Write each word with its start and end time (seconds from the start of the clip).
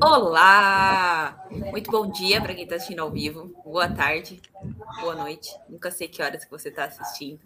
Olá! 0.00 1.48
Muito 1.50 1.90
bom 1.90 2.10
dia 2.10 2.38
para 2.38 2.54
quem 2.54 2.64
está 2.64 2.76
assistindo 2.76 3.00
ao 3.00 3.10
vivo. 3.10 3.50
Boa 3.64 3.88
tarde, 3.88 4.42
boa 5.00 5.14
noite. 5.14 5.48
Nunca 5.70 5.90
sei 5.90 6.06
que 6.06 6.22
horas 6.22 6.44
que 6.44 6.50
você 6.50 6.68
está 6.68 6.84
assistindo. 6.84 7.40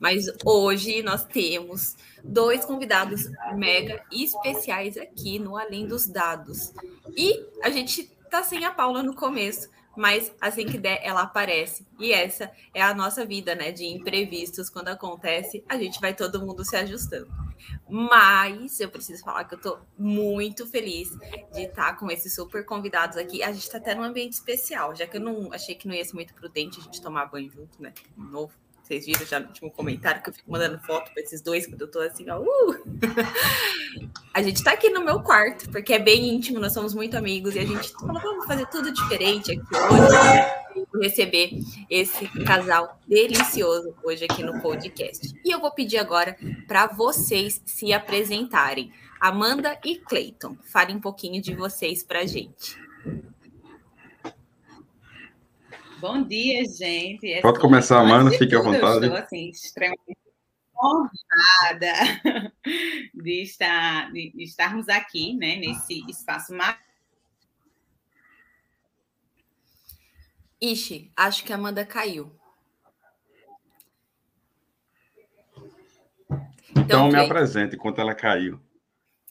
Mas 0.00 0.26
hoje 0.44 1.02
nós 1.04 1.24
temos 1.24 1.96
dois 2.24 2.64
convidados 2.64 3.30
mega 3.54 4.02
especiais 4.10 4.96
aqui 4.96 5.38
no 5.38 5.56
Além 5.56 5.86
dos 5.86 6.08
Dados. 6.08 6.72
E 7.16 7.40
a 7.62 7.70
gente 7.70 8.10
tá 8.28 8.42
sem 8.42 8.64
a 8.64 8.72
Paula 8.72 9.00
no 9.00 9.14
começo, 9.14 9.70
mas 9.96 10.32
assim 10.40 10.66
que 10.66 10.78
der, 10.78 11.00
ela 11.04 11.22
aparece. 11.22 11.86
E 12.00 12.12
essa 12.12 12.50
é 12.74 12.82
a 12.82 12.92
nossa 12.92 13.24
vida, 13.24 13.54
né? 13.54 13.70
De 13.70 13.84
imprevistos. 13.84 14.68
Quando 14.68 14.88
acontece, 14.88 15.62
a 15.68 15.76
gente 15.76 16.00
vai 16.00 16.12
todo 16.12 16.44
mundo 16.44 16.64
se 16.64 16.74
ajustando. 16.74 17.43
Mas 17.88 18.80
eu 18.80 18.88
preciso 18.88 19.22
falar 19.22 19.44
que 19.44 19.54
eu 19.54 19.60
tô 19.60 19.78
muito 19.98 20.66
feliz 20.66 21.10
de 21.52 21.62
estar 21.62 21.96
com 21.98 22.10
esses 22.10 22.34
super 22.34 22.64
convidados 22.64 23.16
aqui. 23.16 23.42
A 23.42 23.52
gente 23.52 23.68
tá 23.70 23.78
até 23.78 23.94
num 23.94 24.02
ambiente 24.02 24.32
especial, 24.32 24.94
já 24.94 25.06
que 25.06 25.16
eu 25.16 25.20
não 25.20 25.52
achei 25.52 25.74
que 25.74 25.86
não 25.86 25.94
ia 25.94 26.04
ser 26.04 26.14
muito 26.14 26.34
prudente 26.34 26.80
a 26.80 26.82
gente 26.82 27.02
tomar 27.02 27.26
banho 27.26 27.50
junto, 27.50 27.82
né? 27.82 27.92
Novo. 28.16 28.63
Vocês 28.84 29.06
viram 29.06 29.24
já 29.24 29.40
no 29.40 29.46
último 29.46 29.70
comentário 29.70 30.22
que 30.22 30.28
eu 30.28 30.34
fico 30.34 30.52
mandando 30.52 30.78
foto 30.80 31.10
para 31.10 31.22
esses 31.22 31.40
dois 31.40 31.66
quando 31.66 31.80
eu 31.80 31.90
tô 31.90 32.00
assim, 32.00 32.28
ó. 32.28 32.38
Uh! 32.38 32.84
a 34.34 34.42
gente 34.42 34.62
tá 34.62 34.72
aqui 34.72 34.90
no 34.90 35.02
meu 35.02 35.22
quarto, 35.22 35.70
porque 35.70 35.94
é 35.94 35.98
bem 35.98 36.28
íntimo, 36.28 36.60
nós 36.60 36.74
somos 36.74 36.92
muito 36.92 37.16
amigos 37.16 37.54
e 37.56 37.60
a 37.60 37.64
gente 37.64 37.90
falou, 37.92 38.20
vamos 38.20 38.44
fazer 38.44 38.66
tudo 38.66 38.92
diferente 38.92 39.52
aqui 39.52 39.62
hoje. 39.74 40.86
Receber 41.00 41.50
esse 41.88 42.28
casal 42.44 43.00
delicioso 43.08 43.94
hoje 44.04 44.26
aqui 44.26 44.42
no 44.42 44.60
podcast. 44.60 45.32
E 45.42 45.50
eu 45.50 45.60
vou 45.60 45.70
pedir 45.70 45.96
agora 45.96 46.36
para 46.68 46.86
vocês 46.86 47.62
se 47.64 47.90
apresentarem. 47.90 48.92
Amanda 49.18 49.78
e 49.82 49.96
Clayton, 49.96 50.58
falem 50.62 50.96
um 50.96 51.00
pouquinho 51.00 51.40
de 51.40 51.54
vocês 51.54 52.02
para 52.02 52.26
gente. 52.26 52.76
Bom 55.98 56.22
dia, 56.22 56.64
gente. 56.64 57.32
É 57.32 57.40
Pode 57.40 57.60
começar, 57.60 58.00
Amanda, 58.00 58.30
fique 58.36 58.54
à 58.54 58.60
vontade. 58.60 59.06
Estou 59.06 59.16
assim, 59.16 59.48
extremamente 59.48 60.18
honrada 60.76 61.92
de, 63.14 63.42
estar, 63.42 64.12
de, 64.12 64.32
de 64.32 64.42
estarmos 64.42 64.88
aqui, 64.88 65.34
né, 65.34 65.56
nesse 65.56 66.04
espaço 66.08 66.52
maravilhoso. 66.52 66.84
Ixi, 70.60 71.12
acho 71.16 71.44
que 71.44 71.52
a 71.52 71.56
Amanda 71.56 71.84
caiu. 71.84 72.32
Então, 76.70 76.82
então 76.84 77.08
me 77.08 77.18
apresente 77.18 77.76
enquanto 77.76 78.00
ela 78.00 78.14
caiu. 78.14 78.58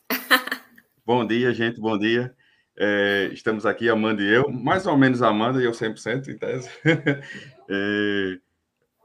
bom 1.05 1.25
dia, 1.25 1.53
gente, 1.53 1.79
bom 1.79 1.97
dia. 1.97 2.35
É, 2.75 3.29
estamos 3.31 3.65
aqui, 3.67 3.87
Amanda 3.87 4.23
e 4.23 4.27
eu, 4.27 4.49
mais 4.51 4.87
ou 4.87 4.97
menos 4.97 5.21
Amanda 5.21 5.61
e 5.61 5.65
eu 5.65 5.71
100% 5.71 6.27
em 6.27 6.37
tese, 6.37 6.69
é, 7.69 8.39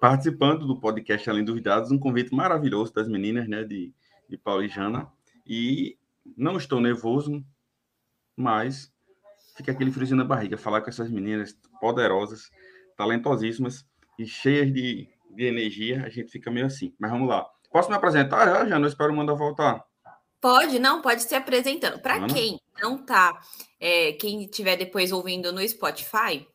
participando 0.00 0.66
do 0.66 0.80
podcast 0.80 1.28
Além 1.28 1.44
dos 1.44 1.60
Dados, 1.60 1.90
um 1.90 1.98
convite 1.98 2.34
maravilhoso 2.34 2.94
das 2.94 3.06
meninas, 3.06 3.46
né, 3.46 3.64
de, 3.64 3.92
de 4.26 4.38
Paulo 4.38 4.62
e 4.62 4.68
Jana, 4.68 5.06
e 5.46 5.98
não 6.34 6.56
estou 6.56 6.80
nervoso, 6.80 7.44
mas 8.34 8.90
fica 9.54 9.72
aquele 9.72 9.92
friozinho 9.92 10.18
na 10.18 10.24
barriga, 10.24 10.56
falar 10.56 10.80
com 10.80 10.88
essas 10.88 11.10
meninas 11.10 11.52
poderosas, 11.78 12.50
talentosíssimas 12.96 13.84
e 14.18 14.26
cheias 14.26 14.72
de, 14.72 15.10
de 15.36 15.44
energia, 15.44 16.04
a 16.06 16.08
gente 16.08 16.32
fica 16.32 16.50
meio 16.50 16.66
assim, 16.66 16.94
mas 16.98 17.10
vamos 17.10 17.28
lá. 17.28 17.46
Posso 17.70 17.90
me 17.90 17.96
apresentar 17.96 18.46
já, 18.46 18.66
Jana? 18.66 18.86
Eu 18.86 18.88
espero 18.88 19.14
mandar 19.14 19.34
voltar. 19.34 19.84
Pode, 20.40 20.78
não, 20.78 21.02
pode 21.02 21.22
se 21.22 21.34
apresentando. 21.34 22.00
Para 22.00 22.26
quem 22.26 22.58
não 22.80 22.98
tá, 22.98 23.40
é, 23.80 24.12
quem 24.12 24.44
estiver 24.44 24.76
depois 24.76 25.12
ouvindo 25.12 25.52
no 25.52 25.66
Spotify, 25.66 26.46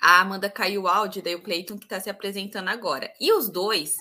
a 0.00 0.20
Amanda 0.20 0.50
caiu 0.50 0.82
o 0.82 0.88
áudio, 0.88 1.22
daí 1.22 1.34
o 1.34 1.42
Cleiton 1.42 1.78
que 1.78 1.86
está 1.86 2.00
se 2.00 2.10
apresentando 2.10 2.68
agora. 2.68 3.12
E 3.20 3.32
os 3.32 3.48
dois, 3.48 3.96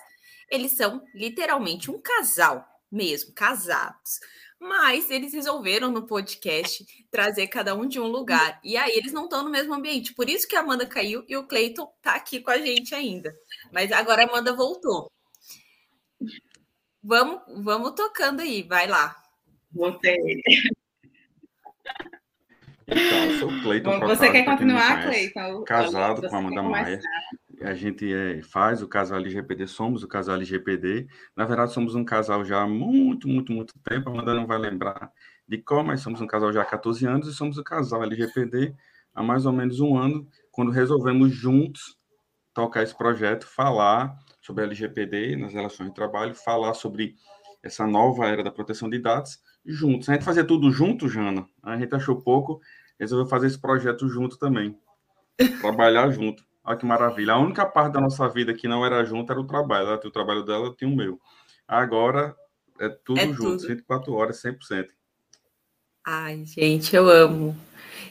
eles 0.49 0.73
são 0.73 1.03
literalmente 1.13 1.89
um 1.89 2.01
casal 2.01 2.65
mesmo, 2.91 3.33
casados. 3.33 4.19
Mas 4.59 5.09
eles 5.09 5.33
resolveram 5.33 5.89
no 5.89 6.05
podcast 6.05 6.85
trazer 7.09 7.47
cada 7.47 7.73
um 7.73 7.87
de 7.87 7.97
um 7.97 8.07
lugar. 8.07 8.59
E 8.61 8.75
aí 8.75 8.91
eles 8.97 9.13
não 9.13 9.23
estão 9.23 9.41
no 9.41 9.49
mesmo 9.49 9.73
ambiente. 9.73 10.13
Por 10.13 10.29
isso 10.29 10.47
que 10.47 10.55
a 10.55 10.59
Amanda 10.59 10.85
caiu 10.85 11.23
e 11.29 11.37
o 11.37 11.47
Cleiton 11.47 11.89
tá 12.01 12.15
aqui 12.15 12.41
com 12.41 12.51
a 12.51 12.57
gente 12.57 12.93
ainda. 12.93 13.33
Mas 13.71 13.89
agora 13.91 14.23
a 14.23 14.27
Amanda 14.27 14.53
voltou. 14.53 15.09
Vamos, 17.01 17.41
vamos 17.63 17.93
tocando 17.95 18.41
aí, 18.41 18.63
vai 18.63 18.85
lá. 18.85 19.15
Voltei. 19.71 20.43
Então, 22.91 23.25
eu 23.25 23.39
sou 23.39 23.49
o 23.49 23.61
Cleiton. 23.61 23.99
Você 23.99 24.31
quer 24.31 24.45
continuar, 24.45 25.03
Cleiton? 25.03 25.63
Casado 25.63 26.27
com 26.27 26.35
a 26.35 26.39
Amanda 26.39 26.63
Maia. 26.63 26.99
A 27.61 27.73
gente 27.73 28.11
é, 28.13 28.41
faz 28.41 28.81
o 28.81 28.87
casal 28.87 29.19
LGPD, 29.19 29.67
somos 29.67 30.03
o 30.03 30.07
casal 30.07 30.35
LGPD. 30.35 31.07
Na 31.35 31.45
verdade, 31.45 31.73
somos 31.73 31.93
um 31.93 32.05
casal 32.05 32.45
já 32.45 32.61
há 32.61 32.67
muito, 32.67 33.27
muito, 33.27 33.51
muito 33.51 33.73
tempo. 33.83 34.09
A 34.09 34.13
Amanda 34.13 34.33
não 34.33 34.47
vai 34.47 34.57
lembrar 34.57 35.11
de 35.47 35.57
como, 35.57 35.85
mas 35.85 36.01
somos 36.01 36.21
um 36.21 36.27
casal 36.27 36.53
já 36.53 36.61
há 36.61 36.65
14 36.65 37.05
anos 37.05 37.27
e 37.27 37.33
somos 37.33 37.57
o 37.57 37.63
casal 37.63 38.03
LGPD 38.03 38.73
há 39.13 39.23
mais 39.23 39.45
ou 39.45 39.53
menos 39.53 39.79
um 39.79 39.97
ano, 39.97 40.27
quando 40.51 40.71
resolvemos 40.71 41.31
juntos 41.33 41.97
tocar 42.53 42.83
esse 42.83 42.97
projeto, 42.97 43.45
falar 43.45 44.17
sobre 44.41 44.63
LGPD 44.63 45.35
nas 45.35 45.53
relações 45.53 45.89
de 45.89 45.95
trabalho, 45.95 46.33
falar 46.33 46.73
sobre 46.73 47.15
essa 47.61 47.85
nova 47.85 48.27
era 48.27 48.43
da 48.43 48.51
proteção 48.51 48.89
de 48.89 48.99
dados 48.99 49.39
juntos. 49.65 50.07
A 50.09 50.13
gente 50.13 50.23
fazia 50.23 50.43
tudo 50.43 50.71
junto, 50.71 51.09
Jana. 51.09 51.47
A 51.61 51.77
gente 51.77 51.93
achou 51.93 52.21
pouco, 52.21 52.61
resolveu 52.99 53.27
fazer 53.27 53.47
esse 53.47 53.59
projeto 53.59 54.07
junto 54.07 54.37
também. 54.37 54.77
Trabalhar 55.61 56.11
junto. 56.11 56.43
Olha 56.63 56.77
que 56.77 56.85
maravilha. 56.85 57.33
A 57.33 57.39
única 57.39 57.65
parte 57.65 57.93
da 57.93 58.01
nossa 58.01 58.27
vida 58.27 58.53
que 58.53 58.67
não 58.67 58.85
era 58.85 59.03
junto 59.05 59.31
era 59.31 59.39
o 59.39 59.47
trabalho. 59.47 59.87
Ela 59.87 59.97
tinha 59.97 60.09
o 60.09 60.13
trabalho 60.13 60.43
dela, 60.43 60.67
eu 60.67 60.75
tinha 60.75 60.89
o 60.89 60.95
meu. 60.95 61.19
Agora 61.67 62.35
é 62.79 62.89
tudo 62.89 63.19
é 63.19 63.27
junto, 63.27 63.57
tudo. 63.57 63.67
24 63.67 64.13
horas, 64.13 64.41
100%. 64.41 64.89
Ai, 66.05 66.43
gente, 66.45 66.95
eu 66.95 67.09
amo. 67.09 67.55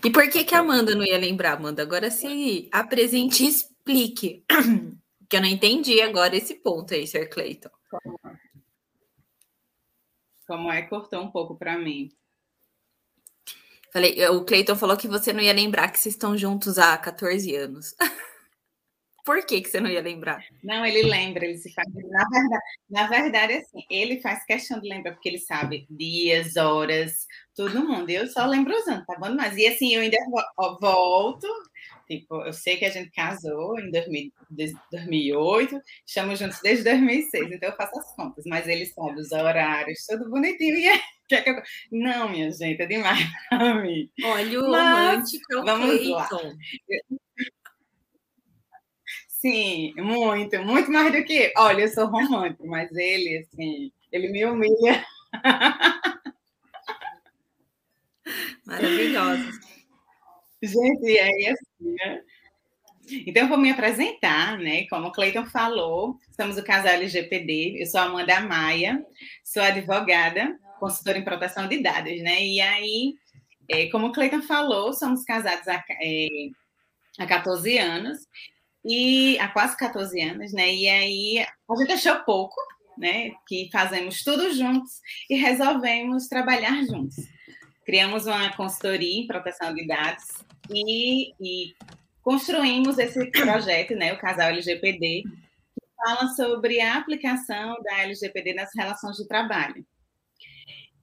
E 0.04 0.10
por 0.10 0.28
que 0.30 0.44
que 0.44 0.54
a 0.54 0.60
Amanda 0.60 0.94
não 0.94 1.04
ia 1.04 1.18
lembrar, 1.18 1.54
Amanda? 1.54 1.82
Agora 1.82 2.10
se 2.10 2.68
apresente 2.72 3.44
e 3.44 3.48
explique 3.48 4.44
que 5.28 5.36
eu 5.36 5.40
não 5.40 5.48
entendi 5.48 6.00
agora 6.00 6.36
esse 6.36 6.54
ponto 6.54 6.94
aí, 6.94 7.06
Sr. 7.06 7.28
Clayton. 7.28 7.70
Como 10.46 10.72
é? 10.72 10.82
Cortou 10.82 11.22
um 11.22 11.30
pouco 11.30 11.56
para 11.56 11.78
mim. 11.78 12.10
Falei, 13.92 14.26
o 14.28 14.44
Cleiton 14.44 14.76
falou 14.76 14.96
que 14.96 15.08
você 15.08 15.32
não 15.32 15.40
ia 15.40 15.52
lembrar 15.52 15.90
que 15.90 15.98
vocês 15.98 16.14
estão 16.14 16.36
juntos 16.36 16.78
há 16.78 16.96
14 16.96 17.54
anos. 17.54 17.94
Por 19.24 19.44
que, 19.44 19.60
que 19.60 19.68
você 19.68 19.78
não 19.78 19.90
ia 19.90 20.00
lembrar? 20.00 20.42
Não, 20.64 20.86
ele 20.86 21.02
lembra, 21.02 21.44
ele 21.44 21.58
se 21.58 21.70
faz. 21.74 21.86
Na 21.92 22.26
verdade, 22.30 22.64
na 22.88 23.06
verdade, 23.06 23.52
assim, 23.54 23.84
ele 23.90 24.22
faz 24.22 24.42
questão 24.46 24.80
de 24.80 24.88
lembrar, 24.88 25.12
porque 25.12 25.28
ele 25.28 25.38
sabe 25.38 25.86
dias, 25.90 26.56
horas, 26.56 27.26
todo 27.54 27.86
mundo. 27.86 28.08
Eu 28.08 28.26
só 28.26 28.46
lembro 28.46 28.74
usando, 28.74 29.04
tá 29.04 29.18
bom? 29.18 29.34
Mas 29.34 29.54
e 29.58 29.66
assim, 29.66 29.94
eu 29.94 30.00
ainda 30.00 30.16
volto 30.80 31.46
Tipo, 32.08 32.42
eu 32.42 32.54
sei 32.54 32.78
que 32.78 32.86
a 32.86 32.90
gente 32.90 33.10
casou 33.10 33.78
em 33.78 33.90
2000, 33.90 34.32
2008, 34.50 35.78
estamos 36.06 36.38
juntos 36.38 36.58
desde 36.62 36.84
2006, 36.84 37.52
então 37.52 37.68
eu 37.68 37.76
faço 37.76 37.98
as 37.98 38.16
contas, 38.16 38.44
mas 38.46 38.66
ele 38.66 38.86
sabe 38.86 39.20
os 39.20 39.30
horários, 39.30 40.06
tudo 40.06 40.30
bonitinho. 40.30 40.78
E 40.78 40.86
é, 41.34 41.42
que 41.42 41.50
eu... 41.50 41.62
Não, 41.92 42.30
minha 42.30 42.50
gente, 42.50 42.80
é 42.80 42.86
demais 42.86 43.18
para 43.50 43.74
mim. 43.74 44.10
Olha 44.24 44.60
o 44.60 44.70
mas, 44.70 45.18
romântico, 45.18 45.52
é 45.52 45.62
vamos 45.62 46.08
lá. 46.08 46.28
Sim, 49.26 49.92
muito, 49.98 50.62
muito 50.64 50.90
mais 50.90 51.12
do 51.12 51.22
que. 51.24 51.52
Olha, 51.58 51.82
eu 51.82 51.88
sou 51.88 52.06
romântico, 52.06 52.66
mas 52.66 52.90
ele, 52.96 53.38
assim, 53.38 53.92
ele 54.10 54.30
me 54.30 54.46
humilha. 54.46 55.04
Maravilhosos. 58.64 59.77
Gente, 60.62 61.16
é 61.16 61.52
assim, 61.52 61.94
né? 61.94 62.22
Então, 63.26 63.44
eu 63.44 63.48
vou 63.48 63.56
me 63.56 63.70
apresentar, 63.70 64.58
né? 64.58 64.86
Como 64.88 65.08
o 65.08 65.12
Cleiton 65.12 65.46
falou, 65.46 66.18
somos 66.36 66.58
o 66.58 66.64
casal 66.64 66.92
LGPD. 66.92 67.80
Eu 67.80 67.86
sou 67.86 68.00
Amanda 68.00 68.40
Maia, 68.40 69.02
sou 69.42 69.62
advogada, 69.62 70.58
consultora 70.78 71.16
em 71.16 71.24
proteção 71.24 71.68
de 71.68 71.82
dados, 71.82 72.20
né? 72.20 72.44
E 72.44 72.60
aí, 72.60 73.14
é, 73.68 73.86
como 73.86 74.08
o 74.08 74.12
Cleiton 74.12 74.42
falou, 74.42 74.92
somos 74.92 75.24
casados 75.24 75.66
há, 75.68 75.82
é, 76.02 76.28
há 77.18 77.26
14 77.26 77.78
anos, 77.78 78.18
e 78.84 79.38
há 79.38 79.48
quase 79.48 79.76
14 79.76 80.20
anos, 80.20 80.52
né? 80.52 80.74
E 80.74 80.88
aí, 80.88 81.46
a 81.70 81.76
gente 81.76 81.92
achou 81.92 82.16
pouco, 82.24 82.56
né? 82.98 83.30
Que 83.46 83.70
fazemos 83.72 84.22
tudo 84.22 84.52
juntos 84.52 85.00
e 85.30 85.36
resolvemos 85.36 86.26
trabalhar 86.26 86.84
juntos. 86.84 87.16
Criamos 87.86 88.26
uma 88.26 88.54
consultoria 88.54 89.22
em 89.22 89.26
proteção 89.26 89.72
de 89.74 89.86
dados 89.86 90.46
e, 90.70 91.32
e 91.40 91.74
construímos 92.22 92.98
esse 92.98 93.30
projeto, 93.30 93.94
né, 93.94 94.12
o 94.12 94.18
Casal 94.18 94.48
LGPD, 94.48 95.22
que 95.24 95.86
fala 95.96 96.28
sobre 96.30 96.80
a 96.80 96.98
aplicação 96.98 97.76
da 97.82 98.00
LGPD 98.02 98.54
nas 98.54 98.70
relações 98.74 99.16
de 99.16 99.26
trabalho. 99.26 99.84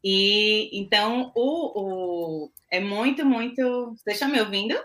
E 0.03 0.69
então 0.79 1.31
o, 1.35 2.43
o 2.45 2.51
é 2.69 2.79
muito, 2.79 3.25
muito. 3.25 3.95
Você 3.95 4.11
está 4.11 4.27
me 4.27 4.39
ouvindo? 4.39 4.75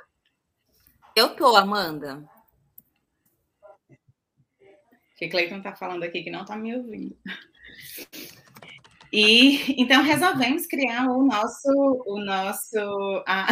Eu 1.15 1.37
tô, 1.37 1.55
Amanda. 1.55 2.25
Que 5.19 5.29
Cleiton 5.29 5.59
está 5.59 5.77
falando 5.77 6.05
aqui 6.05 6.23
que 6.23 6.31
não 6.31 6.41
está 6.43 6.57
me 6.57 6.75
ouvindo. 6.75 7.15
E 9.13 9.75
então 9.81 10.03
resolvemos 10.03 10.67
criar 10.67 11.07
o 11.11 11.23
nosso, 11.25 11.69
o 12.07 12.25
nosso, 12.25 13.23
a, 13.27 13.47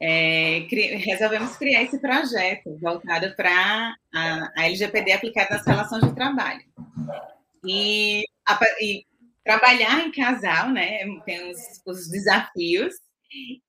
é, 0.00 0.66
cri, 0.68 0.96
resolvemos 0.96 1.56
criar 1.56 1.82
esse 1.82 1.98
projeto 2.00 2.78
voltado 2.80 3.34
para 3.36 3.96
a, 4.14 4.52
a, 4.56 4.66
LGPD 4.66 5.12
aplicada 5.12 5.56
nas 5.56 5.66
relações 5.66 6.04
de 6.04 6.14
trabalho. 6.14 6.62
E, 7.64 8.24
a, 8.46 8.58
e 8.80 9.04
trabalhar 9.44 10.06
em 10.06 10.12
casal, 10.12 10.70
né? 10.70 11.00
Tem 11.24 11.50
os, 11.50 11.58
os 11.86 12.08
desafios, 12.08 12.94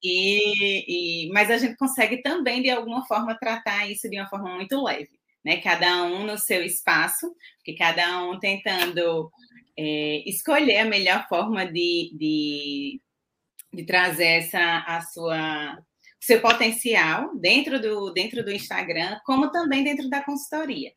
e, 0.03 1.25
e, 1.27 1.29
mas 1.31 1.51
a 1.51 1.57
gente 1.57 1.75
consegue 1.75 2.21
também, 2.21 2.61
de 2.61 2.69
alguma 2.69 3.05
forma, 3.05 3.37
tratar 3.37 3.89
isso 3.89 4.09
de 4.09 4.17
uma 4.17 4.29
forma 4.29 4.55
muito 4.55 4.81
leve, 4.83 5.09
né? 5.43 5.57
Cada 5.57 6.03
um 6.03 6.25
no 6.25 6.37
seu 6.37 6.63
espaço, 6.63 7.33
porque 7.57 7.75
cada 7.75 8.23
um 8.23 8.39
tentando 8.39 9.29
é, 9.77 10.23
escolher 10.29 10.79
a 10.79 10.85
melhor 10.85 11.27
forma 11.27 11.65
de, 11.65 12.11
de, 12.13 13.01
de 13.73 13.85
trazer 13.85 14.25
essa, 14.25 14.79
a 14.87 15.01
sua 15.01 15.77
seu 16.19 16.41
potencial 16.41 17.35
dentro 17.37 17.79
do, 17.79 18.11
dentro 18.11 18.43
do 18.43 18.51
Instagram, 18.51 19.17
como 19.25 19.51
também 19.51 19.83
dentro 19.83 20.09
da 20.09 20.21
consultoria. 20.23 20.91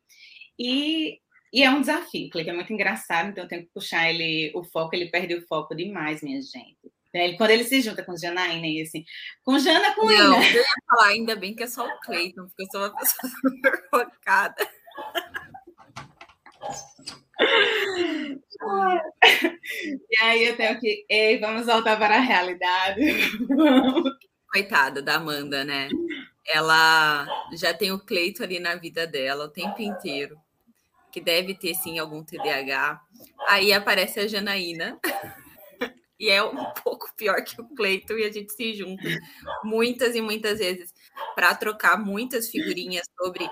E 0.59 1.21
e 1.53 1.63
é 1.63 1.71
um 1.71 1.81
desafio, 1.81 2.31
Clique 2.31 2.49
é 2.49 2.53
muito 2.55 2.73
engraçado, 2.73 3.29
então 3.29 3.45
eu 3.45 3.49
tenho 3.49 3.63
que 3.65 3.71
puxar 3.75 4.09
ele, 4.09 4.51
o 4.55 4.65
foco, 4.65 4.97
ele 4.97 5.11
perde 5.11 5.35
o 5.35 5.47
foco 5.47 5.75
demais, 5.75 6.23
minha 6.23 6.41
gente. 6.41 6.79
Ele, 7.13 7.37
quando 7.37 7.51
ele 7.51 7.65
se 7.65 7.83
junta 7.83 8.03
com 8.03 8.17
Janaína 8.17 8.67
e 8.67 8.81
assim, 8.81 9.05
com 9.45 9.59
Jana, 9.59 9.95
com 9.95 10.07
Não, 10.07 10.43
Ina. 10.43 10.47
eu 10.47 10.63
ia 10.63 10.65
falar, 10.89 11.09
ainda 11.09 11.37
bem 11.37 11.55
que 11.55 11.63
é 11.63 11.67
só 11.67 11.87
o 11.87 12.01
Cleiton, 12.01 12.47
porque 12.47 12.63
eu 12.63 12.67
sou 12.71 12.81
uma 12.81 12.97
pessoa 12.97 13.33
super 13.51 13.91
focada. 13.91 14.71
E 20.11 20.23
aí 20.23 20.45
eu 20.45 20.57
tenho 20.57 20.79
que, 20.79 21.05
ei, 21.09 21.39
vamos 21.39 21.67
voltar 21.67 21.97
para 21.99 22.17
a 22.17 22.21
realidade. 22.21 23.01
Coitada 24.53 25.01
da 25.01 25.17
Amanda, 25.17 25.65
né? 25.65 25.89
Ela 26.47 27.27
já 27.55 27.73
tem 27.73 27.93
o 27.93 28.05
Cleito 28.05 28.43
ali 28.43 28.59
na 28.59 28.75
vida 28.75 29.07
dela 29.07 29.45
o 29.45 29.51
tempo 29.51 29.81
inteiro 29.81 30.37
que 31.13 31.21
deve 31.21 31.55
ter 31.55 31.75
sim 31.75 31.99
algum 31.99 32.25
TDAH. 32.25 33.01
Aí 33.47 33.73
aparece 33.73 34.19
a 34.19 34.27
Janaína, 34.27 34.99
e 36.19 36.31
é 36.31 36.43
um 36.43 36.73
pouco 36.83 37.13
pior 37.15 37.45
que 37.45 37.61
o 37.61 37.69
Cleiton, 37.75 38.15
e 38.15 38.25
a 38.25 38.33
gente 38.33 38.53
se 38.53 38.73
junta 38.75 39.05
muitas 39.63 40.17
e 40.17 40.23
muitas 40.23 40.59
vezes 40.59 40.93
para 41.35 41.55
trocar 41.55 41.99
muitas 41.99 42.49
figurinhas 42.49 43.07
sobre 43.21 43.49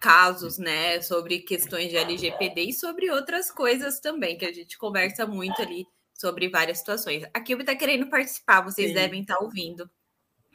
casos, 0.00 0.58
né, 0.58 1.00
sobre 1.00 1.40
questões 1.40 1.90
de 1.90 1.96
LGPD 1.96 2.62
e 2.62 2.72
sobre 2.72 3.10
outras 3.10 3.50
coisas 3.50 4.00
também, 4.00 4.38
que 4.38 4.44
a 4.44 4.52
gente 4.52 4.78
conversa 4.78 5.26
muito 5.26 5.60
ali 5.60 5.86
sobre 6.14 6.48
várias 6.48 6.78
situações. 6.78 7.24
A 7.32 7.40
Kilby 7.40 7.62
está 7.62 7.76
querendo 7.76 8.08
participar, 8.08 8.60
vocês 8.60 8.88
Sim. 8.88 8.94
devem 8.94 9.22
estar 9.22 9.36
tá 9.36 9.44
ouvindo. 9.44 9.88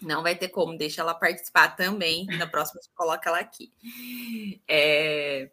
Não 0.01 0.22
vai 0.22 0.36
ter 0.36 0.50
como, 0.50 0.78
deixa 0.78 1.01
ela 1.01 1.13
participar 1.13 1.69
também. 1.75 2.25
Na 2.38 2.45
próxima, 2.45 2.81
coloca 2.94 3.30
ela 3.30 3.40
aqui. 3.40 3.72
É... 4.68 5.50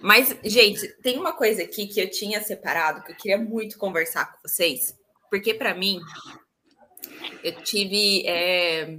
Mas, 0.00 0.36
gente, 0.44 0.86
tem 1.02 1.18
uma 1.18 1.32
coisa 1.32 1.62
aqui 1.62 1.86
que 1.86 1.98
eu 1.98 2.10
tinha 2.10 2.42
separado 2.42 3.02
que 3.02 3.12
eu 3.12 3.16
queria 3.16 3.38
muito 3.38 3.78
conversar 3.78 4.32
com 4.32 4.46
vocês, 4.46 4.96
porque 5.30 5.54
para 5.54 5.74
mim 5.74 6.00
eu 7.42 7.52
tive 7.62 8.24
é, 8.26 8.98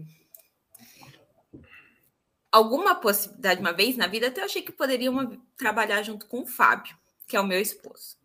alguma 2.51 2.95
possibilidade 2.95 3.59
uma 3.59 3.73
vez 3.73 3.95
na 3.95 4.07
vida, 4.07 4.27
até 4.27 4.41
eu 4.41 4.45
achei 4.45 4.61
que 4.61 4.71
poderia 4.71 5.11
uma, 5.11 5.31
trabalhar 5.57 6.01
junto 6.03 6.25
com 6.27 6.41
o 6.41 6.47
Fábio, 6.47 6.95
que 7.27 7.35
é 7.35 7.41
o 7.41 7.47
meu 7.47 7.59
esposo. 7.59 8.17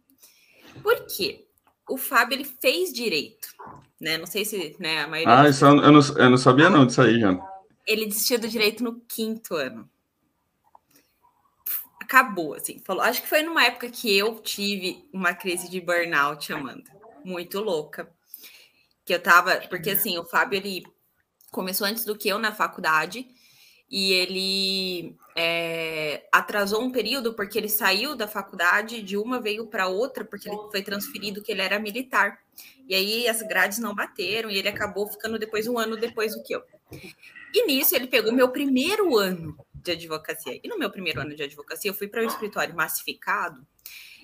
Por 0.83 1.07
quê? 1.07 1.47
O 1.89 1.97
Fábio 1.97 2.37
ele 2.37 2.45
fez 2.45 2.93
direito, 2.93 3.49
né? 4.01 4.17
Não 4.17 4.27
sei 4.27 4.45
se 4.45 4.77
né, 4.81 5.03
a 5.03 5.09
maioria. 5.09 5.41
Ah, 5.41 5.49
isso 5.49 5.65
eu 5.65 5.75
não, 5.75 6.01
eu 6.01 6.31
não 6.31 6.37
sabia 6.39 6.71
não 6.71 6.87
disso 6.87 7.03
aí, 7.03 7.21
Jana. 7.21 7.43
Ele 7.87 8.07
desistiu 8.07 8.39
do 8.39 8.49
direito 8.49 8.83
no 8.83 9.01
quinto 9.01 9.55
ano 9.55 9.89
acabou, 12.05 12.55
assim. 12.55 12.81
Falou, 12.85 13.03
acho 13.03 13.23
que 13.23 13.29
foi 13.29 13.43
numa 13.43 13.65
época 13.65 13.91
que 13.91 14.17
eu 14.17 14.39
tive 14.41 15.09
uma 15.13 15.35
crise 15.35 15.69
de 15.69 15.81
burnout, 15.81 16.53
Amanda, 16.53 16.91
muito 17.25 17.59
louca. 17.61 18.09
Que 19.05 19.15
eu 19.15 19.23
tava, 19.23 19.57
porque 19.69 19.91
assim, 19.91 20.17
o 20.17 20.25
Fábio 20.25 20.59
ele 20.59 20.85
começou 21.51 21.87
antes 21.87 22.05
do 22.05 22.17
que 22.17 22.29
eu 22.29 22.39
na 22.39 22.53
faculdade 22.53 23.27
e 23.97 24.13
ele 24.13 25.17
é, 25.37 26.27
atrasou 26.33 26.83
um 26.83 26.91
período 26.91 27.35
porque 27.35 27.57
ele 27.57 27.69
saiu 27.69 28.17
da 28.17 28.27
faculdade 28.27 29.03
de 29.03 29.17
uma 29.17 29.41
veio 29.41 29.67
para 29.67 29.87
outra 29.87 30.25
porque 30.25 30.49
ele 30.49 30.59
foi 30.71 30.83
transferido 30.83 31.41
que 31.41 31.53
ele 31.53 31.63
era 31.63 31.79
militar 31.79 32.41
e 32.89 32.95
aí 32.95 33.29
as 33.29 33.41
grades 33.43 33.79
não 33.79 33.95
bateram 33.95 34.51
e 34.51 34.57
ele 34.57 34.69
acabou 34.69 35.07
ficando 35.07 35.39
depois 35.39 35.69
um 35.69 35.79
ano 35.79 35.97
depois 35.97 36.35
do 36.35 36.43
que 36.43 36.57
eu 36.57 36.65
e 37.55 37.67
nisso 37.67 37.95
ele 37.95 38.09
pegou 38.09 38.33
meu 38.33 38.49
primeiro 38.49 39.17
ano 39.17 39.57
de 39.85 39.93
advocacia. 39.93 40.59
E 40.63 40.67
no 40.67 40.79
meu 40.79 40.91
primeiro 40.91 41.21
ano 41.21 41.37
de 41.37 41.43
advocacia, 41.43 41.91
eu 41.91 41.95
fui 41.95 42.09
para 42.09 42.23
um 42.23 42.27
escritório 42.27 42.75
massificado 42.75 43.65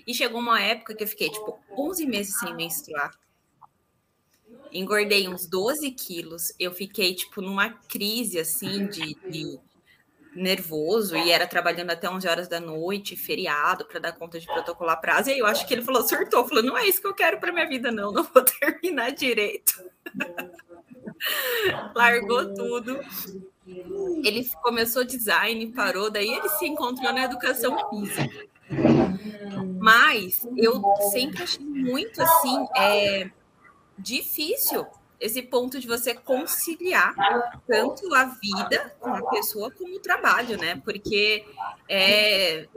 e 0.05 0.13
chegou 0.13 0.41
uma 0.41 0.59
época 0.59 0.95
que 0.95 1.03
eu 1.03 1.07
fiquei, 1.07 1.29
tipo, 1.29 1.59
11 1.77 2.05
meses 2.07 2.37
sem 2.39 2.53
menstruar. 2.55 3.17
Engordei 4.71 5.27
uns 5.27 5.45
12 5.45 5.91
quilos. 5.91 6.53
Eu 6.59 6.71
fiquei, 6.71 7.13
tipo, 7.13 7.41
numa 7.41 7.69
crise, 7.69 8.39
assim, 8.39 8.87
de, 8.87 9.15
de 9.29 9.59
nervoso 10.35 11.15
e 11.17 11.31
era 11.31 11.45
trabalhando 11.45 11.91
até 11.91 12.09
11 12.09 12.27
horas 12.27 12.47
da 12.47 12.59
noite, 12.59 13.15
feriado, 13.15 13.85
para 13.85 13.99
dar 13.99 14.13
conta 14.13 14.39
de 14.39 14.45
protocolar 14.45 15.01
prazo. 15.01 15.29
E 15.29 15.33
aí 15.33 15.39
eu 15.39 15.45
acho 15.45 15.67
que 15.67 15.73
ele 15.73 15.81
falou, 15.81 16.07
surtou, 16.07 16.47
falou: 16.47 16.63
não 16.63 16.77
é 16.77 16.87
isso 16.87 17.01
que 17.01 17.07
eu 17.07 17.13
quero 17.13 17.39
para 17.39 17.51
minha 17.51 17.67
vida, 17.67 17.91
não, 17.91 18.11
não 18.11 18.23
vou 18.23 18.43
terminar 18.59 19.11
direito. 19.11 19.83
Largou 21.93 22.53
tudo 22.53 22.99
ele 24.23 24.47
começou 24.61 25.03
design, 25.03 25.67
parou, 25.67 26.09
daí 26.09 26.29
ele 26.29 26.49
se 26.49 26.65
encontrou 26.65 27.11
na 27.13 27.23
educação 27.23 27.77
física. 27.89 28.47
Mas 29.79 30.47
eu 30.55 30.81
sempre 31.11 31.43
achei 31.43 31.65
muito 31.65 32.21
assim 32.21 32.67
é, 32.75 33.29
difícil 34.01 34.85
esse 35.21 35.41
ponto 35.43 35.79
de 35.79 35.87
você 35.87 36.15
conciliar 36.15 37.13
tanto 37.67 38.13
a 38.15 38.25
vida 38.25 38.95
com 38.99 39.13
a 39.13 39.23
pessoa 39.29 39.69
como 39.69 39.97
o 39.97 39.99
trabalho, 39.99 40.57
né? 40.57 40.81
Porque 40.83 41.45
é, 41.87 42.67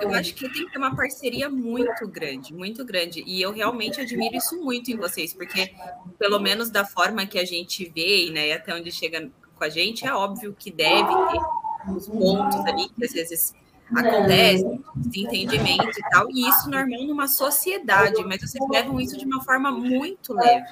eu 0.00 0.12
acho 0.12 0.34
que 0.34 0.48
tem 0.52 0.66
que 0.66 0.72
ter 0.72 0.78
uma 0.78 0.96
parceria 0.96 1.48
muito 1.48 2.08
grande, 2.08 2.52
muito 2.52 2.84
grande. 2.84 3.22
E 3.24 3.40
eu 3.40 3.52
realmente 3.52 4.00
admiro 4.00 4.36
isso 4.36 4.60
muito 4.60 4.90
em 4.90 4.96
vocês, 4.96 5.32
porque 5.32 5.72
pelo 6.18 6.40
menos 6.40 6.70
da 6.70 6.84
forma 6.84 7.24
que 7.24 7.38
a 7.38 7.44
gente 7.44 7.88
vê, 7.94 8.30
né, 8.30 8.48
e 8.48 8.52
até 8.52 8.74
onde 8.74 8.90
chega 8.90 9.30
com 9.54 9.64
a 9.64 9.68
gente, 9.68 10.04
é 10.04 10.12
óbvio 10.12 10.54
que 10.58 10.72
deve 10.72 11.08
ter 11.08 11.92
os 11.94 12.08
pontos 12.08 12.66
ali 12.66 12.88
que 12.88 13.04
às 13.04 13.12
vezes 13.12 13.54
acontecem, 13.96 14.84
desentendimento 14.94 15.98
e 15.98 16.10
tal, 16.10 16.30
e 16.30 16.48
isso 16.48 16.70
normal 16.70 17.02
numa 17.04 17.28
sociedade, 17.28 18.24
mas 18.24 18.40
vocês 18.40 18.64
levam 18.70 19.00
isso 19.00 19.18
de 19.18 19.24
uma 19.24 19.42
forma 19.42 19.70
muito 19.70 20.34
leve. 20.34 20.66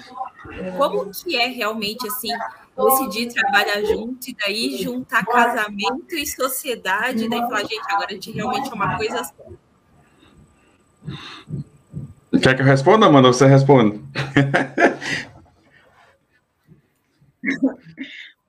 Como 0.76 1.10
que 1.10 1.36
é 1.36 1.48
realmente 1.48 2.06
assim 2.06 2.30
decidir 2.76 3.32
trabalhar 3.32 3.82
junto 3.82 4.30
e 4.30 4.34
daí 4.34 4.82
juntar 4.82 5.24
casamento 5.26 6.14
e 6.14 6.26
sociedade, 6.26 7.24
e 7.24 7.28
daí 7.28 7.40
falar, 7.40 7.62
gente, 7.62 7.82
agora 7.88 8.06
a 8.10 8.14
gente 8.14 8.30
realmente 8.30 8.70
é 8.70 8.74
uma 8.74 8.96
coisa 8.96 9.24
só. 9.24 9.32
Quer 12.40 12.54
que 12.54 12.62
eu 12.62 12.66
responda, 12.66 13.06
Amanda? 13.06 13.28
Você 13.28 13.46
responde. 13.46 14.00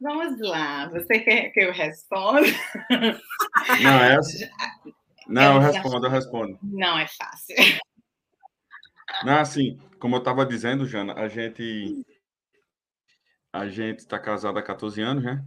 Vamos 0.10 0.39
lá, 0.39 0.89
você 0.89 1.20
quer 1.20 1.51
que 1.51 1.60
eu 1.60 1.72
responda? 1.72 2.42
Não, 3.84 3.92
é 3.92 4.16
assim. 4.16 4.50
Não, 5.28 5.54
eu 5.54 5.60
respondo, 5.60 6.08
eu 6.08 6.10
respondo. 6.10 6.60
Não 6.63 6.98
é 6.98 7.06
fácil. 7.08 7.56
Não, 9.24 9.38
assim, 9.38 9.78
como 10.00 10.16
eu 10.16 10.18
estava 10.20 10.48
dizendo, 10.48 10.88
Jana, 10.88 11.13
a 11.13 11.28
gente 11.28 12.04
a 13.54 13.68
gente 13.68 14.00
está 14.00 14.18
casado 14.18 14.58
há 14.58 14.63
14 14.63 15.00
anos, 15.00 15.24
né? 15.24 15.46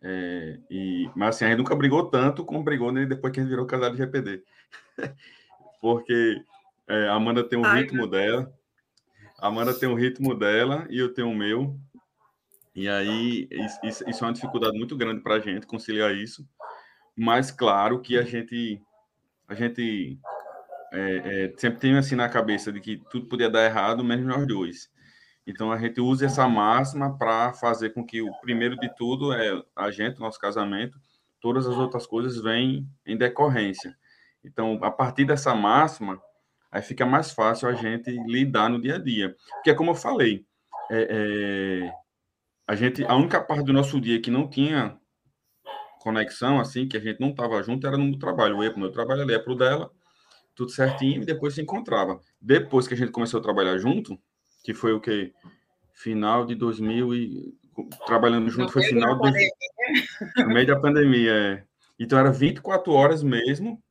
É, 0.00 0.58
e, 0.70 1.10
mas 1.14 1.36
assim, 1.36 1.44
a 1.44 1.48
gente 1.48 1.58
nunca 1.58 1.76
brigou 1.76 2.08
tanto 2.08 2.46
como 2.46 2.64
brigou 2.64 2.90
né, 2.90 3.04
depois 3.04 3.34
que 3.34 3.40
a 3.40 3.42
gente 3.42 3.50
virou 3.50 3.66
casado 3.66 3.92
de 3.92 3.98
GPD. 3.98 4.44
Porque 5.82 6.42
é, 6.88 7.06
a 7.08 7.12
Amanda 7.12 7.46
tem 7.46 7.58
um 7.58 7.66
Ai, 7.66 7.82
ritmo 7.82 8.06
dela, 8.06 8.50
a 9.38 9.48
Amanda 9.48 9.72
tem 9.72 9.86
um 9.86 9.94
ritmo 9.94 10.34
dela 10.34 10.86
e 10.88 10.98
eu 10.98 11.12
tenho 11.12 11.28
o 11.28 11.36
meu. 11.36 11.78
E 12.78 12.88
aí, 12.88 13.48
isso, 13.82 14.08
isso 14.08 14.24
é 14.24 14.26
uma 14.28 14.32
dificuldade 14.32 14.78
muito 14.78 14.96
grande 14.96 15.20
para 15.20 15.34
a 15.34 15.40
gente 15.40 15.66
conciliar 15.66 16.14
isso. 16.14 16.48
Mas, 17.16 17.50
claro, 17.50 18.00
que 18.00 18.16
a 18.16 18.22
gente, 18.22 18.80
a 19.48 19.54
gente 19.56 20.16
é, 20.92 21.46
é, 21.46 21.54
sempre 21.56 21.80
tenho 21.80 21.98
assim 21.98 22.14
na 22.14 22.28
cabeça 22.28 22.70
de 22.70 22.78
que 22.80 23.02
tudo 23.10 23.26
podia 23.26 23.50
dar 23.50 23.64
errado, 23.64 24.04
menos 24.04 24.24
nós 24.24 24.46
dois. 24.46 24.88
Então 25.44 25.72
a 25.72 25.76
gente 25.76 26.00
usa 26.00 26.26
essa 26.26 26.46
máxima 26.46 27.18
para 27.18 27.52
fazer 27.52 27.90
com 27.90 28.06
que 28.06 28.22
o 28.22 28.30
primeiro 28.42 28.76
de 28.76 28.94
tudo 28.94 29.32
é 29.32 29.60
a 29.74 29.90
gente, 29.90 30.20
nosso 30.20 30.38
casamento, 30.38 31.00
todas 31.40 31.66
as 31.66 31.74
outras 31.74 32.06
coisas 32.06 32.40
vêm 32.40 32.88
em 33.04 33.16
decorrência. 33.16 33.92
Então, 34.44 34.78
a 34.84 34.90
partir 34.92 35.24
dessa 35.24 35.52
máxima, 35.52 36.22
aí 36.70 36.80
fica 36.80 37.04
mais 37.04 37.32
fácil 37.32 37.68
a 37.68 37.72
gente 37.72 38.08
lidar 38.28 38.70
no 38.70 38.80
dia 38.80 38.94
a 38.94 38.98
dia. 38.98 39.34
Porque, 39.54 39.74
como 39.74 39.90
eu 39.90 39.96
falei, 39.96 40.46
é, 40.88 41.08
é, 41.10 41.92
a 42.68 42.74
gente, 42.76 43.02
a 43.06 43.16
única 43.16 43.40
parte 43.40 43.64
do 43.64 43.72
nosso 43.72 43.98
dia 43.98 44.20
que 44.20 44.30
não 44.30 44.46
tinha 44.46 45.00
conexão, 46.00 46.60
assim, 46.60 46.86
que 46.86 46.98
a 46.98 47.00
gente 47.00 47.18
não 47.18 47.30
estava 47.30 47.62
junto, 47.62 47.86
era 47.86 47.96
no 47.96 48.18
trabalho. 48.18 48.56
Eu 48.56 48.64
ia 48.64 48.70
para 48.70 48.76
o 48.76 48.80
meu 48.80 48.92
trabalho, 48.92 49.22
ela 49.22 49.32
ia 49.32 49.42
para 49.42 49.52
o 49.54 49.56
dela, 49.56 49.90
tudo 50.54 50.70
certinho, 50.70 51.22
e 51.22 51.24
depois 51.24 51.54
se 51.54 51.62
encontrava. 51.62 52.20
Depois 52.38 52.86
que 52.86 52.92
a 52.92 52.96
gente 52.96 53.10
começou 53.10 53.40
a 53.40 53.42
trabalhar 53.42 53.78
junto, 53.78 54.20
que 54.62 54.74
foi 54.74 54.92
o 54.92 55.00
que? 55.00 55.32
Final 55.94 56.44
de 56.44 56.54
2000 56.54 57.14
e... 57.14 57.58
Trabalhando 58.06 58.50
junto 58.50 58.64
no 58.64 58.72
foi 58.72 58.82
final 58.82 59.16
do... 59.16 59.30
No 60.36 60.48
meio 60.48 60.66
da 60.66 60.78
pandemia, 60.78 61.32
é. 61.32 61.64
Então 61.98 62.18
era 62.18 62.30
24 62.30 62.92
horas 62.92 63.22
mesmo 63.22 63.82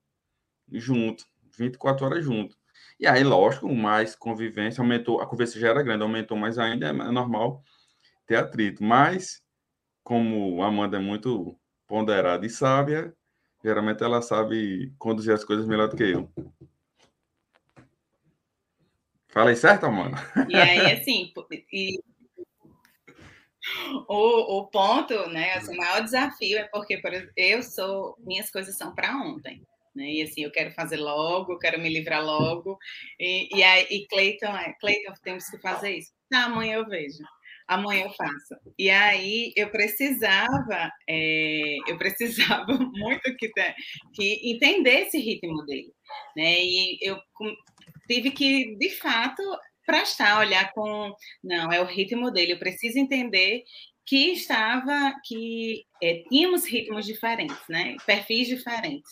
junto. 0.71 1.25
24 1.57 2.05
horas 2.05 2.23
junto. 2.23 2.55
E 2.99 3.07
aí, 3.07 3.23
lógico, 3.23 3.73
mais 3.73 4.15
convivência 4.15 4.81
aumentou, 4.81 5.19
a 5.19 5.25
convivência 5.25 5.59
já 5.59 5.69
era 5.69 5.81
grande, 5.81 6.03
aumentou 6.03 6.37
mais 6.37 6.59
ainda, 6.59 6.89
é 6.89 6.93
normal 6.93 7.63
ter 8.27 8.35
atrito. 8.35 8.83
Mas, 8.83 9.41
como 10.03 10.61
a 10.61 10.67
Amanda 10.67 10.97
é 10.97 10.99
muito 10.99 11.57
ponderada 11.87 12.45
e 12.45 12.49
sábia, 12.49 13.15
geralmente 13.63 14.03
ela 14.03 14.21
sabe 14.21 14.93
conduzir 14.99 15.33
as 15.33 15.43
coisas 15.43 15.65
melhor 15.65 15.87
do 15.87 15.95
que 15.95 16.03
eu. 16.03 16.29
Falei 19.29 19.55
certo, 19.55 19.85
Amanda? 19.85 20.17
E 20.49 20.55
aí, 20.55 20.91
assim, 20.91 21.31
e... 21.71 21.99
O, 24.07 24.59
o 24.59 24.67
ponto, 24.67 25.27
né, 25.29 25.55
assim, 25.55 25.73
o 25.73 25.77
maior 25.77 26.01
desafio 26.01 26.57
é 26.57 26.63
porque, 26.65 26.99
por 26.99 27.13
exemplo, 27.13 27.33
eu 27.35 27.61
sou, 27.61 28.15
minhas 28.19 28.49
coisas 28.49 28.77
são 28.77 28.95
para 28.95 29.15
ontem. 29.17 29.61
Né? 29.93 30.11
E 30.11 30.21
assim, 30.21 30.43
eu 30.43 30.51
quero 30.51 30.71
fazer 30.71 30.97
logo, 30.97 31.51
eu 31.51 31.59
quero 31.59 31.79
me 31.79 31.89
livrar 31.89 32.23
logo. 32.23 32.77
E, 33.19 33.49
e, 33.53 33.63
aí, 33.63 33.85
e 33.89 34.07
Cleiton, 34.07 34.55
é, 34.55 34.73
Cleiton, 34.79 35.13
temos 35.21 35.49
que 35.49 35.57
fazer 35.57 35.97
isso. 35.97 36.11
Tá, 36.29 36.45
amanhã 36.45 36.75
eu 36.75 36.87
vejo 36.87 37.23
amanhã 37.67 38.05
eu 38.05 38.11
faço. 38.11 38.55
E 38.77 38.89
aí 38.89 39.51
eu 39.55 39.69
precisava, 39.69 40.91
é, 41.07 41.77
eu 41.87 41.97
precisava 41.97 42.65
muito 42.93 43.35
que, 43.37 43.51
que 44.13 44.51
entender 44.51 45.01
esse 45.01 45.19
ritmo 45.19 45.65
dele, 45.65 45.93
né? 46.35 46.63
E 46.63 46.97
eu 47.01 47.19
tive 48.07 48.31
que, 48.31 48.75
de 48.77 48.89
fato, 48.91 49.41
prestar, 49.85 50.39
olhar 50.39 50.71
com, 50.73 51.13
não, 51.43 51.71
é 51.71 51.81
o 51.81 51.85
ritmo 51.85 52.31
dele. 52.31 52.53
Eu 52.53 52.59
preciso 52.59 52.97
entender 52.99 53.63
que 54.05 54.31
estava, 54.31 55.13
que 55.25 55.83
é, 56.01 56.23
tínhamos 56.29 56.65
ritmos 56.65 57.05
diferentes, 57.05 57.61
né? 57.69 57.95
Perfis 58.05 58.47
diferentes. 58.47 59.11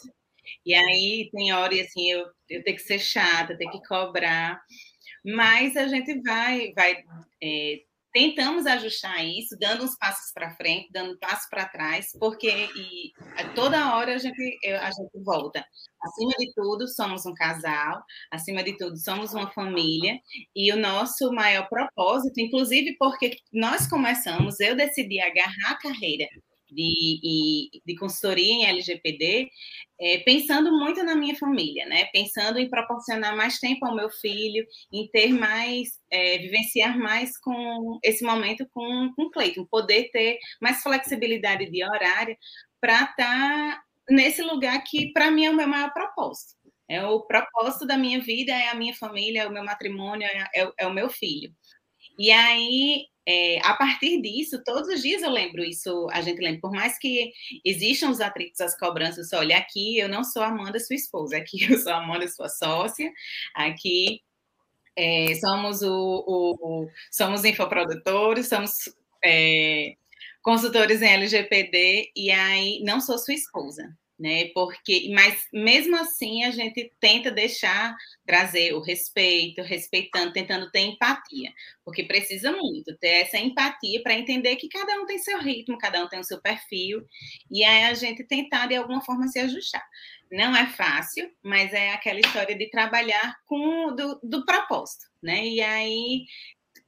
E 0.65 0.73
aí 0.73 1.29
tem 1.31 1.53
hora 1.53 1.73
assim, 1.81 2.11
eu, 2.11 2.25
eu 2.49 2.63
tenho 2.63 2.77
que 2.77 2.83
ser 2.83 2.99
chata, 2.99 3.57
tenho 3.57 3.71
que 3.71 3.81
cobrar, 3.87 4.61
mas 5.25 5.75
a 5.75 5.87
gente 5.87 6.21
vai, 6.21 6.71
vai 6.73 7.03
é, 7.41 7.81
tentamos 8.15 8.65
ajustar 8.65 9.25
isso, 9.25 9.57
dando 9.59 9.83
uns 9.83 9.97
passos 9.97 10.31
para 10.33 10.55
frente, 10.55 10.87
dando 10.89 11.11
um 11.11 11.17
passo 11.17 11.49
para 11.49 11.67
trás, 11.67 12.11
porque 12.17 12.47
e, 12.73 13.11
toda 13.53 13.93
hora 13.93 14.15
a 14.15 14.17
gente, 14.17 14.57
a 14.65 14.89
gente 14.89 15.21
volta. 15.21 15.65
Acima 16.01 16.31
de 16.39 16.53
tudo, 16.53 16.87
somos 16.87 17.25
um 17.25 17.33
casal, 17.33 18.01
acima 18.31 18.63
de 18.63 18.77
tudo, 18.77 18.95
somos 18.95 19.33
uma 19.33 19.51
família, 19.51 20.17
e 20.55 20.71
o 20.71 20.77
nosso 20.77 21.29
maior 21.33 21.67
propósito, 21.67 22.39
inclusive 22.39 22.95
porque 22.97 23.35
nós 23.51 23.85
começamos, 23.85 24.61
eu 24.61 24.77
decidi 24.77 25.19
agarrar 25.19 25.71
a 25.71 25.77
carreira 25.77 26.25
de, 26.75 27.81
de 27.85 27.95
consultoria 27.95 28.51
em 28.53 28.65
LGPD, 28.65 29.49
é, 29.99 30.17
pensando 30.19 30.71
muito 30.71 31.01
na 31.03 31.15
minha 31.15 31.35
família, 31.35 31.85
né? 31.85 32.05
Pensando 32.11 32.59
em 32.59 32.69
proporcionar 32.69 33.35
mais 33.35 33.59
tempo 33.59 33.85
ao 33.85 33.95
meu 33.95 34.09
filho, 34.09 34.65
em 34.91 35.07
ter 35.07 35.29
mais, 35.29 35.99
é, 36.11 36.37
vivenciar 36.39 36.97
mais 36.97 37.37
com 37.39 37.99
esse 38.03 38.23
momento 38.23 38.67
com, 38.73 39.13
com 39.15 39.23
o 39.23 39.31
Cleiton, 39.31 39.65
poder 39.65 40.09
ter 40.11 40.37
mais 40.61 40.81
flexibilidade 40.83 41.69
de 41.69 41.83
horário 41.83 42.37
para 42.81 43.03
estar 43.03 43.15
tá 43.15 43.83
nesse 44.09 44.41
lugar 44.41 44.83
que, 44.83 45.11
para 45.13 45.31
mim, 45.31 45.45
é 45.45 45.49
o 45.49 45.55
meu 45.55 45.67
maior 45.67 45.93
propósito. 45.93 46.55
É 46.87 47.03
o 47.03 47.21
propósito 47.21 47.87
da 47.87 47.97
minha 47.97 48.21
vida, 48.21 48.51
é 48.51 48.69
a 48.69 48.75
minha 48.75 48.93
família, 48.93 49.41
é 49.41 49.47
o 49.47 49.51
meu 49.51 49.63
matrimônio, 49.63 50.27
é, 50.27 50.61
é, 50.61 50.71
é 50.79 50.87
o 50.87 50.93
meu 50.93 51.09
filho. 51.09 51.51
E 52.19 52.31
aí, 52.31 53.07
é, 53.27 53.59
a 53.65 53.73
partir 53.73 54.21
disso, 54.21 54.63
todos 54.63 54.87
os 54.87 55.01
dias 55.01 55.23
eu 55.23 55.31
lembro 55.31 55.63
isso, 55.63 56.07
a 56.11 56.21
gente 56.21 56.39
lembra, 56.39 56.61
por 56.61 56.71
mais 56.71 56.99
que 56.99 57.31
existam 57.63 58.09
os 58.09 58.21
atritos, 58.21 58.61
as 58.61 58.77
cobranças, 58.77 59.33
olha, 59.33 59.57
aqui 59.57 59.97
eu 59.97 60.07
não 60.07 60.23
sou 60.23 60.43
Amanda, 60.43 60.79
sua 60.79 60.95
esposa, 60.95 61.37
aqui 61.37 61.63
eu 61.69 61.77
sou 61.79 61.91
Amanda, 61.91 62.27
sua 62.27 62.49
sócia, 62.49 63.11
aqui 63.55 64.21
é, 64.95 65.33
somos 65.35 65.81
o, 65.81 65.91
o, 65.91 66.83
o, 66.83 66.89
somos 67.11 67.43
infoprodutores, 67.43 68.47
somos 68.47 68.71
é, 69.23 69.95
consultores 70.43 71.01
em 71.01 71.09
LGPD, 71.09 72.11
e 72.15 72.29
aí 72.31 72.81
não 72.83 73.01
sou 73.01 73.17
sua 73.17 73.33
esposa, 73.33 73.89
né? 74.17 74.45
Porque, 74.53 75.09
mas 75.13 75.45
mesmo 75.51 75.95
assim 75.97 76.43
a 76.43 76.51
gente 76.51 76.91
tenta 76.99 77.29
deixar 77.29 77.95
trazer 78.25 78.73
o 78.73 78.81
respeito, 78.81 79.61
respeitando, 79.61 80.31
tentando 80.31 80.71
ter 80.71 80.81
empatia, 80.81 81.51
porque 81.83 82.03
precisa 82.03 82.51
muito 82.51 82.95
ter 82.97 83.23
essa 83.23 83.37
empatia 83.37 84.01
para 84.01 84.13
entender 84.13 84.55
que 84.55 84.69
cada 84.69 84.99
um 85.01 85.05
tem 85.05 85.17
seu 85.17 85.39
ritmo, 85.39 85.77
cada 85.77 86.03
um 86.03 86.07
tem 86.07 86.19
o 86.19 86.23
seu 86.23 86.41
perfil, 86.41 87.05
e 87.51 87.63
aí 87.63 87.85
a 87.85 87.93
gente 87.93 88.23
tentar 88.23 88.67
de 88.67 88.75
alguma 88.75 89.01
forma 89.01 89.27
se 89.27 89.39
ajustar. 89.39 89.85
Não 90.31 90.55
é 90.55 90.65
fácil, 90.67 91.29
mas 91.43 91.71
é 91.73 91.91
aquela 91.91 92.19
história 92.19 92.57
de 92.57 92.69
trabalhar 92.69 93.35
com 93.45 93.95
do, 93.95 94.19
do 94.23 94.45
propósito, 94.45 95.05
né? 95.21 95.45
E 95.45 95.61
aí 95.61 96.25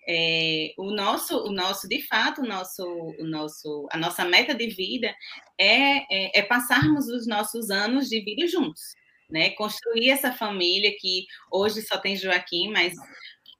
é, 0.07 0.73
o 0.77 0.91
nosso, 0.91 1.37
o 1.43 1.51
nosso, 1.51 1.87
de 1.87 2.01
fato, 2.01 2.41
o 2.41 2.47
nosso, 2.47 2.83
o 3.19 3.25
nosso, 3.25 3.87
a 3.91 3.97
nossa 3.97 4.23
meta 4.23 4.55
de 4.55 4.67
vida 4.67 5.13
é, 5.59 5.97
é, 6.09 6.39
é 6.39 6.41
passarmos 6.41 7.07
os 7.07 7.27
nossos 7.27 7.69
anos 7.69 8.07
de 8.07 8.21
vida 8.21 8.47
juntos, 8.47 8.81
né? 9.29 9.49
Construir 9.51 10.11
essa 10.11 10.31
família 10.31 10.95
que 10.97 11.25
hoje 11.51 11.81
só 11.81 11.97
tem 11.97 12.15
Joaquim, 12.15 12.69
mas 12.69 12.93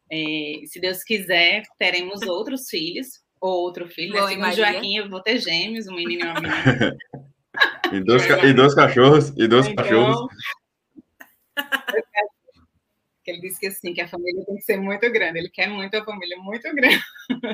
é, 0.10 0.62
se 0.66 0.80
Deus 0.80 1.04
quiser, 1.04 1.64
teremos 1.78 2.22
outros 2.22 2.70
filhos, 2.70 3.08
ou 3.42 3.64
outro 3.64 3.90
filho. 3.90 4.14
Bom, 4.14 4.28
né? 4.28 4.52
Joaquim, 4.54 4.98
eu 4.98 5.10
vou 5.10 5.22
ter 5.22 5.40
gêmeos, 5.40 5.88
um 5.88 5.96
menino 5.96 6.22
e 6.22 6.30
uma 6.30 6.40
menina. 6.40 6.98
e, 7.92 8.00
dois, 8.00 8.24
e 8.26 8.54
dois 8.54 8.74
cachorros, 8.74 9.30
e 9.36 9.48
dois 9.48 9.68
então, 9.68 9.84
cachorros 9.84 10.28
que 13.28 13.32
ele 13.32 13.42
disse 13.42 13.60
que 13.60 13.68
assim, 13.68 13.94
que 13.94 14.00
a 14.00 14.08
família 14.08 14.46
tem 14.46 14.56
que 14.56 14.62
ser 14.62 14.78
muito 14.78 15.12
grande, 15.12 15.40
ele 15.40 15.50
quer 15.50 15.68
muito 15.68 15.94
a 15.96 16.06
família 16.06 16.38
muito 16.38 16.74
grande. 16.74 17.04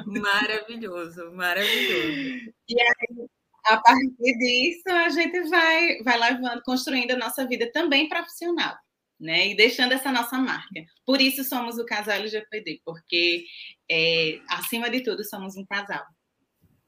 Maravilhoso, 0.06 1.32
maravilhoso. 1.32 2.53
E 2.70 2.80
aí, 2.80 3.27
a 3.65 3.77
partir 3.77 4.38
disso, 4.38 4.89
a 4.89 5.10
gente 5.10 5.50
vai, 5.50 5.98
vai 6.03 6.20
levando, 6.20 6.62
construindo 6.63 7.12
a 7.12 7.18
nossa 7.18 7.48
vida 7.48 7.72
também 7.72 8.08
profissional, 8.08 8.75
né? 9.20 9.48
E 9.48 9.56
deixando 9.56 9.94
essa 9.94 10.12
nossa 10.12 10.38
marca. 10.38 10.86
Por 11.03 11.20
isso 11.20 11.44
somos 11.44 11.80
o 11.80 11.86
casal 11.86 12.18
LGPD, 12.18 12.82
porque 12.86 13.46
é, 13.89 14.39
acima 14.50 14.92
de 14.92 15.01
tudo 15.01 15.24
somos 15.24 15.58
um 15.58 15.65
casal. 15.65 16.03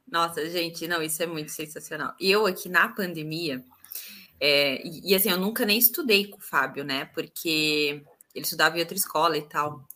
Nossa, 0.07 0.47
gente, 0.47 0.87
não, 0.87 1.01
isso 1.01 1.23
é 1.23 1.25
muito 1.25 1.51
sensacional. 1.51 2.13
E 2.19 2.29
eu 2.29 2.45
aqui 2.45 2.69
na 2.69 2.87
pandemia, 2.87 3.65
é, 4.39 4.85
e, 4.85 5.09
e 5.11 5.15
assim, 5.15 5.31
eu 5.31 5.39
nunca 5.39 5.65
nem 5.65 5.79
estudei 5.79 6.27
com 6.27 6.37
o 6.37 6.41
Fábio, 6.41 6.83
né? 6.83 7.05
Porque 7.05 8.03
ele 8.35 8.43
estudava 8.43 8.77
em 8.77 8.81
outra 8.81 8.97
escola 8.97 9.37
e 9.37 9.47
tal. 9.47 9.87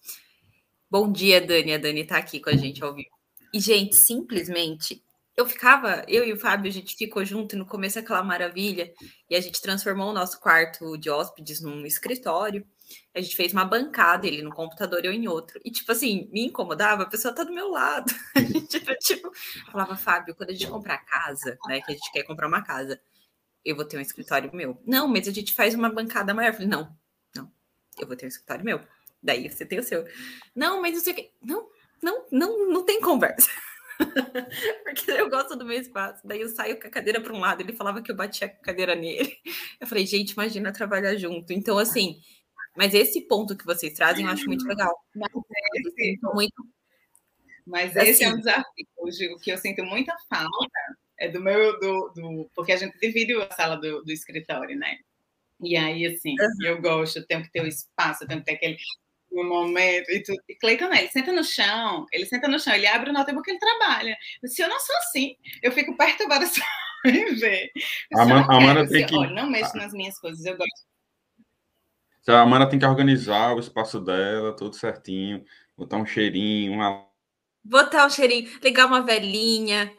Bom 0.89 1.11
dia, 1.11 1.41
Dani. 1.41 1.73
A 1.73 1.77
Dani 1.77 2.05
tá 2.05 2.17
aqui 2.17 2.39
com 2.39 2.49
a 2.49 2.55
gente 2.55 2.81
ao 2.81 2.95
vivo. 2.95 3.09
E, 3.53 3.59
gente, 3.59 3.95
simplesmente, 3.95 5.03
eu 5.35 5.45
ficava, 5.45 6.03
eu 6.07 6.25
e 6.25 6.31
o 6.31 6.39
Fábio, 6.39 6.69
a 6.69 6.73
gente 6.73 6.95
ficou 6.95 7.23
junto 7.25 7.57
no 7.57 7.65
começo 7.65 7.99
aquela 7.99 8.23
maravilha, 8.23 8.93
e 9.29 9.35
a 9.35 9.41
gente 9.41 9.61
transformou 9.61 10.09
o 10.09 10.13
nosso 10.13 10.39
quarto 10.39 10.97
de 10.97 11.09
hóspedes 11.09 11.61
num 11.61 11.85
escritório. 11.85 12.65
A 13.13 13.19
gente 13.21 13.35
fez 13.35 13.51
uma 13.51 13.65
bancada, 13.65 14.25
ele 14.25 14.41
no 14.41 14.51
computador, 14.51 15.03
eu 15.03 15.11
em 15.11 15.27
outro. 15.27 15.59
E, 15.65 15.69
tipo 15.69 15.91
assim, 15.91 16.29
me 16.31 16.45
incomodava, 16.45 17.03
a 17.03 17.09
pessoa 17.09 17.35
tá 17.35 17.43
do 17.43 17.53
meu 17.53 17.69
lado. 17.69 18.11
A 18.35 18.39
gente, 18.39 18.79
tipo, 18.99 19.31
falava, 19.71 19.95
Fábio, 19.95 20.33
quando 20.33 20.51
a 20.51 20.53
gente 20.53 20.67
comprar 20.67 20.97
casa, 20.99 21.57
né, 21.67 21.81
que 21.81 21.91
a 21.91 21.95
gente 21.95 22.11
quer 22.11 22.23
comprar 22.23 22.47
uma 22.47 22.63
casa, 22.63 22.99
eu 23.65 23.75
vou 23.75 23.85
ter 23.85 23.97
um 23.97 24.01
escritório 24.01 24.49
meu. 24.53 24.81
Não, 24.85 25.07
mas 25.07 25.27
a 25.27 25.31
gente 25.31 25.53
faz 25.53 25.75
uma 25.75 25.89
bancada 25.89 26.33
maior. 26.33 26.49
Eu 26.49 26.53
falei, 26.53 26.67
não, 26.67 26.97
eu 28.03 28.07
vou 28.07 28.15
ter 28.15 28.25
um 28.25 28.29
escritório 28.29 28.65
meu. 28.65 28.81
Daí 29.21 29.49
você 29.49 29.65
tem 29.65 29.79
o 29.79 29.83
seu. 29.83 30.05
Não, 30.55 30.81
mas 30.81 30.93
não 30.93 31.01
sei 31.01 31.13
o 31.13 31.15
que. 31.15 31.31
Não, 31.41 31.69
não, 32.01 32.25
não, 32.31 32.69
não 32.69 32.85
tem 32.85 33.01
conversa. 33.01 33.49
Porque 34.83 35.11
eu 35.11 35.29
gosto 35.29 35.55
do 35.55 35.65
meu 35.65 35.79
espaço. 35.79 36.25
Daí 36.25 36.41
eu 36.41 36.49
saio 36.49 36.79
com 36.79 36.87
a 36.87 36.91
cadeira 36.91 37.19
para 37.19 37.33
um 37.33 37.39
lado, 37.39 37.61
ele 37.61 37.73
falava 37.73 38.01
que 38.01 38.11
eu 38.11 38.15
batia 38.15 38.47
a 38.47 38.49
cadeira 38.49 38.95
nele. 38.95 39.37
Eu 39.79 39.87
falei, 39.87 40.05
gente, 40.05 40.31
imagina 40.31 40.71
trabalhar 40.71 41.15
junto. 41.15 41.51
Então, 41.51 41.77
assim, 41.77 42.21
Mas 42.75 42.93
esse 42.93 43.21
ponto 43.21 43.57
que 43.57 43.65
vocês 43.65 43.93
trazem 43.93 44.25
eu 44.25 44.31
acho 44.31 44.45
muito 44.45 44.65
legal. 44.65 44.95
Mas 45.13 45.29
esse, 45.85 46.19
muito, 46.33 46.65
mas 47.65 47.95
esse 47.95 48.23
assim, 48.23 48.23
é 48.23 48.29
um 48.29 48.37
desafio. 48.37 48.87
Hoje, 48.97 49.27
o 49.33 49.37
que 49.37 49.51
eu 49.51 49.57
sinto 49.57 49.83
muita 49.83 50.15
falta 50.29 50.79
é 51.19 51.27
do 51.27 51.41
meu. 51.41 51.79
Do, 51.79 52.09
do, 52.15 52.49
porque 52.55 52.71
a 52.71 52.77
gente 52.77 52.97
divide 52.99 53.33
a 53.35 53.51
sala 53.51 53.75
do, 53.75 54.03
do 54.03 54.11
escritório, 54.11 54.77
né? 54.77 54.97
E 55.61 55.75
aí, 55.75 56.05
assim, 56.05 56.35
uhum. 56.39 56.65
eu 56.65 56.81
gosto, 56.81 57.17
eu 57.17 57.27
tenho 57.27 57.43
que 57.43 57.51
ter 57.51 57.61
o 57.61 57.67
espaço, 57.67 58.23
eu 58.23 58.27
tenho 58.27 58.39
que 58.39 58.45
ter 58.45 58.53
aquele 58.53 58.77
no 59.31 59.43
momento. 59.43 60.09
E, 60.09 60.23
tu, 60.23 60.33
e 60.47 60.55
Cleiton, 60.55 60.87
né, 60.89 60.99
ele 60.99 61.09
senta 61.09 61.31
no 61.31 61.43
chão, 61.43 62.05
ele 62.11 62.25
senta 62.25 62.47
no 62.47 62.59
chão, 62.59 62.73
ele 62.73 62.87
abre 62.87 63.09
o 63.09 63.13
notebook, 63.13 63.49
ele 63.49 63.59
trabalha. 63.59 64.17
Se 64.45 64.61
eu 64.61 64.69
não 64.69 64.79
sou 64.79 64.95
assim, 64.97 65.35
eu 65.61 65.71
fico 65.71 65.95
perturbada 65.95 66.45
só 66.47 66.61
em 67.05 67.35
ver. 67.35 67.71
A, 68.13 68.25
Man, 68.25 68.41
a 68.41 68.55
Amanda 68.55 68.87
tem 68.87 69.05
que... 69.05 69.15
Olha, 69.15 69.31
não 69.31 69.49
mexo 69.49 69.75
nas 69.77 69.93
minhas 69.93 70.17
coisas, 70.19 70.43
eu 70.45 70.57
gosto. 70.57 70.89
A 72.27 72.41
Amanda 72.41 72.69
tem 72.69 72.77
que 72.77 72.85
organizar 72.85 73.55
o 73.55 73.59
espaço 73.59 73.99
dela, 73.99 74.55
tudo 74.55 74.75
certinho, 74.75 75.43
botar 75.75 75.97
um 75.97 76.05
cheirinho, 76.05 76.73
uma... 76.73 77.07
Botar 77.63 78.05
um 78.05 78.09
cheirinho, 78.09 78.49
ligar 78.61 78.85
uma 78.85 79.01
velhinha, 79.01 79.91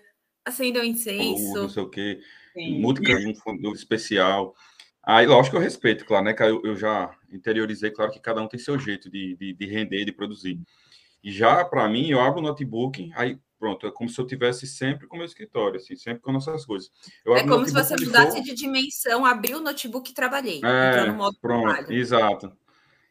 acender 0.45 0.81
um 0.83 0.85
incenso. 0.85 1.55
Não 1.55 1.69
sei 1.69 1.83
o 1.83 1.91
quê. 1.91 2.21
Música 2.57 3.17
um 3.17 3.73
especial. 3.73 4.55
Aí, 5.03 5.27
lógico 5.27 5.53
que 5.53 5.57
eu 5.57 5.65
respeito, 5.65 6.05
claro, 6.05 6.25
né? 6.25 6.35
Que 6.35 6.43
eu, 6.43 6.63
eu, 6.65 6.77
já 6.77 7.15
interiorizei, 7.33 7.91
claro 7.91 8.13
que 8.13 8.21
cada 8.21 8.43
um 8.43 8.49
tem 8.49 8.61
seu 8.61 8.79
jeito 8.79 9.11
de, 9.11 9.35
de, 9.37 9.53
de 9.55 9.67
render, 9.67 10.05
de 10.05 10.13
produzir. 10.13 10.61
E 11.23 11.31
já, 11.31 11.65
para 11.65 11.89
mim, 11.89 12.09
eu 12.11 12.21
abro 12.21 12.41
o 12.41 12.43
notebook, 12.43 13.11
aí 13.15 13.39
pronto, 13.59 13.87
é 13.87 13.91
como 13.91 14.09
se 14.09 14.19
eu 14.19 14.27
tivesse 14.27 14.67
sempre 14.67 15.07
com 15.07 15.17
o 15.17 15.19
meu 15.19 15.27
escritório, 15.27 15.77
assim, 15.77 15.95
sempre 15.95 16.23
com 16.23 16.33
nossas 16.33 16.65
coisas. 16.65 16.91
Eu 17.25 17.37
é 17.37 17.47
como 17.47 17.67
se 17.67 17.75
você 17.75 17.95
mudasse 17.95 18.39
for... 18.39 18.43
de 18.43 18.55
dimensão, 18.55 19.27
abriu 19.27 19.59
o 19.59 19.61
notebook 19.61 20.11
e 20.11 20.15
trabalhei. 20.15 20.61
É, 20.65 21.13
pronto, 21.13 21.39
trabalho. 21.39 21.93
exato. 21.93 22.53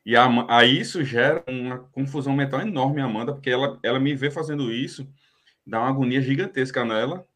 E 0.04 0.16
a, 0.16 0.28
aí 0.50 0.80
isso 0.80 1.04
gera 1.04 1.44
uma 1.48 1.80
confusão 1.92 2.34
mental 2.34 2.62
enorme, 2.62 3.00
Amanda, 3.00 3.32
porque 3.32 3.50
ela, 3.50 3.80
ela 3.84 4.00
me 4.00 4.16
vê 4.16 4.32
fazendo 4.32 4.72
isso, 4.72 5.08
dá 5.66 5.80
uma 5.82 5.90
agonia 5.90 6.20
gigantesca 6.20 6.84
nela, 6.84 7.28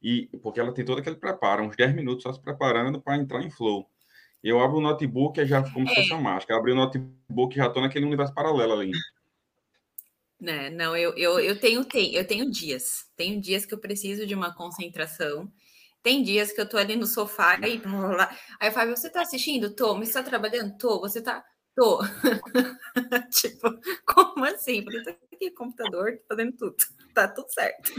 e 0.00 0.28
porque 0.40 0.60
ela 0.60 0.72
tem 0.72 0.84
todo 0.84 1.00
aquele 1.00 1.16
preparo, 1.16 1.64
uns 1.64 1.74
10 1.74 1.92
minutos 1.94 2.22
só 2.22 2.32
se 2.32 2.40
preparando 2.40 3.00
para 3.00 3.16
entrar 3.16 3.42
em 3.42 3.50
flow. 3.50 3.90
Eu 4.42 4.58
abro 4.60 4.78
o 4.78 4.80
notebook 4.80 5.38
e 5.38 5.46
já 5.46 5.62
como 5.70 5.86
se 5.88 5.94
fosse 5.94 6.12
é. 6.12 6.14
uma 6.14 6.32
máscara. 6.32 6.58
Abri 6.58 6.72
o 6.72 6.76
notebook 6.76 7.54
e 7.54 7.58
já 7.58 7.66
estou 7.66 7.82
naquele 7.82 8.06
universo 8.06 8.34
paralelo 8.34 8.72
ali. 8.72 8.90
Né, 10.40 10.70
não, 10.70 10.96
eu, 10.96 11.14
eu, 11.16 11.38
eu, 11.38 11.60
tenho, 11.60 11.86
eu 12.12 12.26
tenho 12.26 12.50
dias. 12.50 13.04
Tenho 13.14 13.38
dias 13.38 13.66
que 13.66 13.74
eu 13.74 13.78
preciso 13.78 14.26
de 14.26 14.34
uma 14.34 14.54
concentração. 14.54 15.52
Tem 16.02 16.22
dias 16.22 16.50
que 16.50 16.60
eu 16.60 16.66
tô 16.66 16.78
ali 16.78 16.96
no 16.96 17.06
sofá 17.06 17.58
e 17.58 17.76
blá, 17.76 18.08
blá, 18.08 18.38
Aí 18.58 18.68
eu 18.68 18.72
falo, 18.72 18.96
você 18.96 19.10
tá 19.10 19.20
assistindo? 19.20 19.74
Tô. 19.74 19.94
Mas 19.94 20.08
você 20.08 20.14
tá 20.14 20.22
trabalhando? 20.22 20.78
Tô. 20.78 20.98
Você 21.00 21.20
tá. 21.20 21.44
Tô. 21.76 22.00
tipo, 23.30 23.68
como 24.06 24.46
assim? 24.46 24.82
Porque 24.82 25.02
tô 25.02 25.10
aqui 25.10 25.50
computador, 25.50 26.16
tô 26.16 26.34
fazendo 26.34 26.56
tudo. 26.56 26.76
Tá 27.12 27.28
tudo 27.28 27.50
certo. 27.50 27.92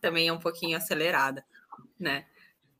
Também 0.00 0.28
é 0.28 0.32
um 0.32 0.38
pouquinho 0.38 0.76
acelerada, 0.76 1.44
né? 1.98 2.26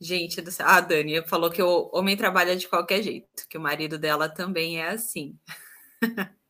Gente 0.02 0.40
do 0.40 0.50
céu. 0.50 0.66
Ah, 0.66 0.76
a 0.76 0.80
Dani 0.80 1.22
falou 1.22 1.48
que 1.48 1.62
o 1.62 1.88
homem 1.92 2.16
trabalha 2.16 2.56
de 2.56 2.66
qualquer 2.66 3.02
jeito, 3.02 3.46
que 3.48 3.56
o 3.56 3.60
marido 3.60 3.96
dela 3.96 4.28
também 4.28 4.80
é 4.80 4.88
assim. 4.88 5.38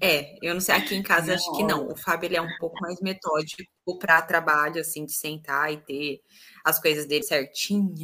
É, 0.00 0.36
eu 0.42 0.52
não 0.52 0.60
sei, 0.60 0.74
aqui 0.74 0.96
em 0.96 1.02
casa 1.02 1.28
não. 1.28 1.34
acho 1.34 1.56
que 1.56 1.62
não. 1.62 1.86
O 1.86 1.96
Fábio 1.96 2.26
ele 2.26 2.36
é 2.36 2.40
um 2.40 2.56
pouco 2.58 2.74
mais 2.80 3.00
metódico 3.00 3.62
para 4.00 4.20
trabalho, 4.20 4.80
assim, 4.80 5.04
de 5.04 5.12
sentar 5.12 5.72
e 5.72 5.76
ter 5.76 6.20
as 6.64 6.80
coisas 6.80 7.06
dele 7.06 7.22
certinho. 7.22 7.94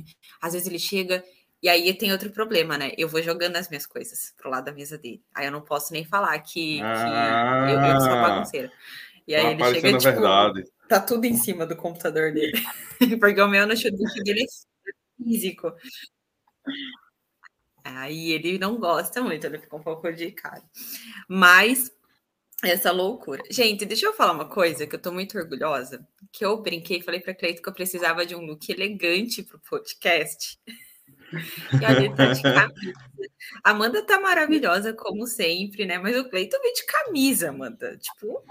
Às 0.41 0.53
vezes 0.53 0.69
ele 0.69 0.79
chega 0.79 1.25
e 1.61 1.69
aí 1.69 1.93
tem 1.95 2.13
outro 2.13 2.31
problema, 2.31 2.79
né? 2.79 2.93
Eu 2.97 3.09
vou 3.09 3.21
jogando 3.21 3.57
as 3.57 3.69
minhas 3.69 3.85
coisas 3.85 4.33
pro 4.37 4.49
lado 4.49 4.67
da 4.67 4.73
mesa 4.73 4.97
dele. 4.97 5.21
Aí 5.35 5.47
eu 5.47 5.51
não 5.51 5.63
posso 5.63 5.93
nem 5.93 6.05
falar 6.05 6.39
que, 6.39 6.81
ah, 6.83 7.65
que 7.67 7.73
eu, 7.73 7.81
eu 7.81 8.01
sou 8.01 8.11
bagunceira. 8.11 8.73
E 9.27 9.35
aí 9.35 9.47
ele 9.47 9.65
chega, 9.65 9.99
tipo, 9.99 10.13
verdade 10.13 10.71
tá 10.89 11.01
tudo 11.01 11.25
em 11.27 11.37
cima 11.37 11.67
do 11.67 11.77
computador 11.77 12.33
dele. 12.33 12.53
Porque 13.21 13.41
o 13.41 13.49
meu 13.49 13.67
notebook 13.67 14.23
dele 14.23 14.43
é 14.43 15.23
físico. 15.23 15.73
Aí 17.85 18.33
ele 18.33 18.59
não 18.59 18.79
gosta 18.79 19.23
muito, 19.23 19.47
ele 19.47 19.59
fica 19.59 19.77
um 19.77 19.83
pouco 19.83 20.13
de 20.13 20.31
cara. 20.33 20.63
Mas 21.29 21.91
essa 22.63 22.91
loucura. 22.91 23.43
Gente, 23.51 23.87
deixa 23.87 24.07
eu 24.07 24.13
falar 24.13 24.33
uma 24.33 24.49
coisa 24.49 24.87
que 24.87 24.95
eu 24.95 25.01
tô 25.01 25.13
muito 25.13 25.39
orgulhosa. 25.39 26.07
Que 26.33 26.45
eu 26.45 26.61
brinquei, 26.61 27.01
falei 27.01 27.21
para 27.21 27.35
Cleito 27.35 27.63
que 27.63 27.69
eu 27.69 27.73
precisava 27.73 28.27
de 28.27 28.35
um 28.35 28.45
look 28.45 28.69
elegante 28.71 29.43
pro 29.43 29.61
podcast. 29.61 30.59
E 31.33 31.85
olha, 31.85 31.99
ele 31.99 32.15
tá 32.15 32.33
de 32.33 32.43
camisa. 32.43 32.93
Amanda 33.63 34.03
tá 34.03 34.21
maravilhosa, 34.21 34.93
como 34.93 35.27
sempre, 35.27 35.85
né? 35.85 35.99
Mas 35.99 36.17
o 36.17 36.29
Cleiton 36.29 36.59
veio 36.61 36.75
de 36.75 36.87
camisa, 36.87 37.51
Amanda. 37.51 37.97
Tipo, 37.99 38.43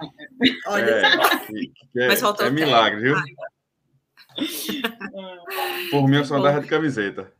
olha. 0.68 0.92
É, 0.92 2.04
é, 2.04 2.08
Mas 2.08 2.20
faltou 2.20 2.46
é 2.46 2.52
milagre, 2.52 3.02
viu? 3.02 3.16
Por 5.90 6.08
mim, 6.08 6.18
eu 6.18 6.26
só 6.26 6.36
andava 6.36 6.62
de 6.62 6.68
camiseta. 6.68 7.34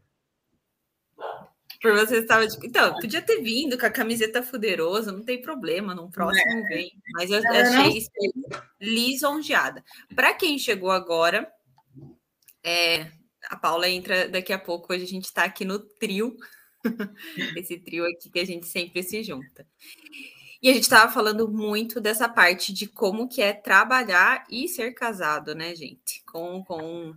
Por 1.82 1.94
você 1.94 2.18
estava 2.18 2.48
de... 2.48 2.58
Então, 2.66 2.96
podia 3.00 3.22
ter 3.22 3.42
vindo 3.42 3.78
com 3.78 3.86
a 3.86 3.92
camiseta 3.92 4.42
fuderosa, 4.42 5.12
não 5.12 5.24
tem 5.24 5.42
problema, 5.42 5.94
no 5.94 6.10
próximo 6.10 6.66
é. 6.66 6.70
vem. 6.70 6.92
Mas 7.14 7.30
eu 7.30 7.38
achei 7.38 8.04
lisonjeada. 8.82 9.84
Para 10.16 10.34
quem 10.34 10.58
chegou 10.58 10.90
agora, 10.90 11.48
é, 12.64 13.12
a 13.50 13.56
Paula 13.56 13.90
entra 13.90 14.28
daqui 14.28 14.52
a 14.54 14.60
pouco. 14.60 14.94
Hoje 14.94 15.04
a 15.04 15.08
gente 15.08 15.26
está 15.26 15.44
aqui 15.44 15.66
no 15.66 15.80
trio, 15.80 16.36
esse 17.56 17.78
trio 17.80 18.06
aqui 18.06 18.30
que 18.30 18.40
a 18.40 18.46
gente 18.46 18.66
sempre 18.68 19.04
se 19.04 19.24
junta. 19.24 19.66
E 20.62 20.70
a 20.70 20.74
gente 20.74 20.84
estava 20.84 21.12
falando 21.12 21.48
muito 21.48 22.02
dessa 22.02 22.28
parte 22.28 22.74
de 22.74 22.88
como 22.88 23.30
que 23.30 23.42
é 23.42 23.54
trabalhar 23.54 24.46
e 24.50 24.68
ser 24.68 24.94
casado, 24.94 25.54
né, 25.54 25.76
gente? 25.76 26.24
Com, 26.26 26.64
com 26.64 27.16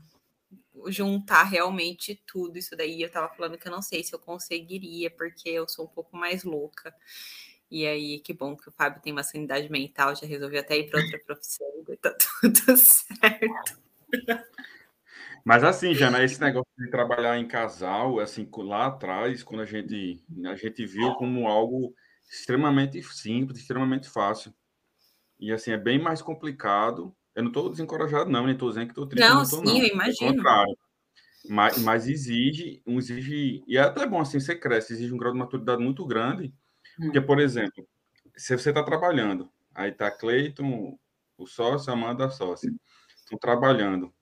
juntar 0.87 1.45
realmente 1.45 2.23
tudo 2.27 2.59
isso 2.59 2.77
daí. 2.77 3.01
Eu 3.01 3.09
estava 3.09 3.29
falando 3.35 3.57
que 3.57 3.67
eu 3.67 3.73
não 3.73 3.83
sei 3.83 4.05
se 4.05 4.15
eu 4.15 4.19
conseguiria, 4.19 5.11
porque 5.11 5.49
eu 5.49 5.67
sou 5.69 5.87
um 5.87 5.89
pouco 5.89 6.17
mais 6.17 6.45
louca. 6.45 6.95
E 7.71 7.87
aí, 7.87 8.19
que 8.19 8.33
bom 8.33 8.57
que 8.57 8.69
o 8.69 8.73
Fábio 8.73 9.01
tem 9.01 9.13
uma 9.13 9.23
sanidade 9.23 9.71
mental, 9.71 10.15
já 10.17 10.27
resolveu 10.27 10.61
até 10.61 10.77
ir 10.77 10.91
para 10.91 11.01
outra 11.01 11.19
profissão, 11.21 11.67
tá 12.01 12.15
tudo 12.43 12.77
certo. 12.77 13.81
Mas 15.45 15.65
assim, 15.65 15.95
Jana, 15.95 16.23
esse 16.23 16.41
negócio 16.41 16.71
de 16.79 16.91
trabalhar 16.91 17.39
em 17.39 17.47
casal, 17.47 18.21
assim, 18.21 18.49
lá 18.59 18.87
atrás, 18.87 19.43
quando 19.43 19.63
a 19.63 19.67
gente, 19.67 20.23
a 20.47 20.55
gente 20.55 20.85
viu 20.87 21.15
como 21.15 21.47
algo 21.47 21.95
extremamente 22.31 23.03
simples, 23.03 23.59
extremamente 23.59 24.09
fácil. 24.09 24.53
E 25.39 25.53
assim, 25.53 25.73
é 25.73 25.79
bem 25.79 25.99
mais 25.99 26.21
complicado. 26.21 27.15
Eu 27.35 27.45
não 27.45 27.51
estou 27.51 27.71
desencorajado, 27.71 28.31
não, 28.31 28.45
nem 28.45 28.53
estou 28.55 28.69
dizendo 28.69 28.87
que 28.87 28.93
estou 28.93 29.07
triste. 29.07 29.29
Não, 29.29 29.43
não 29.43 29.49
tô, 29.49 29.57
sim, 29.57 29.65
não. 29.65 29.79
eu 29.79 29.87
imagino. 29.87 30.43
Mas, 31.49 31.79
mas 31.79 32.07
exige, 32.07 32.83
um 32.87 32.99
exige, 32.99 33.65
e 33.67 33.79
é 33.79 33.81
até 33.81 34.07
bom 34.07 34.21
assim, 34.21 34.39
você 34.39 34.55
cresce, 34.55 34.93
exige 34.93 35.15
um 35.15 35.17
grau 35.17 35.33
de 35.33 35.39
maturidade 35.39 35.83
muito 35.83 36.05
grande. 36.07 36.53
Hum. 36.99 37.05
Porque, 37.05 37.21
por 37.21 37.41
exemplo, 37.41 37.89
se 38.37 38.57
você 38.57 38.69
está 38.69 38.83
trabalhando, 38.83 39.51
aí 39.75 39.91
está 39.91 40.11
Cleiton, 40.11 40.99
o 41.39 41.47
sócio, 41.47 41.91
Amanda, 41.91 42.27
a 42.27 42.31
sócia, 42.31 42.71
estão 43.17 43.39
trabalhando 43.39 44.13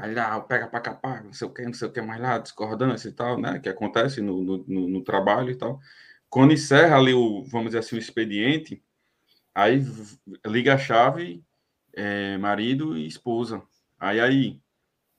aí 0.00 0.14
lá, 0.14 0.40
pega 0.40 0.66
para 0.66 0.80
capar, 0.80 1.22
não 1.22 1.32
sei 1.32 1.46
o 1.46 1.52
que, 1.52 1.62
não 1.62 1.74
sei 1.74 1.88
o 1.88 1.92
que 1.92 2.00
mais 2.00 2.20
lá, 2.20 2.38
discordância 2.38 3.08
e 3.08 3.12
tal, 3.12 3.38
né? 3.38 3.58
Que 3.58 3.68
acontece 3.68 4.20
no, 4.20 4.42
no, 4.42 4.64
no, 4.66 5.04
trabalho 5.04 5.50
e 5.50 5.56
tal. 5.56 5.78
Quando 6.28 6.52
encerra 6.52 6.96
ali 6.96 7.12
o, 7.12 7.42
vamos 7.44 7.68
dizer 7.68 7.80
assim, 7.80 7.96
o 7.96 7.98
expediente, 7.98 8.82
aí 9.54 9.84
liga 10.46 10.74
a 10.74 10.78
chave, 10.78 11.44
é, 11.92 12.38
marido 12.38 12.96
e 12.96 13.06
esposa. 13.06 13.62
Aí 13.98 14.20
aí 14.20 14.60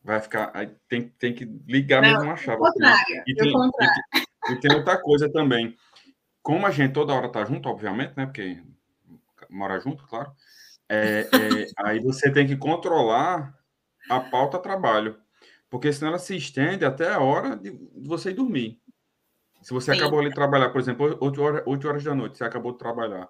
vai 0.04 0.20
ficar, 0.20 0.52
aí 0.54 0.72
tem, 0.90 1.10
tem 1.10 1.34
que 1.34 1.46
ligar 1.68 2.02
não, 2.02 2.12
mesmo 2.12 2.32
a 2.32 2.36
chave. 2.36 2.58
Contrário, 2.58 3.24
e, 3.28 3.36
tem, 3.36 3.54
e, 3.54 4.54
e, 4.54 4.60
tem 4.60 4.76
outra 4.76 5.00
coisa 5.00 5.32
também. 5.32 5.78
Como 6.42 6.66
a 6.66 6.72
gente 6.72 6.94
toda 6.94 7.14
hora 7.14 7.32
tá 7.32 7.46
junto, 7.46 7.70
obviamente, 7.70 8.14
né? 8.18 8.26
Porque 8.26 8.60
mora 9.48 9.80
junto, 9.80 10.08
claro. 10.08 10.32
É, 10.90 11.22
é, 11.22 11.68
aí 11.78 12.00
você 12.00 12.32
tem 12.32 12.48
que 12.48 12.58
controlar 12.58 13.61
a 14.12 14.20
pauta 14.20 14.60
trabalho, 14.60 15.18
porque 15.70 15.92
senão 15.92 16.10
ela 16.10 16.20
se 16.20 16.36
estende 16.36 16.84
até 16.84 17.12
a 17.12 17.20
hora 17.20 17.56
de 17.56 17.72
você 17.96 18.32
ir 18.32 18.34
dormir. 18.34 18.82
Se 19.62 19.74
você 19.74 19.94
Sim. 19.94 20.00
acabou 20.00 20.20
ali 20.20 20.30
de 20.30 20.36
trabalhar, 20.36 20.70
por 20.70 20.82
exemplo, 20.82 21.18
8 21.22 21.42
horas, 21.42 21.64
8 21.66 21.88
horas 21.88 22.04
da 22.04 22.14
noite, 22.14 22.38
você 22.38 22.44
acabou 22.44 22.74
de 22.74 22.80
trabalhar, 22.80 23.30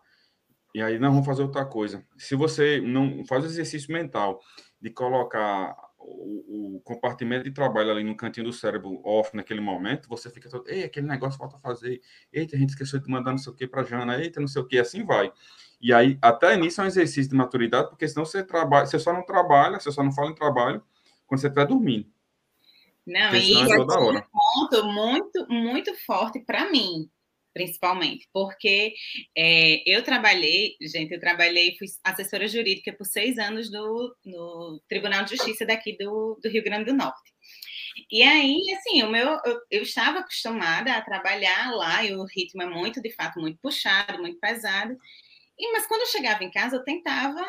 e 0.73 0.81
aí 0.81 0.97
não 0.97 1.11
vamos 1.11 1.25
fazer 1.25 1.43
outra 1.43 1.65
coisa. 1.65 2.03
Se 2.17 2.35
você 2.35 2.81
não 2.81 3.25
faz 3.25 3.43
o 3.43 3.47
exercício 3.47 3.91
mental 3.91 4.39
de 4.81 4.89
colocar 4.89 5.75
o, 5.99 6.77
o, 6.77 6.81
compartimento 6.81 7.43
de 7.43 7.51
trabalho 7.51 7.91
ali 7.91 8.03
no 8.03 8.15
cantinho 8.15 8.47
do 8.47 8.53
cérebro 8.53 9.01
off 9.05 9.35
naquele 9.35 9.61
momento, 9.61 10.09
você 10.09 10.29
fica 10.29 10.49
todo, 10.49 10.67
ei, 10.67 10.83
aquele 10.83 11.05
negócio 11.05 11.37
falta 11.37 11.59
fazer, 11.59 12.01
eita, 12.33 12.55
a 12.55 12.59
gente 12.59 12.69
esqueceu 12.69 12.99
de 12.99 13.09
mandar 13.09 13.31
não 13.31 13.37
sei 13.37 13.51
o 13.53 13.55
que 13.55 13.67
para 13.67 13.83
Jana, 13.83 14.19
eita, 14.19 14.39
não 14.39 14.47
sei 14.47 14.61
o 14.61 14.65
que, 14.65 14.79
assim 14.79 15.05
vai. 15.05 15.31
E 15.81 15.91
aí, 15.93 16.17
até 16.21 16.55
nisso 16.55 16.79
é 16.79 16.83
um 16.83 16.87
exercício 16.87 17.29
de 17.29 17.35
maturidade, 17.35 17.89
porque 17.89 18.07
senão 18.07 18.25
você 18.25 18.43
trabalha, 18.43 18.85
você 18.85 18.99
só 18.99 19.11
não 19.11 19.25
trabalha, 19.25 19.79
você 19.79 19.91
só 19.91 20.03
não 20.03 20.11
fala 20.11 20.29
em 20.29 20.35
trabalho 20.35 20.83
quando 21.25 21.41
você 21.41 21.47
estiver 21.47 21.65
dormindo. 21.65 22.07
Não, 23.05 23.35
e 23.35 23.53
é 23.53 23.79
um 23.79 23.87
ponto 23.87 24.85
muito, 24.85 25.47
muito 25.49 25.95
forte 26.05 26.39
para 26.39 26.69
mim. 26.69 27.09
principalmente, 27.53 28.29
porque 28.31 28.93
é, 29.35 29.83
eu 29.85 30.01
trabalhei, 30.03 30.77
gente, 30.81 31.13
eu 31.13 31.19
trabalhei, 31.19 31.75
fui 31.77 31.87
assessora 32.01 32.47
jurídica 32.47 32.93
por 32.93 33.05
seis 33.05 33.37
anos 33.37 33.69
no, 33.69 34.15
no 34.23 34.81
Tribunal 34.87 35.25
de 35.25 35.35
Justiça 35.35 35.65
daqui 35.65 35.97
do, 35.97 36.39
do 36.41 36.49
Rio 36.49 36.63
Grande 36.63 36.85
do 36.85 36.93
Norte. 36.93 37.31
E 38.09 38.23
aí, 38.23 38.57
assim, 38.77 39.03
o 39.03 39.09
meu, 39.09 39.37
eu, 39.45 39.59
eu, 39.69 39.83
estava 39.83 40.19
acostumada 40.19 40.93
a 40.93 41.01
trabalhar 41.01 41.71
lá, 41.71 42.03
e 42.05 42.15
o 42.15 42.23
ritmo 42.23 42.61
é 42.61 42.65
muito, 42.65 43.01
de 43.01 43.13
fato, 43.13 43.39
muito 43.39 43.59
puxado, 43.59 44.19
muito 44.19 44.39
pesado. 44.39 44.95
E, 45.57 45.71
mas 45.73 45.87
quando 45.87 46.01
eu 46.01 46.07
chegava 46.07 46.43
em 46.43 46.51
casa, 46.51 46.77
eu 46.77 46.83
tentava 46.83 47.45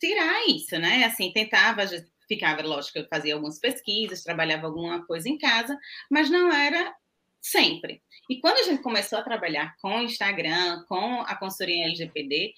tirar 0.00 0.46
isso, 0.48 0.78
né? 0.78 1.04
Assim, 1.04 1.32
tentava, 1.32 1.82
ficava, 2.26 2.62
lógico, 2.62 2.98
eu 2.98 3.08
fazia 3.08 3.34
algumas 3.34 3.58
pesquisas, 3.58 4.22
trabalhava 4.22 4.66
alguma 4.66 5.04
coisa 5.06 5.28
em 5.28 5.36
casa, 5.38 5.76
mas 6.10 6.30
não 6.30 6.52
era 6.52 6.94
sempre. 7.40 8.02
E 8.28 8.40
quando 8.40 8.58
a 8.58 8.62
gente 8.62 8.82
começou 8.82 9.18
a 9.18 9.24
trabalhar 9.24 9.74
com 9.80 9.98
o 9.98 10.02
Instagram, 10.02 10.84
com 10.88 11.22
a 11.22 11.36
consultoria 11.36 11.84
LGPD, 11.84 12.54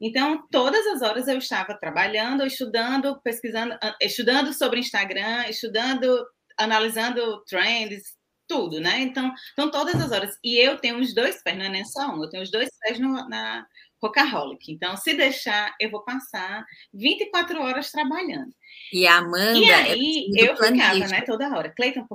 então 0.00 0.46
todas 0.50 0.86
as 0.86 1.02
horas 1.02 1.28
eu 1.28 1.38
estava 1.38 1.74
trabalhando, 1.74 2.44
estudando, 2.44 3.20
pesquisando, 3.22 3.76
ah, 3.82 3.96
estudando 4.00 4.52
sobre 4.52 4.80
Instagram, 4.80 5.48
estudando, 5.48 6.26
analisando 6.58 7.42
trends, 7.46 8.02
tudo, 8.46 8.80
né? 8.80 9.00
Então, 9.00 9.32
então 9.52 9.70
todas 9.70 9.94
as 10.00 10.12
horas. 10.12 10.38
E 10.44 10.56
eu 10.56 10.78
tenho 10.78 11.00
os 11.00 11.14
dois 11.14 11.42
pés, 11.42 11.56
não 11.56 11.64
é 11.64 11.68
nem 11.68 11.84
só 11.84 12.14
um, 12.14 12.22
eu 12.22 12.28
tenho 12.28 12.42
os 12.42 12.50
dois 12.50 12.68
pés 12.80 12.98
no, 12.98 13.28
na 13.28 13.66
Rockaholic. 14.02 14.70
Então, 14.72 14.96
se 14.96 15.14
deixar, 15.14 15.74
eu 15.80 15.90
vou 15.90 16.04
passar 16.04 16.64
24 16.92 17.60
horas 17.60 17.90
trabalhando. 17.90 18.54
E 18.92 19.06
a 19.06 19.16
Amanda. 19.16 19.58
E 19.58 19.64
é 19.64 19.74
aí, 19.74 20.30
é 20.36 20.50
eu 20.50 20.56
ficava, 20.56 21.08
né, 21.08 21.20
toda 21.22 21.48
hora. 21.56 21.70
Cleiton, 21.70 22.06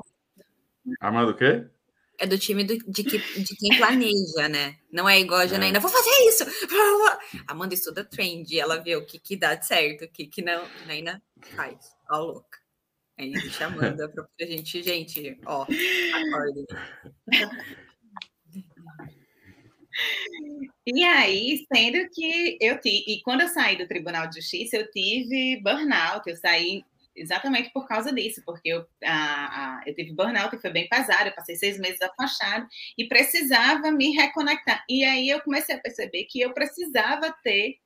Amanda 0.99 1.31
o 1.31 1.35
quê? 1.35 1.65
É 2.17 2.27
do 2.27 2.37
time 2.37 2.65
do, 2.65 2.77
de, 2.77 3.03
que, 3.03 3.17
de 3.17 3.55
quem 3.55 3.77
planeja, 3.77 4.49
né? 4.49 4.75
Não 4.91 5.07
é 5.07 5.19
igual 5.19 5.39
a 5.39 5.47
Janaína, 5.47 5.77
é. 5.77 5.79
vou 5.79 5.89
fazer 5.89 6.09
isso! 6.27 6.43
Amanda 7.47 7.73
estuda 7.73 8.03
trend, 8.03 8.59
ela 8.59 8.77
vê 8.77 8.97
o 8.97 9.05
que, 9.05 9.17
que 9.17 9.37
dá 9.37 9.59
certo, 9.61 10.03
o 10.03 10.11
que, 10.11 10.27
que 10.27 10.41
não. 10.41 10.65
Janaína 10.81 11.23
faz, 11.55 11.95
ó, 12.11 12.19
louca. 12.19 12.59
Aí 13.17 13.31
deixa 13.31 13.65
a 13.65 13.67
Amanda 13.67 14.07
pra 14.09 14.27
gente, 14.41 14.83
gente, 14.83 15.39
ó, 15.45 15.63
acordem. 15.63 16.65
E 20.85 21.03
aí, 21.03 21.65
sendo 21.71 22.09
que 22.09 22.57
eu 22.59 22.79
tive, 22.79 23.03
e 23.07 23.21
quando 23.21 23.41
eu 23.41 23.47
saí 23.47 23.77
do 23.77 23.87
Tribunal 23.87 24.27
de 24.27 24.35
Justiça, 24.39 24.77
eu 24.77 24.89
tive 24.91 25.61
burnout, 25.61 26.27
eu 26.27 26.35
saí 26.35 26.83
exatamente 27.15 27.71
por 27.71 27.87
causa 27.87 28.13
disso, 28.13 28.41
porque 28.45 28.69
eu, 28.69 28.85
a, 29.03 29.11
a, 29.11 29.83
eu 29.85 29.93
tive 29.93 30.13
burnout 30.13 30.55
e 30.55 30.59
foi 30.59 30.71
bem 30.71 30.87
pesado, 30.87 31.27
eu 31.27 31.35
passei 31.35 31.55
seis 31.55 31.77
meses 31.77 32.01
afastado 32.01 32.67
e 32.97 33.07
precisava 33.07 33.91
me 33.91 34.11
reconectar. 34.11 34.83
E 34.89 35.03
aí 35.03 35.29
eu 35.29 35.41
comecei 35.41 35.75
a 35.75 35.79
perceber 35.79 36.23
que 36.25 36.39
eu 36.39 36.53
precisava 36.53 37.35
ter 37.43 37.77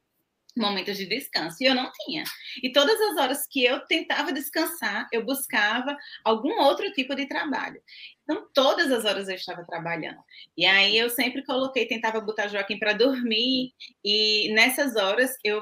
momentos 0.58 0.98
de 0.98 1.06
descanso 1.06 1.58
e 1.62 1.66
eu 1.66 1.76
não 1.76 1.92
tinha. 2.06 2.24
E 2.62 2.72
todas 2.72 3.00
as 3.00 3.18
horas 3.18 3.48
que 3.50 3.64
eu 3.64 3.80
tentava 3.88 4.32
descansar, 4.32 5.08
eu 5.12 5.26
buscava 5.26 5.98
algum 6.24 6.62
outro 6.62 6.92
tipo 6.94 7.16
de 7.16 7.28
trabalho. 7.28 7.82
Então, 8.24 8.48
todas 8.54 8.92
as 8.92 9.06
horas 9.06 9.28
eu 9.28 9.36
estava 9.36 9.66
trabalhando. 9.66 10.20
E 10.58 10.66
aí 10.66 10.98
eu 10.98 11.10
sempre 11.10 11.44
coloquei, 11.46 11.88
tentava 11.88 12.22
botar 12.22 12.48
Joaquim 12.48 12.80
para 12.80 12.94
dormir, 12.94 13.72
e 14.04 14.54
nessas 14.54 14.96
horas 14.96 15.32
eu 15.44 15.62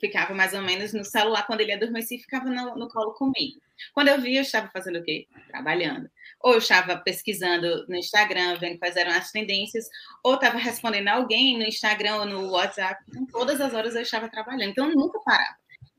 ficava 0.00 0.34
mais 0.34 0.54
ou 0.54 0.62
menos 0.62 0.92
no 0.92 1.04
celular, 1.04 1.46
quando 1.46 1.60
ele 1.60 1.72
adormecia, 1.72 2.18
ficava 2.18 2.48
no, 2.48 2.76
no 2.76 2.88
colo 2.88 3.12
comigo. 3.14 3.60
Quando 3.92 4.08
eu 4.08 4.20
via, 4.20 4.38
eu 4.38 4.42
estava 4.42 4.68
fazendo 4.70 4.98
o 4.98 5.02
quê? 5.02 5.26
Trabalhando. 5.48 6.10
Ou 6.40 6.52
eu 6.52 6.58
estava 6.58 6.96
pesquisando 6.96 7.86
no 7.88 7.96
Instagram, 7.96 8.56
vendo 8.58 8.78
quais 8.78 8.96
eram 8.96 9.12
as 9.12 9.30
tendências, 9.30 9.88
ou 10.22 10.34
estava 10.34 10.58
respondendo 10.58 11.08
alguém 11.08 11.58
no 11.58 11.64
Instagram 11.64 12.16
ou 12.16 12.26
no 12.26 12.50
WhatsApp. 12.50 13.02
Então, 13.08 13.26
todas 13.26 13.60
as 13.60 13.74
horas 13.74 13.94
eu 13.94 14.02
estava 14.02 14.28
trabalhando. 14.28 14.70
Então, 14.70 14.88
eu 14.88 14.96
nunca 14.96 15.18
parava. 15.20 15.56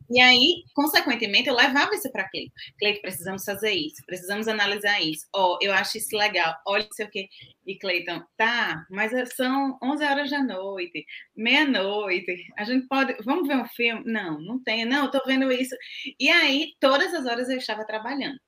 E 0.09 0.19
aí, 0.19 0.63
consequentemente, 0.73 1.49
eu 1.49 1.55
levava 1.55 1.93
isso 1.93 2.11
para 2.11 2.27
Cleiton. 2.29 2.51
Cleiton, 2.79 3.01
precisamos 3.01 3.43
fazer 3.43 3.71
isso, 3.71 4.03
precisamos 4.05 4.47
analisar 4.47 4.99
isso. 5.01 5.27
Ó, 5.35 5.53
oh, 5.53 5.59
eu 5.61 5.71
acho 5.71 5.97
isso 5.97 6.17
legal, 6.17 6.55
olha 6.67 6.83
não 6.85 6.91
sei 6.91 7.05
o. 7.05 7.09
E 7.67 7.77
Cleiton, 7.77 8.23
tá, 8.35 8.85
mas 8.89 9.11
são 9.35 9.77
11 9.83 10.03
horas 10.03 10.29
da 10.31 10.43
noite, 10.43 11.05
meia-noite, 11.35 12.47
a 12.57 12.63
gente 12.63 12.87
pode, 12.87 13.15
vamos 13.23 13.47
ver 13.47 13.57
um 13.57 13.65
filme? 13.67 14.03
Não, 14.05 14.41
não 14.41 14.61
tem, 14.63 14.85
não, 14.85 15.05
eu 15.05 15.11
tô 15.11 15.21
vendo 15.25 15.51
isso. 15.51 15.75
E 16.19 16.29
aí, 16.29 16.73
todas 16.79 17.13
as 17.13 17.25
horas 17.27 17.47
eu 17.49 17.57
estava 17.57 17.85
trabalhando. 17.85 18.39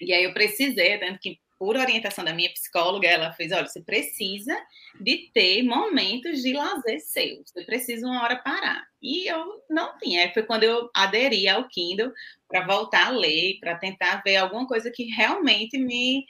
E 0.00 0.12
aí 0.12 0.24
eu 0.24 0.32
precisei, 0.34 0.98
tanto 0.98 1.18
que 1.20 1.38
por 1.58 1.76
orientação 1.76 2.24
da 2.24 2.32
minha 2.32 2.52
psicóloga, 2.52 3.08
ela 3.08 3.32
fez: 3.32 3.50
olha, 3.52 3.66
você 3.66 3.80
precisa 3.82 4.56
de 5.00 5.30
ter 5.34 5.62
momentos 5.62 6.40
de 6.40 6.52
lazer 6.52 7.00
seu, 7.00 7.42
você 7.44 7.64
precisa 7.64 8.06
uma 8.06 8.22
hora 8.22 8.36
parar. 8.36 8.86
E 9.02 9.26
eu 9.26 9.62
não 9.68 9.98
tinha. 9.98 10.32
Foi 10.32 10.42
quando 10.42 10.62
eu 10.62 10.88
aderi 10.94 11.48
ao 11.48 11.68
Kindle 11.68 12.12
para 12.46 12.66
voltar 12.66 13.08
a 13.08 13.10
ler, 13.10 13.58
para 13.60 13.76
tentar 13.76 14.22
ver 14.24 14.36
alguma 14.36 14.66
coisa 14.66 14.90
que 14.90 15.04
realmente 15.04 15.78
me, 15.78 16.24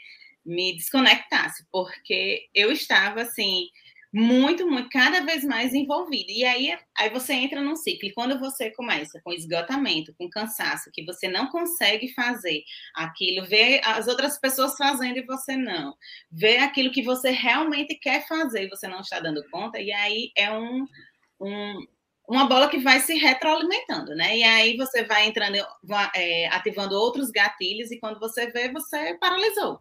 me 0.45 0.75
desconectasse, 0.77 1.67
porque 1.71 2.49
eu 2.55 2.73
estava 2.73 3.23
assim 3.23 3.69
muito, 4.12 4.66
muito, 4.66 4.88
cada 4.88 5.21
vez 5.21 5.44
mais 5.44 5.75
envolvido. 5.75 6.31
E 6.31 6.44
aí, 6.44 6.77
aí 6.97 7.11
você 7.11 7.35
entra 7.35 7.61
num 7.61 7.77
ciclo. 7.77 8.09
E 8.09 8.12
quando 8.12 8.38
você 8.38 8.71
começa 8.71 9.21
com 9.23 9.33
esgotamento, 9.33 10.14
com 10.18 10.31
cansaço, 10.31 10.90
que 10.92 11.05
você 11.05 11.29
não 11.29 11.49
consegue 11.49 12.12
fazer 12.14 12.62
aquilo, 12.94 13.47
vê 13.47 13.81
as 13.85 14.09
outras 14.09 14.38
pessoas 14.38 14.77
fazendo 14.77 15.18
e 15.18 15.27
você 15.27 15.57
não, 15.57 15.94
vê 16.31 16.59
aquilo 16.59 16.90
que 16.92 17.03
você 17.03 17.31
realmente 17.31 17.94
quer 17.97 18.27
fazer 18.27 18.64
e 18.64 18.68
você 18.68 18.88
não 18.88 19.01
está 19.01 19.21
dando 19.21 19.44
conta, 19.51 19.81
e 19.81 19.92
aí 19.92 20.31
é 20.37 20.51
um, 20.53 20.87
um 21.40 21.87
uma 22.29 22.44
bola 22.47 22.68
que 22.68 22.79
vai 22.79 23.01
se 23.01 23.14
retroalimentando, 23.14 24.14
né? 24.14 24.37
E 24.37 24.44
aí 24.44 24.77
você 24.77 25.03
vai 25.03 25.27
entrando, 25.27 25.57
é, 26.14 26.47
ativando 26.49 26.94
outros 26.94 27.31
gatilhos, 27.31 27.90
e 27.90 27.99
quando 27.99 28.21
você 28.21 28.51
vê, 28.51 28.71
você 28.71 29.16
paralisou. 29.18 29.81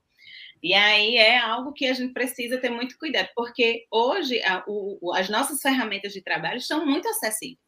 E 0.61 0.73
aí 0.73 1.15
é 1.17 1.37
algo 1.37 1.73
que 1.73 1.85
a 1.85 1.93
gente 1.93 2.13
precisa 2.13 2.57
ter 2.57 2.69
muito 2.69 2.97
cuidado, 2.97 3.29
porque 3.35 3.85
hoje 3.91 4.41
a, 4.43 4.63
o, 4.67 5.13
as 5.13 5.29
nossas 5.29 5.61
ferramentas 5.61 6.13
de 6.13 6.21
trabalho 6.21 6.59
são 6.61 6.85
muito 6.85 7.07
acessíveis. 7.07 7.59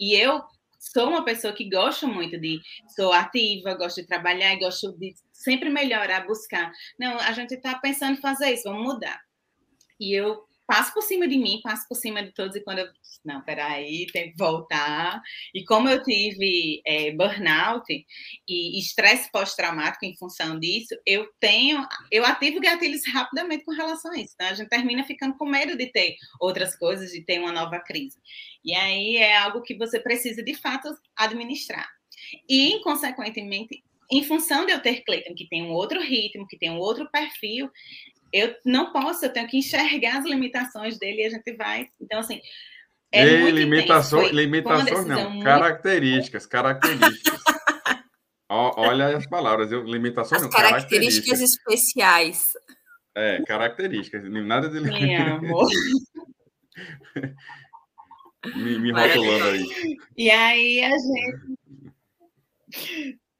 E 0.00 0.14
eu 0.14 0.42
sou 0.78 1.08
uma 1.08 1.24
pessoa 1.24 1.52
que 1.52 1.68
gosta 1.68 2.06
muito 2.06 2.38
de, 2.38 2.60
sou 2.94 3.12
ativa, 3.12 3.74
gosto 3.74 4.00
de 4.00 4.06
trabalhar 4.06 4.54
e 4.54 4.60
gosto 4.60 4.96
de 4.96 5.14
sempre 5.32 5.68
melhorar, 5.68 6.26
buscar. 6.26 6.72
Não, 6.98 7.18
a 7.18 7.32
gente 7.32 7.54
está 7.54 7.78
pensando 7.78 8.18
em 8.18 8.20
fazer 8.20 8.52
isso, 8.54 8.64
vamos 8.64 8.94
mudar. 8.94 9.20
E 9.98 10.14
eu 10.14 10.47
passo 10.68 10.92
por 10.92 11.02
cima 11.02 11.26
de 11.26 11.38
mim, 11.38 11.62
passo 11.62 11.88
por 11.88 11.94
cima 11.94 12.22
de 12.22 12.30
todos, 12.30 12.54
e 12.54 12.62
quando 12.62 12.80
eu 12.80 12.88
não, 13.24 13.42
peraí, 13.42 14.06
tem 14.12 14.30
que 14.30 14.38
voltar. 14.38 15.20
E 15.54 15.64
como 15.64 15.88
eu 15.88 16.02
tive 16.02 16.82
é, 16.86 17.10
burnout 17.12 17.84
e 18.46 18.78
estresse 18.78 19.30
pós-traumático 19.32 20.04
em 20.04 20.14
função 20.16 20.60
disso, 20.60 20.94
eu 21.06 21.26
tenho, 21.40 21.86
eu 22.12 22.24
ativo 22.24 22.60
gatilhos 22.60 23.00
rapidamente 23.08 23.64
com 23.64 23.72
relação 23.72 24.12
a 24.12 24.18
isso. 24.18 24.34
Então, 24.34 24.46
a 24.46 24.54
gente 24.54 24.68
termina 24.68 25.02
ficando 25.04 25.36
com 25.38 25.46
medo 25.46 25.74
de 25.74 25.86
ter 25.86 26.16
outras 26.38 26.76
coisas, 26.76 27.10
de 27.10 27.24
ter 27.24 27.38
uma 27.38 27.50
nova 27.50 27.80
crise. 27.80 28.18
E 28.62 28.74
aí 28.74 29.16
é 29.16 29.38
algo 29.38 29.62
que 29.62 29.74
você 29.74 29.98
precisa, 29.98 30.42
de 30.42 30.54
fato, 30.54 30.94
administrar. 31.16 31.88
E, 32.46 32.78
consequentemente, 32.82 33.82
em 34.10 34.22
função 34.22 34.64
de 34.64 34.72
eu 34.72 34.80
ter 34.80 35.02
Cleiton, 35.02 35.34
que 35.34 35.48
tem 35.48 35.62
um 35.62 35.72
outro 35.72 36.00
ritmo, 36.00 36.46
que 36.46 36.58
tem 36.58 36.70
um 36.70 36.78
outro 36.78 37.10
perfil, 37.10 37.70
eu 38.32 38.54
não 38.64 38.92
posso, 38.92 39.24
eu 39.24 39.32
tenho 39.32 39.48
que 39.48 39.58
enxergar 39.58 40.18
as 40.18 40.24
limitações 40.24 40.96
dele 40.98 41.22
e 41.22 41.26
a 41.26 41.30
gente 41.30 41.56
vai. 41.56 41.88
Então, 42.00 42.20
assim. 42.20 42.40
É 43.10 43.24
Ei, 43.24 43.50
limitações, 43.50 44.32
limitações 44.32 45.06
não, 45.06 45.30
muito... 45.30 45.44
características, 45.44 46.44
características. 46.44 47.40
olha 48.50 49.16
as 49.16 49.26
palavras, 49.26 49.72
eu, 49.72 49.82
limitações 49.82 50.42
as 50.42 50.44
não, 50.48 50.50
características, 50.50 51.38
características 51.38 51.40
especiais. 51.40 52.52
É, 53.14 53.42
características, 53.44 54.30
nada 54.30 54.68
de 54.68 54.78
me, 54.80 54.90
me 58.78 58.92
rotulando 58.92 59.44
aí. 59.44 59.96
E 60.16 60.30
aí 60.30 60.84
a 60.84 60.90
gente 60.90 61.58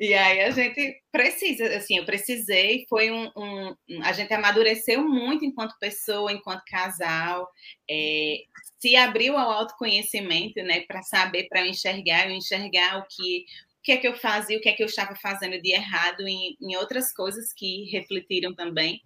e 0.01 0.15
aí 0.15 0.43
a 0.43 0.51
gente 0.51 1.03
precisa, 1.11 1.77
assim, 1.77 1.99
eu 1.99 2.05
precisei, 2.05 2.87
foi 2.89 3.11
um, 3.11 3.31
um 3.37 3.75
a 4.05 4.13
gente 4.13 4.33
amadureceu 4.33 5.03
muito 5.07 5.45
enquanto 5.45 5.79
pessoa, 5.81 6.33
enquanto 6.33 6.63
casal, 6.67 7.49
é, 7.91 8.43
se 8.79 8.95
abriu 8.95 9.37
ao 9.37 9.51
autoconhecimento, 9.51 10.63
né, 10.63 10.83
para 10.83 11.03
saber, 11.03 11.49
para 11.49 11.67
enxergar, 11.67 12.29
eu 12.29 12.37
enxergar 12.37 12.99
o 12.99 13.07
que, 13.09 13.45
o 13.81 13.83
que 13.83 13.93
é 13.93 13.97
que 13.97 14.07
eu 14.07 14.15
fazia, 14.15 14.57
o 14.57 14.61
que 14.61 14.69
é 14.69 14.73
que 14.73 14.83
eu 14.83 14.87
estava 14.87 15.17
fazendo 15.17 15.61
de 15.61 15.73
errado 15.73 16.27
em, 16.29 16.57
em 16.61 16.77
outras 16.77 17.13
coisas 17.13 17.53
que 17.53 17.91
refletiram 17.91 18.55
também. 18.55 19.03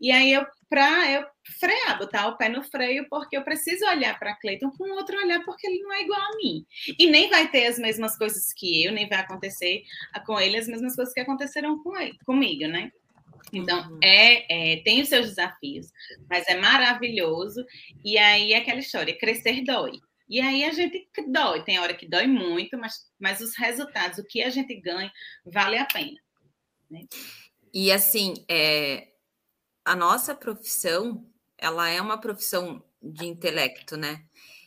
E 0.00 0.10
aí 0.10 0.32
eu 0.32 0.46
para 0.70 1.10
eu 1.10 1.26
frear, 1.58 1.98
botar 1.98 2.28
o 2.28 2.36
pé 2.36 2.48
no 2.48 2.62
freio, 2.62 3.04
porque 3.10 3.36
eu 3.36 3.42
preciso 3.42 3.84
olhar 3.86 4.16
para 4.16 4.36
Cleiton 4.36 4.70
com 4.70 4.88
outro 4.92 5.18
olhar, 5.18 5.44
porque 5.44 5.66
ele 5.66 5.82
não 5.82 5.92
é 5.92 6.02
igual 6.02 6.20
a 6.20 6.36
mim. 6.36 6.64
E 6.96 7.10
nem 7.10 7.28
vai 7.28 7.50
ter 7.50 7.66
as 7.66 7.76
mesmas 7.76 8.16
coisas 8.16 8.52
que 8.52 8.84
eu, 8.84 8.92
nem 8.92 9.08
vai 9.08 9.18
acontecer 9.18 9.82
com 10.24 10.38
ele 10.38 10.56
as 10.56 10.68
mesmas 10.68 10.94
coisas 10.94 11.12
que 11.12 11.18
aconteceram 11.18 11.82
com 11.82 11.98
ele, 11.98 12.16
comigo, 12.24 12.68
né? 12.68 12.92
Então, 13.52 13.90
uhum. 13.90 13.98
é, 14.00 14.74
é, 14.74 14.76
tem 14.82 15.02
os 15.02 15.08
seus 15.08 15.26
desafios, 15.26 15.88
mas 16.28 16.46
é 16.46 16.56
maravilhoso. 16.56 17.64
E 18.04 18.16
aí, 18.16 18.54
aquela 18.54 18.78
história, 18.78 19.18
crescer 19.18 19.64
dói. 19.64 19.98
E 20.28 20.40
aí 20.40 20.62
a 20.62 20.70
gente 20.70 21.08
dói, 21.26 21.64
tem 21.64 21.80
hora 21.80 21.92
que 21.92 22.08
dói 22.08 22.28
muito, 22.28 22.78
mas, 22.78 23.10
mas 23.18 23.40
os 23.40 23.56
resultados, 23.56 24.18
o 24.18 24.24
que 24.24 24.40
a 24.40 24.48
gente 24.48 24.72
ganha, 24.76 25.10
vale 25.44 25.76
a 25.76 25.84
pena. 25.84 26.16
Né? 26.88 27.00
E 27.74 27.90
assim, 27.90 28.34
é, 28.48 29.08
a 29.90 29.96
nossa 29.96 30.36
profissão, 30.36 31.26
ela 31.58 31.88
é 31.88 32.00
uma 32.00 32.16
profissão 32.16 32.80
de 33.02 33.26
intelecto, 33.26 33.96
né? 33.96 34.24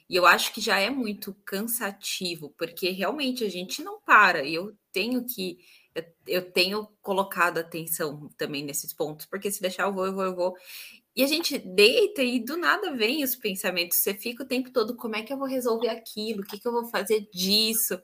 E 0.09 0.17
eu 0.17 0.25
acho 0.25 0.53
que 0.53 0.59
já 0.59 0.77
é 0.77 0.89
muito 0.89 1.33
cansativo, 1.45 2.53
porque 2.57 2.89
realmente 2.89 3.41
a 3.45 3.49
gente 3.49 3.81
não 3.81 4.01
para. 4.01 4.45
Eu 4.45 4.75
tenho 4.91 5.25
que 5.25 5.59
eu, 5.95 6.03
eu, 6.27 6.51
tenho 6.51 6.87
colocado 7.01 7.57
atenção 7.57 8.29
também 8.37 8.65
nesses 8.65 8.93
pontos, 8.93 9.25
porque 9.25 9.49
se 9.49 9.61
deixar 9.61 9.83
eu 9.83 9.93
vou, 9.93 10.07
eu 10.07 10.13
vou, 10.13 10.23
eu 10.25 10.35
vou. 10.35 10.57
E 11.15 11.23
a 11.23 11.27
gente 11.27 11.57
deita 11.57 12.21
e 12.21 12.43
do 12.43 12.57
nada 12.57 12.93
vem 12.93 13.23
os 13.23 13.33
pensamentos. 13.33 13.99
Você 13.99 14.13
fica 14.13 14.43
o 14.43 14.47
tempo 14.47 14.71
todo, 14.71 14.93
como 14.97 15.15
é 15.15 15.23
que 15.23 15.31
eu 15.31 15.37
vou 15.37 15.47
resolver 15.47 15.87
aquilo? 15.87 16.41
O 16.41 16.45
que, 16.45 16.59
que 16.59 16.67
eu 16.67 16.73
vou 16.73 16.89
fazer 16.89 17.29
disso? 17.31 17.97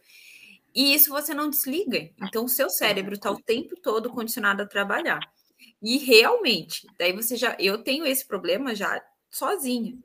E 0.73 0.93
isso 0.93 1.09
você 1.09 1.33
não 1.33 1.49
desliga. 1.49 2.09
Então, 2.23 2.45
o 2.45 2.49
seu 2.49 2.69
cérebro 2.69 3.15
está 3.15 3.29
o 3.29 3.41
tempo 3.41 3.75
todo 3.75 4.09
condicionado 4.09 4.61
a 4.61 4.65
trabalhar. 4.65 5.19
E 5.81 5.97
realmente, 5.97 6.87
daí 6.97 7.13
você 7.13 7.35
já. 7.35 7.55
Eu 7.59 7.81
tenho 7.83 8.05
esse 8.05 8.25
problema 8.25 8.75
já 8.75 9.01
sozinha. 9.29 9.97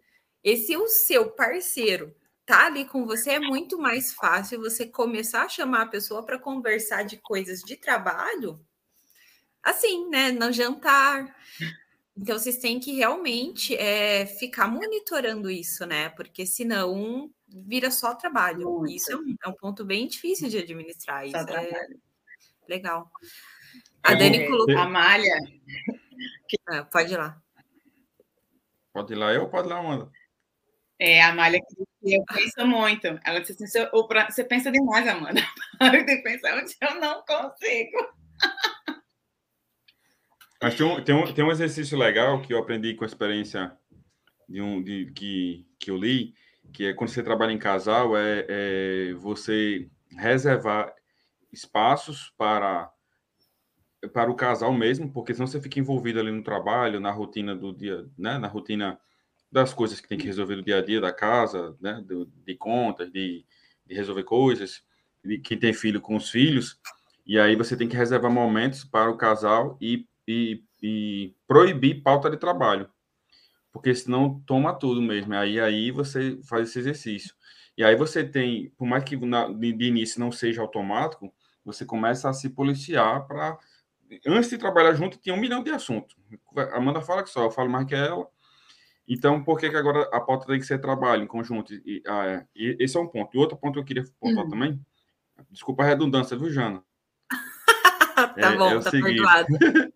E 0.43 0.57
se 0.57 0.77
o 0.77 0.87
seu 0.87 1.31
parceiro 1.31 2.15
tá 2.47 2.67
ali 2.67 2.85
com 2.85 3.07
você, 3.07 3.31
é 3.31 3.41
muito 3.41 3.79
mais 3.79 4.13
fácil 4.13 4.61
você 4.61 4.87
começar 4.87 5.45
a 5.45 5.49
chamar 5.49 5.83
a 5.83 5.89
pessoa 5.89 6.25
para 6.25 6.39
conversar 6.39 7.03
de 7.05 7.17
coisas 7.17 7.61
de 7.61 7.77
trabalho, 7.77 8.61
assim, 9.63 10.09
né? 10.09 10.31
No 10.31 10.53
jantar. 10.53 11.35
Então, 12.17 12.39
vocês 12.39 12.59
têm 12.59 12.79
que 12.79 12.93
realmente 12.93 13.75
é, 13.75 14.27
ficar 14.27 14.69
monitorando 14.69 15.51
isso, 15.51 15.85
né? 15.85 16.11
Porque 16.11 16.47
senão 16.47 17.29
vira 17.49 17.91
só 17.91 18.15
trabalho. 18.15 18.71
Muito. 18.71 18.93
Isso 18.93 19.13
é 19.13 19.17
um, 19.17 19.37
é 19.45 19.49
um, 19.49 19.55
ponto 19.55 19.85
bem 19.85 20.07
difícil 20.07 20.49
de 20.49 20.59
administrar. 20.59 21.27
Isso 21.27 21.37
é 21.37 21.89
legal. 22.69 23.11
A 24.05 24.15
Dani 24.15 24.47
colocou. 24.47 24.79
A 24.79 24.89
Malha. 24.89 25.35
Ah, 26.69 26.85
pode 26.85 27.13
ir 27.13 27.17
lá. 27.17 27.43
Pode 28.93 29.13
ir 29.13 29.17
lá 29.17 29.33
eu 29.33 29.43
ou 29.43 29.49
pode 29.49 29.67
ir 29.67 29.71
lá, 29.71 29.79
Amanda? 29.79 30.11
É, 30.99 31.23
a 31.23 31.35
Malha 31.35 31.59
que 31.59 32.15
eu 32.15 32.25
penso 32.25 32.67
muito. 32.67 33.07
Ela 33.25 33.41
disse 33.41 33.65
assim: 33.65 33.89
você 34.31 34.45
pensa 34.45 34.71
demais, 34.71 35.09
Amanda. 35.09 35.41
Para 35.79 36.05
de 36.05 36.23
pensar, 36.23 36.51
eu 36.57 37.01
não 37.01 37.25
consigo. 37.25 38.15
Mas 40.63 40.77
tem 40.77 40.87
um, 40.87 41.03
tem, 41.03 41.15
um, 41.15 41.35
tem 41.35 41.45
um 41.45 41.51
exercício 41.51 41.99
legal 41.99 42.41
que 42.41 42.55
eu 42.55 42.59
aprendi 42.59 42.95
com 42.95 43.05
a 43.05 43.07
experiência 43.07 43.77
de 44.49 44.61
um, 44.61 44.83
de, 44.83 45.13
que, 45.13 45.67
que 45.81 45.91
eu 45.91 45.97
li, 45.97 46.35
que 46.73 46.87
é 46.87 46.95
quando 46.95 47.11
você 47.11 47.23
trabalha 47.23 47.53
em 47.53 47.59
casal, 47.59 48.17
é, 48.17 48.47
é 48.49 49.15
você 49.15 49.89
reservar 50.17 50.95
espaços 51.53 52.33
para 52.37 52.94
para 54.13 54.31
o 54.31 54.35
casal 54.35 54.73
mesmo, 54.73 55.11
porque 55.13 55.35
senão 55.35 55.47
você 55.47 55.61
fica 55.61 55.79
envolvido 55.79 56.21
ali 56.21 56.31
no 56.31 56.43
trabalho, 56.43 57.01
na 57.01 57.11
rotina 57.11 57.55
do 57.55 57.73
dia, 57.73 58.07
né, 58.19 58.39
na 58.39 58.49
rotina 58.49 58.99
das 59.51 59.73
coisas 59.73 60.01
que 60.01 60.09
tem 60.09 60.19
que 60.19 60.27
resolver 60.27 60.57
do 60.57 60.63
dia 60.63 60.79
a 60.79 60.85
dia 60.85 61.01
da 61.01 61.13
casa, 61.13 61.77
né, 61.81 62.05
de 62.45 62.55
contas, 62.57 63.11
de, 63.13 63.45
de 63.87 63.95
resolver 63.95 64.25
coisas, 64.25 64.83
de 65.25 65.39
quem 65.39 65.59
tem 65.59 65.73
filho 65.73 66.01
com 66.01 66.17
os 66.17 66.31
filhos, 66.31 66.79
e 67.27 67.39
aí 67.39 67.57
você 67.57 67.77
tem 67.77 67.89
que 67.89 67.97
reservar 67.97 68.31
momentos 68.31 68.85
para 68.85 69.11
o 69.11 69.17
casal 69.17 69.79
e 69.81 70.07
e, 70.27 70.63
e 70.83 71.35
proibir 71.47 72.03
pauta 72.03 72.31
de 72.31 72.37
trabalho, 72.37 72.89
porque 73.73 73.95
senão 73.95 74.41
toma 74.47 74.75
tudo 74.75 75.03
mesmo. 75.03 75.35
Aí, 75.35 75.61
aí 75.61 75.91
você 75.91 76.39
faz 76.45 76.69
esse 76.69 76.79
exercício. 76.79 77.35
E 77.77 77.85
aí 77.85 77.97
você 77.97 78.25
tem, 78.25 78.71
por 78.77 78.87
mais 78.87 79.05
que 79.05 79.17
na, 79.17 79.49
de, 79.49 79.73
de 79.73 79.85
início 79.87 80.21
não 80.21 80.31
seja 80.31 80.63
automático, 80.63 81.33
você 81.65 81.85
começa 81.85 82.29
a 82.29 82.33
se 82.33 82.51
policiar 82.51 83.27
para. 83.27 83.59
Antes 84.27 84.51
de 84.51 84.59
trabalhar 84.59 84.95
junto, 84.95 85.19
tinha 85.19 85.35
um 85.35 85.41
milhão 85.41 85.63
de 85.63 85.71
assuntos. 85.71 86.17
A 86.57 86.77
Amanda 86.77 87.01
fala 87.01 87.23
que 87.23 87.31
só, 87.31 87.45
eu 87.45 87.51
falo 87.51 87.71
mais 87.71 87.87
que 87.87 87.95
ela. 87.95 88.29
Então, 89.07 89.43
por 89.43 89.59
que, 89.59 89.69
que 89.69 89.77
agora 89.77 90.03
a 90.13 90.21
pauta 90.21 90.47
tem 90.47 90.59
que 90.59 90.67
ser 90.67 90.81
trabalho 90.81 91.23
em 91.23 91.27
conjunto? 91.27 91.75
E, 91.75 92.03
ah, 92.07 92.27
é, 92.27 92.47
e 92.57 92.77
esse 92.81 92.97
é 92.97 93.01
um 93.01 93.07
ponto. 93.07 93.37
E 93.37 93.39
outro 93.39 93.57
ponto 93.57 93.75
que 93.75 93.81
eu 93.81 93.85
queria 93.85 94.05
pontuar 94.19 94.45
uhum. 94.45 94.51
também, 94.51 94.81
desculpa 95.51 95.83
a 95.83 95.87
redundância, 95.87 96.37
viu, 96.37 96.51
Jana? 96.51 96.83
tá 98.15 98.35
é, 98.37 98.57
bom, 98.57 98.71
é 98.71 98.81
tá 98.81 98.91
seguinte. 98.91 99.23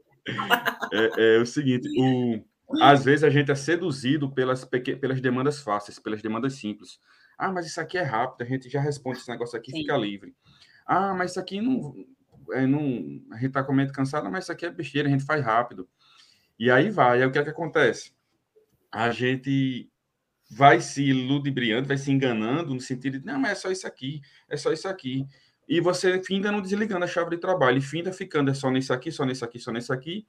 é, 0.92 1.36
é, 1.36 1.38
o 1.38 1.46
seguinte, 1.46 1.88
o, 1.98 2.44
às 2.82 3.04
vezes 3.04 3.24
a 3.24 3.30
gente 3.30 3.50
é 3.50 3.54
seduzido 3.54 4.30
pelas, 4.30 4.64
pelas 4.64 5.20
demandas 5.20 5.60
fáceis, 5.60 5.98
pelas 5.98 6.20
demandas 6.20 6.54
simples. 6.54 7.00
Ah, 7.38 7.50
mas 7.50 7.66
isso 7.66 7.80
aqui 7.80 7.96
é 7.96 8.02
rápido, 8.02 8.42
a 8.42 8.50
gente 8.50 8.68
já 8.68 8.80
responde 8.80 9.18
esse 9.18 9.30
negócio 9.30 9.56
aqui, 9.56 9.70
Sim. 9.70 9.78
fica 9.78 9.96
livre. 9.96 10.34
Ah, 10.86 11.14
mas 11.14 11.30
isso 11.30 11.40
aqui 11.40 11.60
não, 11.60 11.94
é, 12.52 12.66
não 12.66 13.20
a 13.30 13.36
gente 13.36 13.46
está 13.46 13.62
com 13.62 13.72
mente 13.72 13.92
cansada, 13.92 14.28
mas 14.30 14.44
isso 14.44 14.52
aqui 14.52 14.66
é 14.66 14.70
besteira, 14.70 15.08
a 15.08 15.10
gente 15.10 15.24
faz 15.24 15.44
rápido. 15.44 15.88
E 16.58 16.70
aí 16.70 16.90
vai, 16.90 17.22
aí 17.22 17.26
o 17.26 17.32
que 17.32 17.38
é 17.38 17.44
que 17.44 17.50
acontece? 17.50 18.12
A 18.90 19.10
gente 19.10 19.90
vai 20.50 20.80
se 20.80 21.12
ludibriando, 21.12 21.88
vai 21.88 21.98
se 21.98 22.10
enganando 22.10 22.74
no 22.74 22.80
sentido 22.80 23.18
de, 23.18 23.26
não, 23.26 23.38
mas 23.38 23.52
é 23.52 23.54
só 23.54 23.70
isso 23.70 23.86
aqui, 23.86 24.20
é 24.48 24.56
só 24.56 24.72
isso 24.72 24.88
aqui 24.88 25.26
e 25.68 25.80
você 25.80 26.22
finda 26.22 26.50
não 26.50 26.62
desligando 26.62 27.04
a 27.04 27.08
chave 27.08 27.30
de 27.30 27.36
trabalho, 27.36 27.76
e 27.76 27.82
finda 27.82 28.10
ficando 28.10 28.50
é 28.50 28.54
só 28.54 28.70
nisso 28.70 28.92
aqui, 28.92 29.12
só 29.12 29.24
nisso 29.24 29.44
aqui, 29.44 29.58
só 29.58 29.70
nisso 29.70 29.92
aqui, 29.92 30.26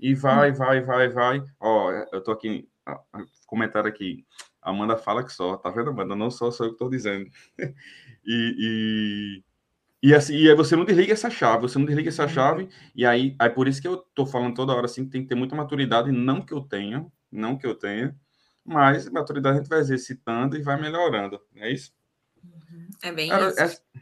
e 0.00 0.14
vai, 0.14 0.50
vai, 0.50 0.80
vai, 0.80 1.08
vai. 1.08 1.44
Ó, 1.60 1.92
eu 2.12 2.20
tô 2.20 2.32
aqui, 2.32 2.68
comentário 3.46 3.88
aqui. 3.88 4.26
Amanda 4.60 4.96
fala 4.96 5.24
que 5.24 5.32
só, 5.32 5.56
tá 5.56 5.70
vendo, 5.70 5.90
Amanda? 5.90 6.16
Não 6.16 6.30
só 6.30 6.50
sou 6.50 6.66
eu 6.66 6.72
que 6.72 6.78
tô 6.78 6.88
dizendo. 6.88 7.30
e, 8.26 8.56
e, 8.58 9.44
e, 10.02 10.14
assim, 10.14 10.34
e 10.34 10.48
aí 10.48 10.54
você 10.54 10.76
não 10.76 10.84
desliga 10.84 11.12
essa 11.12 11.30
chave, 11.30 11.62
você 11.62 11.78
não 11.78 11.86
desliga 11.86 12.08
essa 12.08 12.26
chave, 12.26 12.68
e 12.94 13.04
aí, 13.04 13.34
aí 13.38 13.50
por 13.50 13.68
isso 13.68 13.80
que 13.80 13.88
eu 13.88 13.98
tô 14.14 14.26
falando 14.26 14.54
toda 14.54 14.74
hora 14.74 14.86
assim, 14.86 15.04
que 15.04 15.10
tem 15.10 15.22
que 15.22 15.28
ter 15.28 15.34
muita 15.34 15.54
maturidade, 15.54 16.10
não 16.10 16.40
que 16.40 16.52
eu 16.52 16.60
tenha, 16.60 17.06
não 17.30 17.56
que 17.56 17.66
eu 17.66 17.74
tenha, 17.74 18.16
mas 18.64 19.08
maturidade 19.08 19.58
a 19.58 19.60
gente 19.60 19.68
vai 19.68 19.80
exercitando 19.80 20.56
e 20.56 20.62
vai 20.62 20.80
melhorando, 20.80 21.40
é 21.56 21.72
isso? 21.72 21.92
É 23.02 23.12
bem 23.12 23.28
Cara, 23.28 23.48
isso. 23.48 23.60
É, 23.60 24.00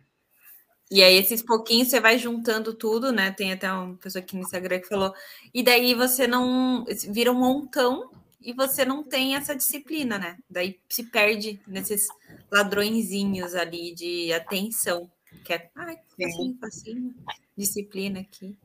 e 0.90 1.02
aí, 1.02 1.16
esses 1.16 1.42
pouquinhos 1.42 1.88
você 1.88 2.00
vai 2.00 2.18
juntando 2.18 2.72
tudo, 2.72 3.12
né? 3.12 3.30
Tem 3.30 3.52
até 3.52 3.70
uma 3.70 3.94
pessoa 3.96 4.22
aqui 4.22 4.34
no 4.34 4.42
Instagram 4.42 4.80
que 4.80 4.88
falou. 4.88 5.12
E 5.52 5.62
daí 5.62 5.94
você 5.94 6.26
não. 6.26 6.84
Vira 7.10 7.30
um 7.30 7.34
montão 7.34 8.10
e 8.40 8.54
você 8.54 8.84
não 8.84 9.02
tem 9.02 9.36
essa 9.36 9.54
disciplina, 9.54 10.18
né? 10.18 10.38
Daí 10.48 10.80
se 10.88 11.04
perde 11.04 11.60
nesses 11.66 12.08
ladrõezinhos 12.50 13.54
ali 13.54 13.94
de 13.94 14.32
atenção. 14.32 15.10
Que 15.44 15.54
é. 15.54 15.70
Ai, 15.74 15.96
facinho, 16.16 16.58
facinho. 16.60 17.14
Disciplina 17.56 18.20
aqui. 18.20 18.56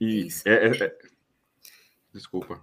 E 0.00 0.26
Isso. 0.26 0.48
É, 0.48 0.68
é, 0.68 0.84
é... 0.84 0.98
Desculpa. 2.12 2.60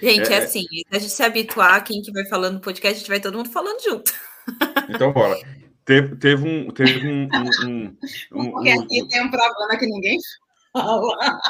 Gente, 0.00 0.30
é, 0.30 0.34
é, 0.34 0.44
assim, 0.44 0.62
se 0.62 0.84
a 0.90 0.98
gente 0.98 1.10
se 1.12 1.22
habituar, 1.22 1.82
quem 1.84 2.02
que 2.02 2.12
vai 2.12 2.26
falando 2.26 2.54
no 2.54 2.60
podcast, 2.60 2.96
a 2.96 2.98
gente 2.98 3.08
vai 3.08 3.20
todo 3.20 3.36
mundo 3.36 3.50
falando 3.50 3.82
junto. 3.82 4.12
Então, 4.88 5.12
bora. 5.12 5.36
Teve, 5.84 6.16
teve 6.16 6.48
um. 6.48 6.70
Teve 6.70 7.06
um, 7.08 7.22
um, 7.24 7.96
um 8.32 8.50
Porque 8.52 8.74
um, 8.74 8.82
aqui 8.82 9.08
tem 9.08 9.22
um 9.22 9.30
problema 9.30 9.78
que 9.78 9.86
ninguém 9.86 10.18
fala. 10.72 11.40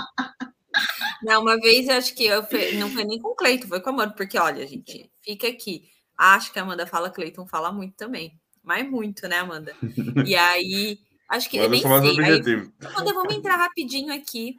Não, 1.23 1.43
uma 1.43 1.59
vez 1.61 1.89
eu 1.89 1.97
acho 1.97 2.15
que 2.15 2.25
eu 2.25 2.43
fui, 2.45 2.73
não 2.77 2.89
foi 2.91 3.05
nem 3.05 3.21
com 3.21 3.29
o 3.29 3.35
Cleiton, 3.35 3.69
foi 3.69 3.81
com 3.81 3.91
a 3.91 3.93
Amanda, 3.93 4.15
porque 4.15 4.39
olha, 4.39 4.67
gente, 4.67 5.11
fica 5.23 5.49
aqui. 5.49 5.89
Acho 6.17 6.53
que 6.53 6.59
a 6.59 6.63
Amanda 6.63 6.87
fala, 6.87 7.11
Cleiton 7.11 7.47
fala 7.47 7.71
muito 7.73 7.95
também. 7.95 8.41
Mas 8.63 8.89
muito, 8.89 9.27
né, 9.29 9.39
Amanda? 9.39 9.75
E 10.27 10.35
aí, 10.37 11.01
acho 11.29 11.51
que. 11.51 11.57
Eu 11.57 11.69
nem 11.69 11.83
sei. 11.83 11.91
Aí, 11.91 12.41
Amanda, 12.85 13.13
vamos 13.13 13.35
entrar 13.35 13.57
rapidinho 13.57 14.15
aqui, 14.15 14.57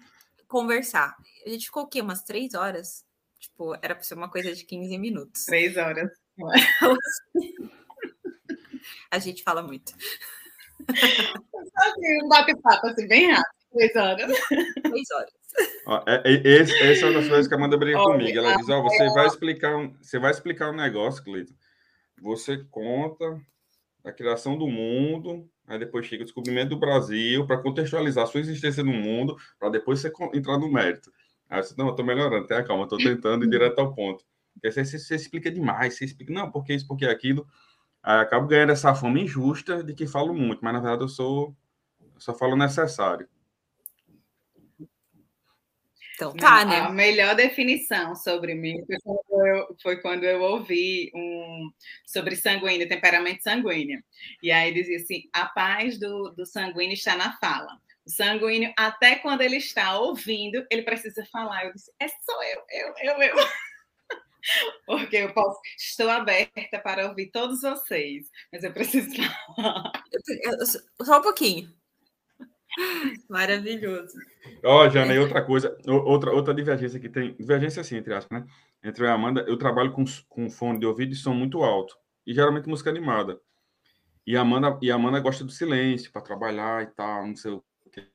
conversar. 0.47 1.15
A 1.45 1.49
gente 1.49 1.65
ficou 1.65 1.83
o 1.83 1.87
quê? 1.87 2.01
Umas 2.01 2.23
três 2.23 2.53
horas? 2.53 3.05
Tipo, 3.39 3.75
era 3.81 3.93
para 3.95 4.03
ser 4.03 4.15
uma 4.15 4.29
coisa 4.29 4.53
de 4.53 4.63
15 4.65 4.97
minutos. 4.97 5.45
Três 5.45 5.77
horas. 5.77 6.09
A 9.11 9.19
gente 9.19 9.43
fala 9.43 9.61
muito. 9.61 9.93
Assim, 10.89 12.23
um 12.23 12.27
bate-papo 12.27 12.87
assim, 12.87 13.07
bem 13.07 13.31
rápido. 13.31 13.53
Três 13.71 13.95
horas. 13.95 14.39
Três 14.81 15.11
horas. 15.11 15.33
Ó, 15.85 16.03
é, 16.07 16.21
é, 16.25 16.33
esse, 16.33 16.75
essa 16.81 17.05
é 17.05 17.09
uma 17.09 17.19
das 17.19 17.27
coisas 17.27 17.47
que 17.47 17.53
a 17.53 17.57
Amanda 17.57 17.77
briga 17.77 17.99
comigo. 17.99 18.37
Ela 18.37 18.57
diz: 18.57 18.67
Ó, 18.69 18.79
oh, 18.79 18.83
você 18.83 19.07
vai 19.09 19.27
explicar 19.27 19.75
um, 19.75 19.93
você 20.01 20.19
vai 20.19 20.31
explicar 20.31 20.71
um 20.71 20.75
negócio, 20.75 21.23
Cleiton. 21.23 21.53
Você 22.21 22.63
conta 22.71 23.39
a 24.03 24.11
criação 24.11 24.57
do 24.57 24.67
mundo, 24.67 25.49
aí 25.67 25.79
depois 25.79 26.05
chega 26.05 26.23
o 26.23 26.25
descobrimento 26.25 26.69
do 26.69 26.79
Brasil, 26.79 27.45
para 27.47 27.57
contextualizar 27.57 28.27
sua 28.27 28.41
existência 28.41 28.83
no 28.83 28.93
mundo, 28.93 29.35
para 29.59 29.69
depois 29.69 29.99
você 29.99 30.11
entrar 30.33 30.57
no 30.57 30.71
mérito. 30.71 31.11
Aí 31.49 31.61
você, 31.61 31.73
não, 31.77 31.85
eu 31.85 31.91
estou 31.91 32.05
melhorando, 32.05 32.47
tenha 32.47 32.63
calma, 32.63 32.83
estou 32.83 32.97
tentando 32.97 33.45
ir 33.45 33.49
direto 33.49 33.79
ao 33.79 33.93
ponto. 33.93 34.25
Porque 34.53 34.71
você, 34.71 34.85
você 34.85 35.15
explica 35.15 35.51
demais, 35.51 35.95
você 35.97 36.05
explica, 36.05 36.33
não, 36.33 36.51
porque 36.51 36.73
isso, 36.73 36.87
porque 36.87 37.05
aquilo. 37.05 37.47
Aí 38.01 38.19
acabo 38.19 38.47
ganhando 38.47 38.71
essa 38.71 38.93
fama 38.93 39.19
injusta 39.19 39.83
de 39.83 39.93
que 39.93 40.05
falo 40.05 40.33
muito, 40.33 40.59
mas 40.63 40.73
na 40.73 40.79
verdade 40.79 41.03
eu 41.03 41.07
sou 41.07 41.55
eu 42.15 42.19
só 42.19 42.33
falo 42.33 42.55
necessário. 42.55 43.27
Então 46.15 46.31
tá, 46.33 46.63
Não, 46.63 46.71
né? 46.71 46.79
A 46.81 46.89
melhor 46.89 47.35
definição 47.35 48.15
sobre 48.15 48.53
mim 48.53 48.83
foi 48.85 48.97
quando 49.01 49.47
eu, 49.47 49.77
foi 49.81 50.01
quando 50.01 50.23
eu 50.23 50.41
ouvi 50.41 51.11
um 51.15 51.71
sobre 52.05 52.35
sanguíneo, 52.35 52.87
temperamento 52.87 53.41
sanguíneo. 53.41 54.03
E 54.41 54.51
aí 54.51 54.73
dizia 54.73 54.97
assim: 54.97 55.23
a 55.33 55.45
paz 55.45 55.99
do, 55.99 56.29
do 56.29 56.45
sanguíneo 56.45 56.93
está 56.93 57.15
na 57.15 57.35
fala. 57.37 57.79
O 58.05 58.09
sanguíneo, 58.09 58.73
até 58.77 59.15
quando 59.15 59.41
ele 59.41 59.57
está 59.57 59.97
ouvindo, 59.97 60.65
ele 60.69 60.83
precisa 60.83 61.25
falar. 61.31 61.65
Eu 61.65 61.73
disse: 61.73 61.91
é 61.99 62.07
só 62.07 62.43
eu, 62.43 62.63
eu, 62.69 62.93
eu, 63.01 63.21
eu. 63.21 63.35
Porque 64.85 65.15
eu 65.15 65.33
posso, 65.33 65.59
estou 65.77 66.09
aberta 66.09 66.77
para 66.77 67.07
ouvir 67.07 67.31
todos 67.31 67.61
vocês, 67.61 68.29
mas 68.51 68.63
eu 68.63 68.73
preciso 68.73 69.09
falar. 69.55 69.91
Só 71.01 71.19
um 71.19 71.21
pouquinho. 71.21 71.73
Maravilhoso. 73.29 74.13
Ó, 74.63 74.85
oh, 74.85 74.89
Jana, 74.89 75.13
e 75.13 75.19
outra 75.19 75.43
coisa, 75.43 75.77
outra, 75.85 76.31
outra 76.31 76.53
divergência 76.53 76.99
que 76.99 77.09
tem, 77.09 77.33
divergência 77.35 77.81
assim, 77.81 77.97
entre 77.97 78.13
aspas, 78.13 78.41
né? 78.41 78.47
Entre 78.83 79.03
eu 79.03 79.07
e 79.07 79.09
a 79.09 79.13
Amanda, 79.13 79.45
eu 79.47 79.57
trabalho 79.57 79.91
com, 79.91 80.03
com 80.27 80.49
fone 80.49 80.79
de 80.79 80.85
ouvido 80.85 81.13
e 81.13 81.15
som 81.15 81.33
muito 81.33 81.63
alto, 81.63 81.95
e 82.25 82.33
geralmente 82.33 82.67
música 82.67 82.89
animada. 82.89 83.39
E 84.25 84.37
a 84.37 84.41
Amanda, 84.41 84.77
e 84.81 84.91
a 84.91 84.95
Amanda 84.95 85.19
gosta 85.19 85.43
do 85.43 85.51
silêncio 85.51 86.11
para 86.11 86.21
trabalhar 86.21 86.83
e 86.83 86.87
tal, 86.87 87.27
não 87.27 87.35
sei 87.35 87.51
o 87.51 87.63
quê. 87.91 88.07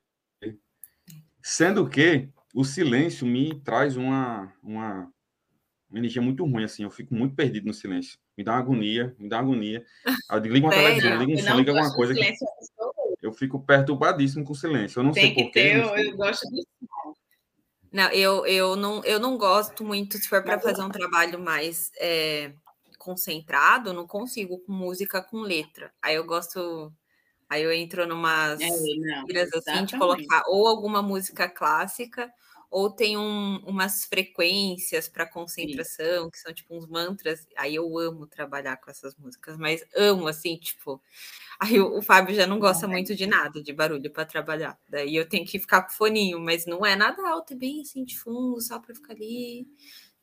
Sendo 1.42 1.88
que 1.88 2.28
o 2.54 2.64
silêncio 2.64 3.26
me 3.26 3.60
traz 3.60 3.96
uma, 3.96 4.52
uma, 4.62 5.12
uma 5.88 5.98
energia 5.98 6.22
muito 6.22 6.44
ruim, 6.44 6.64
assim, 6.64 6.82
eu 6.82 6.90
fico 6.90 7.14
muito 7.14 7.34
perdido 7.34 7.66
no 7.66 7.74
silêncio. 7.74 8.18
Me 8.36 8.44
dá 8.44 8.52
uma 8.52 8.60
agonia, 8.60 9.14
me 9.18 9.28
dá 9.28 9.36
uma 9.36 9.52
agonia. 9.52 9.84
Eu 10.30 10.38
ligo 10.38 10.66
uma 10.66 10.72
televisão, 10.72 11.18
ligo 11.18 11.32
um 11.32 11.38
som, 11.38 11.56
ligo 11.56 11.70
alguma 11.70 11.94
coisa. 11.94 12.14
Que 12.14 12.32
eu 13.22 13.32
fico 13.32 13.60
perturbadíssimo 13.60 14.44
com 14.44 14.52
o 14.52 14.56
silêncio. 14.56 15.00
Eu 15.00 15.04
não 15.04 15.12
Tem 15.12 15.34
sei 15.34 15.44
porquê. 15.44 15.58
Eu, 15.58 15.96
eu 15.96 16.16
gosto 16.16 16.48
do 16.50 17.16
Não, 17.92 18.10
eu, 18.10 18.46
eu, 18.46 18.76
não, 18.76 19.04
eu 19.04 19.18
não 19.18 19.36
gosto 19.36 19.84
muito, 19.84 20.18
se 20.18 20.28
for 20.28 20.42
para 20.42 20.60
fazer 20.60 20.82
um 20.82 20.90
trabalho 20.90 21.38
mais 21.38 21.90
é, 21.98 22.52
concentrado, 22.98 23.92
não 23.92 24.06
consigo 24.06 24.58
com 24.58 24.72
música 24.72 25.22
com 25.22 25.40
letra. 25.40 25.92
Aí 26.00 26.14
eu 26.14 26.24
gosto. 26.24 26.92
Aí 27.48 27.62
eu 27.62 27.72
entro 27.72 28.06
numas 28.06 28.60
é, 28.60 28.68
não, 28.68 29.24
assim 29.54 29.84
de 29.86 29.96
colocar 29.96 30.42
ou 30.48 30.68
alguma 30.68 31.00
música 31.00 31.48
clássica 31.48 32.30
ou 32.70 32.90
tem 32.90 33.16
um, 33.16 33.56
umas 33.66 34.04
frequências 34.04 35.08
para 35.08 35.26
concentração, 35.26 36.24
Sim. 36.24 36.30
que 36.30 36.38
são 36.38 36.52
tipo 36.52 36.76
uns 36.76 36.86
mantras. 36.86 37.46
Aí 37.56 37.74
eu 37.74 37.98
amo 37.98 38.26
trabalhar 38.26 38.76
com 38.76 38.90
essas 38.90 39.16
músicas, 39.16 39.56
mas 39.56 39.84
amo 39.96 40.28
assim, 40.28 40.56
tipo. 40.56 41.02
Aí 41.60 41.80
o, 41.80 41.98
o 41.98 42.02
Fábio 42.02 42.34
já 42.34 42.46
não 42.46 42.58
gosta 42.60 42.86
muito 42.86 43.16
de 43.16 43.26
nada 43.26 43.60
de 43.60 43.72
barulho 43.72 44.10
para 44.12 44.24
trabalhar. 44.24 44.78
Daí 44.88 45.16
eu 45.16 45.28
tenho 45.28 45.44
que 45.44 45.58
ficar 45.58 45.82
com 45.82 45.90
foninho, 45.90 46.38
mas 46.38 46.66
não 46.66 46.86
é 46.86 46.94
nada 46.94 47.26
alto, 47.28 47.52
é 47.52 47.56
bem 47.56 47.80
assim 47.80 48.04
de 48.04 48.16
fundo, 48.18 48.60
só 48.60 48.78
para 48.78 48.94
ficar 48.94 49.14
ali. 49.14 49.66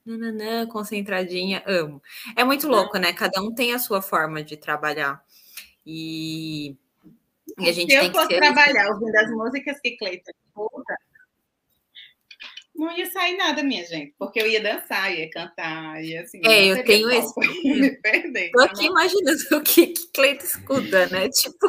Nananã, 0.06 0.68
concentradinha, 0.68 1.64
amo. 1.66 2.02
É 2.36 2.44
muito 2.44 2.68
louco, 2.68 2.98
né? 2.98 3.12
Cada 3.12 3.42
um 3.42 3.54
tem 3.54 3.74
a 3.74 3.80
sua 3.80 4.02
forma 4.02 4.44
de 4.44 4.56
trabalhar. 4.56 5.26
E, 5.86 6.76
e 7.60 7.70
a 7.70 7.72
gente 7.72 7.92
Se 7.92 8.00
tem 8.00 8.08
eu 8.08 8.14
for 8.14 8.28
trabalhar 8.28 8.92
ouvindo 8.92 9.16
as 9.16 9.32
músicas 9.32 9.80
que 9.82 9.98
Cleiton 9.98 10.32
escuta, 10.48 10.96
não 12.76 12.92
ia 12.96 13.06
sair 13.10 13.38
nada, 13.38 13.64
minha 13.64 13.84
gente, 13.86 14.14
porque 14.20 14.40
eu 14.40 14.48
ia 14.48 14.62
dançar, 14.62 15.14
ia 15.14 15.30
cantar, 15.30 16.04
ia 16.04 16.22
assim. 16.22 16.42
É, 16.44 16.66
eu 16.66 16.84
tenho 16.84 17.10
esse. 17.10 17.34
Me 17.64 17.92
perder. 18.02 18.52
Tô 18.52 18.64
aqui 18.64 18.86
imaginando 18.86 19.38
o 19.54 19.62
que, 19.62 19.88
que 19.88 20.12
Cleito 20.14 20.46
escuta, 20.46 21.08
né? 21.08 21.30
Tipo, 21.30 21.68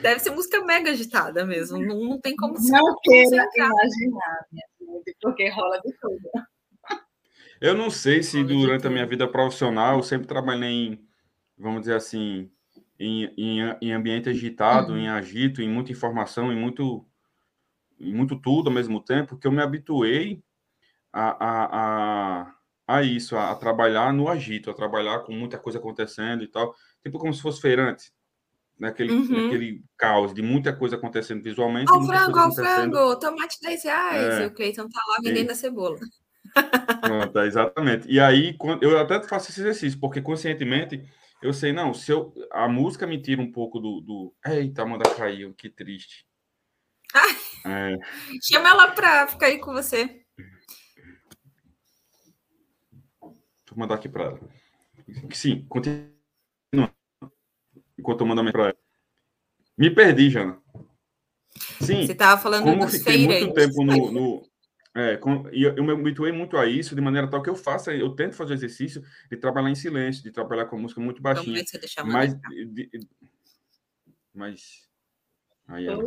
deve 0.00 0.20
ser 0.20 0.30
música 0.30 0.62
mega 0.64 0.90
agitada 0.90 1.44
mesmo. 1.44 1.78
Não, 1.78 1.98
não 2.04 2.20
tem 2.20 2.36
como 2.36 2.58
se 2.58 2.70
Não 2.70 2.96
queira 3.02 3.46
imaginar, 3.56 4.46
minha 4.52 4.66
gente, 4.78 5.16
porque 5.20 5.48
rola 5.48 5.80
de 5.80 5.92
tudo. 6.00 6.30
Eu 7.60 7.74
não 7.74 7.90
sei 7.90 8.22
se 8.22 8.42
durante 8.42 8.86
a 8.86 8.90
minha 8.90 9.06
vida 9.06 9.26
profissional 9.28 9.96
eu 9.96 10.02
sempre 10.02 10.26
trabalhei 10.26 10.68
em, 10.68 11.06
vamos 11.56 11.82
dizer 11.82 11.94
assim, 11.94 12.50
em, 12.98 13.32
em, 13.38 13.60
em 13.80 13.92
ambiente 13.92 14.28
agitado, 14.28 14.92
uhum. 14.92 14.98
em 14.98 15.08
agito, 15.08 15.62
em 15.62 15.68
muita 15.68 15.92
informação, 15.92 16.52
em 16.52 16.56
muito 16.56 17.06
muito 18.02 18.36
tudo 18.36 18.68
ao 18.68 18.74
mesmo 18.74 19.00
tempo, 19.00 19.36
que 19.36 19.46
eu 19.46 19.52
me 19.52 19.62
habituei 19.62 20.42
a, 21.12 21.30
a, 21.44 22.42
a, 22.46 22.54
a 22.86 23.02
isso, 23.02 23.36
a, 23.36 23.50
a, 23.50 23.54
trabalhar 23.54 24.12
no 24.12 24.28
agito, 24.28 24.70
a 24.70 24.74
trabalhar 24.74 25.20
com 25.20 25.32
muita 25.32 25.58
coisa 25.58 25.78
acontecendo 25.78 26.42
e 26.42 26.48
tal, 26.48 26.74
tipo 27.02 27.18
como 27.18 27.32
se 27.32 27.42
fosse 27.42 27.60
feirante, 27.60 28.12
naquele, 28.78 29.12
uhum. 29.12 29.44
naquele 29.44 29.84
caos 29.96 30.34
de 30.34 30.42
muita 30.42 30.72
coisa 30.74 30.96
acontecendo 30.96 31.42
visualmente. 31.42 31.92
Ó, 31.92 31.98
oh, 31.98 32.06
frango, 32.06 32.38
ó, 32.38 32.48
oh, 32.48 32.52
frango, 32.52 33.18
tomate 33.18 33.58
10 33.60 33.84
reais, 33.84 34.34
é. 34.34 34.42
e 34.42 34.46
o 34.46 34.54
Cleiton 34.54 34.88
tá 34.88 35.00
lá 35.08 35.18
vendendo 35.22 35.48
e... 35.48 35.52
a 35.52 35.54
cebola. 35.54 35.98
Pronto, 37.00 37.38
é, 37.38 37.46
exatamente. 37.46 38.08
E 38.08 38.18
aí, 38.18 38.56
eu 38.80 38.98
até 38.98 39.22
faço 39.22 39.50
esse 39.50 39.60
exercício, 39.60 39.98
porque 39.98 40.20
conscientemente 40.20 41.02
eu 41.42 41.52
sei, 41.52 41.72
não, 41.72 41.92
se 41.92 42.12
eu, 42.12 42.32
a 42.52 42.68
música 42.68 43.04
me 43.04 43.20
tira 43.20 43.42
um 43.42 43.50
pouco 43.50 43.80
do, 43.80 44.00
do 44.00 44.34
eita, 44.46 44.82
Amanda 44.82 45.12
caiu, 45.16 45.52
que 45.52 45.68
triste. 45.68 46.24
É. 47.64 47.96
Chama 48.42 48.68
ela 48.68 48.90
para 48.92 49.26
ficar 49.28 49.46
aí 49.46 49.58
com 49.58 49.72
você. 49.72 50.22
Vou 53.20 53.78
mandar 53.78 53.94
aqui 53.94 54.08
para 54.08 54.24
ela. 54.24 54.40
Sim, 55.32 55.64
continua. 55.68 56.12
Enquanto 57.98 58.20
eu 58.20 58.26
mando 58.26 58.40
a 58.40 58.52
para 58.52 58.64
ela. 58.64 58.76
Me 59.78 59.90
perdi, 59.90 60.30
Jana. 60.30 60.60
Sim. 61.80 62.06
Você 62.06 62.12
estava 62.12 62.40
falando 62.40 62.64
como 62.64 62.84
dos 62.84 62.96
fiquei 62.96 63.26
muito 63.26 63.54
tempo 63.54 63.84
no, 63.84 64.12
no 64.12 64.52
é, 64.94 65.16
com, 65.16 65.48
e 65.50 65.62
eu, 65.62 65.74
eu 65.74 65.84
me 65.84 65.92
habituei 65.92 66.32
muito 66.32 66.56
a 66.58 66.66
isso, 66.66 66.94
de 66.94 67.00
maneira 67.00 67.28
tal 67.28 67.42
que 67.42 67.48
eu 67.48 67.54
faço, 67.54 67.90
eu 67.90 68.14
tento 68.14 68.36
fazer 68.36 68.52
o 68.52 68.56
exercício 68.56 69.02
de 69.30 69.38
trabalhar 69.38 69.70
em 69.70 69.74
silêncio, 69.74 70.22
de 70.22 70.30
trabalhar 70.30 70.66
com 70.66 70.78
música 70.78 71.00
muito 71.00 71.22
baixinha. 71.22 71.64
Mas, 72.04 72.34
de, 72.34 72.90
mas 74.34 74.88
aí, 75.66 75.86
ela... 75.86 76.02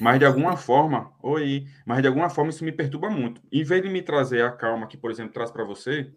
Mas 0.00 0.18
de 0.18 0.24
alguma 0.24 0.56
forma, 0.56 1.12
oi, 1.22 1.66
mas 1.84 2.02
de 2.02 2.08
alguma 2.08 2.28
forma 2.28 2.50
isso 2.50 2.64
me 2.64 2.72
perturba 2.72 3.08
muito. 3.08 3.40
Em 3.52 3.62
vez 3.62 3.82
de 3.82 3.88
me 3.88 4.02
trazer 4.02 4.42
a 4.42 4.50
calma 4.50 4.86
que, 4.86 4.96
por 4.96 5.10
exemplo, 5.10 5.32
traz 5.32 5.50
para 5.50 5.64
você, 5.64 6.12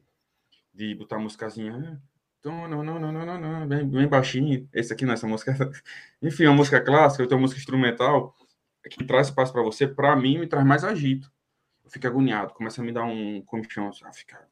de 0.73 0.95
botar 0.95 1.17
a 1.17 1.19
músicazinha, 1.19 2.01
não, 2.43 2.67
não, 2.67 2.83
não, 2.83 2.99
não, 2.99 3.11
não, 3.11 3.39
não, 3.39 3.67
bem, 3.67 3.87
bem 3.87 4.07
baixinho, 4.07 4.67
esse 4.73 4.93
aqui 4.93 5.05
nessa 5.05 5.27
música, 5.27 5.53
enfim, 6.21 6.45
uma 6.45 6.55
música 6.55 6.79
clássica, 6.79 7.23
ou 7.23 7.29
uma 7.29 7.41
música 7.41 7.59
instrumental, 7.59 8.35
que 8.89 9.03
traz 9.03 9.27
espaço 9.27 9.51
para 9.51 9.61
você, 9.61 9.87
para 9.87 10.15
mim 10.15 10.37
me 10.37 10.47
traz 10.47 10.65
mais 10.65 10.83
agito. 10.83 11.31
Eu 11.83 11.91
fico 11.91 12.07
agoniado, 12.07 12.53
começa 12.53 12.81
a 12.81 12.85
me 12.85 12.91
dar 12.91 13.03
um 13.03 13.41
comichão, 13.41 13.91
ah, 14.03 14.13
fica, 14.13 14.47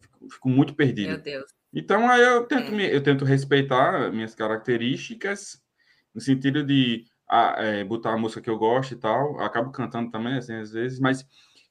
fico, 0.00 0.28
fico, 0.30 0.48
muito 0.48 0.74
perdido. 0.74 1.08
Meu 1.08 1.18
Deus. 1.18 1.50
Então 1.72 2.08
aí 2.08 2.20
eu 2.20 2.44
tento, 2.44 2.68
é. 2.68 2.70
me, 2.70 2.92
eu 2.92 3.02
tento 3.02 3.24
respeitar 3.24 4.12
minhas 4.12 4.34
características 4.34 5.62
no 6.14 6.20
sentido 6.20 6.62
de 6.62 7.06
a, 7.32 7.54
é, 7.64 7.82
botar 7.82 8.12
a 8.12 8.18
música 8.18 8.42
que 8.42 8.50
eu 8.50 8.58
gosto 8.58 8.92
e 8.92 8.96
tal. 8.96 9.40
acabo 9.40 9.70
cantando 9.72 10.10
também, 10.10 10.36
assim, 10.36 10.54
às 10.54 10.72
vezes, 10.72 11.00
mas 11.00 11.26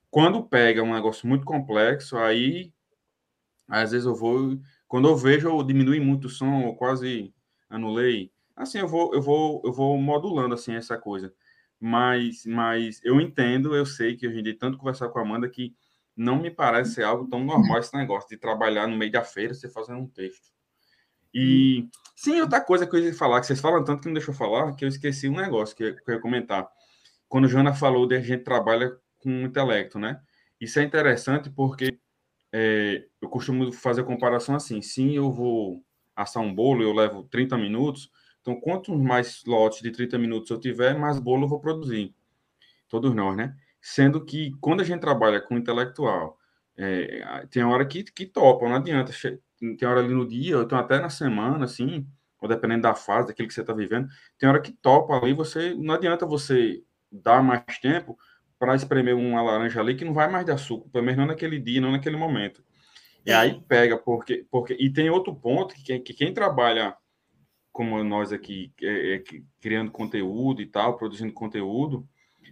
quando 0.09 0.43
pega 0.43 0.81
um 0.81 0.93
negócio 0.93 1.27
muito 1.27 1.45
complexo, 1.45 2.17
aí 2.17 2.73
às 3.67 3.91
vezes 3.91 4.07
eu 4.07 4.15
vou. 4.15 4.59
Quando 4.87 5.07
eu 5.07 5.15
vejo, 5.15 5.47
eu 5.47 5.63
diminui 5.63 5.99
muito 5.99 6.25
o 6.25 6.29
som, 6.29 6.63
ou 6.63 6.75
quase 6.75 7.33
anulei. 7.69 8.31
Assim, 8.55 8.79
eu 8.79 8.87
vou, 8.87 9.13
eu 9.13 9.21
vou, 9.21 9.61
eu 9.63 9.71
vou 9.71 9.97
modulando 9.97 10.55
assim 10.55 10.73
essa 10.73 10.97
coisa. 10.97 11.33
Mas, 11.79 12.45
mas 12.45 12.99
eu 13.03 13.21
entendo, 13.21 13.75
eu 13.75 13.85
sei 13.85 14.15
que 14.15 14.27
hoje 14.27 14.39
em 14.39 14.43
dia, 14.43 14.57
tanto 14.57 14.77
conversar 14.77 15.09
com 15.09 15.19
a 15.19 15.21
Amanda, 15.21 15.47
que 15.49 15.75
não 16.15 16.41
me 16.41 16.51
parece 16.51 16.95
ser 16.95 17.03
algo 17.03 17.27
tão 17.29 17.43
normal 17.43 17.79
esse 17.79 17.95
negócio 17.95 18.29
de 18.29 18.37
trabalhar 18.37 18.87
no 18.87 18.97
meio 18.97 19.11
da 19.11 19.23
feira, 19.23 19.53
você 19.53 19.69
fazendo 19.69 19.99
um 19.99 20.07
texto. 20.07 20.51
E 21.33 21.87
sim, 22.21 22.39
outra 22.39 22.61
coisa 22.61 22.85
que 22.85 22.95
eu 22.95 22.99
ia 22.99 23.13
falar, 23.15 23.39
que 23.41 23.47
vocês 23.47 23.59
falam 23.59 23.83
tanto 23.83 24.01
que 24.01 24.07
não 24.07 24.13
deixou 24.13 24.33
falar, 24.33 24.75
que 24.75 24.85
eu 24.85 24.89
esqueci 24.89 25.27
um 25.27 25.35
negócio 25.35 25.75
que 25.75 25.83
eu, 25.83 25.95
ia 26.07 26.19
comentar. 26.19 26.69
Quando 27.27 27.47
Jana 27.47 27.73
falou 27.73 28.05
de 28.07 28.15
a 28.15 28.19
gente 28.21 28.43
trabalha 28.43 28.95
com 29.17 29.29
intelecto, 29.41 29.97
né? 29.97 30.21
Isso 30.59 30.79
é 30.79 30.83
interessante 30.83 31.49
porque 31.49 31.97
é, 32.51 33.05
eu 33.19 33.27
costumo 33.27 33.71
fazer 33.71 34.01
a 34.01 34.03
comparação 34.03 34.55
assim: 34.55 34.83
sim, 34.83 35.15
eu 35.15 35.31
vou 35.31 35.83
assar 36.15 36.43
um 36.43 36.53
bolo, 36.53 36.83
eu 36.83 36.93
levo 36.93 37.23
30 37.23 37.57
minutos, 37.57 38.11
então 38.39 38.59
quanto 38.59 38.95
mais 38.95 39.43
lotes 39.47 39.81
de 39.81 39.89
30 39.91 40.19
minutos 40.19 40.51
eu 40.51 40.59
tiver, 40.59 40.95
mais 40.95 41.17
bolo 41.19 41.45
eu 41.45 41.49
vou 41.49 41.59
produzir. 41.59 42.13
Todos 42.87 43.15
nós, 43.15 43.35
né? 43.35 43.55
Sendo 43.81 44.23
que 44.23 44.51
quando 44.61 44.81
a 44.81 44.83
gente 44.83 45.01
trabalha 45.01 45.41
com 45.41 45.57
intelectual, 45.57 46.37
é, 46.77 47.45
tem 47.49 47.63
hora 47.63 47.85
que, 47.85 48.03
que 48.03 48.25
topa, 48.25 48.67
não 48.67 48.75
adianta 48.75 49.11
tem 49.59 49.87
hora 49.87 49.99
ali 49.99 50.13
no 50.13 50.27
dia, 50.27 50.57
ou 50.57 50.63
então 50.63 50.77
até 50.77 50.99
na 50.99 51.09
semana, 51.09 51.65
assim, 51.65 52.07
ou 52.41 52.49
dependendo 52.49 52.81
da 52.81 52.95
fase, 52.95 53.27
daquilo 53.27 53.47
que 53.47 53.53
você 53.53 53.61
está 53.61 53.73
vivendo, 53.73 54.09
tem 54.37 54.49
hora 54.49 54.59
que 54.59 54.71
topa 54.71 55.15
ali, 55.15 55.33
você, 55.33 55.75
não 55.75 55.93
adianta 55.93 56.25
você 56.25 56.83
dar 57.11 57.43
mais 57.43 57.63
tempo 57.79 58.17
para 58.57 58.75
espremer 58.75 59.15
uma 59.15 59.41
laranja 59.41 59.79
ali 59.79 59.95
que 59.95 60.05
não 60.05 60.13
vai 60.13 60.29
mais 60.29 60.45
dar 60.45 60.57
suco, 60.57 60.89
pelo 60.89 61.05
menos 61.05 61.19
não 61.19 61.27
naquele 61.27 61.59
dia, 61.59 61.81
não 61.81 61.91
naquele 61.91 62.17
momento. 62.17 62.63
E 63.25 63.31
aí 63.31 63.61
pega, 63.67 63.97
porque, 63.97 64.45
porque 64.49 64.75
e 64.79 64.91
tem 64.91 65.09
outro 65.09 65.35
ponto 65.35 65.75
que, 65.75 65.99
que 65.99 66.13
quem 66.13 66.33
trabalha 66.33 66.95
como 67.71 68.03
nós 68.03 68.33
aqui, 68.33 68.73
é, 68.81 69.15
é, 69.15 69.23
criando 69.61 69.91
conteúdo 69.91 70.61
e 70.61 70.65
tal, 70.65 70.97
produzindo 70.97 71.31
conteúdo, 71.31 72.07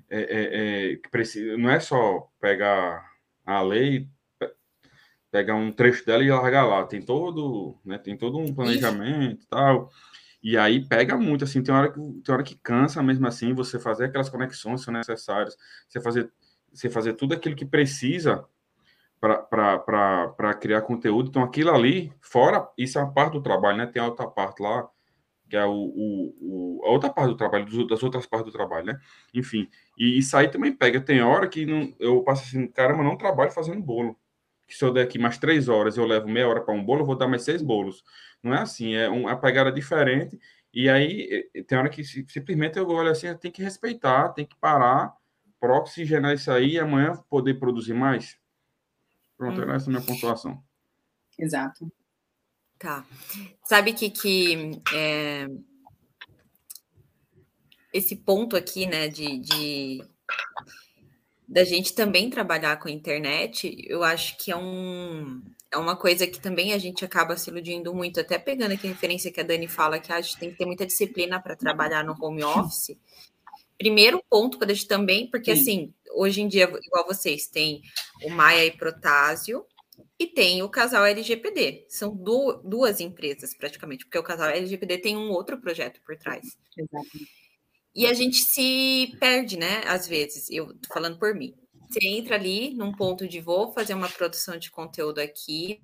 é, 0.09 0.19
é, 0.19 0.91
é, 0.91 0.95
que 0.95 1.09
precisa, 1.09 1.57
não 1.57 1.69
é 1.69 1.79
só 1.79 2.27
pegar 2.39 3.08
a 3.57 3.61
lei, 3.61 4.07
pegar 5.31 5.55
um 5.55 5.71
trecho 5.71 6.05
dela 6.05 6.23
e 6.23 6.29
largar 6.29 6.65
lá. 6.65 6.85
Tem 6.85 7.01
todo, 7.01 7.77
né, 7.85 7.97
tem 7.97 8.17
todo 8.17 8.37
um 8.37 8.53
planejamento 8.53 9.43
e 9.43 9.47
tal. 9.47 9.89
E 10.41 10.57
aí 10.57 10.87
pega 10.87 11.17
muito, 11.17 11.43
assim, 11.43 11.61
tem 11.61 11.73
hora, 11.73 11.91
que, 11.91 11.99
tem 11.99 12.33
hora 12.33 12.43
que 12.43 12.55
cansa 12.55 13.03
mesmo 13.03 13.27
assim, 13.27 13.53
você 13.53 13.77
fazer 13.77 14.05
aquelas 14.05 14.29
conexões 14.29 14.79
que 14.79 14.85
são 14.85 14.93
necessárias, 14.93 15.57
você 15.87 15.99
fazer, 15.99 16.31
você 16.73 16.89
fazer 16.89 17.13
tudo 17.13 17.33
aquilo 17.33 17.55
que 17.55 17.65
precisa 17.65 18.45
para 19.19 20.53
criar 20.53 20.81
conteúdo. 20.83 21.29
Então, 21.29 21.43
aquilo 21.43 21.71
ali, 21.71 22.13
fora, 22.21 22.69
isso 22.77 22.97
é 22.97 23.03
uma 23.03 23.13
parte 23.13 23.33
do 23.33 23.41
trabalho, 23.43 23.77
né? 23.77 23.85
Tem 23.85 24.01
a 24.01 24.05
outra 24.05 24.27
parte 24.27 24.63
lá, 24.63 24.89
que 25.49 25.57
é 25.57 25.65
o, 25.65 25.71
o, 25.71 26.79
o, 26.79 26.85
a 26.85 26.89
outra 26.91 27.09
parte 27.09 27.29
do 27.29 27.35
trabalho, 27.35 27.87
das 27.87 28.03
outras 28.03 28.25
partes 28.25 28.51
do 28.51 28.55
trabalho, 28.55 28.85
né? 28.85 28.99
Enfim, 29.33 29.67
e 29.97 30.19
isso 30.19 30.37
aí 30.37 30.47
também 30.47 30.71
pega. 30.71 31.01
Tem 31.01 31.21
hora 31.21 31.47
que 31.47 31.65
não, 31.65 31.93
eu 31.99 32.21
passo 32.23 32.43
assim, 32.43 32.67
caramba, 32.67 33.03
não 33.03 33.17
trabalho 33.17 33.51
fazendo 33.51 33.81
bolo. 33.81 34.15
Que 34.67 34.75
se 34.75 34.85
eu 34.85 34.93
der 34.93 35.01
aqui 35.03 35.17
mais 35.17 35.39
três 35.39 35.67
horas 35.67 35.97
eu 35.97 36.05
levo 36.05 36.27
meia 36.29 36.47
hora 36.47 36.61
para 36.61 36.73
um 36.73 36.83
bolo, 36.85 37.01
eu 37.01 37.05
vou 37.05 37.17
dar 37.17 37.27
mais 37.27 37.41
seis 37.41 37.61
bolos. 37.61 38.03
Não 38.43 38.53
é 38.53 38.59
assim, 38.59 38.93
é 38.93 39.09
uma 39.09 39.35
pegada 39.35 39.71
diferente. 39.71 40.39
E 40.71 40.87
aí 40.87 41.49
tem 41.67 41.77
hora 41.77 41.89
que 41.89 42.03
simplesmente 42.03 42.77
eu 42.77 42.87
olho 42.87 43.09
assim, 43.09 43.35
tem 43.37 43.51
que 43.51 43.63
respeitar, 43.63 44.29
tem 44.29 44.45
que 44.45 44.55
parar 44.57 45.15
para 45.59 45.75
oxigenar 45.75 46.33
isso 46.35 46.51
aí 46.51 46.73
e 46.73 46.79
amanhã 46.79 47.13
poder 47.27 47.55
produzir 47.55 47.93
mais. 47.93 48.37
Pronto, 49.35 49.59
hum. 49.61 49.71
essa 49.71 49.89
é 49.89 49.95
a 49.95 49.99
minha 49.99 50.05
pontuação. 50.05 50.63
Exato. 51.37 51.91
Tá. 52.79 53.05
Sabe 53.65 53.91
que, 53.91 54.09
que 54.09 54.81
é, 54.93 55.47
esse 57.93 58.15
ponto 58.15 58.55
aqui, 58.55 58.85
né, 58.85 59.09
de, 59.09 59.37
de 59.39 60.03
da 61.45 61.63
gente 61.65 61.93
também 61.93 62.29
trabalhar 62.29 62.77
com 62.79 62.87
a 62.87 62.91
internet, 62.91 63.75
eu 63.87 64.03
acho 64.03 64.37
que 64.37 64.51
é 64.51 64.55
um 64.55 65.41
é 65.71 65.77
uma 65.77 65.95
coisa 65.95 66.25
que 66.25 66.39
também 66.39 66.73
a 66.73 66.77
gente 66.79 67.05
acaba 67.05 67.37
se 67.37 67.49
iludindo 67.49 67.93
muito, 67.93 68.19
até 68.19 68.39
pegando 68.39 68.71
aqui 68.71 68.87
a 68.87 68.89
referência 68.89 69.31
que 69.31 69.39
a 69.39 69.43
Dani 69.43 69.67
fala, 69.67 69.99
que 69.99 70.11
a 70.11 70.19
gente 70.19 70.37
tem 70.37 70.49
que 70.49 70.57
ter 70.57 70.65
muita 70.65 70.85
disciplina 70.85 71.39
para 71.39 71.55
trabalhar 71.55 72.03
no 72.03 72.15
home 72.19 72.43
office. 72.43 72.97
Primeiro 73.77 74.23
ponto 74.27 74.57
para 74.57 74.73
gente 74.73 74.87
também, 74.87 75.29
porque 75.29 75.55
Sim. 75.55 75.61
assim, 75.61 75.93
hoje 76.11 76.41
em 76.41 76.47
dia, 76.47 76.63
igual 76.63 77.05
vocês, 77.05 77.47
tem 77.47 77.81
o 78.23 78.29
Maia 78.31 78.65
e 78.65 78.71
Protásio, 78.71 79.63
e 80.19 80.27
tem 80.27 80.61
o 80.61 80.69
casal 80.69 81.05
LGPD. 81.05 81.85
São 81.87 82.13
du 82.13 82.61
duas 82.63 82.99
empresas, 82.99 83.55
praticamente, 83.55 84.05
porque 84.05 84.17
o 84.17 84.23
casal 84.23 84.49
LGPD 84.49 84.97
tem 84.97 85.15
um 85.15 85.31
outro 85.31 85.59
projeto 85.61 86.01
por 86.05 86.17
trás. 86.17 86.57
Exatamente. 86.77 87.31
E 87.95 88.05
a 88.05 88.13
gente 88.13 88.37
se 88.37 89.15
perde, 89.19 89.57
né? 89.57 89.81
Às 89.85 90.07
vezes, 90.07 90.49
eu 90.49 90.67
tô 90.67 90.93
falando 90.93 91.17
por 91.17 91.33
mim. 91.33 91.55
Você 91.89 92.05
entra 92.05 92.35
ali 92.35 92.75
num 92.75 92.91
ponto 92.91 93.27
de 93.27 93.39
vou 93.39 93.73
fazer 93.73 93.93
uma 93.93 94.09
produção 94.09 94.57
de 94.57 94.69
conteúdo 94.69 95.19
aqui, 95.19 95.81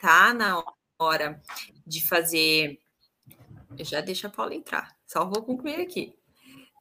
tá 0.00 0.32
na 0.32 0.62
hora 1.00 1.40
de 1.86 2.06
fazer. 2.06 2.78
Eu 3.76 3.84
já 3.84 4.00
deixo 4.00 4.26
a 4.26 4.30
Paula 4.30 4.54
entrar, 4.54 4.96
só 5.06 5.24
vou 5.24 5.42
concluir 5.42 5.80
aqui 5.80 6.17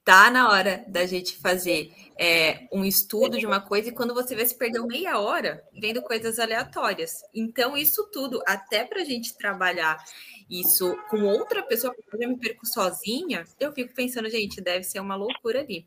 tá 0.08 0.32
na 0.32 0.50
hora 0.50 0.86
da 0.88 1.06
gente 1.06 1.36
fazer 1.36 1.92
é, 2.18 2.66
um 2.72 2.86
estudo 2.86 3.38
de 3.38 3.46
uma 3.46 3.60
coisa 3.60 3.90
e 3.90 3.92
quando 3.92 4.14
você 4.14 4.34
vê 4.34 4.46
se 4.46 4.58
perdeu 4.58 4.88
meia 4.88 5.20
hora 5.20 5.62
vendo 5.78 6.02
coisas 6.02 6.40
aleatórias. 6.40 7.24
Então, 7.36 7.76
isso 7.76 8.10
tudo, 8.10 8.42
até 8.48 8.86
para 8.86 9.02
a 9.02 9.04
gente 9.04 9.38
trabalhar 9.38 10.02
isso 10.50 10.96
com 11.10 11.24
outra 11.24 11.62
pessoa, 11.62 11.94
porque 11.94 12.24
eu 12.24 12.30
me 12.30 12.38
perco 12.38 12.66
sozinha, 12.66 13.44
eu 13.60 13.74
fico 13.74 13.94
pensando, 13.94 14.30
gente, 14.30 14.62
deve 14.62 14.86
ser 14.86 15.02
uma 15.02 15.18
loucura 15.18 15.60
ali. 15.60 15.86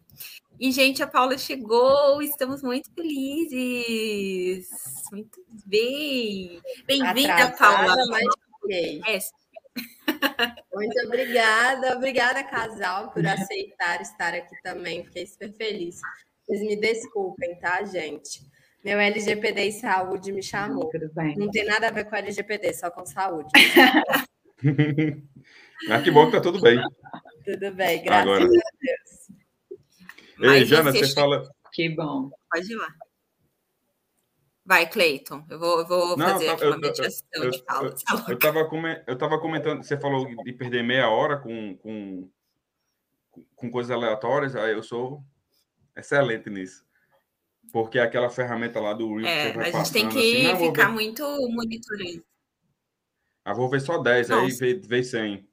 E, 0.61 0.71
gente, 0.71 1.03
a 1.03 1.07
Paula 1.07 1.39
chegou, 1.39 2.21
estamos 2.21 2.63
muito 2.63 2.93
felizes. 2.93 4.69
Muito 5.11 5.43
bem. 5.65 6.61
Bem-vinda, 6.87 7.57
Paula. 7.59 7.97
Mas... 8.11 8.27
É, 8.71 9.19
muito 10.73 11.07
obrigada, 11.07 11.97
obrigada, 11.97 12.45
casal, 12.45 13.11
por 13.11 13.27
aceitar 13.27 14.01
estar 14.01 14.35
aqui 14.35 14.55
também. 14.63 15.05
Fiquei 15.05 15.27
super 15.27 15.53
feliz. 15.53 16.01
Vocês 16.45 16.63
me 16.63 16.77
desculpem, 16.77 17.59
tá, 17.59 17.83
gente? 17.85 18.49
Meu 18.85 18.99
LGPD 18.99 19.65
e 19.65 19.73
saúde 19.73 20.33
me 20.33 20.43
chamou. 20.43 20.91
Não 21.37 21.51
tem 21.51 21.67
nada 21.67 21.89
a 21.89 21.91
ver 21.91 22.05
com 22.05 22.17
LGPD, 22.17 22.73
só 22.73 22.91
com 22.91 23.05
saúde. 23.05 23.51
ah, 25.91 26.01
que 26.03 26.11
bom 26.11 26.27
que 26.27 26.33
tá 26.33 26.41
tudo 26.41 26.61
bem. 26.61 26.81
Tudo 27.45 27.75
bem, 27.75 28.03
graças 28.03 28.23
Agora. 28.23 28.45
a 28.45 28.49
Deus. 28.49 30.55
Ei, 30.55 30.65
Jana, 30.65 30.93
você 30.93 31.13
fala. 31.13 31.51
Que 31.73 31.89
bom. 31.89 32.31
Pode 32.51 32.73
ir 32.73 32.77
lá. 32.77 32.89
Vai, 34.71 34.89
Cleiton, 34.89 35.45
eu 35.51 35.59
vou, 35.59 35.81
eu 35.81 35.85
vou 35.85 36.17
Não, 36.17 36.29
fazer 36.29 36.49
aqui 36.49 36.65
uma 36.65 36.79
meditação 36.79 37.27
eu, 37.35 37.51
de 37.51 37.61
fala. 37.65 37.89
Eu 37.89 38.37
estava 38.37 38.61
eu 39.05 39.19
tava 39.19 39.41
comentando, 39.41 39.83
você 39.83 39.99
falou 39.99 40.25
de 40.45 40.53
perder 40.53 40.85
meia 40.85 41.11
hora 41.11 41.39
com, 41.39 41.77
com, 41.79 42.31
com 43.57 43.69
coisas 43.69 43.91
aleatórias, 43.91 44.55
aí 44.55 44.73
eu 44.73 44.81
sou 44.85 45.25
excelente 45.97 46.49
nisso. 46.49 46.87
Porque 47.73 47.99
é 47.99 48.03
aquela 48.03 48.31
ferramenta 48.31 48.79
lá 48.79 48.93
do 48.93 49.13
Reels 49.17 49.27
é, 49.27 49.51
a 49.59 49.71
gente 49.73 49.93
tem 49.93 50.09
que 50.09 50.47
assim, 50.47 50.67
ficar 50.69 50.87
ver... 50.87 50.93
muito 50.93 51.25
monitorando. 51.51 52.25
Ah, 53.45 53.53
vou 53.53 53.69
ver 53.69 53.81
só 53.81 53.99
10, 53.99 54.29
Nossa. 54.29 54.45
aí 54.45 54.53
vê, 54.53 54.75
vê 54.75 55.03
100. 55.03 55.49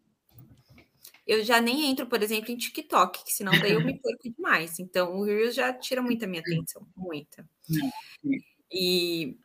Eu 1.26 1.44
já 1.44 1.60
nem 1.60 1.90
entro, 1.90 2.06
por 2.06 2.22
exemplo, 2.22 2.52
em 2.52 2.56
TikTok, 2.56 3.26
que 3.26 3.34
senão 3.34 3.52
daí 3.60 3.72
eu 3.72 3.84
me 3.84 3.98
perco 3.98 4.32
demais. 4.32 4.78
Então, 4.78 5.16
o 5.16 5.24
Reels 5.24 5.56
já 5.56 5.74
tira 5.74 6.04
muita 6.04 6.28
minha 6.28 6.42
atenção, 6.42 6.88
muita. 6.96 7.44
E 8.72 9.38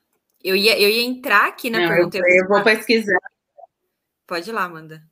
eu 0.42 0.56
ia, 0.56 0.78
eu 0.80 0.88
ia 0.88 1.02
entrar 1.02 1.48
aqui 1.48 1.70
na 1.70 1.80
Não, 1.80 1.88
pergunta. 1.88 2.18
Eu, 2.18 2.24
eu 2.26 2.48
vou 2.48 2.62
pesquisar. 2.62 3.18
Pode 4.26 4.48
ir 4.48 4.52
lá, 4.52 4.64
Amanda. 4.64 5.02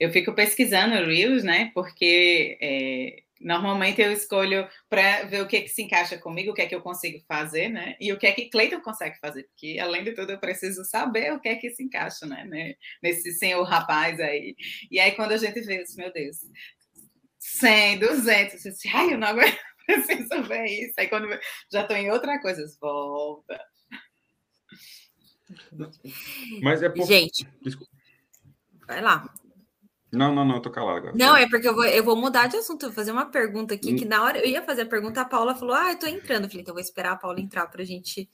Eu 0.00 0.10
fico 0.10 0.34
pesquisando 0.34 1.06
Reels, 1.06 1.44
né? 1.44 1.70
Porque 1.72 2.58
é, 2.60 3.22
normalmente 3.40 4.00
eu 4.00 4.10
escolho 4.12 4.68
para 4.88 5.24
ver 5.24 5.42
o 5.42 5.46
que, 5.46 5.56
é 5.56 5.60
que 5.60 5.68
se 5.68 5.82
encaixa 5.82 6.18
comigo, 6.18 6.50
o 6.50 6.54
que 6.54 6.62
é 6.62 6.66
que 6.66 6.74
eu 6.74 6.80
consigo 6.80 7.22
fazer, 7.28 7.68
né? 7.68 7.94
E 8.00 8.12
o 8.12 8.18
que 8.18 8.26
é 8.26 8.32
que 8.32 8.50
Cleiton 8.50 8.80
consegue 8.80 9.16
fazer, 9.20 9.44
porque 9.44 9.78
além 9.80 10.02
de 10.02 10.12
tudo 10.12 10.32
eu 10.32 10.40
preciso 10.40 10.84
saber 10.84 11.32
o 11.32 11.40
que 11.40 11.48
é 11.48 11.56
que 11.56 11.70
se 11.70 11.84
encaixa, 11.84 12.26
né? 12.26 12.74
Nesse 13.02 13.32
senhor 13.32 13.62
rapaz 13.62 14.18
aí. 14.18 14.56
E 14.90 14.98
aí 14.98 15.12
quando 15.12 15.32
a 15.32 15.36
gente 15.36 15.60
vê 15.60 15.82
isso, 15.82 15.96
meu 15.96 16.12
Deus, 16.12 16.38
100, 17.38 17.98
200, 18.00 18.64
eu 18.64 18.72
disse, 18.72 18.88
ai, 18.88 19.12
eu 19.12 19.18
não 19.18 19.28
aguento 19.28 19.56
preciso 20.04 20.42
ver 20.44 20.66
isso. 20.66 20.94
Aí 20.98 21.08
quando 21.08 21.28
já 21.70 21.82
estou 21.82 21.96
em 21.96 22.10
outra 22.10 22.40
coisa, 22.40 22.64
volta. 22.80 23.60
Mas 26.62 26.82
é 26.82 26.88
por... 26.88 27.06
Gente, 27.06 27.46
Desculpa. 27.62 27.92
vai 28.86 29.00
lá. 29.00 29.32
Não, 30.12 30.34
não, 30.34 30.44
não, 30.44 30.60
tô 30.60 30.70
calado 30.70 30.98
agora. 30.98 31.14
Não, 31.16 31.36
é 31.36 31.48
porque 31.48 31.68
eu 31.68 31.74
vou, 31.74 31.84
eu 31.84 32.02
vou 32.02 32.16
mudar 32.16 32.46
de 32.46 32.56
assunto, 32.56 32.86
vou 32.86 32.94
fazer 32.94 33.12
uma 33.12 33.26
pergunta 33.26 33.74
aqui, 33.74 33.92
hum. 33.92 33.96
que 33.96 34.04
na 34.04 34.22
hora 34.22 34.38
eu 34.38 34.46
ia 34.46 34.62
fazer 34.62 34.82
a 34.82 34.86
pergunta, 34.86 35.20
a 35.20 35.24
Paula 35.24 35.54
falou, 35.54 35.74
ah, 35.74 35.92
eu 35.92 35.98
tô 35.98 36.06
entrando. 36.06 36.44
Eu 36.44 36.48
falei, 36.48 36.62
então 36.62 36.74
vou 36.74 36.80
esperar 36.80 37.12
a 37.12 37.16
Paula 37.16 37.40
entrar 37.40 37.66
para 37.66 37.82
a 37.82 37.84
gente 37.84 38.28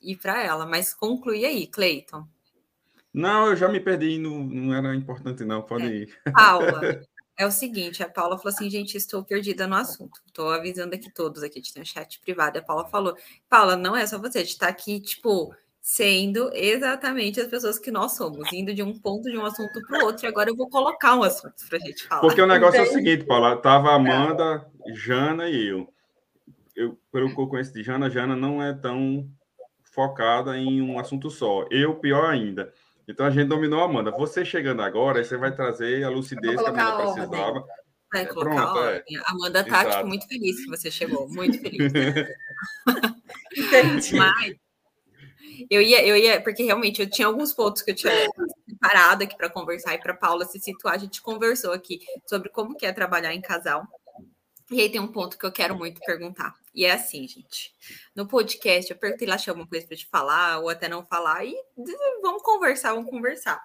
ir 0.00 0.16
para 0.16 0.42
ela. 0.42 0.66
Mas 0.66 0.94
conclui 0.94 1.44
aí, 1.44 1.66
Cleiton. 1.66 2.26
Não, 3.12 3.48
eu 3.48 3.56
já 3.56 3.68
me 3.68 3.80
perdi, 3.80 4.18
não, 4.18 4.44
não 4.44 4.74
era 4.74 4.94
importante, 4.94 5.44
não, 5.44 5.62
pode 5.62 5.84
é. 5.84 5.88
ir. 5.88 6.22
Paula, 6.32 6.80
é 7.40 7.46
o 7.46 7.50
seguinte, 7.50 8.02
a 8.02 8.08
Paula 8.08 8.36
falou 8.36 8.54
assim, 8.54 8.68
gente, 8.68 8.98
estou 8.98 9.24
perdida 9.24 9.66
no 9.66 9.74
assunto. 9.74 10.20
Estou 10.26 10.50
avisando 10.50 10.94
aqui 10.94 11.10
todos, 11.10 11.42
aqui 11.42 11.58
a 11.58 11.62
gente 11.62 11.72
tem 11.72 11.82
um 11.82 11.86
chat 11.86 12.20
privado. 12.20 12.58
A 12.58 12.62
Paula 12.62 12.86
falou, 12.86 13.16
Paula, 13.48 13.76
não 13.76 13.96
é 13.96 14.06
só 14.06 14.18
você, 14.18 14.38
a 14.38 14.40
gente 14.42 14.50
está 14.50 14.68
aqui, 14.68 15.00
tipo, 15.00 15.50
sendo 15.80 16.50
exatamente 16.52 17.40
as 17.40 17.46
pessoas 17.46 17.78
que 17.78 17.90
nós 17.90 18.14
somos, 18.14 18.52
indo 18.52 18.74
de 18.74 18.82
um 18.82 18.92
ponto 18.92 19.30
de 19.30 19.38
um 19.38 19.46
assunto 19.46 19.80
para 19.86 20.00
o 20.00 20.04
outro, 20.04 20.26
e 20.26 20.28
agora 20.28 20.50
eu 20.50 20.54
vou 20.54 20.68
colocar 20.68 21.16
um 21.16 21.22
assunto 21.22 21.66
para 21.66 21.78
a 21.78 21.80
gente 21.80 22.06
falar. 22.06 22.20
Porque 22.20 22.42
o 22.42 22.46
negócio 22.46 22.78
é 22.78 22.82
o 22.82 22.92
seguinte, 22.92 23.24
Paula, 23.24 23.56
tava 23.56 23.94
Amanda, 23.94 24.70
Jana 24.92 25.48
e 25.48 25.68
eu. 25.68 25.90
Eu, 26.76 26.98
pelo 27.10 27.34
que 27.34 27.40
eu 27.40 27.46
conheço 27.46 27.72
de 27.72 27.82
Jana, 27.82 28.10
Jana 28.10 28.36
não 28.36 28.62
é 28.62 28.74
tão 28.74 29.26
focada 29.82 30.58
em 30.58 30.82
um 30.82 30.98
assunto 30.98 31.30
só. 31.30 31.66
Eu, 31.70 31.94
pior 31.94 32.30
ainda. 32.30 32.70
Então 33.10 33.26
a 33.26 33.30
gente 33.30 33.48
dominou 33.48 33.80
a 33.80 33.84
Amanda. 33.84 34.10
Você 34.12 34.44
chegando 34.44 34.82
agora, 34.82 35.22
você 35.22 35.36
vai 35.36 35.54
trazer 35.54 36.04
a 36.04 36.08
lucidez 36.08 36.60
que 36.60 36.66
a 36.66 36.70
Amanda 36.70 37.12
precisava. 37.12 37.64
Vai 38.12 38.26
colocar 38.26 38.72
Pronto, 38.72 38.78
é. 38.88 39.04
A 39.24 39.32
Amanda 39.32 39.64
tá 39.64 39.84
tipo, 39.84 40.06
muito 40.06 40.26
feliz 40.26 40.64
que 40.64 40.68
você 40.68 40.90
chegou, 40.90 41.28
muito 41.28 41.60
feliz. 41.60 41.92
Mas 44.12 44.56
eu 45.68 45.80
ia, 45.80 46.04
eu 46.06 46.16
ia, 46.16 46.40
porque 46.40 46.62
realmente 46.62 47.02
eu 47.02 47.10
tinha 47.10 47.26
alguns 47.26 47.52
pontos 47.52 47.82
que 47.82 47.90
eu 47.90 47.94
tinha 47.94 48.12
parado 48.80 49.24
aqui 49.24 49.36
para 49.36 49.50
conversar 49.50 49.94
e 49.94 49.98
para 49.98 50.14
Paula 50.14 50.44
se 50.44 50.58
situar. 50.58 50.94
A 50.94 50.98
gente 50.98 51.20
conversou 51.20 51.72
aqui 51.72 52.00
sobre 52.26 52.48
como 52.48 52.76
que 52.76 52.86
é 52.86 52.92
trabalhar 52.92 53.34
em 53.34 53.40
casal. 53.40 53.86
E 54.70 54.80
aí 54.80 54.88
tem 54.88 55.00
um 55.00 55.12
ponto 55.12 55.36
que 55.36 55.44
eu 55.44 55.52
quero 55.52 55.76
muito 55.76 56.00
perguntar. 56.00 56.54
E 56.74 56.84
é 56.84 56.92
assim, 56.92 57.26
gente. 57.26 57.74
No 58.14 58.26
podcast, 58.26 58.90
eu 58.90 58.96
perguntei 58.96 59.26
lá 59.26 59.36
se 59.36 59.50
alguma 59.50 59.66
coisa 59.66 59.86
para 59.86 59.96
te 59.96 60.06
falar, 60.06 60.58
ou 60.58 60.68
até 60.68 60.88
não 60.88 61.04
falar, 61.04 61.44
e 61.44 61.54
vamos 62.22 62.42
conversar, 62.42 62.94
vamos 62.94 63.10
conversar. 63.10 63.62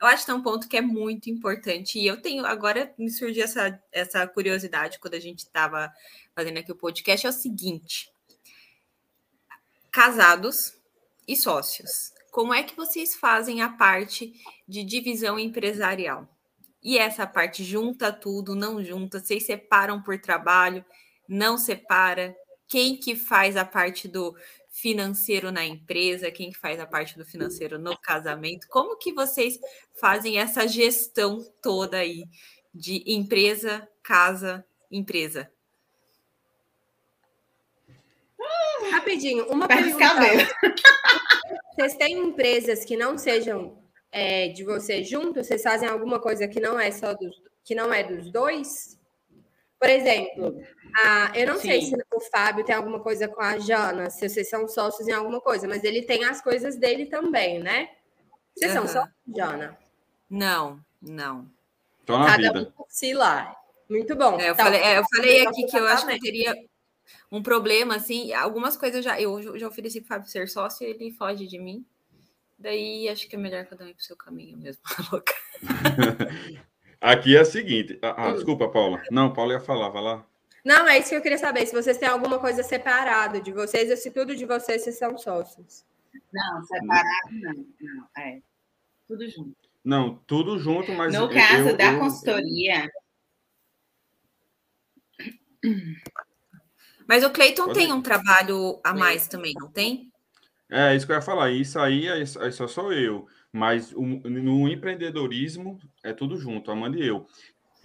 Eu 0.00 0.06
acho 0.06 0.24
que 0.24 0.30
é 0.30 0.34
um 0.34 0.42
ponto 0.42 0.68
que 0.68 0.76
é 0.76 0.82
muito 0.82 1.30
importante. 1.30 1.98
E 1.98 2.06
eu 2.06 2.20
tenho, 2.20 2.44
agora 2.44 2.92
me 2.98 3.10
surgiu 3.10 3.44
essa, 3.44 3.82
essa 3.90 4.26
curiosidade 4.26 4.98
quando 4.98 5.14
a 5.14 5.20
gente 5.20 5.40
estava 5.40 5.90
fazendo 6.34 6.58
aqui 6.58 6.70
o 6.70 6.76
podcast, 6.76 7.26
é 7.26 7.30
o 7.30 7.32
seguinte: 7.32 8.12
casados 9.90 10.76
e 11.26 11.34
sócios, 11.34 12.12
como 12.30 12.52
é 12.52 12.62
que 12.62 12.76
vocês 12.76 13.14
fazem 13.14 13.62
a 13.62 13.70
parte 13.70 14.34
de 14.68 14.84
divisão 14.84 15.38
empresarial? 15.38 16.28
E 16.82 16.98
essa 16.98 17.26
parte 17.26 17.64
junta 17.64 18.12
tudo, 18.12 18.54
não 18.54 18.84
junta? 18.84 19.18
Vocês 19.18 19.46
separam 19.46 20.02
por 20.02 20.20
trabalho? 20.20 20.84
Não 21.28 21.56
separa? 21.56 22.36
Quem 22.68 22.96
que 22.96 23.14
faz 23.14 23.56
a 23.56 23.64
parte 23.64 24.08
do 24.08 24.36
financeiro 24.70 25.52
na 25.52 25.64
empresa? 25.64 26.30
Quem 26.30 26.50
que 26.50 26.58
faz 26.58 26.80
a 26.80 26.86
parte 26.86 27.16
do 27.16 27.24
financeiro 27.24 27.78
no 27.78 27.96
casamento? 27.96 28.66
Como 28.68 28.96
que 28.96 29.12
vocês 29.12 29.58
fazem 30.00 30.38
essa 30.38 30.66
gestão 30.66 31.44
toda 31.62 31.98
aí 31.98 32.24
de 32.74 33.04
empresa, 33.06 33.88
casa, 34.02 34.64
empresa? 34.90 35.50
Rapidinho, 38.90 39.46
uma 39.48 39.66
pergunta. 39.68 40.06
Vocês 41.74 41.94
têm 41.94 42.18
empresas 42.18 42.84
que 42.84 42.96
não 42.96 43.18
sejam 43.18 43.82
é, 44.12 44.48
de 44.48 44.64
você 44.64 45.02
junto? 45.02 45.42
Vocês 45.42 45.62
fazem 45.62 45.88
alguma 45.88 46.20
coisa 46.20 46.46
que 46.46 46.60
não 46.60 46.78
é 46.78 46.90
só 46.90 47.14
dos, 47.14 47.42
que 47.64 47.74
não 47.74 47.92
é 47.92 48.02
dos 48.04 48.30
dois? 48.30 48.93
Por 49.78 49.90
exemplo, 49.90 50.62
a, 50.96 51.32
eu 51.34 51.46
não 51.46 51.56
Sim. 51.56 51.68
sei 51.68 51.82
se 51.82 51.94
o 51.94 52.20
Fábio 52.20 52.64
tem 52.64 52.74
alguma 52.74 53.00
coisa 53.00 53.28
com 53.28 53.40
a 53.40 53.58
Jana, 53.58 54.10
se 54.10 54.28
vocês 54.28 54.48
são 54.48 54.66
sócios 54.68 55.08
em 55.08 55.12
alguma 55.12 55.40
coisa, 55.40 55.66
mas 55.66 55.84
ele 55.84 56.02
tem 56.02 56.24
as 56.24 56.40
coisas 56.40 56.76
dele 56.76 57.06
também, 57.06 57.58
né? 57.58 57.90
Vocês 58.56 58.74
uhum. 58.74 58.86
são 58.86 58.88
sócios, 58.88 59.14
Jana? 59.34 59.76
Não, 60.30 60.80
não. 61.02 61.50
Tô 62.06 62.18
na 62.18 62.26
Cada 62.26 62.52
vida. 62.52 62.60
um 62.60 62.70
por 62.72 62.86
si 62.88 63.12
lá. 63.12 63.54
Muito 63.88 64.14
bom. 64.16 64.38
É, 64.38 64.48
eu, 64.48 64.52
então, 64.54 64.64
falei, 64.64 64.80
é, 64.80 64.98
eu 64.98 65.04
falei 65.14 65.46
aqui 65.46 65.66
que 65.66 65.76
eu 65.76 65.86
acho 65.86 66.06
que 66.06 66.18
teria 66.18 66.54
um 67.30 67.42
problema, 67.42 67.96
assim, 67.96 68.32
algumas 68.32 68.76
coisas 68.76 69.04
já. 69.04 69.20
Eu 69.20 69.58
já 69.58 69.68
ofereci 69.68 70.00
para 70.00 70.06
o 70.06 70.08
Fábio 70.08 70.30
ser 70.30 70.48
sócio 70.48 70.86
e 70.86 70.90
ele 70.90 71.12
foge 71.12 71.46
de 71.46 71.58
mim. 71.58 71.84
Daí 72.58 73.08
acho 73.08 73.28
que 73.28 73.36
é 73.36 73.38
melhor 73.38 73.66
cada 73.66 73.84
um 73.84 73.88
ir 73.88 73.94
pro 73.94 74.04
seu 74.04 74.16
caminho 74.16 74.56
mesmo, 74.56 74.82
louca. 75.12 75.34
Aqui 77.00 77.36
é 77.36 77.42
o 77.42 77.44
seguinte. 77.44 77.98
Ah, 78.02 78.28
ah, 78.28 78.32
desculpa, 78.32 78.68
Paula. 78.68 79.02
Não, 79.10 79.32
Paula 79.32 79.54
ia 79.54 79.60
falar, 79.60 79.88
vai 79.88 80.02
lá. 80.02 80.26
Não, 80.64 80.88
é 80.88 80.98
isso 80.98 81.10
que 81.10 81.16
eu 81.16 81.22
queria 81.22 81.38
saber. 81.38 81.66
Se 81.66 81.74
vocês 81.74 81.98
têm 81.98 82.08
alguma 82.08 82.38
coisa 82.38 82.62
separada 82.62 83.40
de 83.40 83.52
vocês, 83.52 83.90
ou 83.90 83.96
se 83.96 84.10
tudo 84.10 84.34
de 84.34 84.46
vocês 84.46 84.82
vocês 84.82 84.98
são 84.98 85.16
sócios. 85.18 85.84
Não, 86.32 86.64
separado 86.64 87.32
não. 87.32 87.66
Não, 87.80 88.06
é. 88.16 88.40
Tudo 89.06 89.28
junto. 89.28 89.56
Não, 89.84 90.16
tudo 90.26 90.58
junto, 90.58 90.90
mas. 90.92 91.12
No 91.12 91.28
caso 91.28 91.68
eu, 91.68 91.76
da 91.76 91.92
eu, 91.92 91.98
consultoria. 91.98 92.90
Mas 97.06 97.22
o 97.22 97.30
Cleiton 97.30 97.72
tem 97.72 97.92
um 97.92 98.00
trabalho 98.00 98.80
a 98.82 98.94
mais 98.94 99.28
também, 99.28 99.52
não 99.58 99.70
tem? 99.70 100.10
É, 100.70 100.96
isso 100.96 101.04
que 101.06 101.12
eu 101.12 101.16
ia 101.16 101.22
falar. 101.22 101.50
Isso 101.50 101.78
aí 101.78 102.08
é, 102.08 102.22
é 102.22 102.50
só 102.50 102.66
sou 102.66 102.92
eu. 102.92 103.28
Mas 103.54 103.92
o, 103.92 104.02
no 104.02 104.68
empreendedorismo 104.68 105.78
é 106.02 106.12
tudo 106.12 106.36
junto, 106.36 106.72
Amanda 106.72 106.98
e 106.98 107.06
eu. 107.06 107.24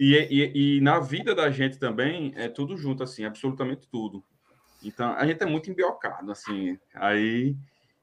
E, 0.00 0.16
e, 0.16 0.78
e, 0.78 0.80
na 0.80 0.98
vida 0.98 1.32
da 1.32 1.48
gente 1.48 1.78
também 1.78 2.32
é 2.34 2.48
tudo 2.48 2.76
junto, 2.76 3.04
assim, 3.04 3.24
absolutamente 3.24 3.86
tudo. 3.86 4.24
Então, 4.82 5.12
a 5.12 5.24
gente 5.24 5.40
é 5.40 5.46
muito 5.46 5.70
embiocado, 5.70 6.32
assim. 6.32 6.76
Aí 6.92 7.56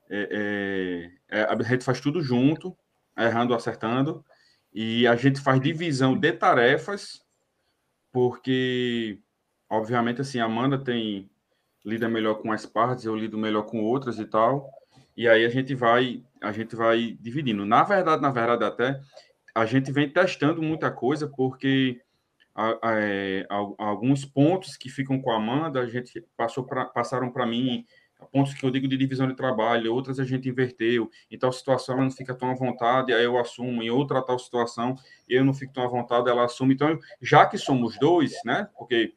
é, 0.10 1.12
é, 1.30 1.40
é, 1.40 1.44
a 1.44 1.62
gente 1.62 1.84
faz 1.84 2.00
tudo 2.00 2.22
junto, 2.22 2.74
errando, 3.18 3.54
acertando. 3.54 4.24
E 4.74 5.06
a 5.06 5.18
gente 5.18 5.42
faz 5.42 5.60
divisão 5.60 6.18
de 6.18 6.32
tarefas, 6.32 7.22
porque 8.14 9.20
obviamente, 9.70 10.22
assim, 10.22 10.40
a 10.40 10.46
Amanda 10.46 10.78
tem 10.78 11.30
lida 11.84 12.08
melhor 12.08 12.36
com 12.36 12.50
as 12.50 12.66
partes, 12.66 13.04
eu 13.04 13.14
lido 13.14 13.38
melhor 13.38 13.64
com 13.64 13.84
outras 13.84 14.20
e 14.20 14.26
tal. 14.26 14.72
E 15.18 15.28
aí 15.28 15.44
a 15.44 15.50
gente 15.50 15.76
vai, 15.76 16.24
a 16.42 16.52
gente 16.52 16.76
vai 16.76 17.18
dividindo. 17.20 17.66
Na 17.66 17.84
verdade, 17.84 18.22
na 18.22 18.32
verdade 18.32 18.64
até 18.64 19.00
a 19.54 19.66
gente 19.66 19.92
vem 19.92 20.10
testando 20.10 20.62
muita 20.62 20.92
coisa 20.92 21.28
porque 21.28 22.00
a, 22.54 22.90
a, 22.90 23.00
é, 23.00 23.46
a, 23.50 23.56
alguns 23.78 24.26
pontos 24.26 24.78
que 24.78 24.90
ficam 24.90 25.22
com 25.22 25.32
a 25.32 25.38
Amanda, 25.38 25.80
a 25.80 25.88
gente 25.88 26.24
passou 26.36 26.64
pra, 26.64 26.86
passaram 26.86 27.32
para 27.32 27.46
mim 27.46 27.86
pontos 28.32 28.54
que 28.54 28.66
eu 28.66 28.72
digo 28.72 28.88
de 28.88 28.98
divisão 28.98 29.28
de 29.28 29.36
trabalho, 29.36 29.94
outras 29.94 30.20
a 30.20 30.24
gente 30.24 30.50
inverteu, 30.50 31.10
em 31.30 31.38
tal 31.38 31.52
situação 31.52 31.96
ela 31.96 32.04
não 32.04 32.12
fica 32.12 32.34
tão 32.34 32.50
à 32.50 32.56
vontade, 32.56 33.14
aí 33.14 33.24
eu 33.24 33.38
assumo, 33.38 33.84
em 33.84 33.90
outra 33.90 34.24
tal 34.24 34.40
situação 34.40 34.96
eu 35.30 35.46
não 35.46 35.54
fico 35.54 35.74
tão 35.74 35.84
à 35.84 35.88
vontade, 35.88 36.30
ela 36.30 36.46
assume. 36.46 36.74
Então, 36.74 36.98
já 37.22 37.46
que 37.46 37.58
somos 37.58 37.98
dois, 38.00 38.34
né? 38.44 38.68
Porque 38.78 39.14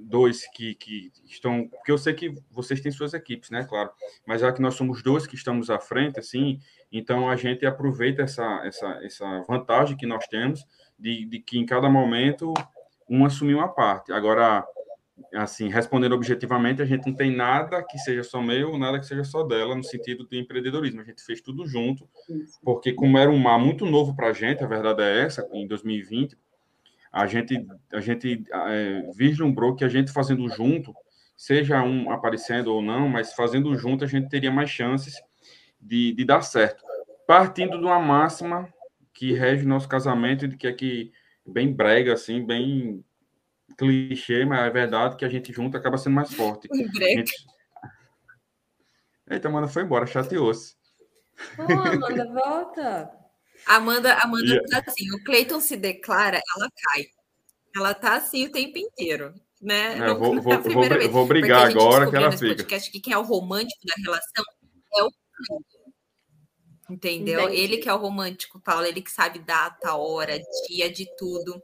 dois 0.00 0.46
que, 0.52 0.74
que 0.74 1.12
estão. 1.24 1.68
Porque 1.68 1.92
eu 1.92 1.98
sei 1.98 2.14
que 2.14 2.34
vocês 2.50 2.80
têm 2.80 2.92
suas 2.92 3.14
equipes, 3.14 3.50
né? 3.50 3.64
Claro. 3.64 3.90
Mas 4.26 4.40
já 4.40 4.52
que 4.52 4.62
nós 4.62 4.74
somos 4.74 5.02
dois 5.02 5.26
que 5.26 5.34
estamos 5.34 5.70
à 5.70 5.78
frente, 5.78 6.18
assim, 6.18 6.58
então 6.90 7.28
a 7.28 7.36
gente 7.36 7.66
aproveita 7.66 8.22
essa, 8.22 8.62
essa, 8.64 8.86
essa 9.02 9.44
vantagem 9.48 9.96
que 9.96 10.06
nós 10.06 10.26
temos 10.26 10.64
de, 10.98 11.26
de 11.26 11.38
que 11.40 11.58
em 11.58 11.66
cada 11.66 11.88
momento 11.88 12.52
um 13.08 13.24
assumiu 13.24 13.58
uma 13.58 13.68
parte. 13.68 14.12
Agora, 14.12 14.66
assim, 15.34 15.68
respondendo 15.68 16.14
objetivamente, 16.14 16.82
a 16.82 16.86
gente 16.86 17.06
não 17.06 17.14
tem 17.14 17.34
nada 17.34 17.82
que 17.82 17.98
seja 17.98 18.22
só 18.22 18.42
meu, 18.42 18.78
nada 18.78 18.98
que 18.98 19.06
seja 19.06 19.24
só 19.24 19.42
dela, 19.42 19.74
no 19.74 19.84
sentido 19.84 20.24
do 20.24 20.36
empreendedorismo. 20.36 21.00
A 21.00 21.04
gente 21.04 21.22
fez 21.22 21.40
tudo 21.40 21.66
junto, 21.66 22.08
porque 22.62 22.92
como 22.92 23.18
era 23.18 23.30
um 23.30 23.38
mar 23.38 23.58
muito 23.58 23.86
novo 23.86 24.14
para 24.14 24.28
a 24.28 24.32
gente, 24.32 24.64
a 24.64 24.66
verdade 24.66 25.02
é 25.02 25.22
essa, 25.22 25.48
em 25.52 25.66
2020, 25.66 26.36
a 27.16 27.26
gente, 27.26 27.66
a 27.94 28.00
gente 28.00 28.44
é, 28.52 29.10
vislumbrou 29.14 29.74
que 29.74 29.82
a 29.82 29.88
gente 29.88 30.12
fazendo 30.12 30.46
junto, 30.50 30.94
seja 31.34 31.82
um 31.82 32.10
aparecendo 32.10 32.66
ou 32.66 32.82
não, 32.82 33.08
mas 33.08 33.32
fazendo 33.32 33.74
junto 33.74 34.04
a 34.04 34.06
gente 34.06 34.28
teria 34.28 34.50
mais 34.50 34.68
chances 34.68 35.14
de, 35.80 36.12
de 36.12 36.24
dar 36.26 36.42
certo. 36.42 36.84
Partindo 37.26 37.78
de 37.78 37.84
uma 37.86 37.98
máxima 37.98 38.68
que 39.14 39.32
rege 39.32 39.64
nosso 39.64 39.88
casamento, 39.88 40.46
de 40.46 40.58
que 40.58 40.66
é 40.66 40.72
que 40.74 41.10
bem 41.46 41.72
brega, 41.72 42.12
assim, 42.12 42.44
bem 42.44 43.02
clichê, 43.78 44.44
mas 44.44 44.66
é 44.66 44.70
verdade 44.70 45.16
que 45.16 45.24
a 45.24 45.28
gente 45.30 45.50
junto 45.54 45.74
acaba 45.74 45.96
sendo 45.96 46.16
mais 46.16 46.34
forte. 46.34 46.68
Brega. 46.68 47.20
Gente... 47.20 47.32
Eita, 49.30 49.48
Amanda 49.48 49.68
foi 49.68 49.84
embora, 49.84 50.06
chateou-se. 50.06 50.76
Oh, 51.58 51.62
Amanda, 51.62 52.30
volta. 52.30 53.15
Amanda, 53.66 54.14
Amanda 54.14 54.46
yeah. 54.46 54.68
tá 54.68 54.84
assim, 54.86 55.12
o 55.12 55.22
Cleiton 55.24 55.60
se 55.60 55.76
declara, 55.76 56.40
ela 56.56 56.70
cai. 56.82 57.06
Ela 57.74 57.94
tá 57.94 58.16
assim 58.16 58.46
o 58.46 58.52
tempo 58.52 58.78
inteiro, 58.78 59.34
né? 59.60 59.98
É, 59.98 60.14
vou, 60.14 60.40
vou, 60.40 60.60
vou, 60.62 61.10
vou, 61.10 61.26
brigar 61.26 61.68
agora 61.68 62.08
que 62.08 62.16
ela 62.16 62.30
fica. 62.32 62.46
podcast 62.46 62.90
que 62.90 63.00
quem 63.00 63.12
é 63.12 63.18
o 63.18 63.22
romântico 63.22 63.84
da 63.84 63.94
relação 64.02 64.44
é 64.94 65.02
o 65.02 65.10
Cleiton. 65.10 65.86
Entendeu? 66.88 67.40
Entendi. 67.40 67.60
Ele 67.60 67.78
que 67.78 67.88
é 67.88 67.92
o 67.92 67.98
romântico, 67.98 68.60
Paulo, 68.60 68.86
ele 68.86 69.02
que 69.02 69.10
sabe 69.10 69.40
data, 69.40 69.94
hora, 69.94 70.38
dia, 70.68 70.90
de 70.90 71.04
tudo. 71.16 71.60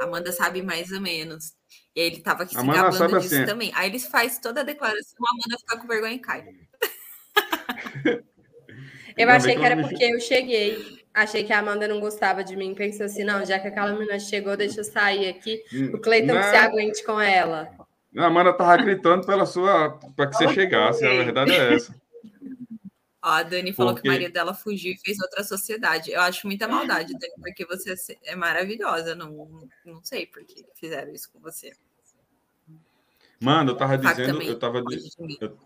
Amanda 0.00 0.30
sabe 0.32 0.60
mais 0.60 0.92
ou 0.92 1.00
menos. 1.00 1.54
E 1.96 2.00
ele 2.00 2.20
tava 2.20 2.42
aqui 2.42 2.54
se 2.54 2.66
gabando 2.66 3.20
disso 3.20 3.34
assim. 3.34 3.46
também. 3.46 3.72
Aí 3.74 3.88
eles 3.88 4.06
faz 4.06 4.38
toda 4.38 4.60
a 4.60 4.64
declaração, 4.64 5.16
a 5.26 5.30
Amanda 5.32 5.58
fica 5.60 5.78
com 5.78 5.86
vergonha 5.86 6.14
e 6.14 6.18
cai. 6.18 6.44
eu 9.16 9.30
achei 9.30 9.56
que 9.56 9.64
era 9.64 9.80
porque 9.80 10.04
eu 10.04 10.20
cheguei. 10.20 11.03
Achei 11.14 11.44
que 11.44 11.52
a 11.52 11.60
Amanda 11.60 11.86
não 11.86 12.00
gostava 12.00 12.42
de 12.42 12.56
mim. 12.56 12.74
Pensou 12.74 13.06
assim: 13.06 13.22
não, 13.22 13.46
já 13.46 13.58
que 13.60 13.68
aquela 13.68 13.92
menina 13.92 14.18
chegou, 14.18 14.56
deixa 14.56 14.80
eu 14.80 14.84
sair 14.84 15.28
aqui. 15.28 15.62
O 15.94 16.00
Cleiton 16.00 16.34
se 16.42 16.56
aguente 16.56 17.04
com 17.04 17.20
ela. 17.20 17.70
A 18.16 18.26
Amanda 18.26 18.52
tava 18.52 18.76
gritando 18.82 19.24
pela 19.24 19.46
sua 19.46 19.98
para 20.16 20.26
que 20.28 20.36
você 20.36 20.48
chegasse. 20.48 21.06
A 21.06 21.10
verdade 21.10 21.52
é 21.52 21.74
essa. 21.74 21.94
Ó, 23.22 23.28
a 23.30 23.42
Dani 23.42 23.72
falou 23.72 23.94
porque... 23.94 24.08
que 24.08 24.08
o 24.08 24.12
marido 24.12 24.32
dela 24.32 24.52
fugiu 24.52 24.92
e 24.92 24.98
fez 24.98 25.18
outra 25.20 25.42
sociedade. 25.44 26.10
Eu 26.10 26.20
acho 26.20 26.46
muita 26.46 26.68
maldade, 26.68 27.12
Dani, 27.12 27.32
porque 27.40 27.64
você 27.64 27.94
é 28.24 28.34
maravilhosa. 28.34 29.14
Não, 29.14 29.68
não 29.84 30.02
sei 30.02 30.26
por 30.26 30.44
que 30.44 30.64
fizeram 30.74 31.12
isso 31.12 31.30
com 31.32 31.40
você. 31.40 31.72
Mano, 33.40 33.72
eu 33.72 33.76
tava 33.76 33.96
dizendo, 33.98 34.42
eu 34.42 34.58
tava, 34.58 34.78
eu, 35.40 35.56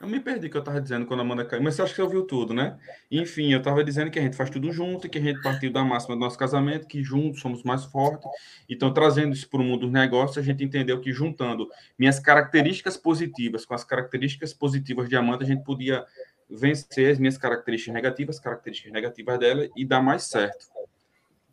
eu 0.00 0.06
me 0.06 0.20
perdi 0.20 0.48
que 0.48 0.56
eu 0.56 0.60
estava 0.60 0.80
dizendo 0.80 1.06
quando 1.06 1.20
a 1.20 1.22
Amanda 1.22 1.44
caiu, 1.44 1.62
mas 1.62 1.74
você 1.74 1.82
acha 1.82 1.90
que 1.90 1.96
você 1.96 2.02
ouviu 2.02 2.24
tudo, 2.24 2.54
né? 2.54 2.78
Enfim, 3.10 3.52
eu 3.52 3.58
estava 3.58 3.82
dizendo 3.82 4.10
que 4.10 4.18
a 4.18 4.22
gente 4.22 4.36
faz 4.36 4.48
tudo 4.48 4.70
junto, 4.70 5.08
que 5.08 5.18
a 5.18 5.20
gente 5.20 5.42
partiu 5.42 5.72
da 5.72 5.82
máxima 5.82 6.14
do 6.14 6.20
nosso 6.20 6.38
casamento, 6.38 6.86
que 6.86 7.02
juntos 7.02 7.40
somos 7.40 7.64
mais 7.64 7.84
fortes. 7.84 8.30
Então, 8.68 8.92
trazendo 8.92 9.32
isso 9.32 9.48
para 9.48 9.60
o 9.60 9.64
mundo 9.64 9.80
dos 9.80 9.90
negócios, 9.90 10.38
a 10.38 10.42
gente 10.42 10.62
entendeu 10.62 11.00
que 11.00 11.12
juntando 11.12 11.68
minhas 11.98 12.20
características 12.20 12.96
positivas 12.96 13.64
com 13.64 13.74
as 13.74 13.82
características 13.82 14.54
positivas 14.54 15.08
de 15.08 15.16
Amanda, 15.16 15.42
a 15.42 15.46
gente 15.46 15.64
podia 15.64 16.06
vencer 16.48 17.10
as 17.10 17.18
minhas 17.18 17.36
características 17.36 17.92
negativas, 17.92 18.36
as 18.36 18.42
características 18.42 18.92
negativas 18.92 19.38
dela 19.38 19.68
e 19.76 19.84
dar 19.84 20.00
mais 20.00 20.22
certo. 20.22 20.66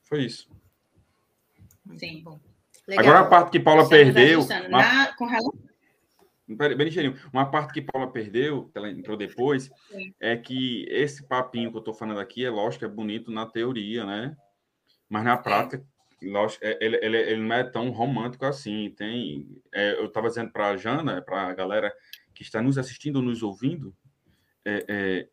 Foi 0.04 0.24
isso. 0.24 0.48
Sim. 1.96 2.24
Legal. 2.88 3.06
Agora 3.06 3.20
a 3.22 3.26
parte 3.26 3.50
que 3.50 3.60
Paula 3.60 3.82
Estamos 3.82 4.14
perdeu. 4.14 4.46
Na, 4.70 5.14
com 5.16 5.26
relação 5.26 5.66
Bem 6.48 6.76
ligeirinho. 6.76 7.16
Uma 7.34 7.50
parte 7.50 7.74
que 7.74 7.82
Paula 7.82 8.12
perdeu, 8.12 8.70
que 8.70 8.78
ela 8.78 8.90
entrou 8.90 9.18
depois, 9.18 9.70
é 10.20 10.38
que 10.38 10.86
esse 10.90 11.28
papinho 11.28 11.72
que 11.72 11.78
eu 11.78 11.80
estou 11.80 11.94
falando 11.94 12.20
aqui 12.20 12.46
é 12.46 12.50
lógico, 12.50 12.86
é 12.86 12.88
bonito 12.88 13.32
na 13.32 13.48
teoria, 13.48 14.06
né? 14.06 14.38
Mas 15.10 15.24
na 15.24 15.38
prática, 15.38 15.84
lógico, 16.22 16.64
é, 16.64 16.78
ele, 16.80 16.98
ele, 17.02 17.18
ele 17.18 17.42
não 17.42 17.56
é 17.56 17.64
tão 17.64 17.90
romântico 17.90 18.46
assim. 18.46 18.94
Tem, 18.96 19.48
é, 19.74 19.94
eu 19.94 20.06
estava 20.06 20.28
dizendo 20.28 20.52
para 20.52 20.70
a 20.70 20.78
Jana, 20.78 21.22
para 21.22 21.48
a 21.48 21.54
galera 21.54 21.92
que 22.34 22.44
está 22.44 22.62
nos 22.62 22.78
assistindo 22.78 23.18
ou 23.18 23.22
nos 23.24 23.42
ouvindo, 23.42 23.96
é, 24.64 24.86
é, 24.88 25.28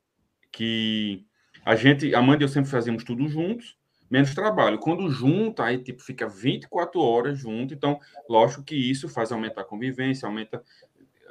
que 0.51 1.27
a 1.65 1.75
gente, 1.75 2.15
Amanda 2.15 2.43
e 2.43 2.45
eu 2.45 2.49
sempre 2.49 2.71
fazíamos 2.71 3.05
tudo 3.05 3.29
juntos, 3.29 3.77
menos 4.11 4.35
trabalho. 4.35 4.79
Quando 4.79 5.11
junta, 5.11 5.65
aí 5.65 5.79
tipo, 5.79 6.03
fica 6.03 6.29
24 6.29 7.01
horas 7.01 7.39
junto, 7.39 7.73
então, 7.73 7.99
lógico 8.29 8.63
que 8.63 8.77
isso 8.77 9.09
faz 9.09 9.33
aumentar 9.33 9.63
a 9.63 9.65
convivência, 9.65 10.27
aumenta 10.27 10.63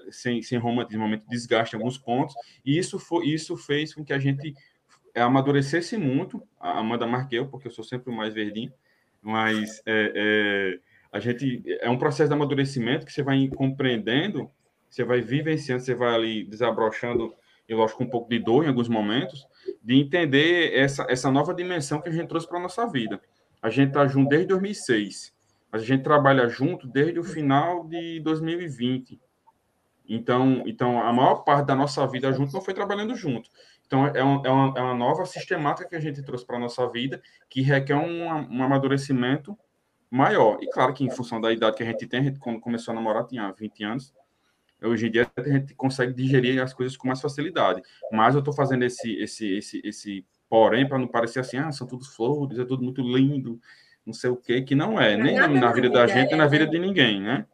sem, 0.09 0.41
sem 0.41 0.57
romantismo, 0.57 1.03
aumenta 1.03 1.25
desgaste 1.27 1.75
em 1.75 1.79
alguns 1.79 1.97
pontos, 1.97 2.35
e 2.65 2.77
isso, 2.77 2.97
foi, 2.97 3.27
isso 3.27 3.55
fez 3.55 3.93
com 3.93 4.03
que 4.03 4.13
a 4.13 4.19
gente 4.19 4.53
amadurecesse 5.15 5.97
muito, 5.97 6.41
a 6.59 6.79
Amanda 6.79 7.05
Marqueu, 7.05 7.47
porque 7.47 7.67
eu 7.67 7.71
sou 7.71 7.83
sempre 7.83 8.11
o 8.11 8.15
mais 8.15 8.33
verdinho, 8.33 8.71
mas 9.21 9.81
é, 9.85 10.11
é, 10.15 10.79
a 11.11 11.19
gente 11.19 11.63
é 11.65 11.89
um 11.89 11.97
processo 11.97 12.29
de 12.29 12.33
amadurecimento 12.33 13.05
que 13.05 13.11
você 13.11 13.21
vai 13.21 13.47
compreendendo, 13.49 14.49
você 14.89 15.03
vai 15.03 15.21
vivenciando, 15.21 15.83
você 15.83 15.93
vai 15.93 16.13
ali 16.13 16.43
desabrochando, 16.43 17.33
eu 17.67 17.77
lógico, 17.77 18.03
um 18.03 18.09
pouco 18.09 18.29
de 18.29 18.39
dor 18.39 18.65
em 18.65 18.67
alguns 18.67 18.89
momentos, 18.89 19.45
de 19.81 19.95
entender 19.95 20.73
essa, 20.73 21.05
essa 21.09 21.31
nova 21.31 21.53
dimensão 21.53 22.01
que 22.01 22.09
a 22.09 22.11
gente 22.11 22.27
trouxe 22.27 22.47
para 22.47 22.59
a 22.59 22.61
nossa 22.61 22.85
vida. 22.87 23.21
A 23.61 23.69
gente 23.69 23.89
está 23.89 24.07
junto 24.07 24.29
desde 24.29 24.47
2006, 24.47 25.33
mas 25.71 25.81
a 25.83 25.85
gente 25.85 26.03
trabalha 26.03 26.49
junto 26.49 26.87
desde 26.87 27.19
o 27.19 27.23
final 27.23 27.87
de 27.87 28.19
2020. 28.19 29.19
Então, 30.14 30.62
então 30.66 31.01
a 31.01 31.14
maior 31.14 31.36
parte 31.36 31.68
da 31.68 31.74
nossa 31.74 32.05
vida 32.05 32.34
junto 32.34 32.51
não 32.51 32.62
foi 32.62 32.74
trabalhando 32.74 33.16
junto. 33.16 33.49
Então, 33.88 34.05
é, 34.07 34.22
um, 34.24 34.45
é, 34.45 34.49
uma, 34.49 34.78
é 34.78 34.82
uma 34.82 34.93
nova 34.93 35.26
sistemática 35.26 35.88
que 35.88 35.95
a 35.95 35.99
gente 36.01 36.22
trouxe 36.22 36.45
para 36.45 36.57
a 36.57 36.59
nossa 36.59 36.86
vida, 36.89 37.22
que 37.49 37.62
requer 37.62 37.95
um, 37.95 38.26
um 38.26 38.62
amadurecimento 38.62 39.57
maior. 40.09 40.57
E 40.62 40.70
claro 40.70 40.93
que, 40.93 41.05
em 41.05 41.09
função 41.09 41.39
da 41.39 41.51
idade 41.51 41.78
que 41.78 41.84
a 41.84 41.86
gente 41.86 42.05
tem, 42.07 42.20
a 42.20 42.24
gente, 42.24 42.39
quando 42.39 42.59
começou 42.59 42.91
a 42.91 42.95
namorar, 42.95 43.26
tinha 43.26 43.49
20 43.53 43.84
anos, 43.86 44.14
hoje 44.84 45.07
em 45.07 45.12
dia 45.12 45.32
a 45.34 45.41
gente 45.43 45.74
consegue 45.76 46.14
digerir 46.14 46.62
as 46.62 46.74
coisas 46.74 46.97
com 46.97 47.07
mais 47.07 47.22
facilidade. 47.22 47.82
Mas 48.12 48.36
eu 48.36 48.39
estou 48.39 48.53
fazendo 48.53 48.84
esse, 48.84 49.14
esse, 49.16 49.57
esse, 49.57 49.82
esse 49.84 50.26
porém 50.49 50.86
para 50.86 50.97
não 50.97 51.07
parecer 51.07 51.39
assim, 51.39 51.57
ah, 51.57 51.72
são 51.72 51.88
tudo 51.88 52.03
flores, 52.03 52.59
é 52.59 52.66
tudo 52.66 52.84
muito 52.84 53.01
lindo, 53.01 53.62
não 54.05 54.14
sei 54.14 54.30
o 54.30 54.36
quê, 54.36 54.62
que 54.62 54.76
não 54.76 54.99
é, 54.99 55.16
nem 55.16 55.36
na, 55.36 55.47
na 55.47 55.72
vida 55.72 55.89
da 55.89 56.05
gente, 56.05 56.30
nem 56.30 56.38
na 56.38 56.47
vida 56.47 56.68
de 56.68 56.78
ninguém, 56.78 57.22
né? 57.22 57.45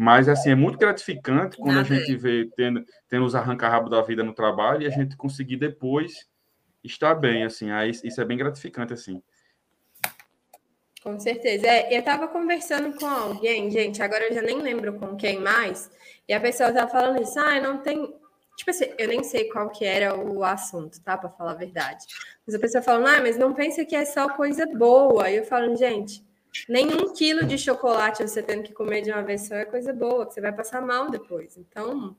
Mas, 0.00 0.28
assim, 0.28 0.50
é 0.50 0.54
muito 0.54 0.78
gratificante 0.78 1.56
quando 1.56 1.74
Nada. 1.74 1.80
a 1.80 1.98
gente 1.98 2.14
vê 2.16 2.48
tendo, 2.56 2.84
tendo 3.08 3.24
os 3.24 3.34
arranca-rabo 3.34 3.90
da 3.90 4.00
vida 4.00 4.22
no 4.22 4.32
trabalho 4.32 4.82
e 4.82 4.86
a 4.86 4.90
gente 4.90 5.16
conseguir 5.16 5.56
depois 5.56 6.28
estar 6.84 7.16
bem, 7.16 7.42
assim. 7.42 7.72
Aí, 7.72 7.90
isso 7.90 8.20
é 8.20 8.24
bem 8.24 8.38
gratificante, 8.38 8.92
assim. 8.92 9.20
Com 11.02 11.18
certeza. 11.18 11.66
É, 11.66 11.94
eu 11.94 11.98
estava 11.98 12.28
conversando 12.28 12.96
com 12.96 13.06
alguém, 13.06 13.70
gente, 13.70 14.00
agora 14.00 14.28
eu 14.28 14.34
já 14.34 14.42
nem 14.42 14.60
lembro 14.60 14.94
com 14.94 15.16
quem 15.16 15.40
mais, 15.40 15.90
e 16.28 16.32
a 16.32 16.40
pessoa 16.40 16.68
estava 16.68 16.90
falando 16.90 17.22
isso, 17.22 17.38
ah, 17.38 17.60
não 17.60 17.78
tem. 17.78 18.14
Tipo 18.56 18.70
assim, 18.70 18.92
eu 18.98 19.08
nem 19.08 19.24
sei 19.24 19.48
qual 19.48 19.70
que 19.70 19.84
era 19.84 20.16
o 20.16 20.44
assunto, 20.44 21.00
tá? 21.02 21.16
Para 21.16 21.30
falar 21.30 21.52
a 21.52 21.56
verdade. 21.56 22.04
Mas 22.46 22.54
a 22.54 22.58
pessoa 22.58 22.82
falando, 22.82 23.06
ah, 23.06 23.20
mas 23.20 23.38
não 23.38 23.54
pensa 23.54 23.84
que 23.84 23.96
é 23.96 24.04
só 24.04 24.28
coisa 24.28 24.66
boa. 24.66 25.30
E 25.30 25.36
eu 25.36 25.44
falo, 25.44 25.74
gente, 25.76 26.24
nenhum 26.68 27.12
quilo 27.12 27.44
de 27.44 27.58
chocolate 27.58 28.22
você 28.22 28.42
tendo 28.42 28.62
que 28.62 28.72
comer 28.72 29.02
de 29.02 29.10
uma 29.10 29.22
vez 29.22 29.46
só 29.46 29.54
é 29.54 29.64
coisa 29.64 29.92
boa, 29.92 30.26
que 30.26 30.34
você 30.34 30.40
vai 30.40 30.52
passar 30.52 30.80
mal 30.80 31.10
depois. 31.10 31.56
Então, 31.56 32.16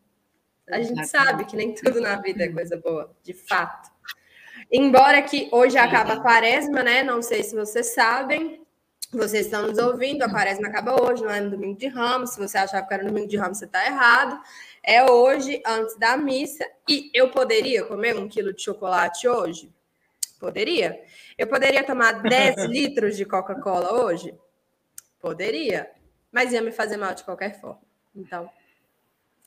a 0.69 0.81
gente 0.81 1.07
sabe 1.07 1.45
que 1.45 1.55
nem 1.55 1.73
tudo 1.73 1.99
na 1.99 2.15
vida 2.17 2.43
é 2.43 2.49
coisa 2.49 2.77
boa, 2.77 3.15
de 3.23 3.33
fato. 3.33 3.89
Embora 4.71 5.21
que 5.21 5.49
hoje 5.51 5.77
acaba 5.77 6.13
a 6.13 6.19
quaresma, 6.21 6.83
né? 6.83 7.01
Não 7.01 7.21
sei 7.21 7.43
se 7.43 7.55
vocês 7.55 7.93
sabem, 7.93 8.61
vocês 9.11 9.45
estão 9.45 9.67
nos 9.67 9.79
ouvindo, 9.79 10.21
a 10.21 10.29
quaresma 10.29 10.67
acaba 10.67 11.01
hoje, 11.01 11.23
não 11.23 11.31
é 11.31 11.41
no 11.41 11.49
domingo 11.49 11.77
de 11.77 11.87
ramos. 11.87 12.31
Se 12.31 12.39
você 12.39 12.57
achava 12.57 12.85
que 12.85 12.93
era 12.93 13.03
no 13.03 13.09
domingo 13.09 13.27
de 13.27 13.37
ramos, 13.37 13.57
você 13.57 13.65
está 13.65 13.83
errado. 13.85 14.39
É 14.83 15.09
hoje, 15.09 15.61
antes 15.65 15.97
da 15.97 16.15
missa. 16.15 16.65
E 16.87 17.09
eu 17.13 17.31
poderia 17.31 17.83
comer 17.85 18.15
um 18.15 18.27
quilo 18.27 18.53
de 18.53 18.61
chocolate 18.61 19.27
hoje? 19.27 19.73
Poderia. 20.39 21.01
Eu 21.37 21.47
poderia 21.47 21.83
tomar 21.83 22.21
10 22.23 22.65
litros 22.65 23.17
de 23.17 23.25
Coca-Cola 23.25 24.05
hoje? 24.05 24.33
Poderia. 25.19 25.89
Mas 26.31 26.53
ia 26.53 26.61
me 26.61 26.71
fazer 26.71 26.97
mal 26.97 27.13
de 27.13 27.23
qualquer 27.23 27.59
forma. 27.59 27.81
Então, 28.15 28.49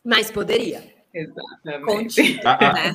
mas 0.04 0.30
poderia. 0.30 0.82
Exatamente. 1.14 2.40
né? 2.42 2.92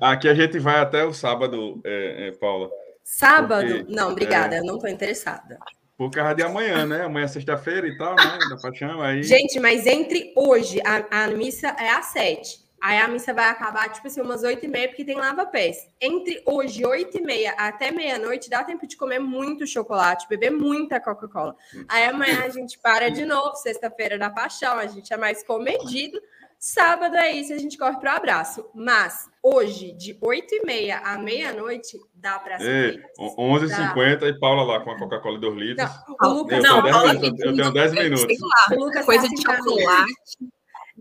aqui 0.00 0.28
a 0.28 0.34
gente 0.34 0.58
vai 0.58 0.80
até 0.80 1.04
o 1.04 1.12
sábado, 1.12 1.80
é, 1.84 2.28
é, 2.28 2.32
Paula. 2.32 2.70
Sábado? 3.04 3.68
Porque, 3.68 3.94
não, 3.94 4.10
obrigada, 4.10 4.56
é... 4.56 4.58
eu 4.58 4.64
não 4.64 4.76
estou 4.76 4.90
interessada. 4.90 5.58
Por 5.96 6.10
causa 6.10 6.34
de 6.34 6.42
amanhã, 6.42 6.86
né? 6.86 7.04
Amanhã 7.04 7.26
é 7.26 7.28
sexta-feira 7.28 7.86
e 7.86 7.96
tal, 7.98 8.16
né? 8.16 8.38
Da 8.48 8.56
paixão, 8.56 9.02
aí... 9.02 9.22
Gente, 9.22 9.60
mas 9.60 9.86
entre 9.86 10.32
hoje, 10.34 10.80
a, 10.82 11.24
a 11.24 11.28
missa 11.28 11.68
é 11.78 11.90
às 11.90 12.06
sete. 12.06 12.59
Aí 12.80 12.98
a 12.98 13.08
missa 13.08 13.34
vai 13.34 13.48
acabar, 13.48 13.90
tipo 13.90 14.06
assim, 14.06 14.20
umas 14.20 14.42
oito 14.42 14.64
e 14.64 14.68
meia, 14.68 14.88
porque 14.88 15.04
tem 15.04 15.16
lava-pés. 15.16 15.86
Entre 16.00 16.42
hoje, 16.46 16.84
oito 16.86 17.18
e 17.18 17.20
meia 17.20 17.52
até 17.52 17.90
meia-noite, 17.90 18.48
dá 18.48 18.64
tempo 18.64 18.86
de 18.86 18.96
comer 18.96 19.18
muito 19.18 19.66
chocolate, 19.66 20.26
beber 20.28 20.50
muita 20.50 20.98
Coca-Cola. 20.98 21.54
Aí 21.88 22.04
amanhã 22.04 22.44
a 22.44 22.48
gente 22.48 22.78
para 22.78 23.10
de 23.10 23.24
novo, 23.26 23.54
sexta-feira 23.56 24.18
da 24.18 24.30
paixão, 24.30 24.78
a 24.78 24.86
gente 24.86 25.12
é 25.12 25.16
mais 25.16 25.42
comedido. 25.42 26.20
Sábado 26.62 27.16
é 27.16 27.32
isso, 27.32 27.54
a 27.54 27.58
gente 27.58 27.78
corre 27.78 27.98
para 27.98 28.12
o 28.12 28.16
abraço. 28.16 28.68
Mas 28.74 29.30
hoje, 29.42 29.92
de 29.92 30.18
8 30.20 30.56
e 30.56 30.66
meia 30.66 30.98
à 30.98 31.16
meia-noite, 31.16 31.98
dá 32.14 32.38
para 32.38 32.58
ser. 32.58 33.02
11h50 33.18 34.28
e 34.28 34.38
Paula 34.38 34.64
lá 34.64 34.80
com 34.80 34.90
a 34.90 34.98
Coca-Cola 34.98 35.36
de 35.36 35.40
2 35.40 35.56
litros. 35.56 35.90
Não, 36.06 36.16
o 36.20 36.34
Lucas, 36.34 36.62
eu, 36.62 36.70
não, 36.70 36.82
Paula 36.82 37.14
minutos, 37.14 37.40
eu 37.40 37.56
tenho 37.56 37.72
10 37.72 37.92
minutos. 37.92 38.38
Lá, 38.40 38.76
o 38.76 38.84
Lucas 38.84 39.06
coisa 39.06 39.22
tá 39.22 39.28
de 39.28 39.42
chocolate. 39.42 40.14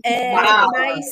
É, 0.05 0.33
mas, 0.33 1.05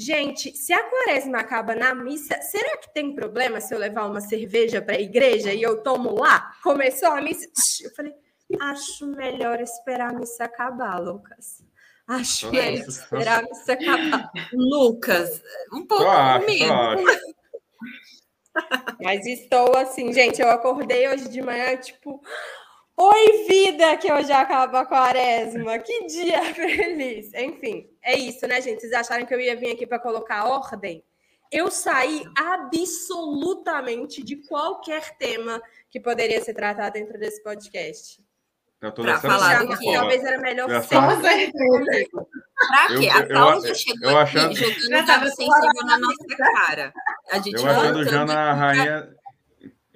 gente, 0.00 0.56
se 0.56 0.72
a 0.72 0.82
quaresma 0.82 1.38
acaba 1.38 1.74
na 1.74 1.94
missa, 1.94 2.40
será 2.40 2.78
que 2.78 2.92
tem 2.92 3.14
problema 3.14 3.60
se 3.60 3.74
eu 3.74 3.78
levar 3.78 4.06
uma 4.06 4.20
cerveja 4.20 4.80
para 4.80 4.96
a 4.96 5.00
igreja 5.00 5.52
e 5.52 5.62
eu 5.62 5.82
tomo 5.82 6.14
lá? 6.14 6.52
Começou 6.62 7.10
a 7.10 7.20
missa. 7.20 7.46
Eu 7.82 7.90
falei, 7.94 8.14
acho 8.60 9.06
melhor 9.06 9.60
esperar 9.60 10.10
a 10.10 10.18
missa 10.18 10.44
acabar, 10.44 10.98
Lucas. 10.98 11.62
Acho 12.08 12.50
que 12.50 12.58
é 12.58 12.72
esperar 12.74 13.44
você 13.46 13.72
acabar. 13.72 14.30
Lucas, 14.52 15.42
um 15.72 15.86
pouco 15.86 16.08
acho, 16.08 16.44
comigo. 16.44 16.74
Mas 19.00 19.24
estou 19.26 19.76
assim, 19.76 20.12
gente, 20.12 20.40
eu 20.40 20.50
acordei 20.50 21.08
hoje 21.08 21.28
de 21.28 21.40
manhã, 21.40 21.76
tipo, 21.76 22.20
que 23.98 24.12
hoje 24.12 24.32
acaba 24.32 24.80
a 24.80 24.86
quaresma, 24.86 25.78
que 25.78 26.06
dia 26.06 26.42
feliz. 26.54 27.32
Enfim, 27.34 27.88
é 28.02 28.18
isso, 28.18 28.46
né, 28.46 28.60
gente? 28.60 28.80
Vocês 28.80 28.92
acharam 28.92 29.26
que 29.26 29.34
eu 29.34 29.40
ia 29.40 29.56
vir 29.56 29.72
aqui 29.72 29.86
para 29.86 29.98
colocar 29.98 30.44
ordem? 30.44 31.04
Eu 31.50 31.70
saí 31.70 32.22
absolutamente 32.36 34.22
de 34.22 34.36
qualquer 34.36 35.16
tema 35.18 35.60
que 35.90 35.98
poderia 35.98 36.40
ser 36.42 36.54
tratado 36.54 36.92
dentro 36.92 37.18
desse 37.18 37.42
podcast. 37.42 38.22
Para 38.80 39.20
falar 39.20 39.66
do 39.66 39.76
que 39.76 39.92
talvez 39.92 40.24
era 40.24 40.38
melhor 40.38 40.82
ser. 40.82 40.94
Com 40.94 41.20
certeza. 41.20 42.08
Pra 42.68 42.86
quê? 42.96 43.08
A 43.08 43.60
já 43.60 43.74
chegou 43.74 44.10
eu 44.10 44.18
aqui 44.18 44.38
achando... 44.38 44.54
jogando 44.54 45.06
dado 45.06 45.26
sensível 45.26 45.84
na 45.84 45.98
nossa 45.98 46.36
cara. 46.36 46.92
A 47.30 47.38
gente 47.38 47.62
eu 47.62 47.68
achando 47.68 48.04
já 48.04 48.24
na 48.24 48.54
rainha. 48.54 49.19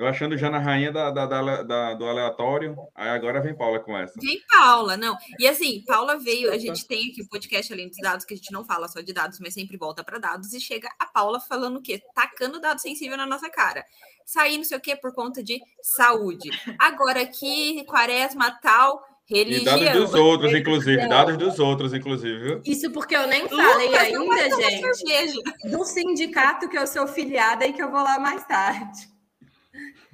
Eu 0.04 0.10
achando 0.10 0.36
já 0.36 0.50
na 0.50 0.58
rainha 0.58 0.92
da, 0.92 1.10
da, 1.10 1.24
da, 1.24 1.62
da, 1.62 1.94
do 1.94 2.04
aleatório, 2.04 2.76
aí 2.94 3.08
agora 3.08 3.40
vem 3.40 3.56
Paula 3.56 3.80
com 3.80 3.96
essa. 3.96 4.12
Vem 4.20 4.38
Paula, 4.46 4.96
não. 4.96 5.16
E 5.38 5.48
assim, 5.48 5.82
Paula 5.86 6.18
veio, 6.18 6.52
a 6.52 6.58
gente 6.58 6.86
tem 6.86 7.10
aqui 7.10 7.22
o 7.22 7.28
podcast 7.28 7.72
além 7.72 7.88
dos 7.88 7.96
dados, 7.98 8.26
que 8.26 8.34
a 8.34 8.36
gente 8.36 8.52
não 8.52 8.64
fala 8.64 8.86
só 8.86 9.00
de 9.00 9.12
dados, 9.12 9.40
mas 9.40 9.54
sempre 9.54 9.78
volta 9.78 10.04
para 10.04 10.18
dados, 10.18 10.52
e 10.52 10.60
chega 10.60 10.88
a 10.98 11.06
Paula 11.06 11.40
falando 11.40 11.78
o 11.78 11.82
quê? 11.82 12.02
Tacando 12.14 12.60
dado 12.60 12.80
sensível 12.80 13.16
na 13.16 13.26
nossa 13.26 13.48
cara 13.48 13.84
sair 14.26 14.56
não 14.56 14.64
sei 14.64 14.78
o 14.78 14.80
quê 14.80 14.96
por 14.96 15.12
conta 15.14 15.42
de 15.42 15.60
saúde. 15.82 16.50
Agora 16.78 17.22
aqui, 17.22 17.84
quaresma 17.84 18.50
tal, 18.62 19.02
religião. 19.26 19.78
E 19.78 19.84
dados 19.84 20.10
dos 20.10 20.14
outros, 20.14 20.54
inclusive. 20.54 21.08
Dados 21.08 21.36
dos 21.36 21.58
outros, 21.58 21.94
inclusive. 21.94 22.60
Isso 22.64 22.90
porque 22.90 23.14
eu 23.16 23.26
nem 23.26 23.48
falei 23.48 24.16
Lucas, 24.16 24.52
ainda, 24.52 24.94
gente, 24.94 25.42
do 25.70 25.84
sindicato 25.84 26.68
que 26.68 26.78
eu 26.78 26.86
sou 26.86 27.06
filiada 27.06 27.66
e 27.66 27.72
que 27.72 27.82
eu 27.82 27.90
vou 27.90 28.02
lá 28.02 28.18
mais 28.18 28.44
tarde. 28.46 29.13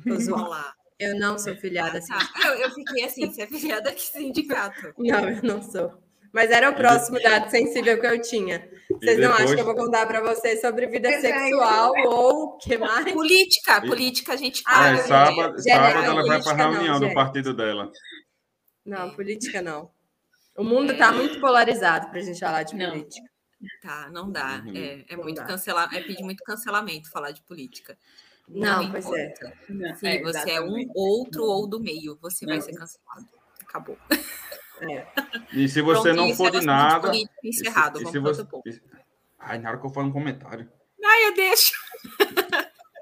Vou 0.04 0.36
lá. 0.48 0.74
Eu 0.98 1.18
não 1.18 1.38
sou 1.38 1.56
filiada 1.56 1.98
assim. 1.98 2.12
Ah, 2.12 2.48
eu, 2.48 2.54
eu 2.54 2.70
fiquei 2.72 3.04
assim, 3.04 3.26
você 3.26 3.42
é 3.42 3.46
filiada 3.46 3.92
que 3.92 4.02
sindicato? 4.02 4.92
Não, 4.98 5.30
eu 5.30 5.42
não 5.42 5.62
sou. 5.62 5.92
Mas 6.32 6.50
era 6.50 6.70
o 6.70 6.74
próximo 6.74 7.20
dado 7.20 7.50
sensível 7.50 7.98
que 7.98 8.06
eu 8.06 8.20
tinha. 8.20 8.60
Vocês 8.88 9.16
depois... 9.16 9.18
não 9.18 9.32
acham 9.32 9.54
que 9.54 9.60
eu 9.60 9.64
vou 9.64 9.74
contar 9.74 10.06
para 10.06 10.20
vocês 10.20 10.60
sobre 10.60 10.86
vida 10.86 11.10
sexual 11.20 11.92
ou 12.06 12.44
o 12.44 12.58
que 12.58 12.78
mais? 12.78 13.12
Política. 13.12 13.80
Política 13.80 14.34
a 14.34 14.36
gente 14.36 14.62
ah, 14.66 14.72
fala. 14.72 14.88
É, 14.90 14.96
sábado, 14.98 15.62
sábado 15.62 16.04
ela 16.04 16.26
vai 16.26 16.42
para 16.42 16.52
a 16.52 16.70
reunião 16.70 17.00
não, 17.00 17.08
do 17.08 17.14
partido 17.14 17.52
dela. 17.52 17.90
Não, 18.84 19.10
política 19.10 19.60
não. 19.60 19.90
O 20.56 20.62
mundo 20.62 20.92
está 20.92 21.10
muito 21.10 21.40
polarizado 21.40 22.10
para 22.10 22.20
a 22.20 22.22
gente 22.22 22.38
falar 22.38 22.62
de 22.62 22.76
não. 22.76 22.90
política. 22.90 23.28
Tá, 23.82 24.08
não 24.10 24.30
dá. 24.30 24.62
Uhum. 24.64 24.72
É, 24.76 25.04
é 25.08 25.16
muito 25.16 25.44
cancelar, 25.44 25.92
é 25.94 26.00
pedir 26.00 26.22
muito 26.22 26.42
cancelamento 26.44 27.10
falar 27.10 27.32
de 27.32 27.42
política. 27.42 27.98
Não, 28.50 28.82
não 28.82 28.90
pois 28.90 29.06
é. 29.12 29.34
Se 29.96 30.06
é, 30.06 30.22
você 30.22 30.50
é 30.50 30.60
um 30.60 30.90
outro 30.94 31.44
ou 31.44 31.66
do 31.66 31.80
meio, 31.80 32.18
você 32.20 32.44
não. 32.44 32.54
vai 32.54 32.60
ser 32.60 32.72
cancelado. 32.72 33.28
Acabou. 33.62 33.96
É. 34.80 35.06
E 35.52 35.68
se 35.68 35.80
você 35.80 36.12
Pronto, 36.12 36.16
não 36.16 36.34
for 36.34 36.50
de 36.50 36.64
nada. 36.64 37.12
Encerrado, 37.44 37.98
e 37.98 38.02
se, 38.02 38.08
e 38.08 38.12
se 38.12 38.18
você... 38.18 38.46
Ai, 39.38 39.58
na 39.58 39.70
hora 39.70 39.78
que 39.78 39.86
eu 39.86 39.90
falo 39.90 40.08
um 40.08 40.12
comentário. 40.12 40.70
Ai, 41.04 41.28
eu 41.28 41.34
deixo. 41.34 41.74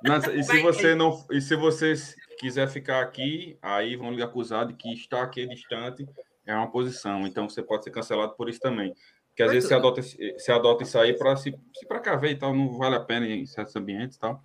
Não, 0.03 0.17
e 0.35 0.43
se 0.45 0.63
você 0.63 0.95
não. 0.95 1.27
E 1.31 1.41
se 1.41 1.57
você 1.57 1.95
quiser 2.39 2.69
ficar 2.69 3.03
aqui, 3.03 3.59
aí 3.61 3.97
vão 3.97 4.13
lhe 4.13 4.23
acusar 4.23 4.67
de 4.67 4.75
que 4.75 4.93
está 4.93 5.23
aqui 5.23 5.47
distante 5.47 6.07
é 6.47 6.55
uma 6.55 6.71
posição. 6.71 7.27
Então 7.27 7.49
você 7.49 7.63
pode 7.63 7.85
ser 7.85 7.91
cancelado 7.91 8.35
por 8.35 8.49
isso 8.49 8.61
também. 8.61 8.95
Porque 9.29 9.43
às 9.43 9.53
vezes 9.53 9.69
você 9.69 9.75
adota, 9.75 10.03
você 10.03 10.53
adota 10.53 10.83
isso 10.83 10.99
aí 10.99 11.17
para 11.17 11.37
se, 11.37 11.55
se 11.77 11.87
para 11.87 12.01
cá 12.01 12.17
ver 12.17 12.31
e 12.31 12.37
tal, 12.37 12.55
não 12.55 12.77
vale 12.77 12.97
a 12.97 13.01
pena 13.01 13.27
em 13.27 13.47
certos 13.47 13.77
ambientes 13.77 14.17
e 14.17 14.21
tal. 14.21 14.43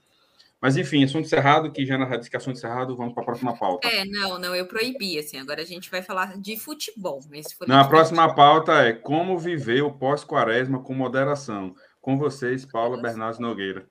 Mas, 0.63 0.77
enfim, 0.77 1.03
assunto 1.03 1.25
encerrado, 1.25 1.69
que 1.73 1.85
já 1.85 1.97
na 1.97 2.05
disse 2.15 2.29
que 2.29 2.37
assunto 2.37 2.55
encerrado, 2.55 2.95
vamos 2.95 3.13
para 3.13 3.21
a 3.21 3.25
próxima 3.25 3.53
pauta. 3.53 3.85
É, 3.85 4.05
não, 4.05 4.39
não, 4.39 4.55
eu 4.55 4.65
proibi, 4.65 5.19
assim, 5.19 5.37
agora 5.37 5.61
a 5.61 5.65
gente 5.65 5.91
vai 5.91 6.01
falar 6.01 6.39
de 6.39 6.55
futebol. 6.55 7.19
Mas 7.29 7.47
não, 7.67 7.81
a 7.81 7.85
próxima 7.85 8.33
pauta 8.33 8.71
é 8.75 8.93
como 8.93 9.37
viver 9.37 9.81
o 9.81 9.91
pós-quaresma 9.91 10.81
com 10.81 10.93
moderação. 10.93 11.75
Com 11.99 12.17
vocês, 12.17 12.65
Paula 12.65 12.95
Bernardes 12.95 13.41
Nogueira. 13.41 13.85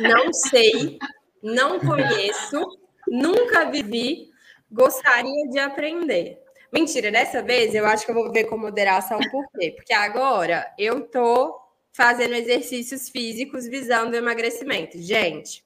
Não 0.00 0.32
sei, 0.32 0.98
não 1.40 1.78
conheço, 1.78 2.60
nunca 3.06 3.70
vivi, 3.70 4.28
gostaria 4.68 5.48
de 5.50 5.60
aprender. 5.60 6.40
Mentira, 6.72 7.12
dessa 7.12 7.40
vez 7.44 7.76
eu 7.76 7.86
acho 7.86 8.04
que 8.04 8.10
eu 8.10 8.16
vou 8.16 8.32
ver 8.32 8.46
com 8.46 8.58
moderação, 8.58 9.20
por 9.30 9.46
quê? 9.56 9.70
Porque 9.76 9.92
agora 9.92 10.66
eu 10.76 11.02
tô 11.02 11.60
fazendo 11.92 12.34
exercícios 12.34 13.08
físicos 13.08 13.68
visando 13.68 14.16
emagrecimento. 14.16 14.98
Gente, 15.00 15.62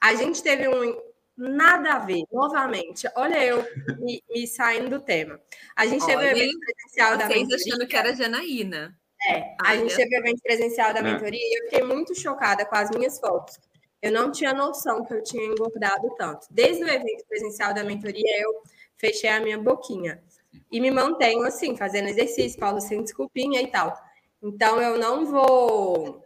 a 0.00 0.14
gente 0.14 0.42
teve 0.42 0.68
um 0.68 1.10
nada 1.36 1.94
a 1.94 1.98
ver, 1.98 2.24
novamente. 2.32 3.08
Olha 3.14 3.44
eu 3.44 3.64
me, 3.98 4.22
me 4.30 4.46
saindo 4.46 4.90
do 4.90 5.00
tema. 5.00 5.40
A 5.74 5.86
gente 5.86 6.04
Olha, 6.04 6.18
teve 6.18 6.24
o 6.24 6.36
evento 6.36 6.58
presencial 6.60 7.16
da 7.16 7.26
mentoria. 7.26 7.56
achando 7.56 7.86
que 7.86 7.96
era 7.96 8.14
Janaína. 8.14 8.98
É, 9.28 9.54
a 9.62 9.76
gente 9.76 9.94
teve 9.94 10.16
o 10.16 10.18
evento 10.18 10.42
presencial 10.42 10.94
da 10.94 11.00
é. 11.00 11.02
mentoria 11.02 11.40
e 11.40 11.58
eu 11.58 11.64
fiquei 11.64 11.82
muito 11.82 12.18
chocada 12.18 12.64
com 12.64 12.74
as 12.74 12.90
minhas 12.90 13.18
fotos. 13.18 13.58
Eu 14.00 14.12
não 14.12 14.32
tinha 14.32 14.54
noção 14.54 15.04
que 15.04 15.12
eu 15.12 15.22
tinha 15.22 15.44
engordado 15.44 16.14
tanto. 16.16 16.46
Desde 16.50 16.82
o 16.82 16.88
evento 16.88 17.24
presencial 17.28 17.74
da 17.74 17.84
mentoria, 17.84 18.42
eu 18.42 18.62
fechei 18.96 19.28
a 19.28 19.40
minha 19.40 19.58
boquinha. 19.58 20.22
E 20.72 20.80
me 20.80 20.90
mantenho 20.90 21.42
assim, 21.42 21.76
fazendo 21.76 22.08
exercício, 22.08 22.58
Paulo 22.58 22.80
sem 22.80 23.02
desculpinha 23.02 23.60
e 23.60 23.66
tal. 23.66 23.94
Então 24.42 24.80
eu 24.80 24.98
não 24.98 25.26
vou. 25.26 26.24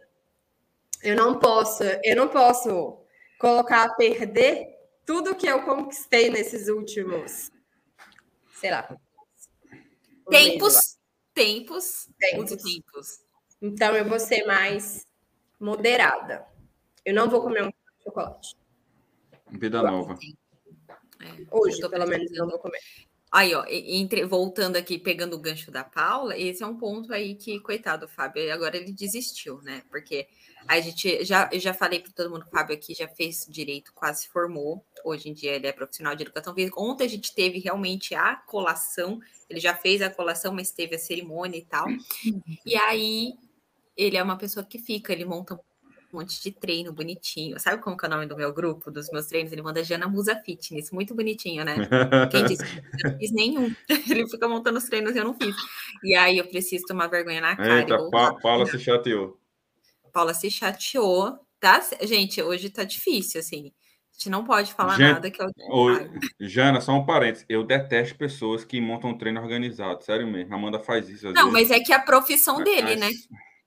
Eu 1.03 1.15
não 1.15 1.37
posso, 1.37 1.83
eu 2.03 2.15
não 2.15 2.29
posso 2.29 3.04
colocar 3.45 3.83
a 3.83 3.93
perder 3.93 4.75
tudo 5.05 5.35
que 5.35 5.45
eu 5.45 5.61
conquistei 5.61 6.31
nesses 6.31 6.67
últimos, 6.67 7.51
sei 8.55 8.71
lá. 8.71 8.97
Tempos, 10.27 10.97
tempos, 11.31 12.09
tempos, 12.17 12.63
tempos. 12.63 13.19
Então 13.61 13.95
eu 13.95 14.03
vou 14.09 14.19
ser 14.19 14.47
mais 14.47 15.05
moderada. 15.59 16.43
Eu 17.05 17.13
não 17.13 17.29
vou 17.29 17.43
comer 17.43 17.67
um 17.67 17.71
chocolate. 18.03 18.57
Vida 19.51 19.83
nova. 19.83 20.17
É, 21.21 21.45
Hoje, 21.51 21.87
pelo 21.87 22.07
menos, 22.07 22.31
eu 22.31 22.45
não 22.45 22.49
vou 22.49 22.57
comer. 22.57 22.79
Aí, 23.31 23.53
ó, 23.53 23.63
entre, 23.67 24.25
voltando 24.25 24.75
aqui, 24.75 24.97
pegando 24.97 25.35
o 25.35 25.39
gancho 25.39 25.69
da 25.69 25.83
Paula, 25.83 26.35
esse 26.35 26.63
é 26.63 26.65
um 26.65 26.77
ponto 26.77 27.13
aí 27.13 27.35
que, 27.35 27.59
coitado, 27.59 28.07
Fábio, 28.07 28.51
agora 28.51 28.75
ele 28.75 28.91
desistiu, 28.91 29.61
né? 29.61 29.83
Porque 29.91 30.27
a 30.67 30.79
gente 30.79 31.23
já, 31.23 31.49
eu 31.51 31.59
já 31.59 31.73
falei 31.73 31.99
para 31.99 32.11
todo 32.11 32.29
mundo, 32.29 32.45
o 32.47 32.49
Fábio 32.49 32.75
aqui 32.75 32.93
já 32.93 33.07
fez 33.07 33.45
direito, 33.49 33.93
quase 33.93 34.23
se 34.23 34.29
formou. 34.29 34.83
Hoje 35.03 35.29
em 35.29 35.33
dia 35.33 35.53
ele 35.53 35.67
é 35.67 35.71
profissional 35.71 36.15
de 36.15 36.23
educação 36.23 36.53
física. 36.53 36.81
Ontem 36.81 37.05
a 37.05 37.09
gente 37.09 37.33
teve 37.33 37.59
realmente 37.59 38.15
a 38.15 38.35
colação, 38.35 39.19
ele 39.49 39.59
já 39.59 39.75
fez 39.75 40.01
a 40.01 40.09
colação, 40.09 40.53
mas 40.53 40.71
teve 40.71 40.95
a 40.95 40.99
cerimônia 40.99 41.57
e 41.57 41.65
tal. 41.65 41.87
E 42.65 42.75
aí 42.75 43.33
ele 43.95 44.17
é 44.17 44.23
uma 44.23 44.37
pessoa 44.37 44.65
que 44.65 44.79
fica, 44.79 45.13
ele 45.13 45.23
monta 45.23 45.53
um 45.53 45.59
monte 46.19 46.41
de 46.41 46.51
treino 46.51 46.91
bonitinho. 46.91 47.59
Sabe 47.59 47.81
como 47.81 47.95
que 47.95 48.05
é 48.05 48.07
o 48.07 48.11
nome 48.11 48.25
do 48.25 48.35
meu 48.35 48.51
grupo, 48.51 48.89
dos 48.89 49.09
meus 49.11 49.27
treinos? 49.27 49.51
Ele 49.51 49.61
manda 49.61 49.83
Jana 49.83 50.07
Musa 50.07 50.35
Fitness, 50.35 50.91
muito 50.91 51.13
bonitinho, 51.13 51.63
né? 51.63 51.75
Quem 52.31 52.45
disse? 52.45 52.63
Eu 53.03 53.11
não 53.11 53.19
fiz 53.19 53.31
nenhum. 53.31 53.75
Ele 54.09 54.27
fica 54.27 54.47
montando 54.47 54.77
os 54.77 54.85
treinos 54.85 55.15
e 55.15 55.19
eu 55.19 55.25
não 55.25 55.33
fiz. 55.33 55.55
E 56.03 56.15
aí 56.15 56.37
eu 56.37 56.47
preciso 56.47 56.85
tomar 56.85 57.07
vergonha 57.07 57.41
na 57.41 57.55
cara. 57.55 57.81
Eita, 57.81 57.97
Paula 58.41 58.65
se 58.65 58.79
chateou. 58.79 59.37
Paula 60.15 60.33
se 60.33 60.49
chateou, 60.49 61.37
tá? 61.59 61.81
Gente, 62.03 62.41
hoje 62.41 62.69
tá 62.69 62.85
difícil, 62.85 63.37
assim. 63.41 63.73
A 64.09 64.13
gente 64.13 64.29
não 64.29 64.45
pode 64.45 64.73
falar 64.73 64.95
gente, 64.95 65.11
nada 65.11 65.29
que 65.29 65.41
eu. 65.41 65.47
Jana, 66.39 66.79
só 66.79 66.93
um 66.93 67.05
parênteses. 67.05 67.45
Eu 67.49 67.65
detesto 67.65 68.17
pessoas 68.17 68.63
que 68.63 68.79
montam 68.79 69.17
treino 69.17 69.41
organizado. 69.41 70.01
Sério 70.05 70.25
mesmo. 70.25 70.53
A 70.53 70.57
Amanda 70.57 70.79
faz 70.79 71.09
isso. 71.09 71.33
não, 71.33 71.51
vezes. 71.51 71.69
mas 71.69 71.71
é 71.71 71.83
que 71.83 71.91
é 71.91 71.97
a 71.97 72.01
profissão 72.01 72.63
dele, 72.63 72.95
né? 72.95 73.09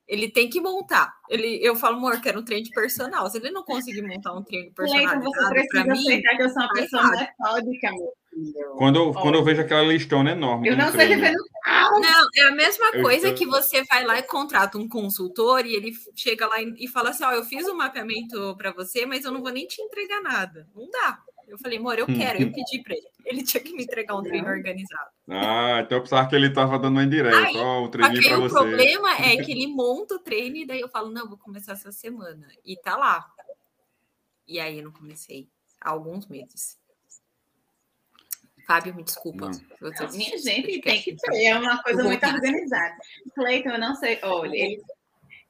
Ele 0.07 0.31
tem 0.31 0.49
que 0.49 0.59
montar. 0.59 1.13
Ele, 1.29 1.61
eu 1.63 1.77
falo, 1.77 1.99
amor, 1.99 2.19
quero 2.23 2.41
um 2.41 2.45
treino 2.45 2.65
de 2.65 2.71
personal. 2.71 3.29
Se 3.29 3.37
ele 3.37 3.51
não 3.51 3.63
conseguir 3.63 4.01
montar 4.01 4.33
um 4.33 4.43
treino 4.43 4.73
personal, 4.73 5.21
você 5.21 5.51
precisa 5.51 5.93
aceitar 5.93 6.35
que 6.35 6.43
eu 6.45 6.49
sou 6.49 6.63
uma 6.63 6.73
pessoa 6.73 7.11
metódica, 7.11 7.93
meu 7.93 8.18
quando, 8.77 8.97
eu, 8.97 9.13
quando 9.13 9.35
eu 9.37 9.45
vejo 9.45 9.61
aquela 9.61 9.83
listona 9.83 10.33
enorme. 10.33 10.69
Eu 10.69 10.77
não 10.77 10.91
sei 10.93 11.09
viver 11.09 11.33
no 11.33 11.45
caos. 11.63 12.01
Não, 12.01 12.29
é 12.37 12.43
a 12.43 12.51
mesma 12.53 12.93
coisa 13.03 13.29
eu, 13.29 13.35
que 13.35 13.47
você 13.47 13.85
vai 13.85 14.05
lá 14.05 14.19
e 14.19 14.23
contrata 14.23 14.79
um 14.79 14.89
consultor 14.89 15.67
e 15.67 15.75
ele 15.75 15.93
chega 16.15 16.47
lá 16.47 16.61
e, 16.61 16.75
e 16.79 16.89
fala 16.89 17.11
assim: 17.11 17.25
Ó, 17.25 17.31
oh, 17.31 17.33
eu 17.33 17.45
fiz 17.45 17.67
um 17.67 17.75
mapeamento 17.75 18.57
para 18.57 18.73
você, 18.73 19.07
mas 19.07 19.25
eu 19.25 19.33
não 19.33 19.43
vou 19.43 19.51
nem 19.51 19.67
te 19.67 19.81
entregar 19.83 20.23
nada. 20.23 20.67
Não 20.75 20.89
dá. 20.91 21.19
Eu 21.49 21.57
falei, 21.59 21.79
amor, 21.79 21.99
eu 21.99 22.05
hum. 22.05 22.17
quero. 22.17 22.43
Eu 22.43 22.53
pedi 22.53 22.83
para 22.83 22.95
ele. 22.95 23.07
Ele 23.25 23.43
tinha 23.43 23.63
que 23.63 23.73
me 23.73 23.83
entregar 23.83 24.15
um 24.17 24.23
treino 24.23 24.49
organizado. 24.49 25.11
Ah, 25.29 25.81
então 25.83 25.99
eu 25.99 26.03
pensava 26.03 26.29
que 26.29 26.37
ele 26.37 26.49
estava 26.49 26.79
dando 26.79 26.97
uma 26.97 27.05
indireta. 27.05 27.59
Ó, 27.59 27.85
um 27.85 27.91
treininho 27.91 28.23
para 28.23 28.39
você. 28.39 28.55
O 28.55 28.59
problema 28.59 29.13
é 29.15 29.37
que 29.43 29.53
ele 29.53 29.67
monta 29.67 30.15
o 30.15 30.19
treino 30.19 30.57
e 30.57 30.67
daí 30.67 30.81
eu 30.81 30.89
falo, 30.89 31.11
não, 31.11 31.29
vou 31.29 31.39
começar 31.39 31.73
essa 31.73 31.91
semana. 31.91 32.47
E 32.65 32.77
tá 32.77 32.97
lá. 32.97 33.27
E 34.47 34.61
aí 34.61 34.79
eu 34.79 34.85
não 34.85 34.93
comecei 34.93 35.49
há 35.81 35.91
alguns 35.91 36.27
meses. 36.27 36.77
Fábio, 38.69 38.95
me 38.95 39.03
desculpa. 39.03 39.51
Não, 39.81 40.13
minha 40.13 40.37
gente, 40.37 40.83
tem 40.83 41.01
que 41.01 41.17
ter, 41.17 41.45
é 41.45 41.59
uma 41.59 41.83
coisa 41.83 42.05
muito 42.05 42.27
organizada. 42.27 42.97
Cleiton, 43.35 43.71
eu 43.71 43.79
não 43.79 43.95
sei, 43.95 44.19
olha, 44.23 44.55
ele, 44.55 44.83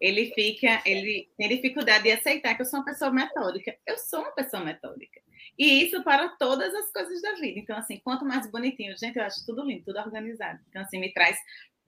ele 0.01 0.33
fica, 0.33 0.81
ele 0.87 1.29
tem 1.37 1.49
dificuldade 1.49 2.05
de 2.05 2.13
aceitar 2.13 2.55
que 2.55 2.63
eu 2.63 2.67
sou 2.67 2.79
uma 2.79 2.85
pessoa 2.85 3.11
metódica. 3.11 3.77
Eu 3.85 3.99
sou 3.99 4.21
uma 4.21 4.31
pessoa 4.31 4.65
metódica. 4.65 5.21
E 5.59 5.83
isso 5.83 6.05
para 6.05 6.29
todas 6.29 6.73
as 6.73 6.93
coisas 6.93 7.21
da 7.21 7.35
vida. 7.35 7.59
Então, 7.59 7.77
assim, 7.77 8.01
quanto 8.05 8.25
mais 8.25 8.49
bonitinho, 8.49 8.97
gente, 8.97 9.19
eu 9.19 9.25
acho 9.25 9.45
tudo 9.45 9.65
lindo, 9.65 9.85
tudo 9.85 9.99
organizado. 9.99 10.61
Então, 10.69 10.83
assim, 10.83 11.01
me 11.01 11.13
traz 11.13 11.37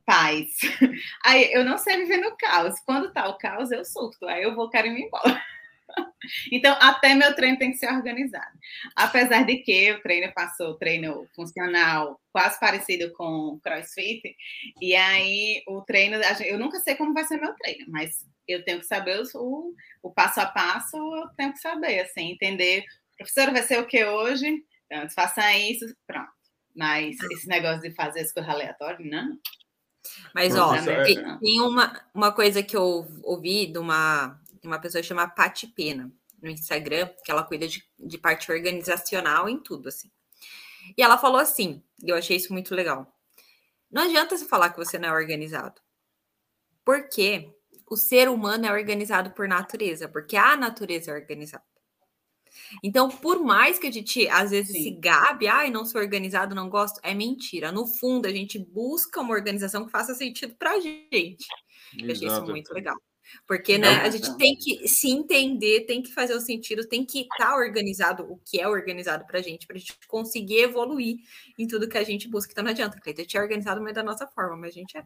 paz. 0.05 0.49
Aí 1.25 1.53
eu 1.53 1.65
não 1.65 1.79
sei 1.79 1.99
viver 1.99 2.17
no 2.17 2.37
caos. 2.37 2.81
Quando 2.81 3.13
tá 3.13 3.29
o 3.29 3.39
caos, 3.39 3.71
eu 3.71 3.85
surto. 3.85 4.27
Aí 4.27 4.43
eu 4.43 4.57
vou 4.57 4.69
querer 4.69 4.89
ir 4.89 5.03
embora. 5.03 5.41
Então, 6.53 6.77
até 6.81 7.15
meu 7.15 7.35
treino 7.35 7.59
tem 7.59 7.71
que 7.73 7.79
ser 7.79 7.91
organizado. 7.91 8.59
Apesar 8.95 9.45
de 9.45 9.57
que 9.59 9.93
o 9.93 10.03
treino 10.03 10.33
passou 10.35 10.77
treino 10.77 11.27
funcional 11.35 12.21
quase 12.31 12.61
parecido 12.61 13.13
com 13.15 13.59
CrossFit, 13.63 14.37
e 14.81 14.95
aí 14.95 15.63
o 15.67 15.81
treino, 15.83 16.17
eu 16.45 16.59
nunca 16.59 16.79
sei 16.81 16.95
como 16.95 17.15
vai 17.15 17.25
ser 17.25 17.41
meu 17.41 17.55
treino, 17.55 17.87
mas 17.89 18.27
eu 18.47 18.65
tenho 18.65 18.81
que 18.81 18.87
saber 18.87 19.21
o, 19.35 19.75
o 20.03 20.11
passo 20.11 20.41
a 20.41 20.47
passo, 20.47 20.97
eu 20.97 21.29
tenho 21.37 21.53
que 21.53 21.59
saber, 21.59 22.01
assim, 22.01 22.33
entender. 22.33 22.85
Professora, 23.17 23.53
vai 23.53 23.63
ser 23.63 23.81
o 23.81 23.87
que 23.87 24.05
hoje? 24.05 24.63
Então, 24.87 25.09
faça 25.11 25.57
isso, 25.57 25.87
pronto. 26.07 26.31
Mas 26.75 27.17
esse 27.33 27.49
negócio 27.49 27.81
de 27.81 27.95
fazer 27.95 28.21
as 28.21 28.33
coisas 28.33 28.53
aleatórias, 28.53 29.09
não. 29.11 29.39
Mas, 30.35 30.55
ó, 30.57 30.73
tem 31.41 31.61
uma, 31.61 32.01
uma 32.15 32.33
coisa 32.33 32.63
que 32.63 32.77
eu 32.77 33.07
ouvi 33.23 33.67
de 33.67 33.79
uma 33.79 34.41
tem 34.61 34.71
uma 34.71 34.79
pessoa 34.79 35.01
que 35.01 35.09
chama 35.09 35.29
Pati 35.29 35.67
Pena 35.67 36.13
no 36.43 36.51
Instagram, 36.51 37.09
que 37.25 37.31
ela 37.31 37.45
cuida 37.45 37.67
de, 37.67 37.85
de 37.99 38.19
parte 38.19 38.51
organizacional 38.51 39.49
em 39.49 39.59
tudo, 39.59 39.89
assim. 39.89 40.11
E 40.97 41.03
ela 41.03 41.19
falou 41.19 41.39
assim, 41.39 41.83
e 42.03 42.11
eu 42.11 42.17
achei 42.17 42.37
isso 42.37 42.53
muito 42.53 42.75
legal. 42.75 43.15
Não 43.91 44.03
adianta 44.03 44.37
você 44.37 44.45
falar 44.45 44.71
que 44.71 44.79
você 44.79 44.99
não 44.99 45.09
é 45.09 45.13
organizado. 45.13 45.81
Porque 46.85 47.53
o 47.87 47.97
ser 47.97 48.29
humano 48.29 48.67
é 48.67 48.73
organizado 48.73 49.33
por 49.33 49.49
natureza, 49.49 50.09
porque 50.09 50.37
a 50.37 50.57
natureza 50.57 51.11
é 51.11 51.15
organizada. 51.15 51.65
Então, 52.83 53.09
por 53.09 53.43
mais 53.43 53.79
que 53.79 53.87
a 53.87 53.91
gente 53.91 54.29
às 54.29 54.51
vezes 54.51 54.73
Sim. 54.73 54.83
se 54.83 54.91
gabe, 54.93 55.47
ai, 55.47 55.71
não 55.71 55.85
sou 55.85 56.01
organizado, 56.01 56.55
não 56.55 56.69
gosto, 56.69 57.01
é 57.03 57.15
mentira. 57.15 57.71
No 57.73 57.87
fundo, 57.87 58.27
a 58.27 58.33
gente 58.33 58.59
busca 58.59 59.21
uma 59.21 59.35
organização 59.35 59.85
que 59.85 59.93
faça 59.93 60.15
sentido 60.15 60.55
pra 60.57 60.81
gente. 60.81 61.47
Eu 61.99 62.11
achei 62.11 62.29
isso 62.29 62.45
muito 62.45 62.73
legal. 62.73 62.97
Porque 63.47 63.79
né, 63.79 63.89
a 63.89 64.11
gente 64.11 64.37
tem 64.37 64.57
que 64.57 64.87
se 64.89 65.11
entender, 65.11 65.87
tem 65.87 66.03
que 66.03 66.13
fazer 66.13 66.35
o 66.35 66.41
sentido, 66.41 66.87
tem 66.87 67.05
que 67.05 67.21
estar 67.21 67.51
tá 67.51 67.57
organizado 67.57 68.25
o 68.25 68.39
que 68.39 68.61
é 68.61 68.69
organizado 68.69 69.25
para 69.27 69.39
a 69.39 69.43
gente, 69.43 69.67
para 69.67 69.77
a 69.77 69.79
gente 69.79 69.97
conseguir 70.07 70.63
evoluir 70.63 71.17
em 71.59 71.67
tudo 71.67 71.89
que 71.89 71.99
a 71.99 72.05
gente 72.05 72.29
busca. 72.29 72.53
Então 72.53 72.65
não 72.65 72.71
adianta, 72.71 73.01
Cleiton, 73.01 73.25
te 73.25 73.37
é 73.37 73.41
organizado, 73.41 73.81
mas 73.81 73.95
da 73.95 74.03
nossa 74.03 74.27
forma, 74.27 74.57
mas 74.57 74.71
a 74.71 74.79
gente 74.79 74.97
é. 74.97 75.05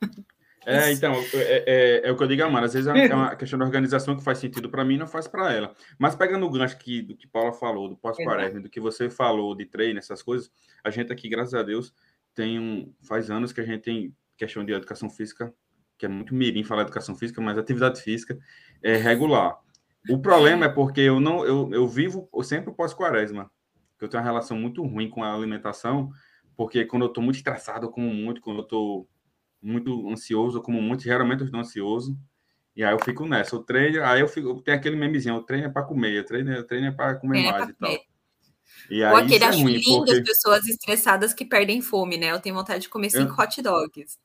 É, 0.64 0.92
então, 0.92 1.12
é, 1.34 1.64
é, 1.66 2.08
é, 2.08 2.12
o 2.12 2.16
que 2.16 2.22
eu 2.22 2.28
digo, 2.28 2.42
Amanda. 2.44 2.66
Às 2.66 2.74
vezes 2.74 2.86
é 2.86 3.14
uma 3.14 3.34
questão 3.34 3.58
de 3.58 3.64
organização 3.64 4.16
que 4.16 4.22
faz 4.22 4.38
sentido 4.38 4.70
para 4.70 4.84
mim 4.84 4.96
não 4.96 5.06
faz 5.06 5.26
para 5.26 5.52
ela. 5.52 5.74
Mas 5.98 6.14
pegando 6.14 6.46
o 6.46 6.50
gancho 6.50 6.78
que, 6.78 7.02
do 7.02 7.16
que 7.16 7.26
Paula 7.26 7.52
falou, 7.52 7.88
do 7.88 7.96
pós-quaresma, 7.96 8.60
do 8.60 8.70
que 8.70 8.80
você 8.80 9.10
falou 9.10 9.54
de 9.54 9.66
treino, 9.66 9.98
essas 9.98 10.22
coisas, 10.22 10.50
a 10.84 10.90
gente 10.90 11.12
aqui, 11.12 11.28
graças 11.28 11.54
a 11.54 11.62
Deus, 11.62 11.92
tem 12.34 12.58
um, 12.58 12.94
faz 13.02 13.30
anos 13.30 13.52
que 13.52 13.60
a 13.60 13.64
gente 13.64 13.82
tem 13.82 14.14
questão 14.36 14.64
de 14.64 14.72
educação 14.72 15.10
física, 15.10 15.52
que 16.02 16.06
é 16.06 16.08
muito 16.08 16.34
mirim 16.34 16.64
falar 16.64 16.82
educação 16.82 17.14
física, 17.14 17.40
mas 17.40 17.56
atividade 17.56 18.02
física 18.02 18.36
é 18.82 18.96
regular. 18.96 19.56
O 20.08 20.18
problema 20.18 20.66
é 20.66 20.68
porque 20.68 21.00
eu 21.00 21.20
não 21.20 21.46
eu, 21.46 21.70
eu 21.72 21.86
vivo 21.86 22.28
eu 22.34 22.42
sempre 22.42 22.74
pós-quaresma, 22.74 23.48
que 23.96 24.04
eu 24.04 24.08
tenho 24.08 24.20
uma 24.20 24.28
relação 24.28 24.58
muito 24.58 24.82
ruim 24.84 25.08
com 25.08 25.22
a 25.22 25.32
alimentação, 25.32 26.10
porque 26.56 26.84
quando 26.84 27.02
eu 27.02 27.08
estou 27.08 27.22
muito 27.22 27.36
estressado, 27.36 27.86
eu 27.86 27.90
como 27.90 28.12
muito, 28.12 28.40
quando 28.40 28.56
eu 28.56 28.62
estou 28.64 29.08
muito 29.62 30.10
ansioso, 30.10 30.58
eu 30.58 30.62
como 30.62 30.82
muito, 30.82 31.04
geralmente 31.04 31.42
eu 31.42 31.46
estou 31.46 31.60
ansioso, 31.60 32.18
e 32.74 32.82
aí 32.82 32.92
eu 32.92 32.98
fico 32.98 33.24
nessa. 33.24 33.54
Eu 33.54 33.60
treino, 33.60 34.02
aí 34.02 34.20
eu 34.20 34.26
fico, 34.26 34.60
tem 34.60 34.74
aquele 34.74 34.96
memezinho, 34.96 35.36
o 35.36 35.42
treino 35.44 35.68
é 35.68 35.70
para 35.70 35.84
comer, 35.84 36.20
o 36.20 36.26
treino, 36.26 36.52
o 36.52 36.64
treino 36.64 36.88
é 36.88 36.90
para 36.90 37.14
comer 37.14 37.44
é 37.44 37.52
mais 37.52 37.68
e 37.68 37.74
tal. 37.74 37.96
E 38.90 39.04
aí, 39.04 39.12
Ou 39.12 39.18
aquele 39.18 39.44
é 39.44 39.46
acho 39.46 39.62
ruim, 39.62 39.74
lindo 39.74 39.98
porque... 39.98 40.12
as 40.14 40.20
pessoas 40.20 40.66
estressadas 40.66 41.32
que 41.32 41.44
perdem 41.44 41.80
fome, 41.80 42.18
né? 42.18 42.32
Eu 42.32 42.40
tenho 42.40 42.56
vontade 42.56 42.82
de 42.82 42.88
comer 42.88 43.10
cinco 43.10 43.40
eu... 43.40 43.44
hot 43.44 43.62
dogs. 43.62 44.18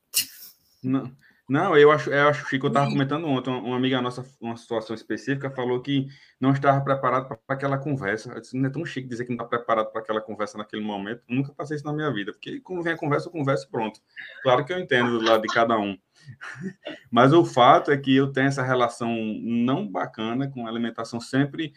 Não, 0.82 1.12
não, 1.48 1.74
eu 1.78 1.90
acho, 1.90 2.10
eu 2.10 2.28
acho, 2.28 2.46
Chico, 2.46 2.66
eu 2.66 2.68
estava 2.68 2.90
comentando 2.90 3.26
ontem, 3.26 3.48
uma 3.48 3.74
amiga 3.74 4.02
nossa, 4.02 4.22
uma 4.38 4.54
situação 4.54 4.94
específica, 4.94 5.48
falou 5.48 5.80
que 5.80 6.06
não 6.38 6.52
estava 6.52 6.78
preparado 6.82 7.26
para 7.26 7.38
aquela 7.48 7.78
conversa. 7.78 8.38
Disse, 8.38 8.54
não 8.54 8.68
é 8.68 8.70
tão 8.70 8.84
chique 8.84 9.08
dizer 9.08 9.24
que 9.24 9.30
não 9.30 9.36
está 9.36 9.46
preparado 9.46 9.90
para 9.90 10.02
aquela 10.02 10.20
conversa 10.20 10.58
naquele 10.58 10.82
momento. 10.82 11.22
Eu 11.26 11.36
nunca 11.36 11.50
passei 11.54 11.78
isso 11.78 11.86
na 11.86 11.92
minha 11.94 12.12
vida, 12.12 12.32
porque 12.32 12.60
quando 12.60 12.82
vem 12.82 12.92
a 12.92 12.98
conversa, 12.98 13.28
eu 13.28 13.32
converso 13.32 13.66
pronto. 13.70 13.98
Claro 14.42 14.62
que 14.62 14.74
eu 14.74 14.78
entendo 14.78 15.18
do 15.18 15.24
lado 15.24 15.40
de 15.40 15.48
cada 15.48 15.78
um. 15.78 15.96
Mas 17.10 17.32
o 17.32 17.42
fato 17.42 17.90
é 17.90 17.96
que 17.96 18.14
eu 18.14 18.30
tenho 18.30 18.48
essa 18.48 18.62
relação 18.62 19.16
não 19.42 19.90
bacana 19.90 20.50
com 20.50 20.66
a 20.66 20.68
alimentação 20.68 21.18
sempre. 21.18 21.72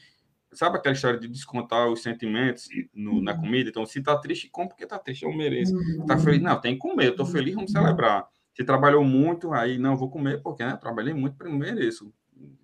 Sabe 0.51 0.80
aquela 0.80 0.95
história 0.95 1.17
de 1.17 1.30
descontar 1.30 1.88
os 1.88 2.03
sentimentos 2.03 2.67
no, 2.93 3.22
na 3.22 3.34
comida? 3.38 3.69
Então, 3.69 3.86
se 3.86 4.03
tá 4.03 4.17
triste, 4.17 4.49
como 4.49 4.67
porque 4.67 4.86
tá 4.86 4.99
triste? 4.99 5.24
Eu 5.24 5.32
mereço. 5.32 5.74
Tá 6.05 6.17
feliz? 6.17 6.41
Não, 6.41 6.59
tem 6.59 6.74
que 6.74 6.80
comer. 6.80 7.07
Eu 7.07 7.15
tô 7.15 7.26
feliz, 7.26 7.55
vamos 7.55 7.72
celebrar. 7.72 8.28
Se 8.55 8.63
trabalhou 8.63 9.03
muito, 9.03 9.53
aí 9.53 9.77
não 9.77 9.95
vou 9.95 10.09
comer, 10.09 10.41
porque 10.41 10.63
né, 10.63 10.75
trabalhei 10.77 11.13
muito, 11.13 11.37
para 11.37 11.49
mereço 11.49 12.13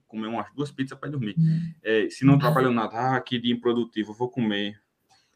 comer 0.08 0.28
umas 0.28 0.48
duas 0.56 0.72
pizzas 0.72 0.98
para 0.98 1.10
dormir. 1.10 1.36
Uhum. 1.38 1.74
É, 1.84 2.10
se 2.10 2.26
não 2.26 2.40
trabalhou 2.40 2.72
nada, 2.72 3.16
ah, 3.16 3.22
que 3.22 3.38
dia 3.38 3.54
improdutivo, 3.54 4.14
vou 4.14 4.30
comer. 4.30 4.82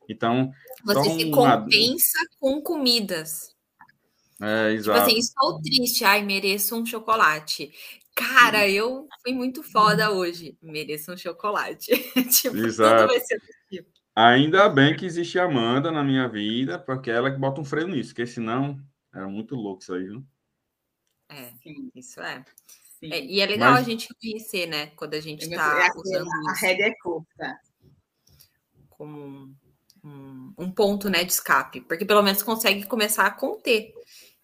Então. 0.10 0.52
Você 0.84 1.10
se 1.12 1.30
compensa 1.30 2.20
com 2.40 2.62
comidas. 2.62 3.56
É, 4.42 4.72
exato. 4.72 5.00
Tipo 5.00 5.10
assim, 5.10 5.20
estou 5.20 5.62
triste, 5.62 6.04
ai, 6.04 6.24
mereço 6.24 6.76
um 6.76 6.86
chocolate. 6.86 7.72
Cara, 8.16 8.68
eu 8.68 9.08
fui 9.22 9.34
muito 9.34 9.62
foda 9.62 10.12
hoje. 10.12 10.58
Mereço 10.62 11.14
um 11.14 11.18
chocolate. 11.18 11.92
tipo, 12.42 12.58
exato. 12.58 13.02
tudo 13.02 13.08
vai 13.08 13.20
ser 13.20 13.40
possível. 13.40 13.92
Ainda 14.16 14.68
bem 14.68 14.96
que 14.96 15.06
existe 15.06 15.40
a 15.40 15.46
Amanda 15.46 15.92
na 15.92 16.04
minha 16.04 16.28
vida, 16.28 16.78
porque 16.78 17.10
ela 17.10 17.30
é 17.30 17.32
que 17.32 17.40
bota 17.40 17.62
um 17.62 17.66
freio 17.66 17.88
nisso, 17.88 18.10
porque 18.10 18.26
senão 18.28 18.78
era 19.14 19.28
muito 19.28 19.56
louco 19.56 19.82
isso 19.82 19.94
aí, 19.94 20.04
viu? 20.04 20.26
É, 21.32 21.54
Sim. 21.64 21.90
isso 21.96 22.20
é. 22.22 22.44
é. 23.04 23.24
E 23.24 23.40
é 23.40 23.46
legal 23.46 23.72
Mas... 23.72 23.82
a 23.82 23.90
gente 23.90 24.10
conhecer, 24.14 24.68
né? 24.68 24.88
Quando 24.88 25.14
a 25.14 25.22
gente 25.22 25.44
está 25.44 25.86
é 25.86 25.90
usando 25.98 26.30
a, 26.30 26.40
isso. 26.40 26.50
A 26.50 26.54
rede 26.54 26.82
é 26.84 26.94
curta. 27.02 27.60
Como 28.90 29.56
um, 30.04 30.54
um, 30.58 30.72
ponto 30.72 31.10
né, 31.10 31.24
de 31.24 31.32
escape, 31.32 31.82
porque 31.82 32.06
pelo 32.06 32.22
menos 32.22 32.44
consegue 32.44 32.86
começar 32.86 33.26
a 33.26 33.32
conter. 33.32 33.94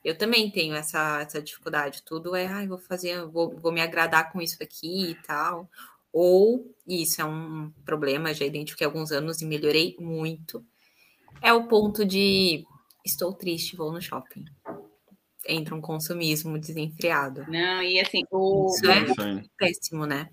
Eu 0.04 0.18
também 0.18 0.50
tenho 0.50 0.74
essa, 0.74 1.22
essa 1.22 1.42
dificuldade. 1.42 2.04
Tudo 2.04 2.36
é, 2.36 2.48
ai, 2.48 2.68
vou 2.68 2.78
fazer, 2.78 3.26
vou, 3.26 3.54
vou 3.60 3.72
me 3.72 3.82
agradar 3.82 4.32
com 4.32 4.42
isso 4.42 4.64
aqui 4.64 5.12
e 5.12 5.16
tal. 5.16 5.70
Ou, 6.14 6.74
e 6.88 7.04
isso 7.04 7.22
é 7.22 7.26
um 7.26 7.70
problema, 7.86 8.34
já 8.34 8.46
identifiquei 8.46 8.86
há 8.86 8.90
alguns 8.90 9.12
anos 9.12 9.42
e 9.42 9.46
melhorei 9.46 9.96
muito. 10.00 10.66
É 11.42 11.52
o 11.54 11.68
ponto 11.68 12.06
de 12.06 12.66
estou 13.06 13.34
triste, 13.34 13.76
vou 13.76 13.92
no 13.92 14.02
shopping 14.02 14.46
entra 15.48 15.76
um 15.76 15.82
consumismo 15.82 16.58
desenfreado. 16.58 17.46
Não, 17.48 17.82
e 17.82 18.00
assim, 18.00 18.24
o. 18.32 18.68
Isso 18.68 19.22
é 19.22 19.44
péssimo, 19.58 20.06
né? 20.06 20.30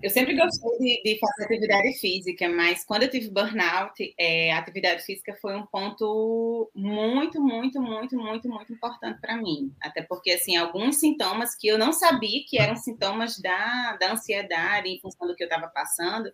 Eu 0.00 0.10
sempre 0.10 0.36
gostei 0.36 0.78
de, 0.78 1.02
de, 1.02 1.18
fazer 1.18 1.44
atividade 1.44 1.98
física, 1.98 2.48
mas 2.48 2.84
quando 2.84 3.02
eu 3.02 3.10
tive 3.10 3.30
burnout, 3.30 4.14
é, 4.16 4.52
a 4.52 4.58
atividade 4.58 5.02
física 5.02 5.36
foi 5.42 5.56
um 5.56 5.66
ponto 5.66 6.70
muito, 6.72 7.42
muito, 7.42 7.82
muito, 7.82 8.16
muito, 8.16 8.48
muito 8.48 8.72
importante 8.72 9.20
para 9.20 9.36
mim. 9.36 9.74
Até 9.82 10.02
porque, 10.02 10.30
assim, 10.30 10.56
alguns 10.56 11.00
sintomas 11.00 11.56
que 11.56 11.66
eu 11.66 11.76
não 11.76 11.92
sabia 11.92 12.44
que 12.46 12.60
eram 12.60 12.76
sintomas 12.76 13.40
da, 13.40 13.96
da 13.96 14.12
ansiedade 14.12 14.88
em 14.88 15.00
função 15.00 15.26
do 15.26 15.34
que 15.34 15.42
eu 15.42 15.48
estava 15.48 15.66
passando. 15.66 16.30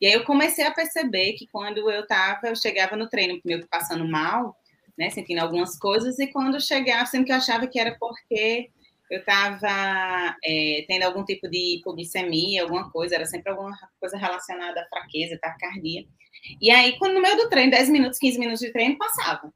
E 0.00 0.06
aí 0.06 0.12
eu 0.12 0.24
comecei 0.24 0.64
a 0.64 0.70
perceber 0.70 1.32
que 1.32 1.48
quando 1.48 1.90
eu 1.90 2.02
estava, 2.02 2.46
eu 2.46 2.54
chegava 2.54 2.94
no 2.94 3.08
treino 3.08 3.40
meio 3.44 3.62
que 3.62 3.68
passando 3.68 4.06
mal, 4.06 4.56
né, 4.98 5.10
sentindo 5.10 5.38
algumas 5.40 5.78
coisas, 5.78 6.18
e 6.18 6.26
quando 6.26 6.60
chegava, 6.60 7.06
sempre 7.06 7.26
que 7.26 7.32
eu 7.32 7.36
achava 7.36 7.66
que 7.66 7.78
era 7.78 7.96
porque 7.98 8.70
eu 9.10 9.20
estava 9.20 10.36
é, 10.44 10.84
tendo 10.86 11.04
algum 11.04 11.24
tipo 11.24 11.48
de 11.48 11.76
hipoglicemia, 11.76 12.62
alguma 12.62 12.90
coisa, 12.90 13.14
era 13.14 13.24
sempre 13.24 13.50
alguma 13.50 13.74
coisa 13.98 14.18
relacionada 14.18 14.82
à 14.82 14.88
fraqueza, 14.88 15.38
taquicardia. 15.40 16.04
E 16.60 16.70
aí, 16.70 16.98
quando 16.98 17.14
no 17.14 17.22
meio 17.22 17.36
do 17.36 17.48
treino, 17.48 17.70
10 17.70 17.88
minutos, 17.88 18.18
15 18.18 18.38
minutos 18.38 18.60
de 18.60 18.72
treino, 18.72 18.98
passava. 18.98 19.52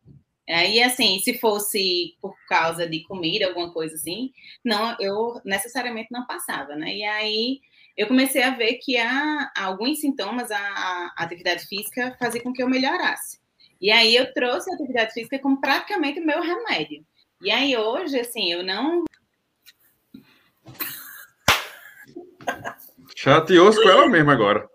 Aí, 0.49 0.83
assim, 0.83 1.19
se 1.21 1.39
fosse 1.39 2.17
por 2.21 2.35
causa 2.49 2.89
de 2.89 3.03
comida, 3.05 3.47
alguma 3.47 3.73
coisa 3.73 3.95
assim, 3.95 4.33
não, 4.65 4.97
eu 4.99 5.41
necessariamente 5.45 6.09
não 6.11 6.27
passava, 6.27 6.75
né? 6.75 6.97
E 6.97 7.05
aí, 7.05 7.61
eu 7.97 8.07
comecei 8.07 8.43
a 8.43 8.51
ver 8.51 8.75
que 8.75 8.97
há 8.97 9.53
alguns 9.57 10.01
sintomas, 10.01 10.51
a, 10.51 10.59
a 10.59 11.15
atividade 11.19 11.67
física 11.67 12.17
fazia 12.19 12.43
com 12.43 12.53
que 12.53 12.63
eu 12.63 12.69
melhorasse. 12.69 13.42
E 13.83 13.91
aí 13.91 14.15
eu 14.15 14.33
trouxe 14.33 14.71
a 14.71 14.75
atividade 14.75 15.13
física 15.13 15.41
como 15.41 15.61
praticamente 15.61 16.21
o 16.21 16.25
meu 16.25 16.41
remédio. 16.41 17.05
E 17.43 17.51
aí 17.51 17.77
hoje, 17.77 18.21
assim, 18.21 18.53
eu 18.53 18.63
não. 18.63 19.03
Chateou 23.17 23.75
com 23.75 23.89
ela 23.89 24.09
mesma 24.09 24.33
agora. 24.33 24.71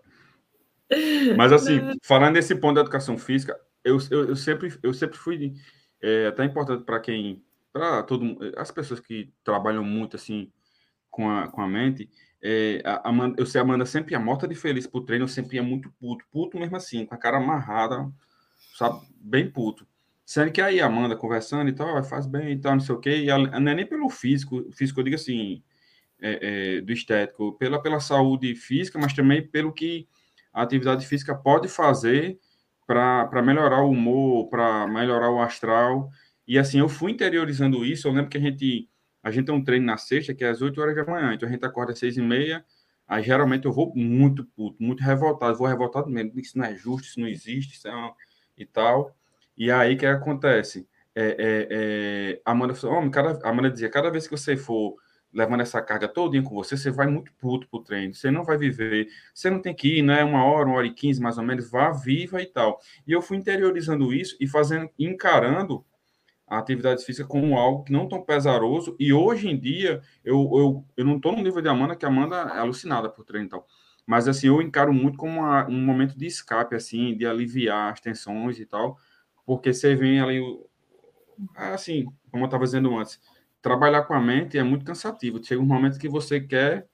Mas 1.38 1.52
assim, 1.52 1.80
falando 2.02 2.34
nesse 2.34 2.54
ponto 2.54 2.74
da 2.74 2.82
educação 2.82 3.16
física, 3.16 3.58
eu, 3.82 3.96
eu, 4.10 4.28
eu 4.28 4.36
sempre, 4.36 4.78
eu 4.82 4.92
sempre 4.92 5.16
fui 5.16 5.54
é, 6.02 6.26
até 6.26 6.44
importante 6.44 6.84
para 6.84 7.00
quem, 7.00 7.42
para 7.72 8.02
todo 8.02 8.38
as 8.58 8.70
pessoas 8.70 9.00
que 9.00 9.32
trabalham 9.42 9.82
muito 9.82 10.16
assim 10.16 10.52
com 11.10 11.30
a, 11.30 11.48
com 11.48 11.62
a 11.62 11.66
mente, 11.66 12.10
é, 12.42 12.82
a 12.84 13.08
Amanda, 13.08 13.36
eu 13.38 13.46
sei 13.46 13.60
a 13.60 13.64
Amanda 13.64 13.84
sempre 13.86 14.12
ia 14.12 14.20
morta 14.20 14.46
de 14.46 14.54
feliz 14.54 14.86
pro 14.86 15.04
treino, 15.04 15.24
eu 15.24 15.28
sempre 15.28 15.56
ia 15.56 15.62
muito 15.62 15.90
puto, 15.98 16.24
puto 16.30 16.58
mesmo 16.58 16.76
assim, 16.76 17.04
com 17.04 17.14
a 17.14 17.18
cara 17.18 17.38
amarrada, 17.38 18.10
sabe? 18.78 19.00
Bem 19.20 19.50
puto. 19.50 19.84
Sendo 20.24 20.52
que 20.52 20.60
aí 20.60 20.80
Amanda 20.80 21.16
conversando 21.16 21.68
e 21.68 21.72
tal, 21.72 22.02
faz 22.04 22.26
bem 22.26 22.52
e 22.52 22.58
tal, 22.60 22.74
não 22.74 22.80
sei 22.80 22.94
o 22.94 23.00
quê, 23.00 23.24
e 23.24 23.26
não 23.26 23.72
é 23.72 23.74
nem 23.74 23.86
pelo 23.86 24.08
físico, 24.08 24.70
físico 24.72 25.00
eu 25.00 25.04
digo 25.04 25.16
assim, 25.16 25.62
é, 26.20 26.76
é, 26.76 26.80
do 26.80 26.92
estético, 26.92 27.54
pela, 27.58 27.82
pela 27.82 27.98
saúde 27.98 28.54
física, 28.54 28.98
mas 28.98 29.12
também 29.12 29.44
pelo 29.44 29.72
que 29.72 30.06
a 30.52 30.62
atividade 30.62 31.06
física 31.06 31.34
pode 31.34 31.66
fazer 31.66 32.38
para 32.86 33.42
melhorar 33.42 33.82
o 33.82 33.90
humor, 33.90 34.48
para 34.48 34.86
melhorar 34.86 35.30
o 35.30 35.40
astral. 35.40 36.08
E 36.46 36.58
assim, 36.58 36.78
eu 36.78 36.88
fui 36.88 37.12
interiorizando 37.12 37.84
isso, 37.84 38.06
eu 38.06 38.12
lembro 38.12 38.30
que 38.30 38.38
a 38.38 38.40
gente, 38.40 38.88
a 39.22 39.30
gente 39.30 39.46
tem 39.46 39.54
um 39.54 39.64
treino 39.64 39.86
na 39.86 39.96
sexta, 39.96 40.34
que 40.34 40.44
é 40.44 40.50
às 40.50 40.62
8 40.62 40.80
horas 40.80 40.94
da 40.94 41.04
manhã, 41.04 41.34
então 41.34 41.48
a 41.48 41.52
gente 41.52 41.64
acorda 41.64 41.92
às 41.92 41.98
6 41.98 42.16
e 42.16 42.22
meia, 42.22 42.64
aí 43.08 43.24
geralmente 43.24 43.64
eu 43.64 43.72
vou 43.72 43.92
muito 43.96 44.44
puto, 44.44 44.80
muito 44.80 45.02
revoltado, 45.02 45.58
vou 45.58 45.66
revoltado 45.66 46.08
mesmo, 46.08 46.38
isso 46.38 46.56
não 46.56 46.64
é 46.64 46.76
justo, 46.76 47.08
isso 47.08 47.20
não 47.20 47.26
existe, 47.28 47.74
isso 47.74 47.88
é 47.88 47.94
uma 47.94 48.14
e 48.58 48.66
tal. 48.66 49.14
E 49.56 49.70
aí, 49.70 49.94
o 49.94 49.98
que 49.98 50.06
acontece? 50.06 50.88
É, 51.14 51.36
é, 51.38 51.68
é, 51.70 52.42
Amanda, 52.44 52.74
oh, 52.84 53.10
cada, 53.10 53.48
Amanda 53.48 53.70
dizia, 53.70 53.90
cada 53.90 54.10
vez 54.10 54.26
que 54.26 54.36
você 54.36 54.56
for 54.56 54.96
levando 55.32 55.60
essa 55.60 55.82
carga 55.82 56.08
todinha 56.08 56.42
com 56.42 56.54
você, 56.54 56.76
você 56.76 56.90
vai 56.90 57.06
muito 57.06 57.32
puto 57.34 57.68
pro 57.68 57.82
treino, 57.82 58.14
você 58.14 58.30
não 58.30 58.44
vai 58.44 58.56
viver, 58.56 59.08
você 59.34 59.50
não 59.50 59.60
tem 59.60 59.74
que 59.74 59.98
ir, 59.98 60.02
né, 60.02 60.24
uma 60.24 60.44
hora, 60.44 60.66
uma 60.66 60.76
hora 60.76 60.86
e 60.86 60.94
quinze, 60.94 61.20
mais 61.20 61.38
ou 61.38 61.44
menos, 61.44 61.70
vá 61.70 61.90
viva 61.90 62.40
e 62.40 62.46
tal. 62.46 62.80
E 63.06 63.12
eu 63.12 63.20
fui 63.20 63.36
interiorizando 63.36 64.12
isso 64.12 64.36
e 64.40 64.46
fazendo, 64.46 64.88
encarando 64.98 65.84
a 66.46 66.58
atividade 66.58 67.04
física 67.04 67.28
como 67.28 67.58
algo 67.58 67.84
que 67.84 67.92
não 67.92 68.08
tão 68.08 68.22
pesaroso, 68.22 68.96
e 68.98 69.12
hoje 69.12 69.48
em 69.48 69.58
dia, 69.58 70.00
eu, 70.24 70.50
eu, 70.54 70.84
eu 70.96 71.04
não 71.04 71.16
estou 71.16 71.32
no 71.32 71.42
nível 71.42 71.60
de 71.60 71.68
Amanda, 71.68 71.94
que 71.94 72.06
a 72.06 72.08
Amanda 72.08 72.36
é 72.36 72.58
alucinada 72.58 73.08
por 73.10 73.24
treino 73.24 73.46
e 73.46 73.50
tal, 73.50 73.66
mas, 74.08 74.26
assim, 74.26 74.46
eu 74.46 74.62
encaro 74.62 74.90
muito 74.90 75.18
como 75.18 75.40
uma, 75.40 75.68
um 75.68 75.84
momento 75.84 76.16
de 76.16 76.24
escape, 76.24 76.74
assim, 76.74 77.14
de 77.14 77.26
aliviar 77.26 77.92
as 77.92 78.00
tensões 78.00 78.58
e 78.58 78.64
tal, 78.64 78.96
porque 79.44 79.70
você 79.70 79.94
vem 79.94 80.18
ali, 80.18 80.40
assim, 81.54 82.06
como 82.30 82.44
eu 82.44 82.46
estava 82.46 82.64
dizendo 82.64 82.96
antes, 82.96 83.20
trabalhar 83.60 84.04
com 84.04 84.14
a 84.14 84.20
mente 84.20 84.56
é 84.56 84.62
muito 84.62 84.82
cansativo. 84.82 85.44
Chega 85.44 85.60
um 85.60 85.66
momento 85.66 85.98
que 85.98 86.08
você 86.08 86.40
quer 86.40 86.88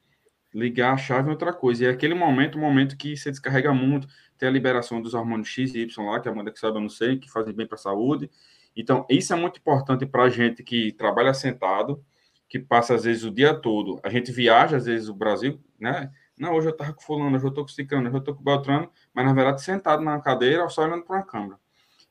ligar 0.53 0.93
a 0.93 0.97
chave 0.97 1.29
em 1.29 1.31
outra 1.31 1.53
coisa. 1.53 1.85
E 1.85 1.87
é 1.87 1.91
aquele 1.91 2.15
momento, 2.15 2.57
o 2.57 2.61
momento 2.61 2.97
que 2.97 3.17
você 3.17 3.31
descarrega 3.31 3.73
muito, 3.73 4.09
tem 4.37 4.49
a 4.49 4.53
liberação 4.53 5.01
dos 5.01 5.15
hormônios 5.15 5.47
X 5.47 5.73
e 5.73 5.83
Y 5.83 6.05
lá, 6.05 6.19
que 6.19 6.29
a 6.29 6.33
Amanda 6.33 6.51
que 6.51 6.59
sabe, 6.59 6.79
eu 6.79 6.83
não 6.83 6.89
sei, 6.89 7.17
que 7.17 7.31
fazem 7.31 7.55
bem 7.55 7.65
para 7.65 7.77
a 7.77 7.79
saúde. 7.79 8.29
Então, 8.75 9.07
isso 9.09 9.33
é 9.33 9.37
muito 9.37 9.61
importante 9.61 10.05
para 10.05 10.25
a 10.25 10.29
gente 10.29 10.65
que 10.65 10.91
trabalha 10.91 11.33
sentado, 11.33 12.05
que 12.49 12.59
passa, 12.59 12.97
às 12.97 13.05
vezes, 13.05 13.23
o 13.23 13.31
dia 13.31 13.55
todo. 13.55 14.01
A 14.03 14.11
gente 14.11 14.33
viaja, 14.33 14.77
às 14.77 14.87
vezes, 14.87 15.09
o 15.09 15.15
Brasil, 15.15 15.61
né? 15.79 16.11
Não, 16.37 16.55
hoje 16.55 16.69
eu 16.69 16.73
estava 16.73 16.93
com 16.93 17.01
fulano, 17.01 17.37
hoje 17.37 17.45
eu 17.45 17.49
estou 17.49 17.65
com 17.65 17.71
ciclano, 17.71 18.07
hoje 18.07 18.17
eu 18.17 18.19
estou 18.19 18.35
com 18.35 18.43
Beltrano, 18.43 18.91
mas, 19.13 19.25
na 19.25 19.33
verdade, 19.33 19.63
sentado 19.63 20.03
na 20.03 20.21
cadeira, 20.21 20.69
só 20.69 20.83
olhando 20.83 21.05
para 21.05 21.21
a 21.21 21.23
câmera. 21.23 21.59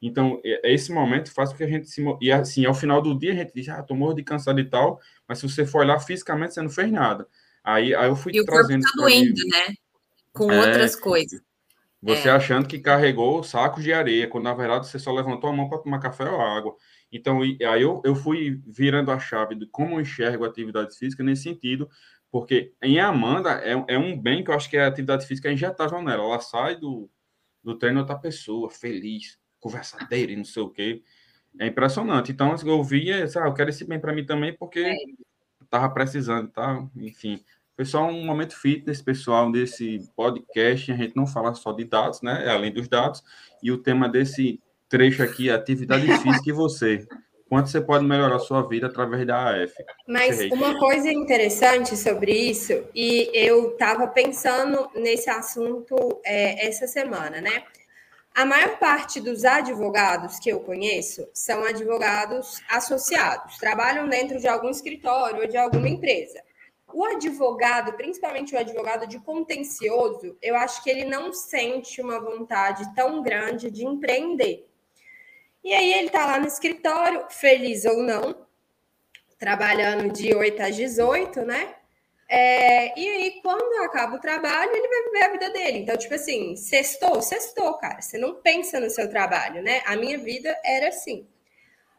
Então, 0.01 0.41
esse 0.43 0.91
momento 0.91 1.31
faz 1.31 1.51
com 1.51 1.57
que 1.57 1.63
a 1.63 1.67
gente 1.67 1.89
se... 1.89 2.03
E, 2.21 2.31
assim, 2.31 2.65
ao 2.65 2.73
final 2.73 3.01
do 3.01 3.17
dia, 3.17 3.31
a 3.31 3.35
gente 3.35 3.53
diz, 3.53 3.69
ah, 3.69 3.79
estou 3.79 3.95
morto 3.95 4.17
de 4.17 4.23
cansado 4.23 4.59
e 4.59 4.65
tal, 4.65 4.99
mas 5.27 5.39
se 5.39 5.49
você 5.49 5.65
for 5.65 5.79
olhar 5.79 5.99
fisicamente, 5.99 6.53
você 6.53 6.61
não 6.61 6.69
fez 6.69 6.91
nada. 6.91 7.27
Aí, 7.63 7.95
aí 7.95 8.07
eu 8.09 8.15
fui 8.15 8.33
e 8.35 8.45
trazendo... 8.45 8.81
E 8.81 8.85
o 8.85 8.91
corpo 8.91 8.97
tá 8.97 9.01
doendo, 9.01 9.41
né? 9.47 9.75
Com 10.33 10.51
é, 10.51 10.59
outras 10.59 10.95
coisas. 10.95 11.41
Você 12.01 12.27
é. 12.27 12.31
achando 12.31 12.67
que 12.67 12.79
carregou 12.79 13.41
sacos 13.43 13.81
de 13.81 13.93
areia, 13.93 14.27
quando 14.27 14.43
na 14.43 14.53
verdade 14.53 14.87
você 14.87 14.99
só 14.99 15.09
levantou 15.13 15.49
a 15.49 15.53
mão 15.53 15.69
para 15.69 15.77
tomar 15.77 15.99
café 15.99 16.29
ou 16.29 16.41
água. 16.41 16.75
Então, 17.09 17.41
aí 17.41 17.81
eu, 17.81 18.01
eu 18.03 18.13
fui 18.13 18.61
virando 18.67 19.09
a 19.09 19.19
chave 19.19 19.55
de 19.55 19.65
como 19.67 19.95
eu 19.95 20.01
enxergo 20.01 20.43
a 20.43 20.47
atividade 20.49 20.97
física 20.97 21.23
nesse 21.23 21.43
sentido, 21.43 21.89
porque 22.33 22.73
em 22.81 22.99
Amanda 22.99 23.61
é, 23.63 23.73
é 23.89 23.95
um 23.95 24.19
bem 24.19 24.43
que 24.43 24.49
eu 24.49 24.55
acho 24.55 24.67
que 24.67 24.75
a 24.75 24.87
atividade 24.87 25.27
física 25.27 25.49
é 25.49 25.53
injetável 25.53 26.01
nela. 26.01 26.23
Ela 26.23 26.39
sai 26.39 26.75
do, 26.75 27.07
do 27.63 27.77
treino 27.77 27.99
outra 27.99 28.17
pessoa, 28.17 28.71
feliz, 28.71 29.37
conversadeira 29.59 30.31
e 30.31 30.35
não 30.35 30.43
sei 30.43 30.63
o 30.63 30.69
quê. 30.71 31.03
É 31.59 31.67
impressionante. 31.67 32.31
Então, 32.31 32.51
assim, 32.51 32.67
eu 32.67 32.83
via, 32.83 33.23
ah, 33.23 33.47
eu 33.47 33.53
quero 33.53 33.69
esse 33.69 33.85
bem 33.85 33.99
para 33.99 34.11
mim 34.11 34.25
também, 34.25 34.51
porque 34.51 34.79
é. 34.79 34.95
tava 35.69 35.87
precisando, 35.93 36.49
tá? 36.49 36.83
Enfim. 36.95 37.39
Pessoal, 37.75 38.09
um 38.09 38.25
momento 38.25 38.59
fitness, 38.59 38.99
pessoal, 38.99 39.51
desse 39.51 39.99
podcast, 40.15 40.91
a 40.91 40.95
gente 40.95 41.15
não 41.15 41.27
fala 41.27 41.53
só 41.53 41.71
de 41.71 41.83
dados, 41.83 42.23
né? 42.23 42.47
É 42.47 42.49
além 42.49 42.73
dos 42.73 42.87
dados. 42.87 43.23
E 43.61 43.71
o 43.71 43.77
tema 43.77 44.09
desse 44.09 44.59
trecho 44.89 45.21
aqui 45.21 45.51
é 45.51 45.53
atividade 45.53 46.07
física 46.17 46.49
e 46.49 46.51
você. 46.51 47.07
Quanto 47.53 47.69
você 47.69 47.81
pode 47.81 48.03
melhorar 48.03 48.37
a 48.37 48.39
sua 48.39 48.67
vida 48.67 48.87
através 48.87 49.27
da 49.27 49.51
AF? 49.51 49.75
Mas 50.07 50.39
uma 50.51 50.79
coisa 50.79 51.07
interessante 51.07 51.95
sobre 51.95 52.31
isso, 52.31 52.83
e 52.95 53.29
eu 53.31 53.73
estava 53.73 54.07
pensando 54.07 54.89
nesse 54.95 55.29
assunto 55.29 56.19
é, 56.25 56.67
essa 56.67 56.87
semana, 56.87 57.39
né? 57.41 57.63
A 58.33 58.43
maior 58.43 58.79
parte 58.79 59.21
dos 59.21 59.45
advogados 59.45 60.39
que 60.39 60.49
eu 60.49 60.61
conheço 60.61 61.29
são 61.31 61.63
advogados 61.63 62.59
associados, 62.67 63.55
trabalham 63.59 64.09
dentro 64.09 64.39
de 64.39 64.47
algum 64.47 64.71
escritório 64.71 65.41
ou 65.41 65.47
de 65.47 65.55
alguma 65.55 65.87
empresa. 65.87 66.41
O 66.91 67.05
advogado, 67.05 67.93
principalmente 67.93 68.55
o 68.55 68.57
advogado 68.57 69.05
de 69.05 69.19
contencioso, 69.19 70.35
eu 70.41 70.55
acho 70.55 70.83
que 70.83 70.89
ele 70.89 71.05
não 71.05 71.31
sente 71.31 72.01
uma 72.01 72.19
vontade 72.19 72.95
tão 72.95 73.21
grande 73.21 73.69
de 73.69 73.85
empreender. 73.85 74.67
E 75.63 75.73
aí 75.73 75.93
ele 75.93 76.07
está 76.07 76.25
lá 76.25 76.39
no 76.39 76.47
escritório, 76.47 77.25
feliz 77.29 77.85
ou 77.85 78.03
não, 78.03 78.45
trabalhando 79.39 80.11
de 80.11 80.35
8 80.35 80.61
às 80.61 80.75
18, 80.75 81.41
né? 81.43 81.75
É, 82.29 82.99
e 82.99 83.07
aí, 83.07 83.41
quando 83.41 83.83
acaba 83.83 84.15
o 84.15 84.19
trabalho, 84.19 84.71
ele 84.73 84.87
vai 84.87 85.03
viver 85.03 85.23
a 85.23 85.31
vida 85.31 85.49
dele. 85.51 85.77
Então, 85.79 85.95
tipo 85.95 86.15
assim, 86.15 86.55
sextou, 86.55 87.21
sextou, 87.21 87.73
cara. 87.75 88.01
Você 88.01 88.17
não 88.17 88.41
pensa 88.41 88.79
no 88.79 88.89
seu 88.89 89.09
trabalho, 89.09 89.61
né? 89.61 89.81
A 89.85 89.95
minha 89.95 90.17
vida 90.17 90.57
era 90.63 90.87
assim. 90.87 91.27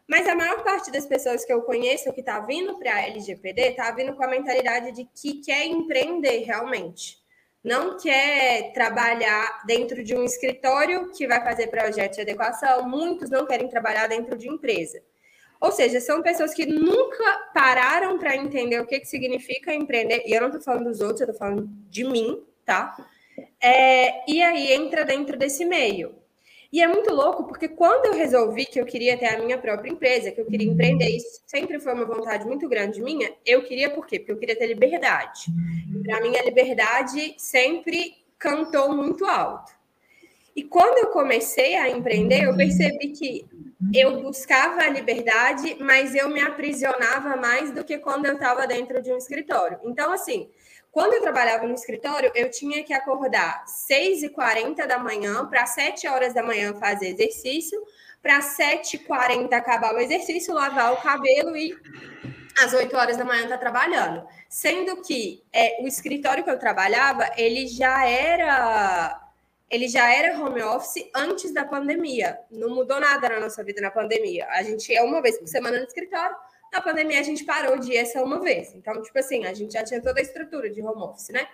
Mas 0.07 0.27
a 0.27 0.35
maior 0.35 0.63
parte 0.63 0.91
das 0.91 1.05
pessoas 1.05 1.45
que 1.45 1.53
eu 1.53 1.61
conheço 1.61 2.11
que 2.13 2.19
está 2.19 2.39
vindo 2.39 2.77
para 2.77 2.95
a 2.95 3.01
LGPD 3.07 3.69
está 3.69 3.91
vindo 3.91 4.15
com 4.15 4.23
a 4.23 4.27
mentalidade 4.27 4.91
de 4.91 5.05
que 5.15 5.41
quer 5.41 5.65
empreender 5.65 6.43
realmente. 6.43 7.17
Não 7.65 7.97
quer 7.97 8.71
trabalhar 8.73 9.63
dentro 9.65 10.03
de 10.03 10.15
um 10.15 10.23
escritório 10.23 11.11
que 11.11 11.25
vai 11.25 11.43
fazer 11.43 11.65
projeto 11.65 12.13
de 12.13 12.21
adequação. 12.21 12.87
Muitos 12.87 13.31
não 13.31 13.47
querem 13.47 13.67
trabalhar 13.67 14.05
dentro 14.05 14.37
de 14.37 14.47
empresa. 14.47 15.01
Ou 15.59 15.71
seja, 15.71 15.99
são 15.99 16.21
pessoas 16.21 16.53
que 16.53 16.63
nunca 16.67 17.23
pararam 17.55 18.19
para 18.19 18.35
entender 18.37 18.79
o 18.79 18.85
que, 18.85 18.99
que 18.99 19.07
significa 19.07 19.73
empreender. 19.73 20.21
E 20.27 20.33
eu 20.33 20.41
não 20.41 20.49
estou 20.49 20.61
falando 20.61 20.91
dos 20.91 21.01
outros, 21.01 21.21
eu 21.21 21.31
estou 21.31 21.39
falando 21.39 21.67
de 21.89 22.03
mim, 22.03 22.43
tá? 22.63 22.95
É, 23.59 24.31
e 24.31 24.43
aí 24.43 24.71
entra 24.71 25.03
dentro 25.03 25.35
desse 25.35 25.65
meio. 25.65 26.13
E 26.75 26.81
é 26.81 26.87
muito 26.89 27.09
louco, 27.13 27.45
porque 27.45 27.69
quando 27.69 28.07
eu 28.07 28.13
resolvi 28.13 28.65
que 28.65 28.77
eu 28.77 28.85
queria 28.85 29.17
ter 29.17 29.27
a 29.27 29.39
minha 29.39 29.57
própria 29.57 29.89
empresa, 29.89 30.29
que 30.29 30.41
eu 30.41 30.45
queria 30.45 30.69
empreender, 30.69 31.07
isso 31.07 31.39
sempre 31.47 31.79
foi 31.79 31.93
uma 31.93 32.03
vontade 32.03 32.45
muito 32.45 32.67
grande 32.67 33.01
minha, 33.01 33.31
eu 33.45 33.63
queria 33.63 33.89
por 33.91 34.05
quê? 34.05 34.19
Porque 34.19 34.33
eu 34.33 34.37
queria 34.37 34.57
ter 34.57 34.67
liberdade. 34.67 35.45
Para 36.03 36.19
mim, 36.19 36.35
a 36.35 36.43
liberdade 36.43 37.33
sempre 37.37 38.17
cantou 38.37 38.93
muito 38.93 39.23
alto. 39.23 39.71
E 40.53 40.63
quando 40.63 40.97
eu 40.97 41.11
comecei 41.11 41.77
a 41.77 41.89
empreender, 41.89 42.43
eu 42.43 42.57
percebi 42.57 43.07
que 43.07 43.45
eu 43.93 44.21
buscava 44.21 44.81
a 44.81 44.89
liberdade, 44.89 45.77
mas 45.79 46.13
eu 46.13 46.27
me 46.27 46.41
aprisionava 46.41 47.37
mais 47.37 47.71
do 47.71 47.85
que 47.85 47.99
quando 47.99 48.25
eu 48.25 48.33
estava 48.33 48.67
dentro 48.67 49.01
de 49.01 49.13
um 49.13 49.17
escritório. 49.17 49.79
Então, 49.85 50.11
assim, 50.11 50.49
quando 50.95 51.13
eu 51.13 51.21
trabalhava 51.21 51.67
no 51.67 51.73
escritório, 51.73 52.31
eu 52.33 52.49
tinha 52.49 52.81
que 52.81 52.93
acordar 52.93 53.65
6h40 53.65 54.87
da 54.87 54.97
manhã 54.97 55.45
para 55.45 55.65
7 55.65 56.07
horas 56.07 56.33
da 56.33 56.41
manhã 56.41 56.73
fazer 56.73 57.09
exercício, 57.09 57.85
para 58.23 58.39
7h40 58.39 59.51
acabar 59.51 59.93
o 59.93 59.99
exercício, 59.99 60.53
lavar 60.53 60.93
o 60.93 61.01
cabelo 61.01 61.53
e 61.57 61.77
às 62.63 62.73
8 62.73 62.95
horas 62.95 63.17
da 63.17 63.25
manhã 63.25 63.43
estar 63.43 63.55
tá 63.55 63.59
trabalhando. 63.59 64.25
Sendo 64.47 65.01
que 65.01 65.43
é, 65.51 65.83
o 65.83 65.85
escritório 65.85 66.45
que 66.45 66.49
eu 66.49 66.57
trabalhava, 66.57 67.29
ele 67.35 67.67
já 67.67 68.07
era 68.07 69.21
ele 69.69 69.89
já 69.89 70.09
era 70.09 70.39
home 70.39 70.61
office 70.61 71.09
antes 71.13 71.53
da 71.53 71.65
pandemia. 71.65 72.39
Não 72.49 72.69
mudou 72.69 73.01
nada 73.01 73.27
na 73.27 73.41
nossa 73.41 73.61
vida 73.65 73.81
na 73.81 73.91
pandemia. 73.91 74.47
A 74.51 74.63
gente 74.63 74.95
é 74.95 75.01
uma 75.01 75.21
vez 75.21 75.37
por 75.37 75.47
semana 75.47 75.77
no 75.77 75.83
escritório, 75.83 76.37
na 76.75 76.81
pandemia, 76.81 77.19
a 77.19 77.23
gente 77.23 77.45
parou 77.45 77.79
de 77.79 77.93
ir 77.93 77.97
essa 77.97 78.21
uma 78.21 78.39
vez. 78.39 78.73
Então, 78.75 79.01
tipo 79.01 79.17
assim, 79.17 79.45
a 79.45 79.53
gente 79.53 79.73
já 79.73 79.83
tinha 79.83 80.01
toda 80.01 80.19
a 80.19 80.23
estrutura 80.23 80.69
de 80.69 80.81
home 80.81 81.01
office, 81.01 81.29
né? 81.29 81.47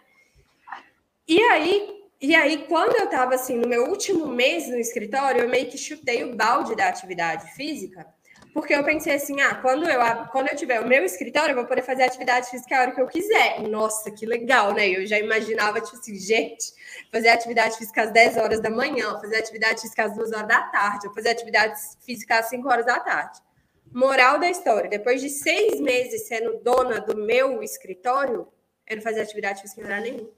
E 1.27 1.39
aí, 1.43 2.01
e 2.19 2.35
aí, 2.35 2.65
quando 2.67 2.95
eu 2.97 3.05
estava 3.05 3.35
assim, 3.35 3.57
no 3.57 3.67
meu 3.67 3.87
último 3.87 4.27
mês 4.27 4.67
no 4.67 4.77
escritório, 4.77 5.43
eu 5.43 5.49
meio 5.49 5.67
que 5.67 5.77
chutei 5.77 6.23
o 6.23 6.35
balde 6.35 6.75
da 6.75 6.87
atividade 6.87 7.53
física, 7.53 8.05
porque 8.53 8.73
eu 8.73 8.83
pensei 8.83 9.13
assim: 9.13 9.39
ah, 9.41 9.55
quando 9.55 9.87
eu, 9.87 9.99
quando 10.31 10.49
eu 10.49 10.55
tiver 10.55 10.81
o 10.81 10.87
meu 10.87 11.03
escritório, 11.05 11.51
eu 11.51 11.55
vou 11.55 11.65
poder 11.65 11.83
fazer 11.83 12.03
atividade 12.03 12.49
física 12.49 12.77
a 12.77 12.81
hora 12.81 12.91
que 12.91 13.01
eu 13.01 13.07
quiser. 13.07 13.61
Nossa, 13.61 14.11
que 14.11 14.25
legal, 14.25 14.73
né? 14.73 14.89
Eu 14.89 15.05
já 15.05 15.17
imaginava, 15.19 15.79
tipo 15.79 15.97
assim, 15.97 16.17
gente, 16.17 16.73
fazer 17.11 17.29
atividade 17.29 17.77
física 17.77 18.03
às 18.03 18.11
10 18.11 18.37
horas 18.37 18.59
da 18.59 18.69
manhã, 18.69 19.19
fazer 19.19 19.37
atividade 19.37 19.81
física 19.81 20.03
às 20.03 20.15
2 20.15 20.31
horas 20.31 20.47
da 20.47 20.63
tarde, 20.63 21.13
fazer 21.13 21.29
atividade 21.29 21.79
física 22.05 22.39
às 22.39 22.47
5 22.47 22.67
horas 22.67 22.85
da 22.85 22.99
tarde. 22.99 23.39
Moral 23.93 24.39
da 24.39 24.49
história: 24.49 24.89
depois 24.89 25.21
de 25.21 25.29
seis 25.29 25.79
meses 25.79 26.27
sendo 26.27 26.59
dona 26.63 26.99
do 26.99 27.17
meu 27.17 27.61
escritório, 27.61 28.47
eu 28.87 28.95
não 28.95 29.03
fazia 29.03 29.23
atividade 29.23 29.61
física 29.61 29.99
nenhum. 29.99 30.29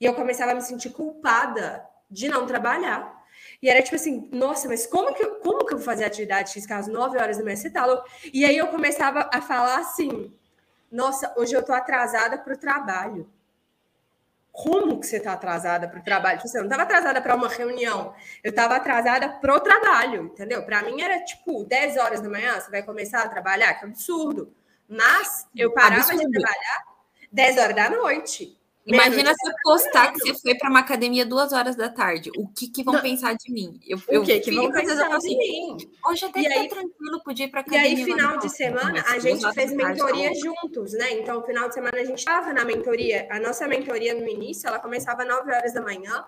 E 0.00 0.04
eu 0.04 0.14
começava 0.14 0.52
a 0.52 0.54
me 0.54 0.62
sentir 0.62 0.90
culpada 0.90 1.86
de 2.10 2.28
não 2.28 2.46
trabalhar. 2.46 3.20
E 3.62 3.68
era 3.68 3.82
tipo 3.82 3.96
assim, 3.96 4.28
nossa, 4.32 4.68
mas 4.68 4.86
como 4.86 5.14
que, 5.14 5.22
eu, 5.22 5.36
como 5.36 5.64
que 5.64 5.74
eu 5.74 5.78
vou 5.78 5.84
fazer 5.84 6.04
atividade 6.04 6.52
física 6.52 6.76
às 6.76 6.88
9 6.88 7.18
horas 7.18 7.36
da 7.38 7.44
manhã? 7.44 7.56
Você 7.56 7.70
tá? 7.70 8.04
E 8.32 8.44
aí 8.44 8.56
eu 8.56 8.68
começava 8.68 9.28
a 9.32 9.40
falar 9.40 9.78
assim, 9.78 10.32
nossa, 10.90 11.32
hoje 11.36 11.54
eu 11.54 11.62
tô 11.62 11.72
atrasada 11.72 12.38
para 12.38 12.54
o 12.54 12.58
trabalho 12.58 13.30
como 14.52 15.00
que 15.00 15.06
você 15.06 15.16
está 15.16 15.32
atrasada 15.32 15.88
para 15.88 16.00
o 16.00 16.02
trabalho? 16.02 16.38
Tipo, 16.38 16.48
você 16.48 16.58
não 16.58 16.64
estava 16.66 16.82
atrasada 16.82 17.20
para 17.20 17.34
uma 17.34 17.48
reunião, 17.48 18.14
eu 18.42 18.50
estava 18.50 18.76
atrasada 18.76 19.28
para 19.28 19.54
o 19.54 19.60
trabalho, 19.60 20.24
entendeu? 20.26 20.62
Para 20.64 20.82
mim 20.82 21.00
era 21.00 21.22
tipo 21.24 21.64
10 21.64 21.96
horas 21.96 22.20
da 22.20 22.28
manhã, 22.28 22.60
você 22.60 22.70
vai 22.70 22.82
começar 22.82 23.22
a 23.22 23.28
trabalhar, 23.28 23.74
que 23.74 23.84
absurdo. 23.84 24.54
Mas 24.88 25.46
eu 25.56 25.72
parava 25.72 26.02
absurdo. 26.02 26.30
de 26.30 26.38
trabalhar 26.38 26.84
10 27.30 27.58
horas 27.58 27.76
da 27.76 27.90
noite. 27.90 28.59
Imagina 28.86 29.32
se 29.34 29.48
eu 29.48 29.54
postar 29.62 30.12
que 30.12 30.20
você 30.20 30.34
foi 30.40 30.54
para 30.54 30.70
uma 30.70 30.80
academia 30.80 31.26
duas 31.26 31.52
horas 31.52 31.76
da 31.76 31.88
tarde. 31.88 32.30
O 32.36 32.48
que, 32.48 32.68
que 32.68 32.82
vão 32.82 32.94
não. 32.94 33.02
pensar 33.02 33.34
de 33.34 33.52
mim? 33.52 33.78
Eu, 33.86 33.98
o 33.98 34.24
que, 34.24 34.40
que 34.40 34.50
vão 34.50 34.70
pensar 34.72 35.08
de 35.08 35.14
assim, 35.14 35.36
mim? 35.36 35.76
Hoje 36.06 36.24
até 36.24 36.40
e 36.40 36.46
aí, 36.46 36.68
tranquilo, 36.68 37.22
podia 37.22 37.44
ir 37.44 37.48
para 37.48 37.60
academia. 37.60 37.90
E 37.90 37.96
aí, 37.96 38.04
final 38.04 38.38
de 38.38 38.48
semana, 38.48 39.04
a 39.08 39.18
gente 39.18 39.52
fez 39.52 39.72
mentoria 39.72 40.32
juntos, 40.34 40.94
né? 40.94 41.12
Então, 41.12 41.42
final 41.44 41.68
de 41.68 41.74
semana, 41.74 41.98
a 41.98 42.04
gente 42.04 42.18
estava 42.18 42.52
na 42.52 42.64
mentoria. 42.64 43.28
A 43.30 43.38
nossa 43.38 43.68
mentoria 43.68 44.14
no 44.14 44.26
início, 44.26 44.66
ela 44.66 44.78
começava 44.78 45.22
às 45.22 45.28
9 45.28 45.52
horas 45.52 45.74
da 45.74 45.82
manhã. 45.82 46.24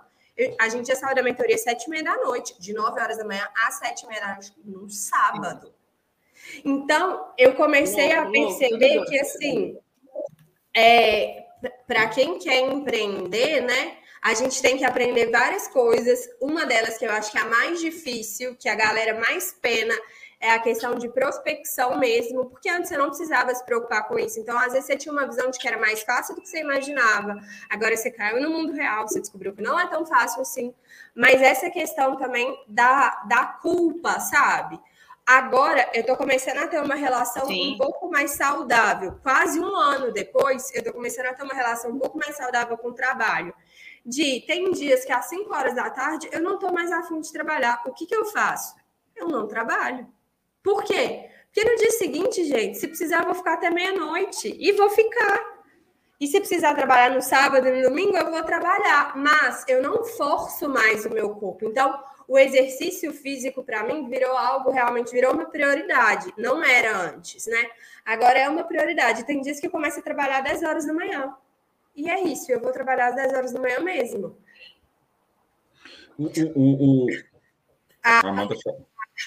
A 0.59 0.69
gente 0.69 0.89
já 0.89 0.95
saiu 0.95 1.15
da 1.15 1.23
mentoria 1.23 1.55
às 1.55 1.63
7 1.63 1.85
e 1.85 1.91
meia 1.91 2.05
da 2.05 2.17
noite, 2.19 2.55
de 2.61 2.73
9 2.75 3.01
horas 3.01 3.17
da 3.17 3.25
manhã 3.25 3.49
às 3.67 3.79
7 3.79 4.03
e 4.03 4.09
meia 4.09 4.21
da 4.21 4.29
noite, 4.35 4.53
no 4.65 4.91
sábado. 4.91 5.73
Então, 6.65 7.33
eu 7.39 7.55
comecei 7.55 8.13
a 8.13 8.27
perceber 8.27 9.05
que, 9.07 9.19
assim, 9.19 9.79
é, 10.75 11.47
para 11.93 12.09
quem 12.09 12.39
quer 12.39 12.61
empreender, 12.61 13.61
né? 13.61 13.99
A 14.23 14.33
gente 14.33 14.63
tem 14.63 14.79
que 14.79 14.85
aprender 14.85 15.31
várias 15.31 15.69
coisas. 15.69 16.27
Uma 16.41 16.65
delas 16.65 16.97
que 16.97 17.05
eu 17.05 17.13
acho 17.13 17.31
que 17.31 17.37
é 17.37 17.43
a 17.43 17.45
mais 17.45 17.81
difícil, 17.81 18.57
que 18.57 18.67
a 18.67 18.75
galera 18.75 19.21
mais 19.21 19.53
pena, 19.61 19.95
é 20.41 20.53
a 20.53 20.59
questão 20.59 20.95
de 20.95 21.07
prospecção 21.11 21.99
mesmo, 21.99 22.47
porque 22.47 22.71
antes 22.71 22.89
você 22.89 22.97
não 22.97 23.09
precisava 23.09 23.55
se 23.55 23.63
preocupar 23.67 24.09
com 24.09 24.19
isso. 24.19 24.41
Então, 24.41 24.59
às 24.59 24.73
vezes 24.73 24.87
você 24.87 24.97
tinha 24.97 25.13
uma 25.13 25.27
visão 25.27 25.51
de 25.51 25.59
que 25.59 25.69
era 25.69 25.79
mais 25.79 26.03
fácil 26.03 26.35
do 26.35 26.41
que 26.41 26.49
você 26.49 26.61
imaginava. 26.61 27.39
Agora 27.69 27.95
você 27.95 28.11
caiu 28.11 28.41
no 28.41 28.49
mundo 28.49 28.73
real, 28.73 29.07
você 29.07 29.21
descobriu 29.21 29.53
que 29.53 29.61
não 29.61 29.79
é 29.79 29.87
tão 29.87 30.07
fácil 30.07 30.41
assim. 30.41 30.75
Mas 31.15 31.43
essa 31.43 31.69
questão 31.69 32.17
também 32.17 32.59
da, 32.67 33.23
da 33.29 33.45
culpa, 33.61 34.19
sabe? 34.19 34.81
Agora 35.27 35.89
eu 35.95 36.01
estou 36.01 36.17
começando 36.17 36.59
a 36.59 36.67
ter 36.67 36.83
uma 36.83 36.97
relação 36.97 37.47
Sim. 37.47 37.75
um 37.75 37.79
pouco 37.79 38.11
mais 38.11 38.33
saudável. 38.33 39.19
Quase 39.23 39.61
um 39.61 39.77
ano 39.77 40.13
depois, 40.13 40.73
eu 40.75 40.79
estou 40.79 40.93
começando 40.93 41.27
a 41.27 41.35
ter 41.35 41.45
uma 41.45 41.55
relação 41.55 41.93
um 41.93 41.99
pouco 41.99 42.19
mais 42.19 42.37
saudável 42.37 42.77
com 42.77 42.89
o 42.89 42.95
trabalho. 42.95 43.55
De 44.05 44.45
tem 44.47 44.73
dias 44.73 45.05
que 45.05 45.13
às 45.13 45.27
5 45.27 45.55
horas 45.55 45.75
da 45.75 45.89
tarde 45.91 46.29
eu 46.33 46.41
não 46.41 46.55
estou 46.55 46.73
mais 46.73 46.91
afim 46.91 47.21
de 47.21 47.33
trabalhar. 47.33 47.81
O 47.87 47.93
que, 47.93 48.05
que 48.05 48.17
eu 48.17 48.25
faço? 48.25 48.75
Eu 49.15 49.29
não 49.29 49.47
trabalho. 49.47 50.09
Por 50.63 50.83
quê? 50.83 51.31
Porque 51.53 51.69
no 51.69 51.77
dia 51.77 51.91
seguinte, 51.93 52.45
gente, 52.45 52.79
se 52.79 52.89
precisar, 52.89 53.21
eu 53.21 53.27
vou 53.27 53.35
ficar 53.35 53.55
até 53.55 53.71
meia-noite. 53.71 54.57
E 54.59 54.73
vou 54.73 54.91
ficar. 54.91 55.53
E 56.19 56.27
se 56.27 56.39
precisar 56.41 56.75
trabalhar 56.75 57.15
no 57.15 57.21
sábado 57.21 57.69
e 57.69 57.71
no 57.71 57.89
domingo, 57.89 58.17
eu 58.17 58.31
vou 58.31 58.43
trabalhar. 58.43 59.17
Mas 59.17 59.65
eu 59.69 59.83
não 59.83 60.03
forço 60.03 60.69
mais 60.69 61.05
o 61.05 61.11
meu 61.11 61.31
corpo. 61.31 61.67
Então, 61.67 62.03
o 62.33 62.39
exercício 62.39 63.13
físico 63.13 63.63
para 63.63 63.85
mim 63.85 64.09
virou 64.09 64.35
algo 64.35 64.71
realmente 64.71 65.13
virou 65.13 65.35
uma 65.35 65.45
prioridade. 65.45 66.33
Não 66.39 66.65
era 66.65 66.97
antes, 66.97 67.47
né? 67.47 67.71
Agora 68.07 68.39
é 68.39 68.49
uma 68.49 68.65
prioridade. 68.65 69.27
Tem 69.27 69.43
dias 69.43 69.61
que 69.61 69.67
eu 69.67 69.71
começo 69.71 69.99
a 69.99 70.03
trabalhar 70.03 70.39
às 70.39 70.45
10 70.45 70.63
horas 70.63 70.87
da 70.87 70.95
manhã. 70.95 71.37
E 71.95 72.09
é 72.09 72.23
isso, 72.23 72.51
eu 72.51 72.59
vou 72.59 72.73
trabalhar 72.73 73.09
às 73.09 73.17
10 73.17 73.35
horas 73.35 73.53
da 73.53 73.61
manhã 73.61 73.81
mesmo. 73.81 74.39
O, 76.17 76.25
o, 76.25 77.05
o... 77.05 77.07
Ah, 78.03 78.27
Amanda... 78.27 78.55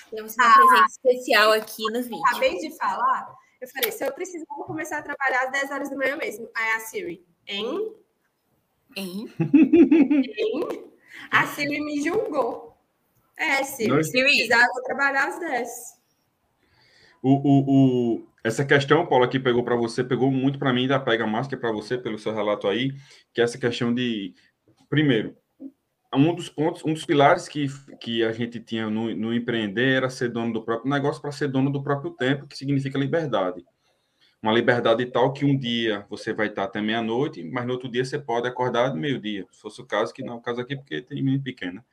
Temos 0.09 0.35
uma 0.35 0.53
presença 0.55 0.85
especial 0.87 1.51
aqui 1.51 1.83
no 1.91 2.01
vídeo. 2.01 2.23
Acabei 2.25 2.57
de 2.57 2.75
falar, 2.75 3.35
eu 3.61 3.67
falei, 3.67 3.91
se 3.91 4.03
eu 4.03 4.11
precisar, 4.13 4.45
vou 4.49 4.65
começar 4.65 4.97
a 4.97 5.03
trabalhar 5.03 5.43
às 5.43 5.51
10 5.51 5.69
horas 5.69 5.89
da 5.91 5.95
manhã 5.95 6.15
mesmo. 6.15 6.49
Aí 6.55 6.71
a 6.71 6.79
Siri, 6.79 7.23
hein? 7.47 7.95
Hein? 8.97 9.31
hein? 9.39 10.91
A 11.29 11.45
Siri 11.45 11.79
me 11.79 12.01
julgou. 12.01 12.64
É, 13.37 13.63
sim. 13.63 13.87
Nós... 13.87 14.09
Se 14.09 14.21
precisar, 14.21 14.67
trabalhar 14.85 15.27
às 15.27 15.39
10. 15.39 15.69
O, 17.21 17.33
o, 17.33 17.63
o, 17.67 18.27
essa 18.43 18.63
questão, 18.63 19.05
Paulo, 19.07 19.25
aqui 19.25 19.39
pegou 19.39 19.63
para 19.63 19.75
você, 19.75 20.03
pegou 20.03 20.29
muito 20.29 20.59
para 20.59 20.71
mim, 20.71 20.83
ainda 20.83 20.99
pega 20.99 21.25
mais 21.25 21.47
que 21.47 21.57
para 21.57 21.71
você, 21.71 21.97
pelo 21.97 22.19
seu 22.19 22.33
relato 22.33 22.67
aí, 22.67 22.93
que 23.33 23.41
é 23.41 23.43
essa 23.43 23.57
questão 23.57 23.93
de, 23.93 24.33
primeiro, 24.89 25.35
um 26.13 26.33
dos 26.33 26.49
pontos, 26.49 26.83
um 26.85 26.93
dos 26.93 27.05
pilares 27.05 27.47
que, 27.47 27.67
que 27.99 28.23
a 28.23 28.31
gente 28.31 28.59
tinha 28.59 28.89
no, 28.89 29.13
no 29.15 29.33
empreender 29.33 29.95
era 29.95 30.09
ser 30.09 30.29
dono 30.29 30.53
do 30.53 30.63
próprio 30.63 30.89
negócio 30.89 31.21
para 31.21 31.31
ser 31.31 31.47
dono 31.47 31.71
do 31.71 31.83
próprio 31.83 32.11
tempo, 32.11 32.47
que 32.47 32.57
significa 32.57 32.97
liberdade. 32.97 33.65
Uma 34.41 34.53
liberdade 34.53 35.05
tal 35.07 35.33
que 35.33 35.43
um 35.43 35.57
dia 35.57 36.05
você 36.09 36.31
vai 36.31 36.47
estar 36.47 36.65
até 36.65 36.79
meia-noite, 36.79 37.43
mas 37.43 37.65
no 37.65 37.73
outro 37.73 37.89
dia 37.89 38.05
você 38.05 38.19
pode 38.19 38.47
acordar 38.47 38.89
de 38.89 38.99
meio-dia. 38.99 39.45
Se 39.51 39.59
fosse 39.59 39.81
o 39.81 39.85
caso, 39.85 40.13
que 40.13 40.23
não 40.23 40.33
é 40.33 40.37
o 40.37 40.41
caso 40.41 40.61
aqui, 40.61 40.75
porque 40.75 41.01
tem 41.01 41.23
menino 41.23 41.43
pequeno. 41.43 41.83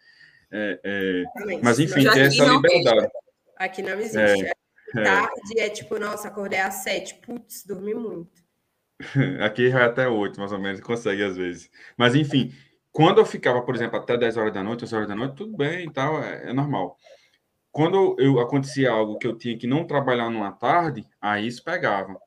É, 0.53 0.81
é, 0.85 1.25
mas, 1.63 1.79
enfim, 1.79 2.09
tem 2.11 2.23
essa 2.23 2.45
liberdade. 2.45 3.09
Aqui 3.57 3.81
não 3.81 3.99
existe. 3.99 4.19
É, 4.19 4.53
é, 4.97 5.03
tarde 5.03 5.61
é 5.61 5.71
tipo, 5.71 5.99
nossa, 5.99 6.29
acordei 6.29 6.61
às 6.61 6.83
sete. 6.83 7.15
Putz, 7.15 7.65
dormi 7.65 7.95
muito. 7.95 8.43
Aqui 9.41 9.69
é 9.69 9.83
até 9.83 10.07
oito, 10.09 10.39
mais 10.39 10.53
ou 10.53 10.59
menos, 10.59 10.81
consegue 10.81 11.23
às 11.23 11.37
vezes. 11.37 11.71
Mas, 11.97 12.15
enfim, 12.15 12.53
quando 12.93 13.19
eu 13.19 13.27
ficava, 13.27 13.63
por 13.63 13.75
exemplo, 13.75 13.99
até 13.99 14.17
10 14.17 14.37
horas 14.37 14.53
da 14.53 14.63
noite, 14.63 14.85
11 14.85 14.95
horas 14.95 15.09
da 15.09 15.17
noite, 15.17 15.37
tudo 15.37 15.57
bem 15.57 15.87
e 15.87 15.91
tal, 15.91 16.23
é, 16.23 16.51
é 16.51 16.53
normal. 16.53 16.97
Quando 17.71 18.15
eu 18.19 18.39
acontecia 18.39 18.91
algo 18.91 19.19
que 19.19 19.27
eu 19.27 19.37
tinha 19.37 19.57
que 19.57 19.67
não 19.67 19.87
trabalhar 19.87 20.29
numa 20.29 20.53
tarde, 20.53 21.07
aí 21.19 21.47
isso 21.47 21.65
pegava 21.65 22.21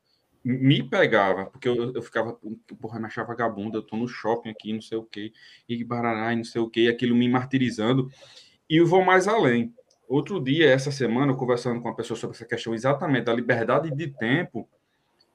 me 0.46 0.88
pegava, 0.88 1.48
porque 1.48 1.68
eu, 1.68 1.92
eu 1.92 2.04
ficava, 2.04 2.38
porra, 2.80 3.00
me 3.00 3.08
achava 3.08 3.30
vagabunda, 3.30 3.80
eu 3.80 3.82
tô 3.82 3.98
no 3.98 4.08
shopping 4.08 4.50
aqui, 4.50 4.72
não 4.72 4.82
sei 4.82 4.96
o 4.96 5.04
quê, 5.04 5.34
e 5.68 5.84
barará, 5.84 6.32
e 6.34 6.36
não 6.36 6.44
sei 6.44 6.62
o 6.62 6.70
quê, 6.70 6.88
aquilo 6.88 7.16
me 7.16 7.28
martirizando. 7.28 8.12
E 8.70 8.78
eu 8.78 8.86
vou 8.86 9.04
mais 9.04 9.28
além. 9.28 9.74
Outro 10.08 10.40
dia, 10.40 10.70
essa 10.70 10.92
semana, 10.92 11.32
eu 11.32 11.36
conversando 11.36 11.82
com 11.82 11.88
uma 11.88 11.96
pessoa 11.96 12.16
sobre 12.16 12.36
essa 12.36 12.46
questão 12.46 12.76
exatamente 12.76 13.26
da 13.26 13.34
liberdade 13.34 13.90
de 13.90 14.08
tempo, 14.08 14.70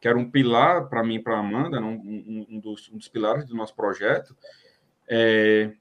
que 0.01 0.07
era 0.07 0.17
um 0.17 0.31
pilar 0.31 0.89
para 0.89 1.03
mim 1.03 1.17
e 1.17 1.23
para 1.23 1.41
Amanda, 1.41 1.81
um, 1.81 1.95
um, 1.95 2.47
um, 2.49 2.61
dos, 2.61 2.89
um, 2.89 2.97
dos, 2.97 3.09
pilares 3.09 3.45
do 3.45 3.57
nosso 3.57 3.75
projeto. 3.75 4.37
É, 5.09 5.73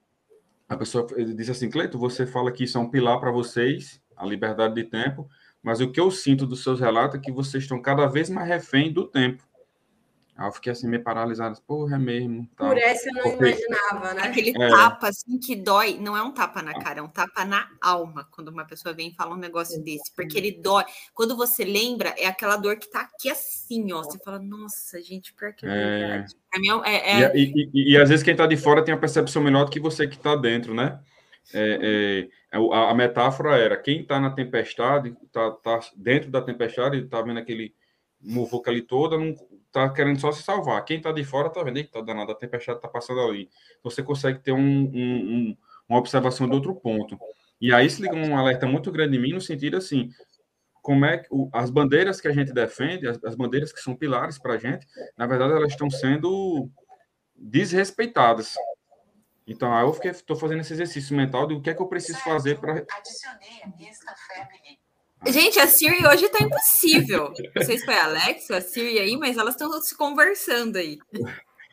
a 0.68 0.76
pessoa 0.76 1.06
disse 1.36 1.52
assim, 1.52 1.70
Cleito, 1.70 2.00
você 2.00 2.26
fala 2.26 2.52
que 2.52 2.64
isso 2.64 2.80
é 2.80 2.82
um 2.82 2.90
pilar 2.90 3.20
para 3.20 3.30
vocês, 3.30 4.02
a 4.18 4.26
liberdade 4.26 4.74
de 4.74 4.86
tempo, 4.86 5.30
mas 5.62 5.82
o 5.82 5.92
que 5.92 6.00
eu 6.00 6.10
sinto 6.10 6.46
dos 6.46 6.64
seus 6.64 6.80
relatos 6.80 7.18
é 7.18 7.22
que 7.22 7.32
vocês 7.32 7.64
estão 7.64 7.82
cada 7.82 8.08
vez 8.08 8.30
mais 8.30 8.48
refém 8.48 8.92
do 8.92 9.06
tempo. 9.06 9.44
Aí 10.40 10.48
eu 10.48 10.54
fiquei 10.54 10.72
assim, 10.72 10.88
meio 10.88 11.04
paralisado. 11.04 11.60
Porra, 11.68 11.98
é 11.98 12.00
mesmo. 12.00 12.50
Tal. 12.56 12.70
Por 12.70 12.78
essa 12.78 13.10
eu 13.10 13.14
não 13.14 13.24
Porque... 13.24 13.46
imaginava, 13.46 14.14
né? 14.14 14.22
Aquele 14.22 14.52
é. 14.52 14.70
tapa, 14.70 15.10
assim, 15.10 15.38
que 15.38 15.54
dói. 15.54 15.98
Não 16.00 16.16
é 16.16 16.24
um 16.24 16.32
tapa 16.32 16.62
na 16.62 16.74
cara, 16.80 17.00
é 17.02 17.04
um 17.04 17.10
tapa 17.10 17.44
na 17.44 17.68
alma. 17.82 18.26
Quando 18.32 18.48
uma 18.48 18.64
pessoa 18.64 18.96
vem 18.96 19.10
e 19.10 19.14
fala 19.14 19.36
um 19.36 19.38
negócio 19.38 19.84
desse. 19.84 20.16
Porque 20.16 20.38
ele 20.38 20.54
dói. 20.54 20.86
Quando 21.14 21.36
você 21.36 21.66
lembra, 21.66 22.16
é 22.18 22.26
aquela 22.26 22.56
dor 22.56 22.78
que 22.78 22.90
tá 22.90 23.02
aqui 23.02 23.30
assim, 23.30 23.92
ó. 23.92 24.02
Você 24.02 24.18
fala, 24.20 24.40
nossa, 24.40 25.02
gente, 25.02 25.34
pior 25.34 25.52
que 25.52 25.66
é, 25.66 25.70
é. 25.70 26.08
verdade. 26.08 26.36
É... 26.56 26.90
É, 26.90 27.22
é... 27.22 27.38
E, 27.38 27.44
e, 27.44 27.70
e, 27.74 27.92
e, 27.92 27.98
às 27.98 28.08
vezes 28.08 28.24
quem 28.24 28.34
tá 28.34 28.48
de 28.48 28.56
fora 28.56 28.82
tem 28.82 28.94
a 28.94 28.98
percepção 28.98 29.42
melhor 29.42 29.66
do 29.66 29.72
que 29.72 29.80
você 29.80 30.08
que 30.08 30.18
tá 30.18 30.38
dentro, 30.38 30.74
né? 30.74 31.02
É, 31.54 32.28
é, 32.52 32.58
a, 32.58 32.92
a, 32.92 32.94
metáfora 32.94 33.58
era 33.58 33.76
quem 33.76 34.02
está 34.02 34.20
na 34.20 34.30
tempestade, 34.30 35.16
está 35.26 35.52
tá 35.52 35.80
dentro 35.96 36.30
da 36.30 36.42
tempestade, 36.42 36.98
está 36.98 37.22
vendo 37.22 37.40
aquele 37.40 37.74
muvuca 38.22 38.70
ali 38.70 38.82
toda, 38.82 39.18
não 39.18 39.34
está 39.66 39.90
querendo 39.90 40.20
só 40.20 40.32
se 40.32 40.44
salvar. 40.44 40.84
Quem 40.86 40.98
está 40.98 41.12
de 41.12 41.24
fora 41.24 41.48
está 41.48 41.64
vendo 41.64 41.76
que 41.76 41.82
está 41.82 42.02
danado, 42.02 42.32
a 42.32 42.36
tempestade 42.36 42.78
está 42.78 42.88
passando 42.88 43.22
ali. 43.22 43.50
Você 43.84 44.04
consegue 44.04 44.40
ter 44.40 44.52
um, 44.52 44.60
um, 44.60 44.92
um, 44.94 45.58
uma 45.88 46.00
observação 46.00 46.48
de 46.48 46.56
outro 46.56 46.76
ponto. 46.76 47.18
E 47.62 47.74
aí 47.74 47.90
se 47.90 48.02
liga 48.02 48.16
um 48.16 48.38
alerta 48.38 48.68
muito 48.68 48.92
grande 48.92 49.18
em 49.18 49.22
mim, 49.22 49.34
no 49.34 49.42
sentido 49.42 49.78
assim, 49.78 50.10
como 50.82 51.06
é 51.06 51.18
que 51.18 51.28
o, 51.30 51.50
as 51.54 51.70
bandeiras 51.70 52.22
que 52.22 52.28
a 52.28 52.34
gente 52.34 52.54
defende, 52.54 53.08
as, 53.08 53.24
as 53.24 53.36
bandeiras 53.36 53.72
que 53.72 53.80
são 53.80 53.96
pilares 53.96 54.38
para 54.38 54.54
a 54.54 54.58
gente, 54.58 54.86
na 55.18 55.28
verdade 55.28 55.54
elas 55.54 55.72
estão 55.72 55.90
sendo 55.90 56.70
desrespeitadas. 57.36 58.56
Então, 59.50 59.74
aí 59.74 59.84
eu 59.84 59.92
fiquei, 59.94 60.12
estou 60.12 60.36
fazendo 60.36 60.62
esse 60.62 60.74
exercício 60.74 61.18
mental 61.18 61.48
de 61.48 61.56
o 61.56 61.62
que 61.62 61.72
é 61.72 61.74
que 61.74 61.82
eu 61.82 61.88
preciso 61.88 62.20
fazer 62.20 62.60
para. 62.60 62.74
Adicionei 62.74 63.62
a 65.26 65.32
Gente, 65.32 65.60
a 65.60 65.68
Siri 65.68 66.06
hoje 66.06 66.26
está 66.26 66.44
impossível. 66.44 67.34
Não 67.56 67.64
sei 67.64 67.80
se 67.80 67.84
foi 67.84 67.96
a 67.96 68.06
Alexa, 68.06 68.58
a 68.58 68.62
Siri 68.62 69.00
aí, 69.00 69.18
mas 69.18 69.38
elas 69.38 69.56
estão 69.56 69.70
se 69.82 69.98
conversando 69.98 70.78
aí. 70.78 71.00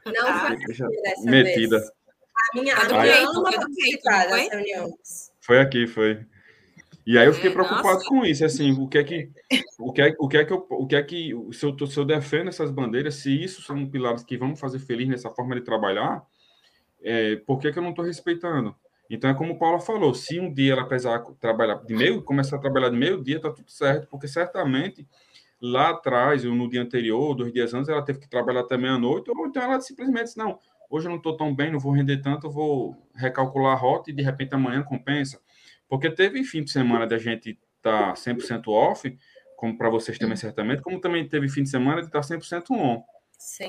Não 0.06 0.12
tá? 0.12 0.48
dessa 0.48 1.30
Metida. 1.30 1.78
Vez. 1.78 1.90
A 2.54 2.60
minha, 2.60 2.76
a 2.76 2.88
minha 2.88 3.28
ama 3.28 3.42
participar 3.42 4.28
das 4.28 4.48
reuniões. 4.48 5.32
Foi 5.40 5.60
aqui, 5.60 5.86
foi. 5.86 6.26
E 7.06 7.18
aí 7.18 7.26
eu 7.26 7.34
fiquei 7.34 7.50
é, 7.50 7.52
preocupado 7.52 7.98
nossa. 7.98 8.08
com 8.08 8.24
isso, 8.24 8.44
assim, 8.44 8.72
o 8.72 8.88
que 8.88 8.98
é 8.98 9.04
que 9.04 9.30
o 9.78 9.92
que 9.92 10.02
é, 10.02 10.16
o 10.18 10.28
que 10.28 10.36
é 10.38 10.44
que 10.44 10.52
eu, 10.52 10.66
o 10.70 10.86
que 10.86 10.96
é 10.96 11.02
que 11.02 11.30
se 11.52 11.64
eu, 11.64 11.86
se 11.86 11.96
eu 11.98 12.04
defendo 12.04 12.48
essas 12.48 12.70
bandeiras, 12.70 13.14
se 13.16 13.30
isso 13.30 13.62
são 13.62 13.88
pilares 13.88 14.24
que 14.24 14.36
vão 14.36 14.56
fazer 14.56 14.80
feliz 14.80 15.08
nessa 15.08 15.30
forma 15.30 15.54
de 15.54 15.60
trabalhar, 15.60 16.24
é, 17.06 17.36
por 17.36 17.60
que, 17.60 17.72
que 17.72 17.78
eu 17.78 17.82
não 17.82 17.90
estou 17.90 18.04
respeitando? 18.04 18.74
Então 19.08 19.30
é 19.30 19.34
como 19.34 19.52
o 19.52 19.58
Paulo 19.58 19.78
falou, 19.78 20.12
se 20.12 20.40
um 20.40 20.52
dia 20.52 20.72
ela 20.72 20.84
precisar 20.84 21.20
trabalhar 21.40 21.76
de 21.76 21.94
meio, 21.94 22.20
começar 22.22 22.56
a 22.56 22.58
trabalhar 22.58 22.88
de 22.88 22.96
meio 22.96 23.22
dia, 23.22 23.40
tá 23.40 23.50
tudo 23.50 23.70
certo, 23.70 24.08
porque 24.08 24.26
certamente 24.26 25.06
lá 25.62 25.90
atrás, 25.90 26.44
ou 26.44 26.52
no 26.52 26.68
dia 26.68 26.82
anterior, 26.82 27.34
dois 27.34 27.52
dias 27.52 27.72
antes, 27.72 27.88
ela 27.88 28.04
teve 28.04 28.18
que 28.18 28.28
trabalhar 28.28 28.60
até 28.60 28.76
meia-noite, 28.76 29.30
ou 29.30 29.46
então 29.46 29.62
ela 29.62 29.80
simplesmente 29.80 30.24
disse, 30.24 30.38
não, 30.38 30.58
hoje 30.90 31.06
eu 31.06 31.10
não 31.10 31.18
estou 31.18 31.36
tão 31.36 31.54
bem, 31.54 31.70
não 31.70 31.78
vou 31.78 31.92
render 31.92 32.20
tanto, 32.20 32.50
vou 32.50 32.96
recalcular 33.14 33.72
a 33.72 33.76
rota 33.78 34.10
e 34.10 34.12
de 34.12 34.22
repente 34.22 34.54
amanhã 34.54 34.82
compensa. 34.82 35.40
Porque 35.88 36.10
teve 36.10 36.42
fim 36.42 36.64
de 36.64 36.72
semana 36.72 37.06
da 37.06 37.16
gente 37.16 37.58
estar 37.76 38.08
tá 38.08 38.14
100% 38.14 38.66
off, 38.68 39.16
como 39.56 39.78
para 39.78 39.88
vocês 39.88 40.18
também 40.18 40.36
certamente, 40.36 40.82
como 40.82 41.00
também 41.00 41.26
teve 41.26 41.48
fim 41.48 41.62
de 41.62 41.70
semana 41.70 42.00
de 42.00 42.08
estar 42.08 42.20
tá 42.20 42.26
100% 42.26 42.70
on. 42.70 43.02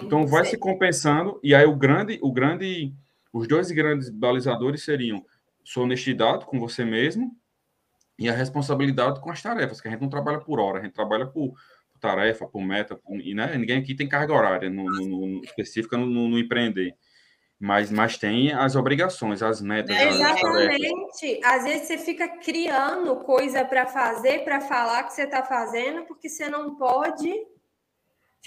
Então 0.03 0.25
vai 0.25 0.43
se 0.45 0.57
compensando, 0.57 1.39
e 1.43 1.53
aí 1.53 1.65
o 1.65 1.75
grande, 1.75 2.17
o 2.21 2.31
grande 2.31 2.93
os 3.33 3.47
dois 3.47 3.71
grandes 3.71 4.09
balizadores 4.09 4.83
seriam 4.83 5.25
sua 5.63 5.83
honestidade 5.83 6.45
com 6.45 6.59
você 6.59 6.85
mesmo 6.85 7.35
e 8.17 8.29
a 8.29 8.33
responsabilidade 8.33 9.19
com 9.19 9.29
as 9.29 9.41
tarefas, 9.41 9.79
que 9.79 9.87
a 9.87 9.91
gente 9.91 10.01
não 10.01 10.09
trabalha 10.09 10.39
por 10.39 10.59
hora, 10.59 10.79
a 10.79 10.83
gente 10.83 10.93
trabalha 10.93 11.27
por, 11.27 11.53
por 11.91 11.99
tarefa, 11.99 12.47
por 12.47 12.61
meta, 12.61 12.95
por, 12.95 13.19
e 13.19 13.33
né, 13.33 13.55
ninguém 13.57 13.79
aqui 13.79 13.93
tem 13.93 14.07
carga 14.07 14.33
horária 14.33 14.69
no, 14.69 14.85
no, 14.85 15.27
no 15.27 15.43
específica 15.43 15.97
no, 15.97 16.05
no, 16.05 16.39
empreender. 16.39 16.95
Mas, 17.59 17.91
mas 17.91 18.17
tem 18.17 18.53
as 18.53 18.75
obrigações, 18.75 19.41
as 19.41 19.61
metas. 19.61 19.95
Exatamente. 19.95 21.39
Às 21.43 21.63
vezes 21.63 21.87
você 21.87 21.97
fica 21.97 22.27
criando 22.39 23.15
coisa 23.17 23.65
para 23.65 23.87
fazer, 23.87 24.43
para 24.43 24.61
falar 24.61 25.03
que 25.03 25.13
você 25.13 25.23
está 25.23 25.43
fazendo, 25.43 26.05
porque 26.05 26.29
você 26.29 26.47
não 26.49 26.75
pode 26.75 27.33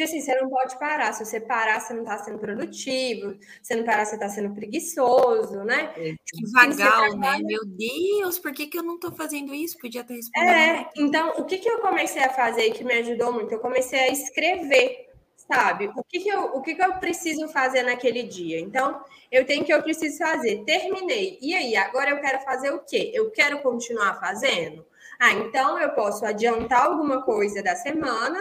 porque 0.00 0.04
assim, 0.04 0.20
você 0.22 0.34
não 0.40 0.48
pode 0.48 0.78
parar. 0.78 1.12
Se 1.12 1.26
você 1.26 1.38
parar, 1.38 1.78
você 1.78 1.92
não 1.92 2.02
está 2.02 2.16
sendo 2.16 2.38
produtivo. 2.38 3.36
Se 3.62 3.76
não 3.76 3.84
parar, 3.84 4.06
você 4.06 4.14
está 4.14 4.30
sendo 4.30 4.54
preguiçoso, 4.54 5.62
né? 5.62 5.92
É, 5.94 6.14
que 6.24 6.50
vagal, 6.52 7.18
né? 7.18 7.38
Meu 7.42 7.60
Deus, 7.66 8.38
por 8.38 8.52
que, 8.52 8.66
que 8.66 8.78
eu 8.78 8.82
não 8.82 8.94
estou 8.94 9.12
fazendo 9.12 9.54
isso? 9.54 9.76
Podia 9.76 10.02
ter 10.02 10.14
respondido. 10.14 10.52
É, 10.52 10.90
então, 10.96 11.34
o 11.36 11.44
que, 11.44 11.58
que 11.58 11.68
eu 11.68 11.80
comecei 11.80 12.22
a 12.22 12.30
fazer 12.30 12.64
e 12.64 12.70
que 12.70 12.82
me 12.82 12.94
ajudou 12.94 13.30
muito? 13.30 13.52
Eu 13.52 13.58
comecei 13.58 13.98
a 13.98 14.08
escrever, 14.08 15.10
sabe? 15.36 15.90
O 15.94 16.02
que, 16.02 16.20
que, 16.20 16.30
eu, 16.30 16.44
o 16.44 16.62
que, 16.62 16.74
que 16.74 16.82
eu 16.82 16.94
preciso 16.94 17.46
fazer 17.48 17.82
naquele 17.82 18.22
dia? 18.22 18.58
Então, 18.58 19.02
eu 19.30 19.44
tenho 19.44 19.66
que 19.66 19.72
eu 19.72 19.82
preciso 19.82 20.16
fazer. 20.16 20.64
Terminei. 20.64 21.38
E 21.42 21.54
aí, 21.54 21.76
agora 21.76 22.08
eu 22.08 22.20
quero 22.22 22.40
fazer 22.40 22.70
o 22.70 22.78
quê? 22.78 23.10
Eu 23.12 23.30
quero 23.32 23.60
continuar 23.60 24.18
fazendo? 24.18 24.86
Ah, 25.18 25.32
então 25.34 25.78
eu 25.78 25.90
posso 25.90 26.24
adiantar 26.24 26.86
alguma 26.86 27.20
coisa 27.22 27.62
da 27.62 27.76
semana, 27.76 28.40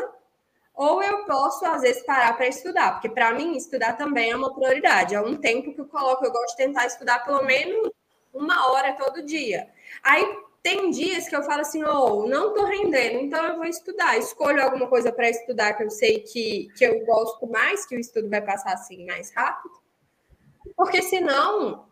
ou 0.80 1.04
eu 1.04 1.26
posso, 1.26 1.66
às 1.66 1.82
vezes, 1.82 2.02
parar 2.04 2.38
para 2.38 2.48
estudar, 2.48 2.94
porque 2.94 3.10
para 3.10 3.34
mim 3.34 3.58
estudar 3.58 3.98
também 3.98 4.32
é 4.32 4.36
uma 4.36 4.56
prioridade. 4.56 5.14
É 5.14 5.20
um 5.20 5.36
tempo 5.36 5.74
que 5.74 5.82
eu 5.82 5.86
coloco, 5.86 6.24
eu 6.24 6.32
gosto 6.32 6.52
de 6.52 6.64
tentar 6.64 6.86
estudar 6.86 7.20
pelo 7.26 7.44
menos 7.44 7.92
uma 8.34 8.72
hora 8.72 8.94
todo 8.94 9.22
dia. 9.22 9.68
Aí 10.02 10.26
tem 10.64 10.90
dias 10.90 11.28
que 11.28 11.36
eu 11.36 11.44
falo 11.44 11.60
assim, 11.60 11.84
oh, 11.84 12.26
não 12.30 12.54
tô 12.54 12.64
rendendo, 12.64 13.20
então 13.20 13.46
eu 13.46 13.58
vou 13.58 13.66
estudar. 13.66 14.18
Escolho 14.18 14.64
alguma 14.64 14.88
coisa 14.88 15.12
para 15.12 15.30
estudar 15.30 15.74
que 15.74 15.84
eu 15.84 15.90
sei 15.90 16.20
que, 16.20 16.70
que 16.78 16.86
eu 16.86 17.06
gosto 17.06 17.46
mais, 17.46 17.86
que 17.86 17.98
o 17.98 18.00
estudo 18.00 18.30
vai 18.30 18.42
passar 18.42 18.72
assim 18.72 19.06
mais 19.06 19.34
rápido. 19.36 19.74
Porque 20.78 21.02
senão, 21.02 21.89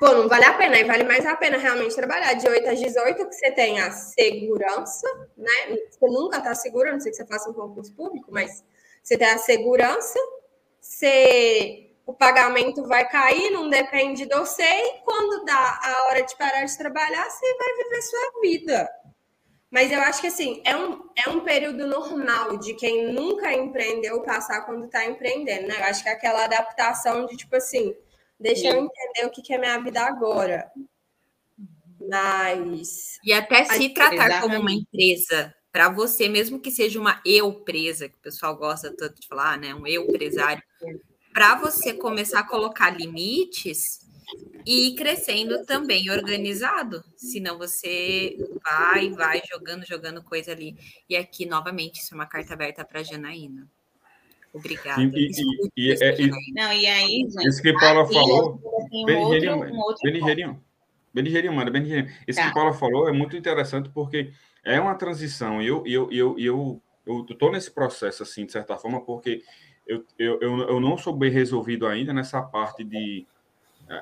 pô, 0.00 0.08
não 0.12 0.28
vale 0.28 0.44
a 0.44 0.54
pena. 0.54 0.78
E 0.78 0.84
vale 0.84 1.04
mais 1.04 1.24
a 1.26 1.36
pena 1.36 1.56
realmente 1.58 1.94
trabalhar 1.94 2.34
de 2.34 2.48
8 2.48 2.68
às 2.68 2.78
18, 2.78 3.28
que 3.28 3.34
você 3.34 3.50
tem 3.50 3.80
a 3.80 3.90
segurança, 3.90 5.08
né? 5.36 5.76
Você 5.90 6.06
nunca 6.06 6.40
tá 6.40 6.54
seguro, 6.54 6.92
não 6.92 7.00
sei 7.00 7.10
que 7.10 7.16
você 7.16 7.26
faça 7.26 7.50
um 7.50 7.54
concurso 7.54 7.94
público, 7.94 8.30
mas 8.30 8.64
você 9.02 9.16
tem 9.16 9.28
a 9.28 9.38
segurança, 9.38 10.18
você 10.80 11.90
o 12.06 12.12
pagamento 12.12 12.86
vai 12.86 13.08
cair, 13.08 13.50
não 13.50 13.68
depende 13.70 14.26
de 14.26 14.34
você, 14.34 14.62
e 14.62 15.00
quando 15.04 15.44
dá 15.44 15.80
a 15.82 16.06
hora 16.06 16.22
de 16.22 16.36
parar 16.36 16.64
de 16.64 16.76
trabalhar, 16.76 17.30
você 17.30 17.54
vai 17.56 17.76
viver 17.76 18.02
sua 18.02 18.40
vida. 18.42 18.90
Mas 19.70 19.90
eu 19.90 20.00
acho 20.02 20.20
que 20.20 20.28
assim, 20.28 20.62
é 20.64 20.76
um, 20.76 21.08
é 21.16 21.30
um 21.30 21.40
período 21.40 21.86
normal 21.86 22.58
de 22.58 22.74
quem 22.74 23.12
nunca 23.12 23.52
empreendeu 23.52 24.22
passar 24.22 24.60
quando 24.66 24.84
está 24.84 25.04
empreendendo, 25.04 25.66
né? 25.66 25.76
Eu 25.78 25.84
acho 25.84 26.02
que 26.02 26.08
é 26.08 26.12
aquela 26.12 26.44
adaptação 26.44 27.26
de 27.26 27.36
tipo 27.36 27.56
assim, 27.56 27.92
deixa 28.44 28.68
eu 28.68 28.76
entender 28.76 29.26
o 29.26 29.30
que, 29.30 29.40
que 29.40 29.54
é 29.54 29.58
minha 29.58 29.78
vida 29.78 30.02
agora. 30.02 30.70
Mas. 31.98 33.18
E 33.24 33.32
até 33.32 33.64
se 33.64 33.88
tratar 33.88 34.42
como 34.42 34.60
uma 34.60 34.72
empresa, 34.72 35.54
para 35.72 35.88
você, 35.88 36.28
mesmo 36.28 36.60
que 36.60 36.70
seja 36.70 37.00
uma 37.00 37.22
eu 37.24 37.64
presa, 37.64 38.08
que 38.08 38.16
o 38.16 38.20
pessoal 38.20 38.54
gosta 38.54 38.94
tanto 38.94 39.18
de 39.18 39.26
falar, 39.26 39.58
né? 39.58 39.74
Um 39.74 39.86
eu 39.86 40.04
empresário 40.04 40.62
para 41.32 41.56
você 41.56 41.94
começar 41.94 42.40
a 42.40 42.46
colocar 42.46 42.90
limites 42.90 44.00
e 44.66 44.88
ir 44.88 44.94
crescendo 44.94 45.64
também 45.64 46.10
organizado. 46.10 47.02
Senão 47.16 47.56
você 47.56 48.36
vai, 48.62 49.10
vai 49.10 49.42
jogando, 49.50 49.86
jogando 49.86 50.22
coisa 50.22 50.52
ali. 50.52 50.76
E 51.08 51.16
aqui, 51.16 51.46
novamente, 51.46 52.00
isso 52.00 52.12
é 52.12 52.16
uma 52.16 52.26
carta 52.26 52.52
aberta 52.52 52.84
para 52.84 53.02
Janaína. 53.02 53.68
Obrigada. 54.54 55.02
E, 55.02 55.06
e, 55.06 55.70
e, 55.76 55.92
é, 55.92 56.20
e, 56.20 56.30
não, 56.52 56.72
e 56.72 56.86
aí, 56.86 57.28
gente, 57.28 57.48
isso 57.48 57.60
que 57.60 57.72
Paula 57.72 58.06
falou. 58.06 58.60
Benigerinho, 59.04 60.62
Benigerinho, 61.12 61.52
mano, 61.52 61.72
Benigerinho. 61.72 62.14
Isso 62.26 62.40
que 62.40 62.54
Paula 62.54 62.72
falou 62.72 63.08
é 63.08 63.12
muito 63.12 63.36
interessante 63.36 63.90
porque 63.90 64.30
é 64.64 64.80
uma 64.80 64.94
transição. 64.94 65.60
E 65.60 65.66
eu, 65.66 65.84
eu, 65.84 66.08
eu, 66.12 66.38
eu, 66.38 66.82
eu, 67.04 67.26
eu 67.28 67.36
tô 67.36 67.50
nesse 67.50 67.70
processo, 67.72 68.22
assim, 68.22 68.46
de 68.46 68.52
certa 68.52 68.76
forma, 68.78 69.04
porque 69.04 69.42
eu, 69.86 70.04
eu, 70.18 70.40
eu 70.40 70.80
não 70.80 70.96
sou 70.96 71.12
bem 71.12 71.30
resolvido 71.30 71.86
ainda 71.86 72.12
nessa 72.12 72.40
parte 72.40 72.84
de 72.84 73.26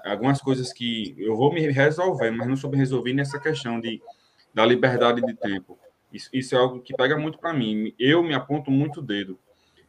algumas 0.04 0.40
coisas 0.40 0.72
que 0.72 1.14
eu 1.18 1.34
vou 1.34 1.52
me 1.52 1.60
resolver, 1.70 2.30
mas 2.30 2.46
não 2.46 2.56
sou 2.56 2.70
bem 2.70 2.78
resolvido 2.78 3.16
nessa 3.16 3.40
questão 3.40 3.80
de, 3.80 4.00
da 4.52 4.64
liberdade 4.66 5.22
de 5.22 5.34
tempo. 5.34 5.78
Isso, 6.12 6.28
isso 6.32 6.54
é 6.54 6.58
algo 6.58 6.80
que 6.80 6.94
pega 6.94 7.16
muito 7.16 7.38
para 7.38 7.54
mim. 7.54 7.94
Eu 7.98 8.22
me 8.22 8.34
aponto 8.34 8.70
muito 8.70 9.00
o 9.00 9.02
dedo. 9.02 9.38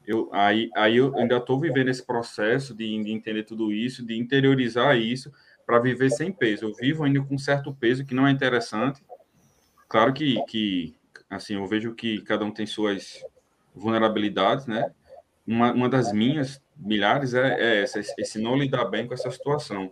Eu, 0.06 0.30
aí, 0.34 0.70
aí 0.76 0.98
eu 0.98 1.16
ainda 1.18 1.38
estou 1.38 1.60
vivendo 1.60 1.90
esse 1.90 2.06
processo 2.06 2.74
de, 2.74 3.04
de, 3.04 3.12
entender 3.12 3.44
tudo 3.44 3.72
isso, 3.72 4.06
de 4.06 4.18
interiorizar 4.18 4.98
isso 4.98 5.32
para 5.66 5.80
viver 5.80 6.10
sem 6.10 6.32
peso. 6.32 6.66
Eu 6.66 6.74
vivo 6.74 7.04
ainda 7.04 7.22
com 7.22 7.38
certo 7.38 7.74
peso 7.74 8.06
que 8.06 8.14
não 8.14 8.28
é 8.28 8.32
interessante. 8.32 9.02
Claro 9.88 10.14
que, 10.14 10.44
que 10.46 10.96
assim, 11.30 11.56
eu 11.56 11.66
vejo 11.66 11.94
que 11.94 12.22
cada 12.22 12.44
um 12.44 12.52
tem 12.52 12.66
suas 12.66 13.24
vulnerabilidades, 13.74 14.68
né? 14.68 14.92
uma, 15.46 15.72
uma 15.74 15.90
das 15.90 16.12
minhas 16.12 16.62
milhares 16.76 17.34
é, 17.34 17.60
é 17.60 17.82
essa, 17.84 18.00
esse 18.00 18.40
não 18.40 18.56
lidar 18.56 18.86
bem 18.86 19.06
com 19.06 19.14
essa 19.14 19.30
situação. 19.30 19.92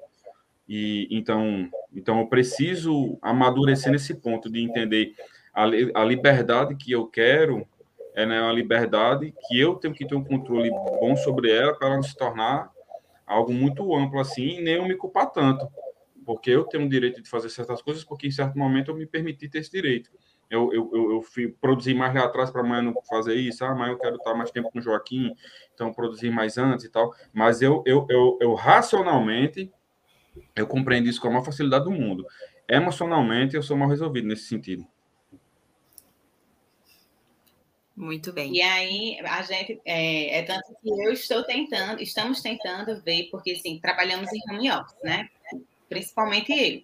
E 0.67 1.07
então, 1.11 1.69
então 1.93 2.19
eu 2.19 2.27
preciso 2.27 3.17
amadurecer 3.21 3.91
nesse 3.91 4.15
ponto 4.15 4.49
de 4.49 4.61
entender 4.61 5.13
a, 5.53 5.63
a 5.63 6.05
liberdade 6.05 6.75
que 6.75 6.91
eu 6.91 7.05
quero 7.05 7.67
é 8.15 8.25
né, 8.25 8.41
uma 8.41 8.51
liberdade 8.51 9.33
que 9.47 9.59
eu 9.59 9.75
tenho 9.75 9.93
que 9.93 10.05
ter 10.05 10.15
um 10.15 10.23
controle 10.23 10.69
bom 10.69 11.15
sobre 11.15 11.51
ela 11.51 11.73
para 11.73 11.87
ela 11.87 11.95
não 11.97 12.03
se 12.03 12.15
tornar 12.15 12.69
algo 13.25 13.53
muito 13.53 13.95
amplo 13.95 14.19
assim, 14.19 14.59
e 14.59 14.61
nem 14.61 14.75
eu 14.75 14.85
me 14.85 14.95
culpar 14.95 15.31
tanto, 15.31 15.67
porque 16.25 16.49
eu 16.49 16.65
tenho 16.65 16.85
o 16.85 16.89
direito 16.89 17.21
de 17.21 17.29
fazer 17.29 17.49
certas 17.49 17.81
coisas, 17.81 18.03
porque 18.03 18.27
em 18.27 18.31
certo 18.31 18.57
momento 18.57 18.91
eu 18.91 18.95
me 18.95 19.05
permiti 19.05 19.47
ter 19.47 19.59
esse 19.59 19.71
direito 19.71 20.09
eu, 20.51 20.71
eu, 20.73 20.91
eu, 20.93 21.11
eu 21.13 21.21
fui 21.21 21.47
produzir 21.47 21.93
mais 21.93 22.13
lá 22.13 22.25
atrás 22.25 22.51
para 22.51 22.59
amanhã 22.59 22.81
não 22.81 22.93
fazer 23.09 23.35
isso, 23.35 23.63
ah, 23.63 23.69
amanhã 23.69 23.93
eu 23.93 23.97
quero 23.97 24.17
estar 24.17 24.35
mais 24.35 24.51
tempo 24.51 24.69
com 24.69 24.79
o 24.79 24.81
Joaquim, 24.81 25.33
então 25.73 25.93
produzir 25.93 26.29
mais 26.29 26.57
antes 26.57 26.85
e 26.85 26.89
tal. 26.89 27.13
Mas 27.31 27.61
eu, 27.61 27.81
eu, 27.85 28.05
eu, 28.09 28.37
eu 28.41 28.53
racionalmente, 28.53 29.71
eu 30.53 30.67
compreendo 30.67 31.07
isso 31.07 31.21
com 31.21 31.29
a 31.29 31.31
maior 31.31 31.45
facilidade 31.45 31.85
do 31.85 31.91
mundo. 31.91 32.25
Emocionalmente, 32.67 33.55
eu 33.55 33.63
sou 33.63 33.77
mal 33.77 33.87
resolvido 33.87 34.27
nesse 34.27 34.43
sentido. 34.43 34.85
Muito 38.01 38.33
bem. 38.33 38.55
E 38.55 38.61
aí, 38.63 39.19
a 39.23 39.43
gente, 39.43 39.79
é, 39.85 40.39
é, 40.39 40.41
tanto 40.41 40.75
que 40.81 40.89
eu 40.89 41.13
estou 41.13 41.43
tentando, 41.43 42.01
estamos 42.01 42.41
tentando 42.41 42.99
ver, 43.03 43.29
porque, 43.29 43.51
assim, 43.51 43.79
trabalhamos 43.79 44.27
em 44.33 44.41
home 44.49 44.71
office, 44.71 44.97
né? 45.03 45.29
Principalmente 45.87 46.51
eu. 46.51 46.81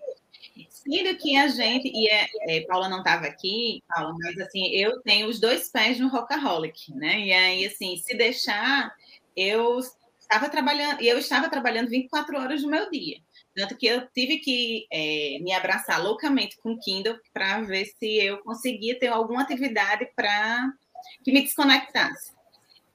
Sendo 0.69 1.17
que 1.17 1.35
a 1.35 1.47
gente, 1.47 1.87
e 1.91 2.07
é, 2.07 2.27
é 2.47 2.61
Paula 2.67 2.87
não 2.87 2.99
estava 2.99 3.25
aqui, 3.25 3.81
Paula, 3.87 4.13
mas 4.19 4.37
assim, 4.39 4.67
eu 4.67 5.01
tenho 5.01 5.27
os 5.27 5.39
dois 5.39 5.71
pés 5.71 5.99
no 5.99 6.07
Rockaholic, 6.07 6.93
né? 6.93 7.19
E 7.21 7.33
aí, 7.33 7.65
assim, 7.65 7.97
se 7.97 8.15
deixar, 8.15 8.93
eu 9.35 9.79
estava 10.19 10.49
trabalhando, 10.49 11.01
e 11.01 11.07
eu 11.07 11.17
estava 11.17 11.49
trabalhando 11.49 11.89
24 11.89 12.37
horas 12.37 12.61
do 12.61 12.69
meu 12.69 12.91
dia. 12.91 13.17
Tanto 13.55 13.75
que 13.75 13.87
eu 13.87 14.07
tive 14.09 14.37
que 14.37 14.85
é, 14.91 15.39
me 15.41 15.51
abraçar 15.51 15.99
loucamente 15.99 16.57
com 16.57 16.73
o 16.73 16.79
Kindle 16.79 17.17
para 17.33 17.61
ver 17.61 17.85
se 17.85 18.17
eu 18.23 18.37
conseguia 18.43 18.99
ter 18.99 19.07
alguma 19.07 19.41
atividade 19.41 20.07
para 20.15 20.71
que 21.23 21.31
me 21.31 21.41
desconectasse. 21.41 22.37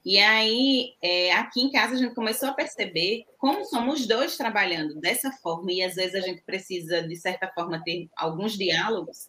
E 0.05 0.19
aí, 0.19 0.95
é, 1.01 1.33
aqui 1.33 1.61
em 1.61 1.71
casa, 1.71 1.95
a 1.95 1.97
gente 1.97 2.15
começou 2.15 2.49
a 2.49 2.53
perceber 2.53 3.25
como 3.39 3.65
somos 3.65 4.05
dois 4.05 4.37
trabalhando 4.37 4.97
dessa 4.97 5.31
forma, 5.31 5.71
e 5.71 5.81
às 5.81 5.95
vezes 5.95 6.17
a 6.17 6.27
gente 6.27 6.43
precisa, 6.43 7.03
de 7.03 7.15
certa 7.15 7.47
forma, 7.55 7.83
ter 7.85 8.09
alguns 8.17 8.59
diálogos. 8.59 9.29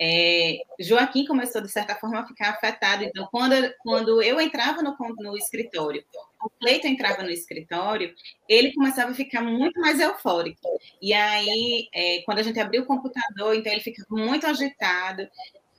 É, 0.00 0.58
Joaquim 0.78 1.24
começou, 1.26 1.60
de 1.60 1.68
certa 1.68 1.96
forma, 1.96 2.20
a 2.20 2.26
ficar 2.26 2.50
afetado. 2.50 3.02
Então, 3.02 3.28
quando, 3.32 3.54
quando 3.82 4.22
eu 4.22 4.40
entrava 4.40 4.80
no, 4.80 4.96
no 5.18 5.36
escritório, 5.36 6.04
o 6.40 6.50
Cleiton 6.50 6.88
entrava 6.88 7.24
no 7.24 7.30
escritório, 7.30 8.14
ele 8.48 8.72
começava 8.74 9.10
a 9.10 9.14
ficar 9.14 9.42
muito 9.42 9.80
mais 9.80 9.98
eufórico. 9.98 10.60
E 11.00 11.12
aí, 11.12 11.88
é, 11.92 12.22
quando 12.24 12.38
a 12.38 12.42
gente 12.42 12.60
abriu 12.60 12.82
o 12.82 12.86
computador, 12.86 13.56
então 13.56 13.72
ele 13.72 13.82
ficava 13.82 14.08
muito 14.10 14.46
agitado 14.46 15.28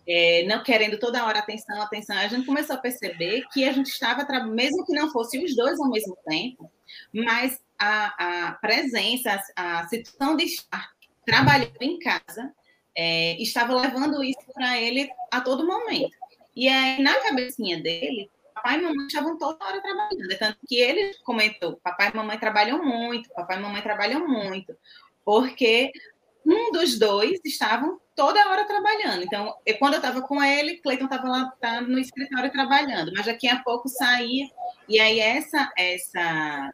é, 0.08 0.44
não 0.44 0.64
querendo 0.64 1.00
toda 1.00 1.26
hora 1.26 1.40
atenção, 1.40 1.82
atenção, 1.82 2.18
a 2.18 2.28
gente 2.28 2.46
começou 2.46 2.76
a 2.76 2.80
perceber 2.80 3.46
que 3.54 3.68
a 3.68 3.72
gente 3.72 3.88
estava, 3.88 4.26
mesmo 4.46 4.86
que 4.86 4.94
não 4.94 5.12
fosse 5.12 5.44
os 5.44 5.56
dois 5.56 5.80
ao 5.80 5.90
mesmo 5.90 6.18
tempo, 6.28 6.70
mas 7.14 7.60
a, 7.80 8.48
a 8.48 8.52
presença, 8.54 9.42
a, 9.56 9.80
a 9.80 9.88
situação 9.88 10.36
de 10.36 10.46
estar 10.46 10.92
trabalhando 11.26 11.82
em 11.82 12.00
casa 12.00 12.54
é, 12.96 13.42
estava 13.42 13.74
levando 13.74 14.24
isso 14.24 14.46
para 14.54 14.80
ele 14.80 15.10
a 15.32 15.42
todo 15.42 15.66
momento. 15.66 16.16
E 16.56 16.68
aí, 16.68 17.02
na 17.02 17.16
cabecinha 17.16 17.82
dele, 17.82 18.30
papai 18.54 18.78
e 18.78 18.82
mamãe 18.82 19.08
estavam 19.08 19.38
toda 19.38 19.66
hora 19.66 19.82
trabalhando. 19.82 20.32
É 20.32 20.36
tanto 20.36 20.60
que 20.68 20.76
ele 20.76 21.14
comentou: 21.24 21.80
papai 21.84 22.10
e 22.10 22.16
mamãe 22.16 22.38
trabalham 22.38 22.84
muito, 22.84 23.30
papai 23.30 23.58
e 23.58 23.62
mamãe 23.62 23.82
trabalham 23.82 24.28
muito, 24.28 24.76
porque 25.26 25.92
um 26.46 26.72
dos 26.72 27.00
dois 27.00 27.40
estavam 27.44 28.00
toda 28.16 28.50
hora 28.50 28.66
trabalhando. 28.66 29.24
Então, 29.24 29.56
eu, 29.66 29.78
quando 29.78 29.94
eu 29.94 30.00
estava 30.00 30.22
com 30.22 30.44
ele, 30.44 30.78
Cleiton 30.78 31.06
estava 31.06 31.28
lá 31.28 31.54
tá 31.60 31.82
no 31.82 32.00
escritório 32.00 32.52
trabalhando, 32.52 33.12
mas 33.16 33.26
daqui 33.26 33.48
a 33.48 33.60
pouco 33.60 33.88
saía, 33.90 34.48
e 34.88 35.00
aí 35.00 35.20
essa, 35.20 35.72
essa 35.78 36.74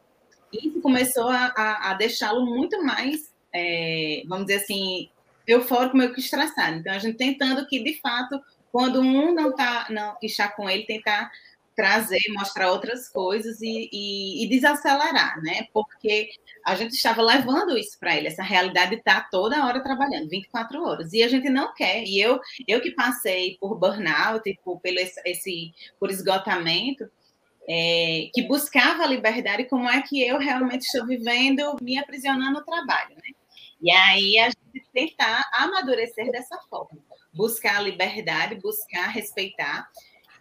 isso 0.52 0.82
começou 0.82 1.30
a, 1.30 1.54
a, 1.56 1.92
a 1.92 1.94
deixá-lo 1.94 2.46
muito 2.46 2.84
mais, 2.84 3.34
é, 3.54 4.24
vamos 4.28 4.48
dizer 4.48 4.64
assim, 4.64 5.10
eufórico, 5.48 5.98
meio 5.98 6.14
que 6.14 6.20
estressado. 6.20 6.78
Então, 6.78 6.94
a 6.94 7.00
gente 7.00 7.18
tentando 7.18 7.66
que, 7.68 7.84
de 7.84 8.00
fato, 8.00 8.40
quando 8.72 9.00
um 9.00 9.34
não 9.34 9.50
está 9.50 9.88
não 9.90 10.18
está 10.22 10.48
com 10.48 10.70
ele, 10.70 10.86
tentar 10.86 11.32
trazer, 11.80 12.20
mostrar 12.32 12.74
outras 12.74 13.08
coisas 13.08 13.62
e, 13.62 13.90
e, 13.90 14.44
e, 14.44 14.50
desacelerar, 14.50 15.42
né? 15.42 15.68
Porque 15.72 16.30
a 16.66 16.76
gente 16.76 16.92
estava 16.92 17.22
levando 17.22 17.78
isso 17.78 17.98
para 17.98 18.18
ele, 18.18 18.28
essa 18.28 18.44
realidade 18.44 18.96
está 18.96 19.22
toda 19.32 19.66
hora 19.66 19.82
trabalhando, 19.82 20.28
24 20.28 20.84
horas, 20.84 21.14
e 21.14 21.24
a 21.24 21.30
gente 21.30 21.50
não 21.50 21.74
quer. 21.74 22.04
E 22.04 22.20
eu, 22.20 22.38
eu 22.68 22.82
que 22.82 22.92
passei 22.92 23.58
por 23.62 23.80
burnout, 23.80 24.44
por, 24.62 24.82
pelo 24.82 25.00
esse, 25.00 25.22
esse 25.26 25.74
por 25.98 26.12
esgotamento, 26.12 27.10
é, 27.66 28.30
que 28.34 28.42
buscava 28.42 29.04
a 29.04 29.08
liberdade, 29.08 29.64
como 29.64 29.90
é 29.90 30.02
que 30.02 30.22
eu 30.22 30.38
realmente 30.38 30.82
estou 30.82 31.08
vivendo, 31.08 31.78
me 31.82 31.98
aprisionando 31.98 32.60
no 32.60 32.66
trabalho, 32.66 33.16
né? 33.16 33.32
E 33.82 33.90
aí 33.90 34.38
a 34.38 34.50
gente 34.50 34.86
tentar 34.94 35.50
amadurecer 35.54 36.30
dessa 36.30 36.58
forma 36.70 37.00
buscar 37.34 37.78
a 37.78 37.82
liberdade, 37.82 38.56
buscar 38.56 39.08
respeitar. 39.08 39.90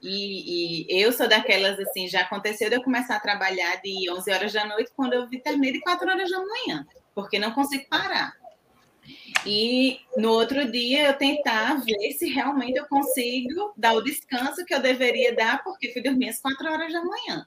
E, 0.02 0.86
e, 0.86 1.02
eu 1.02 1.12
sou 1.12 1.28
daquelas, 1.28 1.78
assim, 1.78 2.08
já 2.08 2.20
aconteceu 2.20 2.68
de 2.68 2.76
eu 2.76 2.82
começar 2.82 3.16
a 3.16 3.20
trabalhar 3.20 3.76
de 3.82 4.10
11 4.10 4.30
horas 4.30 4.52
da 4.52 4.64
noite, 4.64 4.92
quando 4.94 5.14
eu 5.14 5.28
vi 5.28 5.40
terminei 5.40 5.72
de 5.72 5.80
4 5.80 6.08
horas 6.08 6.30
da 6.30 6.38
manhã, 6.38 6.86
porque 7.14 7.38
não 7.38 7.52
consigo 7.52 7.84
parar. 7.88 8.32
E 9.46 10.00
no 10.16 10.30
outro 10.32 10.70
dia 10.70 11.08
eu 11.08 11.14
tentar 11.14 11.82
ver 11.82 12.12
se 12.12 12.28
realmente 12.28 12.76
eu 12.76 12.86
consigo 12.86 13.72
dar 13.76 13.94
o 13.94 14.02
descanso 14.02 14.64
que 14.64 14.74
eu 14.74 14.80
deveria 14.80 15.34
dar, 15.34 15.62
porque 15.64 15.92
fui 15.92 16.02
dormir 16.02 16.28
às 16.28 16.40
4 16.40 16.70
horas 16.70 16.92
da 16.92 17.02
manhã. 17.02 17.46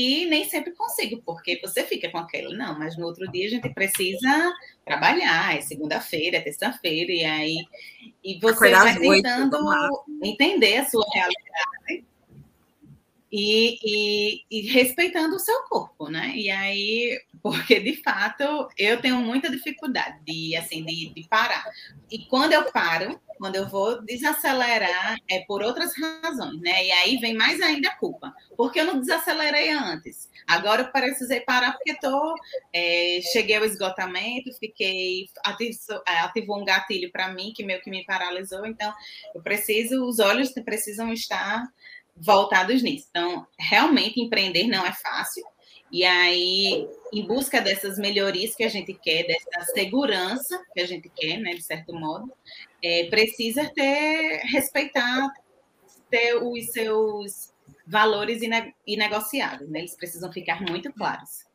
E 0.00 0.26
nem 0.26 0.44
sempre 0.44 0.70
consigo, 0.76 1.20
porque 1.26 1.58
você 1.60 1.82
fica 1.82 2.08
com 2.08 2.18
aquele, 2.18 2.56
não, 2.56 2.78
mas 2.78 2.96
no 2.96 3.04
outro 3.04 3.28
dia 3.32 3.48
a 3.48 3.50
gente 3.50 3.68
precisa 3.70 4.54
trabalhar, 4.84 5.56
é 5.56 5.60
segunda-feira, 5.60 6.36
é 6.36 6.40
terça-feira, 6.40 7.10
e 7.10 7.24
aí 7.24 7.56
e 8.22 8.38
você 8.38 8.68
Acordar 8.68 8.84
vai 8.84 9.22
tentando 9.22 9.58
entender 10.22 10.76
a 10.76 10.84
sua 10.84 11.04
realidade 11.12 12.04
e, 13.30 13.78
e, 13.82 14.44
e, 14.50 14.60
respeitando 14.68 15.36
o 15.36 15.38
seu 15.38 15.62
corpo, 15.68 16.08
né? 16.08 16.32
E 16.34 16.50
aí, 16.50 17.20
porque 17.42 17.78
de 17.78 18.02
fato 18.02 18.68
eu 18.76 19.00
tenho 19.00 19.16
muita 19.18 19.50
dificuldade 19.50 20.18
de 20.24 20.56
assim 20.56 20.84
de, 20.84 21.10
de, 21.10 21.28
parar. 21.28 21.64
E 22.10 22.20
quando 22.26 22.54
eu 22.54 22.70
paro, 22.72 23.20
quando 23.36 23.56
eu 23.56 23.68
vou 23.68 24.02
desacelerar, 24.02 25.16
é 25.30 25.40
por 25.40 25.62
outras 25.62 25.92
razões, 25.96 26.60
né? 26.60 26.86
E 26.86 26.90
aí 26.90 27.18
vem 27.18 27.34
mais 27.34 27.60
ainda 27.60 27.90
a 27.90 27.96
culpa, 27.96 28.34
porque 28.56 28.80
eu 28.80 28.86
não 28.86 28.98
desacelerei 28.98 29.70
antes. 29.70 30.28
Agora 30.46 30.82
eu 30.82 30.90
precisei 30.90 31.40
parar 31.40 31.72
porque 31.72 31.94
tô, 32.00 32.34
é, 32.72 33.20
cheguei 33.32 33.56
ao 33.56 33.64
esgotamento, 33.64 34.52
fiquei 34.58 35.28
ativou, 35.44 36.02
é, 36.08 36.20
ativou 36.20 36.60
um 36.60 36.64
gatilho 36.64 37.12
para 37.12 37.28
mim 37.28 37.52
que 37.54 37.62
meio 37.62 37.82
que 37.82 37.90
me 37.90 38.04
paralisou. 38.04 38.64
Então 38.66 38.92
eu 39.34 39.42
preciso, 39.42 40.04
os 40.06 40.18
olhos 40.18 40.50
precisam 40.64 41.12
estar 41.12 41.62
voltados 42.20 42.82
nisso. 42.82 43.06
Então, 43.10 43.46
realmente 43.58 44.20
empreender 44.20 44.66
não 44.66 44.84
é 44.84 44.92
fácil. 44.92 45.44
E 45.90 46.04
aí, 46.04 46.86
em 47.12 47.26
busca 47.26 47.60
dessas 47.60 47.98
melhorias 47.98 48.54
que 48.54 48.62
a 48.62 48.68
gente 48.68 48.92
quer, 48.92 49.26
dessa 49.26 49.72
segurança 49.72 50.62
que 50.74 50.80
a 50.80 50.86
gente 50.86 51.08
quer, 51.08 51.38
né, 51.38 51.54
de 51.54 51.62
certo 51.62 51.94
modo, 51.94 52.30
é, 52.82 53.04
precisa 53.08 53.70
ter, 53.74 54.40
respeitar, 54.44 55.28
ter 56.10 56.34
os 56.34 56.66
seus 56.66 57.54
valores 57.86 58.42
inegociáveis, 58.86 59.70
né? 59.70 59.78
Eles 59.80 59.96
precisam 59.96 60.30
ficar 60.30 60.60
muito 60.60 60.92
claros. 60.92 61.48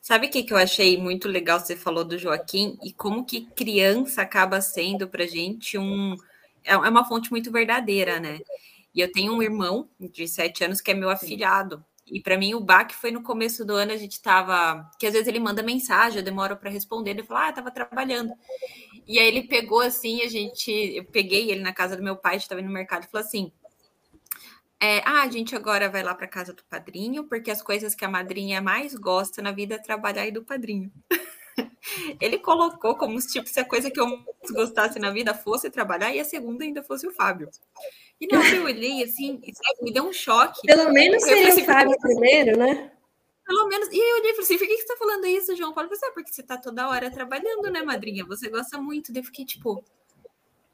Sabe 0.00 0.26
o 0.26 0.30
que, 0.30 0.42
que 0.42 0.52
eu 0.52 0.56
achei 0.56 0.96
muito 0.96 1.28
legal 1.28 1.60
você 1.60 1.76
falou 1.76 2.02
do 2.02 2.18
Joaquim 2.18 2.76
e 2.82 2.92
como 2.92 3.24
que 3.24 3.44
criança 3.44 4.22
acaba 4.22 4.60
sendo 4.60 5.06
para 5.06 5.26
gente 5.26 5.78
um 5.78 6.16
é, 6.64 6.72
é 6.72 6.76
uma 6.76 7.04
fonte 7.04 7.30
muito 7.30 7.52
verdadeira, 7.52 8.18
né? 8.18 8.40
E 8.98 9.00
eu 9.00 9.12
tenho 9.12 9.32
um 9.32 9.40
irmão 9.40 9.88
de 10.00 10.26
sete 10.26 10.64
anos 10.64 10.80
que 10.80 10.90
é 10.90 10.94
meu 10.94 11.08
afilhado. 11.08 11.84
E 12.04 12.20
para 12.20 12.36
mim 12.36 12.56
o 12.56 12.60
baque 12.60 12.96
foi 12.96 13.12
no 13.12 13.22
começo 13.22 13.64
do 13.64 13.74
ano, 13.74 13.92
a 13.92 13.96
gente 13.96 14.20
tava. 14.20 14.90
Que 14.98 15.06
às 15.06 15.12
vezes 15.12 15.28
ele 15.28 15.38
manda 15.38 15.62
mensagem, 15.62 16.18
eu 16.18 16.24
demoro 16.24 16.56
para 16.56 16.68
responder. 16.68 17.10
Ele 17.10 17.22
fala, 17.22 17.46
ah, 17.46 17.52
tava 17.52 17.70
trabalhando. 17.70 18.34
E 19.06 19.20
aí 19.20 19.28
ele 19.28 19.44
pegou 19.44 19.80
assim, 19.82 20.20
a 20.22 20.28
gente. 20.28 20.72
Eu 20.72 21.04
peguei 21.04 21.48
ele 21.48 21.60
na 21.60 21.72
casa 21.72 21.96
do 21.96 22.02
meu 22.02 22.16
pai, 22.16 22.34
a 22.34 22.38
gente 22.38 22.48
tava 22.48 22.60
no 22.60 22.72
mercado 22.72 23.04
e 23.04 23.06
falou 23.06 23.24
assim: 23.24 23.52
é, 24.80 24.98
ah, 25.06 25.22
a 25.22 25.30
gente 25.30 25.54
agora 25.54 25.88
vai 25.88 26.02
lá 26.02 26.12
para 26.12 26.26
casa 26.26 26.52
do 26.52 26.64
padrinho, 26.64 27.22
porque 27.22 27.52
as 27.52 27.62
coisas 27.62 27.94
que 27.94 28.04
a 28.04 28.08
madrinha 28.08 28.60
mais 28.60 28.96
gosta 28.96 29.40
na 29.40 29.52
vida 29.52 29.76
é 29.76 29.78
trabalhar 29.78 30.26
e 30.26 30.32
do 30.32 30.42
padrinho. 30.42 30.90
Ele 32.20 32.38
colocou 32.38 32.96
como 32.96 33.16
tipo 33.20 33.48
se 33.48 33.60
a 33.60 33.64
coisa 33.64 33.92
que 33.92 34.00
eu 34.00 34.06
mais 34.06 34.50
gostasse 34.50 34.98
na 34.98 35.10
vida 35.10 35.34
fosse 35.34 35.70
trabalhar 35.70 36.12
e 36.12 36.18
a 36.18 36.24
segunda 36.24 36.64
ainda 36.64 36.82
fosse 36.82 37.06
o 37.06 37.12
Fábio. 37.12 37.48
E 38.20 38.26
na 38.26 38.38
hora 38.40 38.56
eu 38.56 38.64
olhei 38.64 39.02
assim, 39.04 39.40
me 39.80 39.92
deu 39.92 40.04
um 40.04 40.12
choque. 40.12 40.66
Pelo 40.66 40.92
menos 40.92 41.22
seria 41.22 41.48
assim, 41.48 41.62
o 41.62 41.64
Fábio 41.64 41.96
primeiro, 42.00 42.58
né? 42.58 42.90
Pelo 43.46 43.66
menos. 43.66 43.88
E 43.88 43.94
aí 43.94 44.10
eu 44.10 44.16
olhei 44.16 44.30
e 44.30 44.34
falei 44.34 44.44
assim: 44.44 44.58
por 44.58 44.66
que, 44.66 44.74
que 44.74 44.82
você 44.82 44.86
tá 44.88 44.96
falando 44.98 45.26
isso, 45.26 45.56
João 45.56 45.72
Paulo? 45.72 45.90
Eu 45.90 45.96
falei, 45.96 46.10
ah, 46.10 46.14
porque 46.14 46.32
você 46.32 46.42
tá 46.42 46.58
toda 46.58 46.88
hora 46.88 47.10
trabalhando, 47.10 47.70
né, 47.70 47.82
madrinha? 47.82 48.24
Você 48.26 48.50
gosta 48.50 48.78
muito. 48.78 49.12
Daí 49.12 49.22
eu 49.22 49.26
fiquei 49.26 49.44
tipo, 49.44 49.82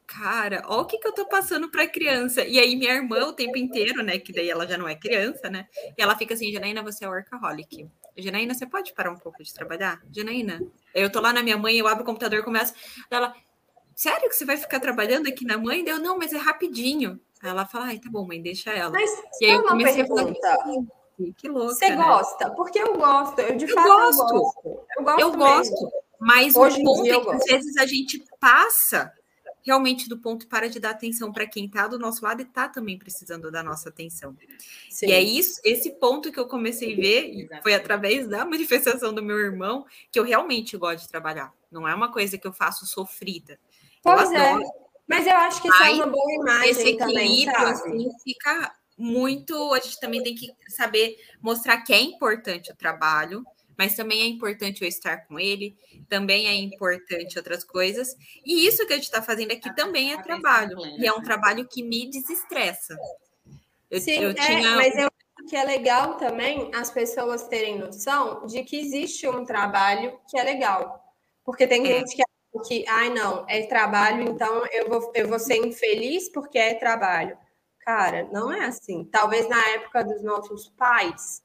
cara, 0.06 0.62
olha 0.66 0.82
o 0.82 0.84
que, 0.84 0.98
que 0.98 1.06
eu 1.06 1.12
tô 1.12 1.26
passando 1.26 1.70
pra 1.70 1.86
criança. 1.86 2.44
E 2.44 2.58
aí 2.58 2.74
minha 2.74 2.94
irmã 2.94 3.26
o 3.26 3.32
tempo 3.32 3.56
inteiro, 3.56 4.02
né? 4.02 4.18
Que 4.18 4.32
daí 4.32 4.50
ela 4.50 4.66
já 4.66 4.76
não 4.76 4.88
é 4.88 4.96
criança, 4.96 5.48
né? 5.48 5.68
E 5.96 6.02
ela 6.02 6.16
fica 6.16 6.34
assim, 6.34 6.52
Janaína, 6.52 6.82
você 6.82 7.04
é 7.04 7.08
workaholic. 7.08 7.88
Janaína, 8.16 8.54
você 8.54 8.66
pode 8.66 8.92
parar 8.92 9.12
um 9.12 9.18
pouco 9.18 9.42
de 9.42 9.52
trabalhar? 9.52 10.02
Janaína, 10.10 10.60
eu 10.94 11.10
tô 11.10 11.20
lá 11.20 11.32
na 11.32 11.42
minha 11.42 11.56
mãe, 11.56 11.76
eu 11.76 11.86
abro 11.86 12.02
o 12.02 12.06
computador, 12.06 12.42
começo. 12.42 12.74
Ela, 13.10 13.34
sério 13.94 14.28
que 14.28 14.34
você 14.34 14.44
vai 14.44 14.56
ficar 14.56 14.80
trabalhando 14.80 15.28
aqui 15.28 15.44
na 15.44 15.58
mãe? 15.58 15.84
Eu, 15.86 15.98
não, 15.98 16.18
mas 16.18 16.32
é 16.32 16.38
rapidinho. 16.38 17.20
Aí 17.44 17.50
ela 17.50 17.66
fala, 17.66 17.86
ai, 17.86 17.98
tá 17.98 18.08
bom, 18.10 18.26
mãe, 18.26 18.40
deixa 18.40 18.70
ela. 18.70 18.90
Mas 18.90 19.10
e 19.40 19.44
aí 19.44 19.52
eu 19.52 19.64
comecei 19.64 20.02
a 20.02 20.06
falar, 20.06 20.32
que 21.36 21.48
louca. 21.48 21.74
Você 21.74 21.90
né? 21.90 21.96
gosta? 21.96 22.50
Porque 22.50 22.78
eu 22.78 22.96
gosto, 22.96 23.38
eu 23.40 23.56
de 23.56 23.66
eu 23.66 23.74
fato 23.74 23.86
gosto. 23.86 24.20
eu 24.22 24.40
gosto. 24.40 24.68
Eu 24.96 25.04
gosto, 25.04 25.20
eu 25.20 25.32
gosto 25.32 26.04
mas 26.18 26.56
Hoje 26.56 26.80
o 26.80 26.84
ponto 26.84 27.06
é 27.06 27.20
que 27.20 27.30
às 27.30 27.44
vezes 27.44 27.76
a 27.76 27.84
gente 27.84 28.24
passa 28.40 29.12
realmente 29.62 30.08
do 30.08 30.18
ponto 30.18 30.46
para 30.46 30.70
de 30.70 30.80
dar 30.80 30.90
atenção 30.90 31.30
para 31.30 31.46
quem 31.46 31.66
está 31.66 31.86
do 31.86 31.98
nosso 31.98 32.24
lado 32.24 32.40
e 32.40 32.44
está 32.44 32.66
também 32.66 32.98
precisando 32.98 33.50
da 33.50 33.62
nossa 33.62 33.90
atenção. 33.90 34.34
Sim. 34.88 35.08
E 35.08 35.12
é 35.12 35.20
isso, 35.20 35.60
esse 35.64 35.90
ponto 35.90 36.32
que 36.32 36.40
eu 36.40 36.46
comecei 36.46 36.94
a 36.94 36.96
ver, 36.96 37.48
foi 37.62 37.74
através 37.74 38.26
da 38.26 38.44
manifestação 38.44 39.12
do 39.12 39.22
meu 39.22 39.38
irmão, 39.38 39.84
que 40.10 40.18
eu 40.18 40.24
realmente 40.24 40.76
gosto 40.78 41.02
de 41.04 41.08
trabalhar. 41.10 41.52
Não 41.70 41.86
é 41.86 41.94
uma 41.94 42.10
coisa 42.10 42.38
que 42.38 42.46
eu 42.46 42.52
faço 42.52 42.86
sofrida. 42.86 43.58
Pois 44.02 44.30
eu 44.30 44.38
é. 44.38 44.84
Mas 45.06 45.26
eu 45.26 45.36
acho 45.36 45.60
que 45.60 45.68
isso 45.68 45.82
é 45.82 45.90
uma 45.90 46.06
boa 46.06 46.32
imagem. 46.32 46.70
Esse 46.70 46.89
equilíbrio 46.89 47.52
também, 47.52 47.70
assim, 47.70 48.10
fica 48.22 48.74
muito. 48.97 49.74
A 49.74 49.81
gente 49.81 50.01
também 50.01 50.22
tem 50.22 50.35
que 50.35 50.52
saber 50.68 51.16
mostrar 51.40 51.82
que 51.82 51.93
é 51.93 52.01
importante 52.01 52.72
o 52.72 52.76
trabalho, 52.76 53.44
mas 53.76 53.94
também 53.94 54.22
é 54.22 54.26
importante 54.26 54.82
eu 54.82 54.89
estar 54.89 55.26
com 55.26 55.39
ele, 55.39 55.76
também 56.09 56.47
é 56.47 56.55
importante 56.55 57.36
outras 57.36 57.64
coisas. 57.64 58.16
E 58.44 58.66
isso 58.66 58.86
que 58.86 58.93
a 58.93 58.97
gente 58.97 59.05
está 59.05 59.20
fazendo 59.20 59.52
aqui 59.52 59.74
também 59.74 60.12
é 60.12 60.22
trabalho, 60.22 60.78
e 60.98 61.06
é 61.06 61.12
um 61.12 61.22
trabalho 61.22 61.66
que 61.66 61.82
me 61.82 62.09
desestressa. 62.09 62.97
Eu, 63.90 64.01
Sim, 64.01 64.12
eu 64.12 64.31
é, 64.31 64.35
tinha... 64.35 64.76
mas 64.76 64.97
eu 64.97 65.06
acho 65.06 65.48
que 65.48 65.56
é 65.56 65.64
legal 65.64 66.16
também 66.16 66.70
as 66.74 66.90
pessoas 66.90 67.47
terem 67.47 67.78
noção 67.78 68.47
de 68.47 68.62
que 68.62 68.76
existe 68.76 69.28
um 69.28 69.44
trabalho 69.44 70.18
que 70.28 70.39
é 70.39 70.43
legal. 70.43 71.01
Porque 71.44 71.66
tem 71.66 71.82
é. 71.86 71.98
gente 71.98 72.16
que 72.16 72.22
que, 72.60 72.85
ai, 72.89 73.10
não, 73.10 73.44
é 73.48 73.66
trabalho, 73.66 74.22
então 74.22 74.64
eu 74.72 74.89
vou, 74.89 75.12
eu 75.14 75.28
vou 75.28 75.39
ser 75.39 75.56
infeliz 75.56 76.28
porque 76.28 76.59
é 76.59 76.74
trabalho. 76.74 77.36
Cara, 77.81 78.28
não 78.32 78.51
é 78.52 78.64
assim. 78.64 79.05
Talvez 79.05 79.48
na 79.48 79.60
época 79.70 80.05
dos 80.05 80.22
nossos 80.22 80.68
pais, 80.70 81.43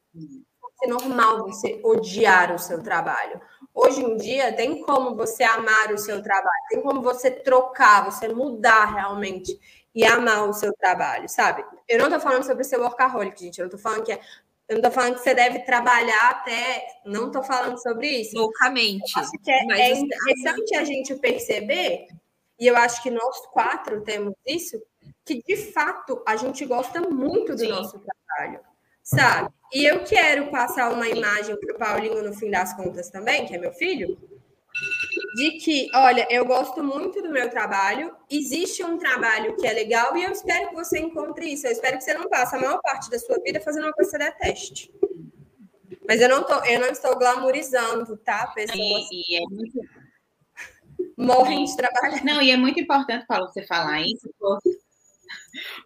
é 0.82 0.88
normal 0.88 1.44
você 1.44 1.80
odiar 1.84 2.54
o 2.54 2.60
seu 2.60 2.82
trabalho. 2.82 3.42
Hoje 3.74 4.02
em 4.02 4.16
dia, 4.18 4.54
tem 4.54 4.82
como 4.82 5.16
você 5.16 5.44
amar 5.44 5.92
o 5.94 5.98
seu 5.98 6.22
trabalho, 6.24 6.64
tem 6.70 6.82
como 6.82 7.02
você 7.02 7.30
trocar, 7.30 8.10
você 8.10 8.28
mudar 8.30 8.86
realmente 8.94 9.60
e 9.94 10.06
amar 10.06 10.48
o 10.48 10.54
seu 10.54 10.74
trabalho, 10.74 11.28
sabe? 11.28 11.66
Eu 11.88 12.00
não 12.00 12.10
tô 12.10 12.20
falando 12.20 12.44
sobre 12.44 12.64
ser 12.64 12.80
workaholic, 12.80 13.38
gente. 13.38 13.60
Eu 13.60 13.70
tô 13.70 13.78
falando 13.78 14.04
que 14.04 14.14
é, 14.14 14.22
eu 14.70 14.76
não 14.76 14.82
tô 14.82 14.92
falando 14.92 15.16
que 15.16 15.22
você 15.22 15.34
deve 15.34 15.60
trabalhar 15.60 16.30
até. 16.30 16.86
Não 17.06 17.32
tô 17.32 17.44
falando 17.44 17.82
sobre 17.82 18.08
isso. 18.08 18.38
Loucamente. 18.38 19.12
Acho 19.18 19.32
que 19.32 19.52
é, 19.52 19.66
é 19.72 19.92
interessante 19.98 20.76
a 20.76 20.84
gente 20.86 21.16
perceber, 21.16 22.08
e 22.60 22.68
eu 22.68 22.78
acho 22.78 23.02
que 23.04 23.10
nós 23.10 23.46
quatro 23.48 24.02
temos 24.02 24.34
isso, 24.46 24.82
que 25.26 25.42
de 25.44 25.58
fato 25.58 26.24
a 26.26 26.36
gente 26.36 26.66
gosta 26.66 27.02
muito 27.02 27.54
do 27.54 27.60
Sim. 27.60 27.70
nosso 27.70 28.00
trabalho 28.00 28.62
sabe? 29.10 29.50
E 29.74 29.86
eu 29.86 30.04
quero 30.04 30.52
passar 30.52 30.92
uma 30.92 31.08
imagem 31.08 31.60
para 31.60 31.76
o 31.76 31.78
Paulinho 31.78 32.24
no 32.24 32.34
fim 32.34 32.50
das 32.50 32.74
contas 32.76 33.10
também, 33.10 33.46
que 33.46 33.56
é 33.56 33.58
meu 33.58 33.74
filho, 33.74 34.18
de 35.36 35.52
que, 35.52 35.90
olha, 35.94 36.28
eu 36.30 36.46
gosto 36.46 36.84
muito 36.84 37.22
do 37.22 37.30
meu 37.30 37.50
trabalho, 37.50 38.16
existe 38.30 38.84
um 38.84 38.98
trabalho 38.98 39.56
que 39.56 39.68
é 39.68 39.74
legal 39.74 40.16
e 40.18 40.24
eu 40.24 40.32
espero 40.32 40.70
que 40.70 40.76
você 40.76 41.00
encontre 41.00 41.54
isso. 41.54 41.68
Eu 41.68 41.72
espero 41.72 41.98
que 41.98 42.04
você 42.04 42.14
não 42.14 42.30
passe 42.30 42.56
a 42.56 42.60
maior 42.60 42.80
parte 42.82 43.10
da 43.10 43.20
sua 43.20 43.38
vida 43.40 43.60
fazendo 43.60 43.84
uma 43.84 43.94
coisa 43.94 44.12
que 44.12 44.18
você 44.18 44.32
deteste. 44.32 44.94
Mas 46.08 46.22
eu 46.22 46.30
não, 46.30 46.44
tô, 46.44 46.64
eu 46.66 46.80
não 46.80 46.88
estou 46.88 47.18
glamorizando, 47.18 48.18
tá? 48.18 48.48
Pessoas 48.48 49.08
e, 49.12 49.38
é 49.38 49.42
muito... 49.50 49.80
morrem 51.16 51.66
de 51.66 51.78
trabalhar. 51.78 52.24
Não, 52.24 52.42
e 52.42 52.50
é 52.50 52.58
muito 52.58 52.80
importante, 52.80 53.28
Paulo, 53.28 53.48
você 53.48 53.64
falar 53.66 54.02
isso, 54.02 54.28
porque 54.40 54.70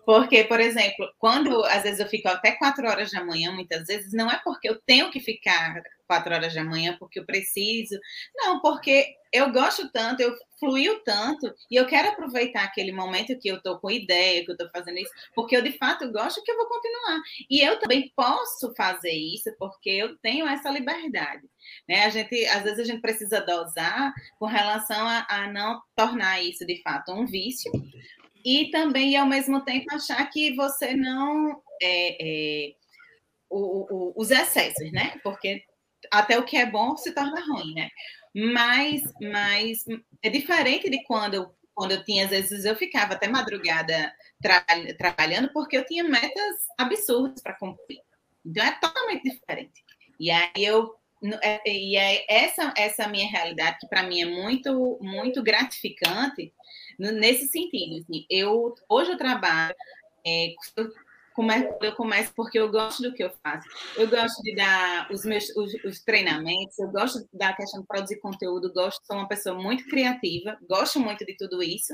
porque, 0.05 0.43
por 0.43 0.59
exemplo, 0.59 1.09
quando 1.17 1.63
às 1.65 1.83
vezes 1.83 1.99
eu 1.99 2.07
fico 2.07 2.27
até 2.27 2.51
quatro 2.53 2.87
horas 2.87 3.11
da 3.11 3.23
manhã, 3.23 3.51
muitas 3.51 3.85
vezes, 3.85 4.13
não 4.13 4.29
é 4.29 4.39
porque 4.43 4.69
eu 4.69 4.79
tenho 4.85 5.11
que 5.11 5.19
ficar 5.19 5.81
quatro 6.07 6.33
horas 6.33 6.53
da 6.53 6.63
manhã, 6.63 6.95
porque 6.99 7.19
eu 7.19 7.25
preciso. 7.25 7.99
Não, 8.35 8.61
porque 8.61 9.15
eu 9.31 9.51
gosto 9.51 9.91
tanto, 9.91 10.21
eu 10.21 10.35
fluiu 10.59 10.99
tanto, 11.03 11.51
e 11.69 11.75
eu 11.75 11.87
quero 11.87 12.09
aproveitar 12.09 12.63
aquele 12.63 12.91
momento 12.91 13.37
que 13.39 13.49
eu 13.49 13.57
estou 13.57 13.79
com 13.79 13.89
ideia, 13.89 14.45
que 14.45 14.51
eu 14.51 14.53
estou 14.53 14.69
fazendo 14.69 14.99
isso, 14.99 15.11
porque 15.33 15.57
eu 15.57 15.61
de 15.61 15.71
fato 15.77 16.11
gosto 16.11 16.43
que 16.43 16.51
eu 16.51 16.55
vou 16.55 16.67
continuar. 16.67 17.19
E 17.49 17.59
eu 17.59 17.79
também 17.79 18.11
posso 18.15 18.73
fazer 18.75 19.11
isso 19.11 19.49
porque 19.57 19.89
eu 19.89 20.15
tenho 20.19 20.47
essa 20.47 20.69
liberdade. 20.69 21.41
Né? 21.89 22.05
A 22.05 22.09
gente, 22.09 22.45
às 22.45 22.63
vezes 22.63 22.79
a 22.79 22.83
gente 22.83 23.01
precisa 23.01 23.41
dosar 23.41 24.13
com 24.37 24.45
relação 24.45 25.07
a, 25.07 25.25
a 25.27 25.51
não 25.51 25.81
tornar 25.95 26.41
isso 26.41 26.65
de 26.65 26.81
fato 26.83 27.11
um 27.11 27.25
vício, 27.25 27.71
e 28.43 28.69
também, 28.71 29.15
ao 29.15 29.25
mesmo 29.25 29.63
tempo, 29.63 29.85
achar 29.93 30.23
que 30.29 30.53
você 30.55 30.95
não. 30.95 31.61
É, 31.81 32.17
é, 32.19 32.75
o, 33.49 34.09
o, 34.09 34.13
os 34.15 34.31
excessos, 34.31 34.91
né? 34.91 35.19
Porque 35.23 35.63
até 36.11 36.37
o 36.37 36.43
que 36.43 36.57
é 36.57 36.65
bom 36.65 36.97
se 36.97 37.13
torna 37.13 37.39
ruim, 37.45 37.73
né? 37.73 37.89
Mas, 38.35 39.03
mas 39.21 39.85
é 40.23 40.29
diferente 40.29 40.89
de 40.89 41.03
quando, 41.03 41.53
quando 41.73 41.91
eu 41.91 42.03
tinha, 42.03 42.25
às 42.25 42.31
vezes, 42.31 42.65
eu 42.65 42.75
ficava 42.75 43.13
até 43.13 43.27
madrugada 43.27 44.11
tra 44.41 44.65
trabalhando, 44.97 45.51
porque 45.53 45.77
eu 45.77 45.85
tinha 45.85 46.03
metas 46.03 46.55
absurdas 46.77 47.41
para 47.41 47.53
cumprir. 47.53 47.99
Então, 48.45 48.65
é 48.65 48.71
totalmente 48.71 49.23
diferente. 49.23 49.83
E 50.19 50.31
aí 50.31 50.51
eu 50.57 50.95
é, 51.41 51.61
e 51.65 51.95
é 51.95 52.25
essa 52.27 52.73
essa 52.75 53.07
minha 53.07 53.29
realidade 53.29 53.77
que 53.79 53.87
para 53.87 54.03
mim 54.03 54.21
é 54.21 54.25
muito 54.25 54.99
muito 55.01 55.41
gratificante 55.41 56.53
nesse 57.11 57.47
sentido. 57.47 58.01
Assim, 58.01 58.25
eu 58.29 58.75
hoje 58.89 59.11
eu 59.11 59.17
trabalho 59.17 59.75
é, 60.25 60.53
eu 61.81 61.95
começo 61.95 62.33
porque 62.35 62.59
eu 62.59 62.71
gosto 62.71 63.01
do 63.01 63.13
que 63.13 63.23
eu 63.23 63.31
faço. 63.43 63.67
Eu 63.97 64.07
gosto 64.07 64.41
de 64.41 64.55
dar 64.55 65.11
os 65.11 65.25
meus 65.25 65.49
os, 65.55 65.73
os, 65.83 65.99
treinamentos, 66.03 66.77
eu 66.77 66.89
gosto 66.89 67.27
da 67.33 67.53
questão 67.53 67.81
de 67.81 67.87
produzir 67.87 68.19
conteúdo, 68.19 68.71
gosto, 68.71 69.05
sou 69.05 69.17
uma 69.17 69.27
pessoa 69.27 69.59
muito 69.59 69.85
criativa, 69.85 70.57
gosto 70.69 70.99
muito 70.99 71.25
de 71.25 71.35
tudo 71.35 71.61
isso. 71.61 71.93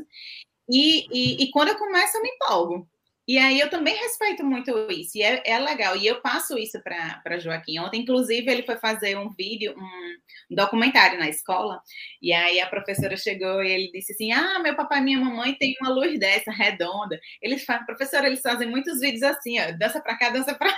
E, 0.69 1.07
e, 1.11 1.43
e 1.43 1.51
quando 1.51 1.69
eu 1.69 1.77
começo, 1.77 2.17
eu 2.17 2.21
me 2.21 2.29
empolgo. 2.29 2.87
E 3.29 3.37
aí 3.37 3.59
eu 3.59 3.69
também 3.69 3.95
respeito 3.95 4.43
muito 4.43 4.71
isso, 4.89 5.15
e 5.15 5.21
é, 5.21 5.43
é 5.45 5.59
legal. 5.59 5.95
E 5.95 6.07
eu 6.07 6.19
passo 6.19 6.57
isso 6.57 6.81
para 6.81 7.37
Joaquim. 7.37 7.77
Ontem, 7.77 8.01
inclusive, 8.01 8.51
ele 8.51 8.63
foi 8.63 8.75
fazer 8.77 9.15
um 9.19 9.29
vídeo, 9.29 9.75
um, 9.77 10.17
um, 10.51 10.55
documentário 10.55 11.19
na 11.19 11.29
escola, 11.29 11.79
e 12.19 12.33
aí 12.33 12.59
a 12.59 12.67
professora 12.67 13.15
chegou 13.15 13.61
e 13.61 13.69
ele 13.69 13.91
disse 13.91 14.13
assim: 14.13 14.31
Ah, 14.31 14.57
meu 14.57 14.75
papai 14.75 14.97
e 14.97 15.03
minha 15.03 15.19
mamãe 15.19 15.53
tem 15.53 15.75
uma 15.79 15.91
luz 15.91 16.19
dessa, 16.19 16.51
redonda. 16.51 17.19
Eles 17.39 17.63
fazem, 17.63 17.85
professora, 17.85 18.25
eles 18.25 18.41
fazem 18.41 18.67
muitos 18.67 18.99
vídeos 18.99 19.21
assim, 19.21 19.59
ó, 19.59 19.77
dança 19.77 20.01
para 20.01 20.17
cá, 20.17 20.31
dança 20.31 20.55
para 20.55 20.75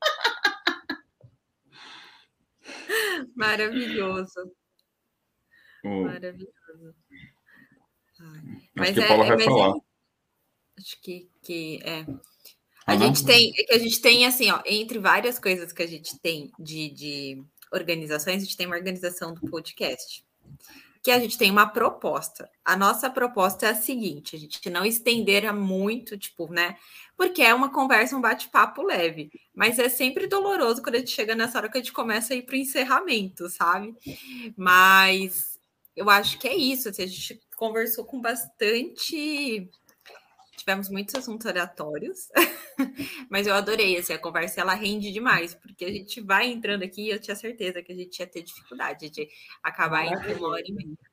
Maravilhoso. 3.36 4.56
Hum. 5.84 6.04
Maravilhoso. 6.04 6.94
Mas 8.74 8.88
Acho 8.88 8.94
que 8.94 9.00
é, 9.00 9.06
Paula 9.06 9.26
vai 9.26 9.36
mas 9.36 9.44
falar. 9.44 9.76
É 9.76 9.89
Acho 10.80 11.00
que, 11.00 11.28
que 11.42 11.80
é. 11.84 12.00
A 12.86 12.94
ah, 12.94 12.96
gente 12.96 13.24
tem, 13.24 13.52
é 13.56 13.64
que 13.64 13.74
a 13.74 13.78
gente 13.78 14.00
tem 14.00 14.26
assim, 14.26 14.50
ó, 14.50 14.60
entre 14.66 14.98
várias 14.98 15.38
coisas 15.38 15.72
que 15.72 15.82
a 15.82 15.86
gente 15.86 16.18
tem 16.18 16.50
de, 16.58 16.90
de 16.90 17.44
organizações, 17.70 18.42
a 18.42 18.44
gente 18.44 18.56
tem 18.56 18.66
uma 18.66 18.76
organização 18.76 19.34
do 19.34 19.48
podcast. 19.48 20.24
Que 21.02 21.10
a 21.10 21.18
gente 21.18 21.38
tem 21.38 21.50
uma 21.50 21.66
proposta. 21.66 22.50
A 22.64 22.76
nossa 22.76 23.08
proposta 23.08 23.66
é 23.66 23.70
a 23.70 23.74
seguinte: 23.74 24.36
a 24.36 24.38
gente 24.38 24.68
não 24.68 24.84
estender 24.84 25.50
muito, 25.52 26.18
tipo, 26.18 26.52
né? 26.52 26.76
Porque 27.16 27.42
é 27.42 27.54
uma 27.54 27.72
conversa, 27.72 28.16
um 28.16 28.20
bate-papo 28.20 28.82
leve. 28.82 29.30
Mas 29.54 29.78
é 29.78 29.88
sempre 29.88 30.26
doloroso 30.26 30.82
quando 30.82 30.96
a 30.96 30.98
gente 30.98 31.10
chega 31.10 31.34
nessa 31.34 31.58
hora 31.58 31.70
que 31.70 31.78
a 31.78 31.80
gente 31.80 31.92
começa 31.92 32.34
a 32.34 32.36
ir 32.36 32.42
para 32.42 32.54
o 32.54 32.58
encerramento, 32.58 33.48
sabe? 33.48 33.94
Mas 34.56 35.58
eu 35.96 36.10
acho 36.10 36.38
que 36.38 36.48
é 36.48 36.54
isso. 36.54 36.88
Assim, 36.88 37.02
a 37.02 37.06
gente 37.06 37.40
conversou 37.56 38.04
com 38.04 38.20
bastante 38.20 39.70
tivemos 40.60 40.88
muitos 40.88 41.14
assuntos 41.14 41.46
aleatórios, 41.46 42.28
mas 43.30 43.46
eu 43.46 43.54
adorei, 43.54 43.96
assim, 43.96 44.12
a 44.12 44.18
conversa 44.18 44.60
ela 44.60 44.74
rende 44.74 45.10
demais, 45.10 45.54
porque 45.54 45.84
a 45.84 45.90
gente 45.90 46.20
vai 46.20 46.48
entrando 46.48 46.82
aqui 46.82 47.06
e 47.06 47.10
eu 47.10 47.18
tinha 47.18 47.34
certeza 47.34 47.82
que 47.82 47.92
a 47.92 47.94
gente 47.94 48.18
ia 48.18 48.26
ter 48.26 48.42
dificuldade 48.42 49.08
de 49.08 49.28
acabar 49.62 50.04
em 50.04 50.14
uma 50.34 50.54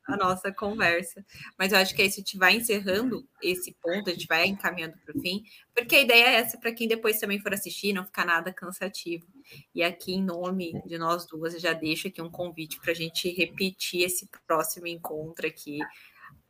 a 0.06 0.16
nossa 0.16 0.52
conversa. 0.52 1.24
Mas 1.58 1.72
eu 1.72 1.78
acho 1.78 1.94
que 1.94 2.02
aí 2.02 2.10
se 2.10 2.20
a 2.20 2.22
gente 2.22 2.36
vai 2.36 2.56
encerrando 2.56 3.26
esse 3.42 3.72
ponto, 3.82 4.10
a 4.10 4.12
gente 4.12 4.26
vai 4.26 4.46
encaminhando 4.46 4.96
para 5.04 5.16
o 5.16 5.20
fim, 5.20 5.42
porque 5.74 5.96
a 5.96 6.02
ideia 6.02 6.24
é 6.24 6.34
essa 6.34 6.58
para 6.58 6.72
quem 6.72 6.86
depois 6.86 7.18
também 7.18 7.40
for 7.40 7.52
assistir, 7.52 7.92
não 7.92 8.04
ficar 8.04 8.26
nada 8.26 8.52
cansativo. 8.52 9.26
E 9.74 9.82
aqui, 9.82 10.12
em 10.12 10.22
nome 10.22 10.80
de 10.84 10.98
nós 10.98 11.26
duas, 11.26 11.54
eu 11.54 11.60
já 11.60 11.72
deixo 11.72 12.08
aqui 12.08 12.20
um 12.20 12.30
convite 12.30 12.78
para 12.80 12.92
a 12.92 12.94
gente 12.94 13.30
repetir 13.30 14.02
esse 14.02 14.28
próximo 14.46 14.86
encontro 14.86 15.46
aqui 15.46 15.78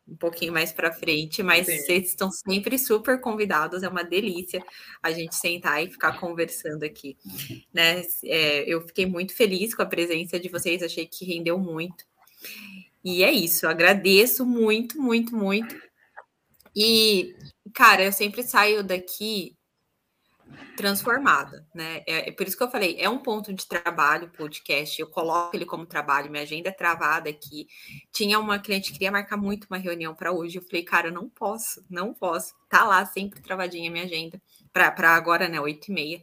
um 0.08 0.16
pouquinho 0.16 0.52
mais 0.52 0.72
para 0.72 0.92
frente, 0.92 1.42
mas 1.42 1.66
Sim. 1.66 1.76
vocês 1.76 2.08
estão 2.08 2.30
sempre 2.30 2.78
super 2.78 3.20
convidados, 3.20 3.82
é 3.82 3.88
uma 3.88 4.02
delícia 4.02 4.64
a 5.02 5.10
gente 5.12 5.36
sentar 5.36 5.84
e 5.84 5.90
ficar 5.90 6.18
conversando 6.18 6.82
aqui, 6.82 7.16
né? 7.72 8.02
É, 8.24 8.64
eu 8.66 8.80
fiquei 8.86 9.04
muito 9.04 9.34
feliz 9.34 9.74
com 9.74 9.82
a 9.82 9.86
presença 9.86 10.40
de 10.40 10.48
vocês, 10.48 10.82
achei 10.82 11.06
que 11.06 11.26
rendeu 11.26 11.58
muito. 11.58 12.04
E 13.04 13.22
é 13.22 13.30
isso, 13.30 13.66
eu 13.66 13.70
agradeço 13.70 14.46
muito, 14.46 15.00
muito, 15.00 15.36
muito. 15.36 15.76
E, 16.74 17.34
cara, 17.74 18.04
eu 18.04 18.12
sempre 18.12 18.42
saio 18.42 18.82
daqui 18.82 19.57
transformada, 20.76 21.66
né? 21.74 22.02
É, 22.06 22.28
é, 22.28 22.32
por 22.32 22.46
isso 22.46 22.56
que 22.56 22.62
eu 22.62 22.70
falei, 22.70 22.96
é 22.98 23.08
um 23.08 23.18
ponto 23.18 23.52
de 23.52 23.66
trabalho 23.66 24.30
podcast. 24.30 25.00
Eu 25.00 25.08
coloco 25.08 25.56
ele 25.56 25.64
como 25.64 25.84
trabalho, 25.84 26.30
minha 26.30 26.42
agenda 26.42 26.68
é 26.68 26.72
travada 26.72 27.28
aqui. 27.28 27.66
Tinha 28.12 28.38
uma 28.38 28.58
cliente 28.58 28.88
que 28.88 28.98
queria 28.98 29.10
marcar 29.10 29.36
muito 29.36 29.66
uma 29.68 29.76
reunião 29.76 30.14
para 30.14 30.32
hoje. 30.32 30.58
Eu 30.58 30.62
falei, 30.62 30.84
cara, 30.84 31.08
eu 31.08 31.12
não 31.12 31.28
posso, 31.28 31.84
não 31.90 32.14
posso. 32.14 32.54
Tá 32.68 32.84
lá 32.84 33.04
sempre 33.04 33.40
travadinha 33.40 33.90
minha 33.90 34.04
agenda 34.04 34.40
para 34.72 35.10
agora, 35.10 35.48
né? 35.48 35.60
Oito 35.60 35.90
e 35.90 35.92
meia. 35.92 36.22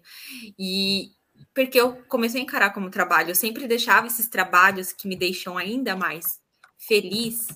E 0.57 1.10
porque 1.53 1.80
eu 1.80 2.03
comecei 2.07 2.39
a 2.39 2.43
encarar 2.43 2.72
como 2.72 2.89
trabalho, 2.89 3.31
eu 3.31 3.35
sempre 3.35 3.68
deixava 3.68 4.07
esses 4.07 4.27
trabalhos 4.27 4.93
que 4.93 5.07
me 5.07 5.15
deixam 5.15 5.57
ainda 5.57 5.95
mais 5.95 6.39
feliz 6.77 7.47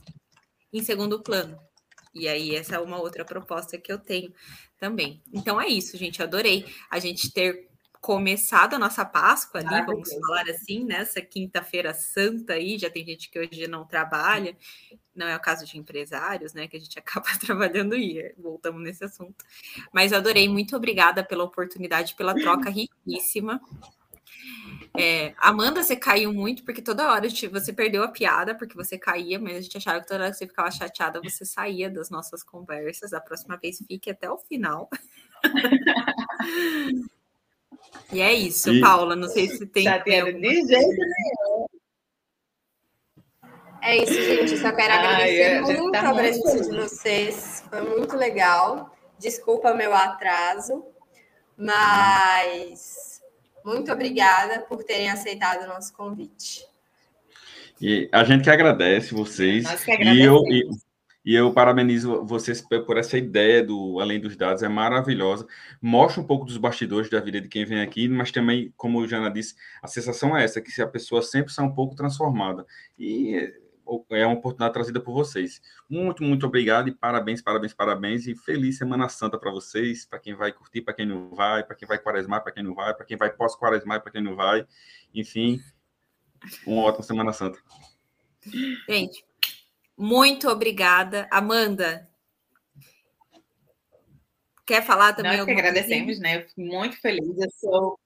em 0.73 0.83
segundo 0.83 1.21
plano. 1.21 1.57
E 2.14 2.27
aí, 2.27 2.56
essa 2.56 2.76
é 2.76 2.80
uma 2.80 2.99
outra 2.99 3.23
proposta 3.23 3.77
que 3.77 3.91
eu 3.91 3.98
tenho 3.98 4.34
também. 4.80 5.22
Então 5.34 5.60
é 5.60 5.68
isso, 5.68 5.98
gente. 5.98 6.22
adorei 6.23 6.65
a 6.90 6.99
gente 6.99 7.31
ter 7.31 7.69
começado 8.02 8.76
a 8.76 8.80
nossa 8.80 9.03
Páscoa 9.03 9.60
ali, 9.60 9.86
vamos 9.86 10.10
falar 10.10 10.49
assim, 10.49 10.86
nessa 10.86 11.22
quinta-feira 11.22 11.94
santa 11.94 12.53
aí, 12.53 12.77
já 12.77 12.90
tem 12.90 13.06
gente 13.06 13.30
que 13.30 13.38
hoje 13.38 13.68
não 13.68 13.86
trabalha, 13.86 14.56
não 15.14 15.27
é 15.27 15.36
o 15.36 15.40
caso 15.40 15.65
de 15.65 15.77
empresários, 15.77 16.53
né, 16.53 16.68
que 16.68 16.77
a 16.77 16.80
gente 16.80 16.98
acaba 16.99 17.27
trabalhando 17.40 17.95
e 17.95 18.34
voltamos 18.38 18.81
nesse 18.81 19.03
assunto. 19.03 19.44
Mas 19.94 20.14
adorei, 20.14 20.48
muito 20.48 20.76
obrigada 20.76 21.23
pela 21.23 21.44
oportunidade, 21.44 22.15
pela 22.15 22.34
troca 22.34 22.69
riquíssima. 22.69 23.61
É, 24.99 25.34
Amanda, 25.38 25.81
você 25.81 25.95
caiu 25.95 26.34
muito, 26.34 26.63
porque 26.63 26.81
toda 26.81 27.11
hora 27.11 27.30
gente, 27.30 27.47
você 27.47 27.71
perdeu 27.71 28.03
a 28.03 28.09
piada, 28.09 28.53
porque 28.53 28.76
você 28.76 28.97
caía, 28.97 29.39
mas 29.39 29.55
a 29.55 29.61
gente 29.61 29.77
achava 29.77 30.01
que 30.01 30.07
toda 30.07 30.23
hora 30.23 30.31
que 30.31 30.38
você 30.38 30.47
ficava 30.47 30.69
chateada, 30.69 31.21
você 31.21 31.45
saía 31.45 31.89
das 31.89 32.09
nossas 32.09 32.43
conversas. 32.43 33.11
Da 33.11 33.21
próxima 33.21 33.57
vez, 33.57 33.77
fique 33.88 34.09
até 34.09 34.30
o 34.30 34.38
final. 34.38 34.89
e 38.11 38.19
é 38.21 38.34
isso, 38.34 38.71
e... 38.71 38.81
Paula. 38.81 39.15
Não 39.15 39.30
sei 39.30 39.47
se 39.47 39.65
tem. 39.65 39.84
Chateada 39.84 40.34
de 40.34 40.39
jeito 40.39 40.71
nenhum. 40.71 41.65
É 43.81 44.03
isso, 44.03 44.13
gente. 44.13 44.57
Só 44.57 44.71
quero 44.73 44.93
agradecer 44.93 45.53
Ai, 45.53 45.61
muito 45.61 45.91
tá 45.91 46.09
a 46.09 46.13
presença 46.13 46.69
de 46.69 46.76
vocês. 46.76 47.63
Foi 47.69 47.81
muito 47.81 48.17
legal. 48.17 48.93
Desculpa 49.17 49.73
meu 49.73 49.93
atraso, 49.93 50.85
mas 51.57 53.18
muito 53.64 53.91
obrigada 53.91 54.61
por 54.61 54.84
terem 54.84 55.10
aceitado 55.10 55.64
o 55.64 55.68
nosso 55.68 55.94
convite. 55.94 56.65
E 57.81 58.10
a 58.11 58.23
gente 58.23 58.44
que 58.44 58.49
agradece 58.49 59.14
vocês. 59.14 59.64
Nós 59.64 59.84
que 59.84 59.91
E 59.91 60.22
eu, 60.22 60.41
e, 60.48 60.69
e 61.26 61.36
eu 61.36 61.53
parabenizo 61.53 62.26
vocês 62.26 62.61
por 62.86 62.98
essa 62.98 63.18
ideia 63.18 63.64
do 63.64 63.99
Além 63.99 64.19
dos 64.19 64.36
Dados, 64.36 64.64
é 64.64 64.68
maravilhosa. 64.68 65.48
Mostra 65.81 66.22
um 66.22 66.26
pouco 66.26 66.45
dos 66.45 66.57
bastidores 66.57 67.10
da 67.10 67.19
vida 67.19 67.40
de 67.40 67.48
quem 67.48 67.65
vem 67.65 67.81
aqui, 67.81 68.10
mas 68.10 68.31
também, 68.31 68.73
como 68.76 68.99
o 68.99 69.07
Jana 69.07 69.31
disse, 69.31 69.56
a 69.81 69.88
sensação 69.88 70.38
é 70.38 70.44
essa, 70.44 70.60
que 70.61 70.72
se 70.72 70.81
a 70.81 70.88
pessoa 70.88 71.22
sempre 71.22 71.52
está 71.52 71.64
um 71.64 71.73
pouco 71.73 71.95
transformada. 71.95 72.65
E 72.98 73.53
é 74.11 74.26
uma 74.26 74.36
oportunidade 74.36 74.74
trazida 74.74 74.99
por 74.99 75.14
vocês. 75.14 75.61
Muito, 75.90 76.24
muito 76.24 76.45
obrigado 76.45 76.90
e 76.90 76.91
parabéns, 76.91 77.41
parabéns, 77.41 77.74
parabéns 77.74 78.28
e 78.28 78.36
feliz 78.36 78.78
Semana 78.78 79.10
Santa 79.10 79.38
para 79.38 79.52
vocês, 79.52 80.06
para 80.06 80.20
quem 80.20 80.34
vai 80.36 80.52
curtir, 80.52 80.82
para 80.82 80.94
quem 80.94 81.06
não 81.06 81.30
vai, 81.34 81.64
para 81.64 81.76
quem 81.76 81.88
vai 81.88 81.98
quaresmar, 81.98 82.44
para 82.44 82.52
quem 82.52 82.64
não 82.64 82.74
vai, 82.74 82.94
para 82.94 83.06
quem 83.06 83.18
vai 83.18 83.32
pós-quaresmar, 83.32 84.02
para 84.02 84.11
quem 84.11 84.22
não 84.22 84.36
vai. 84.36 84.66
Enfim, 85.14 85.60
uma 86.66 86.84
ótima 86.84 87.03
Semana 87.03 87.34
Santa. 87.34 87.60
Gente, 88.88 89.24
muito 89.98 90.48
obrigada. 90.49 91.28
Amanda, 91.32 92.10
quer 94.66 94.86
falar 94.86 95.14
também? 95.14 95.36
Nós 95.36 95.45
que 95.45 95.52
agradecemos, 95.52 96.20
né? 96.20 96.38
Eu 96.38 96.48
fico 96.48 96.61
muito 96.61 96.99
feliz. 97.02 97.38
Eu 97.38 97.52
sou, 97.52 97.99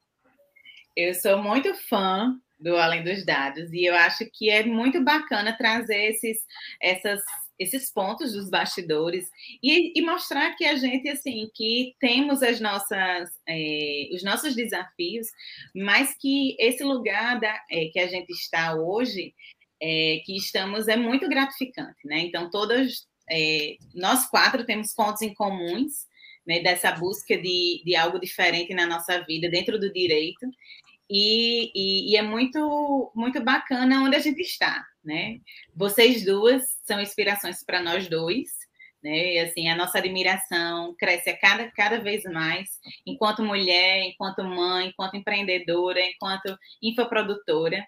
eu 0.95 1.13
sou 1.13 1.37
muito 1.41 1.73
fã 1.87 2.39
do 2.63 2.77
Além 2.77 3.03
dos 3.03 3.25
Dados. 3.25 3.71
E 3.73 3.83
eu 3.85 3.95
acho 3.95 4.25
que 4.31 4.49
é 4.49 4.63
muito 4.63 5.03
bacana 5.03 5.55
trazer 5.55 6.11
esses, 6.11 6.39
essas, 6.81 7.21
esses 7.59 7.91
pontos 7.91 8.31
dos 8.31 8.49
bastidores 8.49 9.29
e, 9.61 9.99
e, 9.99 10.01
mostrar 10.01 10.55
que 10.55 10.65
a 10.65 10.75
gente, 10.75 11.09
assim, 11.09 11.49
que 11.53 11.93
temos 11.99 12.41
as 12.41 12.59
nossas, 12.59 13.29
é, 13.47 14.09
os 14.13 14.23
nossos 14.23 14.55
desafios, 14.55 15.27
mas 15.75 16.15
que 16.17 16.55
esse 16.57 16.83
lugar 16.83 17.39
da, 17.39 17.61
é, 17.69 17.85
que 17.91 17.99
a 17.99 18.07
gente 18.07 18.31
está 18.31 18.73
hoje, 18.75 19.35
é, 19.81 20.21
que 20.25 20.35
estamos, 20.37 20.87
é 20.87 20.95
muito 20.95 21.27
gratificante, 21.27 21.99
né? 22.05 22.19
Então, 22.19 22.49
todas, 22.49 23.05
é, 23.29 23.75
nós 23.93 24.29
quatro 24.29 24.65
temos 24.65 24.93
pontos 24.93 25.21
em 25.21 25.33
comuns, 25.33 26.07
né, 26.45 26.59
dessa 26.61 26.91
busca 26.91 27.37
de, 27.37 27.81
de 27.85 27.95
algo 27.95 28.19
diferente 28.19 28.73
na 28.73 28.85
nossa 28.85 29.21
vida, 29.23 29.49
dentro 29.49 29.79
do 29.79 29.91
direito, 29.91 30.45
e, 31.15 31.71
e, 31.75 32.11
e, 32.11 32.17
é 32.17 32.23
muito, 32.23 33.11
muito 33.15 33.39
bacana 33.43 34.01
onde 34.01 34.15
a 34.15 34.19
gente 34.19 34.41
está, 34.41 34.83
né? 35.05 35.39
Vocês 35.75 36.25
duas 36.25 36.63
são 36.83 36.99
inspirações 36.99 37.63
para 37.63 37.83
nós 37.83 38.09
dois, 38.09 38.49
né? 39.03 39.35
E, 39.35 39.39
assim, 39.39 39.69
a 39.69 39.75
nossa 39.75 39.99
admiração 39.99 40.95
cresce 40.97 41.29
a 41.29 41.37
cada, 41.37 41.69
cada 41.71 41.99
vez 41.99 42.23
mais, 42.23 42.67
enquanto 43.05 43.43
mulher, 43.43 44.05
enquanto 44.05 44.43
mãe, 44.43 44.87
enquanto 44.87 45.15
empreendedora, 45.15 46.01
enquanto 46.01 46.57
infoprodutora. 46.81 47.85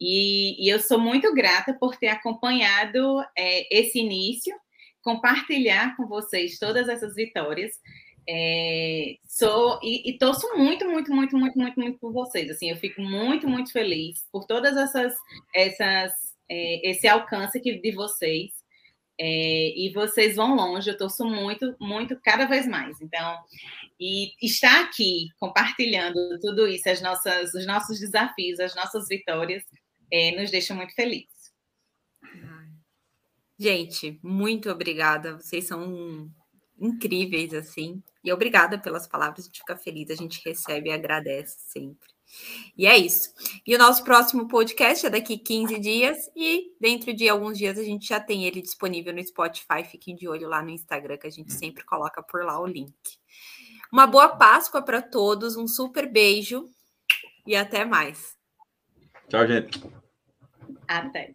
E, 0.00 0.66
e 0.66 0.68
eu 0.68 0.80
sou 0.80 0.98
muito 0.98 1.32
grata 1.32 1.74
por 1.78 1.96
ter 1.96 2.08
acompanhado 2.08 3.22
é, 3.38 3.78
esse 3.78 4.00
início, 4.00 4.52
compartilhar 5.00 5.96
com 5.96 6.08
vocês 6.08 6.58
todas 6.58 6.88
essas 6.88 7.14
vitórias. 7.14 7.70
É, 8.26 9.16
sou 9.28 9.78
e, 9.82 10.10
e, 10.10 10.18
torço 10.18 10.46
muito, 10.56 10.88
muito, 10.88 11.12
muito, 11.12 11.36
muito, 11.36 11.58
muito, 11.58 11.80
muito 11.80 11.98
por 11.98 12.12
vocês. 12.12 12.50
Assim, 12.50 12.70
eu 12.70 12.76
fico 12.76 13.00
muito, 13.00 13.48
muito 13.48 13.70
feliz 13.70 14.26
por 14.32 14.46
todas 14.46 14.76
essas, 14.76 15.14
essas, 15.54 16.12
é, 16.48 16.90
esse 16.90 17.06
alcance 17.06 17.60
que, 17.60 17.78
de 17.78 17.92
vocês. 17.92 18.52
É, 19.16 19.78
e 19.78 19.92
vocês 19.92 20.34
vão 20.34 20.56
longe, 20.56 20.90
eu 20.90 20.96
torço 20.96 21.24
muito, 21.24 21.76
muito, 21.80 22.18
cada 22.20 22.46
vez 22.46 22.66
mais. 22.66 23.00
Então, 23.00 23.38
e 24.00 24.32
estar 24.42 24.82
aqui 24.82 25.28
compartilhando 25.38 26.40
tudo 26.40 26.66
isso, 26.66 26.88
as 26.88 27.00
nossas, 27.00 27.54
os 27.54 27.64
nossos 27.64 28.00
desafios, 28.00 28.58
as 28.58 28.74
nossas 28.74 29.06
vitórias, 29.06 29.62
é, 30.10 30.32
nos 30.32 30.50
deixa 30.50 30.74
muito 30.74 30.94
felizes. 30.94 31.52
Gente, 33.56 34.18
muito 34.20 34.68
obrigada. 34.68 35.36
Vocês 35.36 35.64
são 35.64 36.28
incríveis, 36.78 37.54
assim. 37.54 38.02
E 38.22 38.32
obrigada 38.32 38.78
pelas 38.78 39.06
palavras, 39.06 39.44
a 39.44 39.46
gente 39.48 39.60
fica 39.60 39.76
feliz, 39.76 40.10
a 40.10 40.14
gente 40.14 40.40
recebe 40.44 40.88
e 40.88 40.92
agradece 40.92 41.56
sempre. 41.68 42.14
E 42.76 42.86
é 42.86 42.96
isso. 42.96 43.32
E 43.66 43.74
o 43.74 43.78
nosso 43.78 44.02
próximo 44.02 44.48
podcast 44.48 45.06
é 45.06 45.10
daqui 45.10 45.38
15 45.38 45.78
dias 45.78 46.30
e 46.34 46.74
dentro 46.80 47.14
de 47.14 47.28
alguns 47.28 47.58
dias 47.58 47.78
a 47.78 47.82
gente 47.82 48.08
já 48.08 48.18
tem 48.18 48.44
ele 48.44 48.60
disponível 48.60 49.14
no 49.14 49.24
Spotify. 49.24 49.84
Fiquem 49.84 50.16
de 50.16 50.28
olho 50.28 50.48
lá 50.48 50.62
no 50.62 50.70
Instagram 50.70 51.16
que 51.18 51.26
a 51.26 51.30
gente 51.30 51.52
sempre 51.52 51.84
coloca 51.84 52.22
por 52.22 52.44
lá 52.44 52.60
o 52.60 52.66
link. 52.66 52.94
Uma 53.92 54.06
boa 54.06 54.36
Páscoa 54.36 54.82
para 54.82 55.00
todos, 55.00 55.56
um 55.56 55.68
super 55.68 56.10
beijo 56.10 56.68
e 57.46 57.54
até 57.54 57.84
mais. 57.84 58.36
Tchau, 59.28 59.46
gente. 59.46 59.80
Até. 60.88 61.34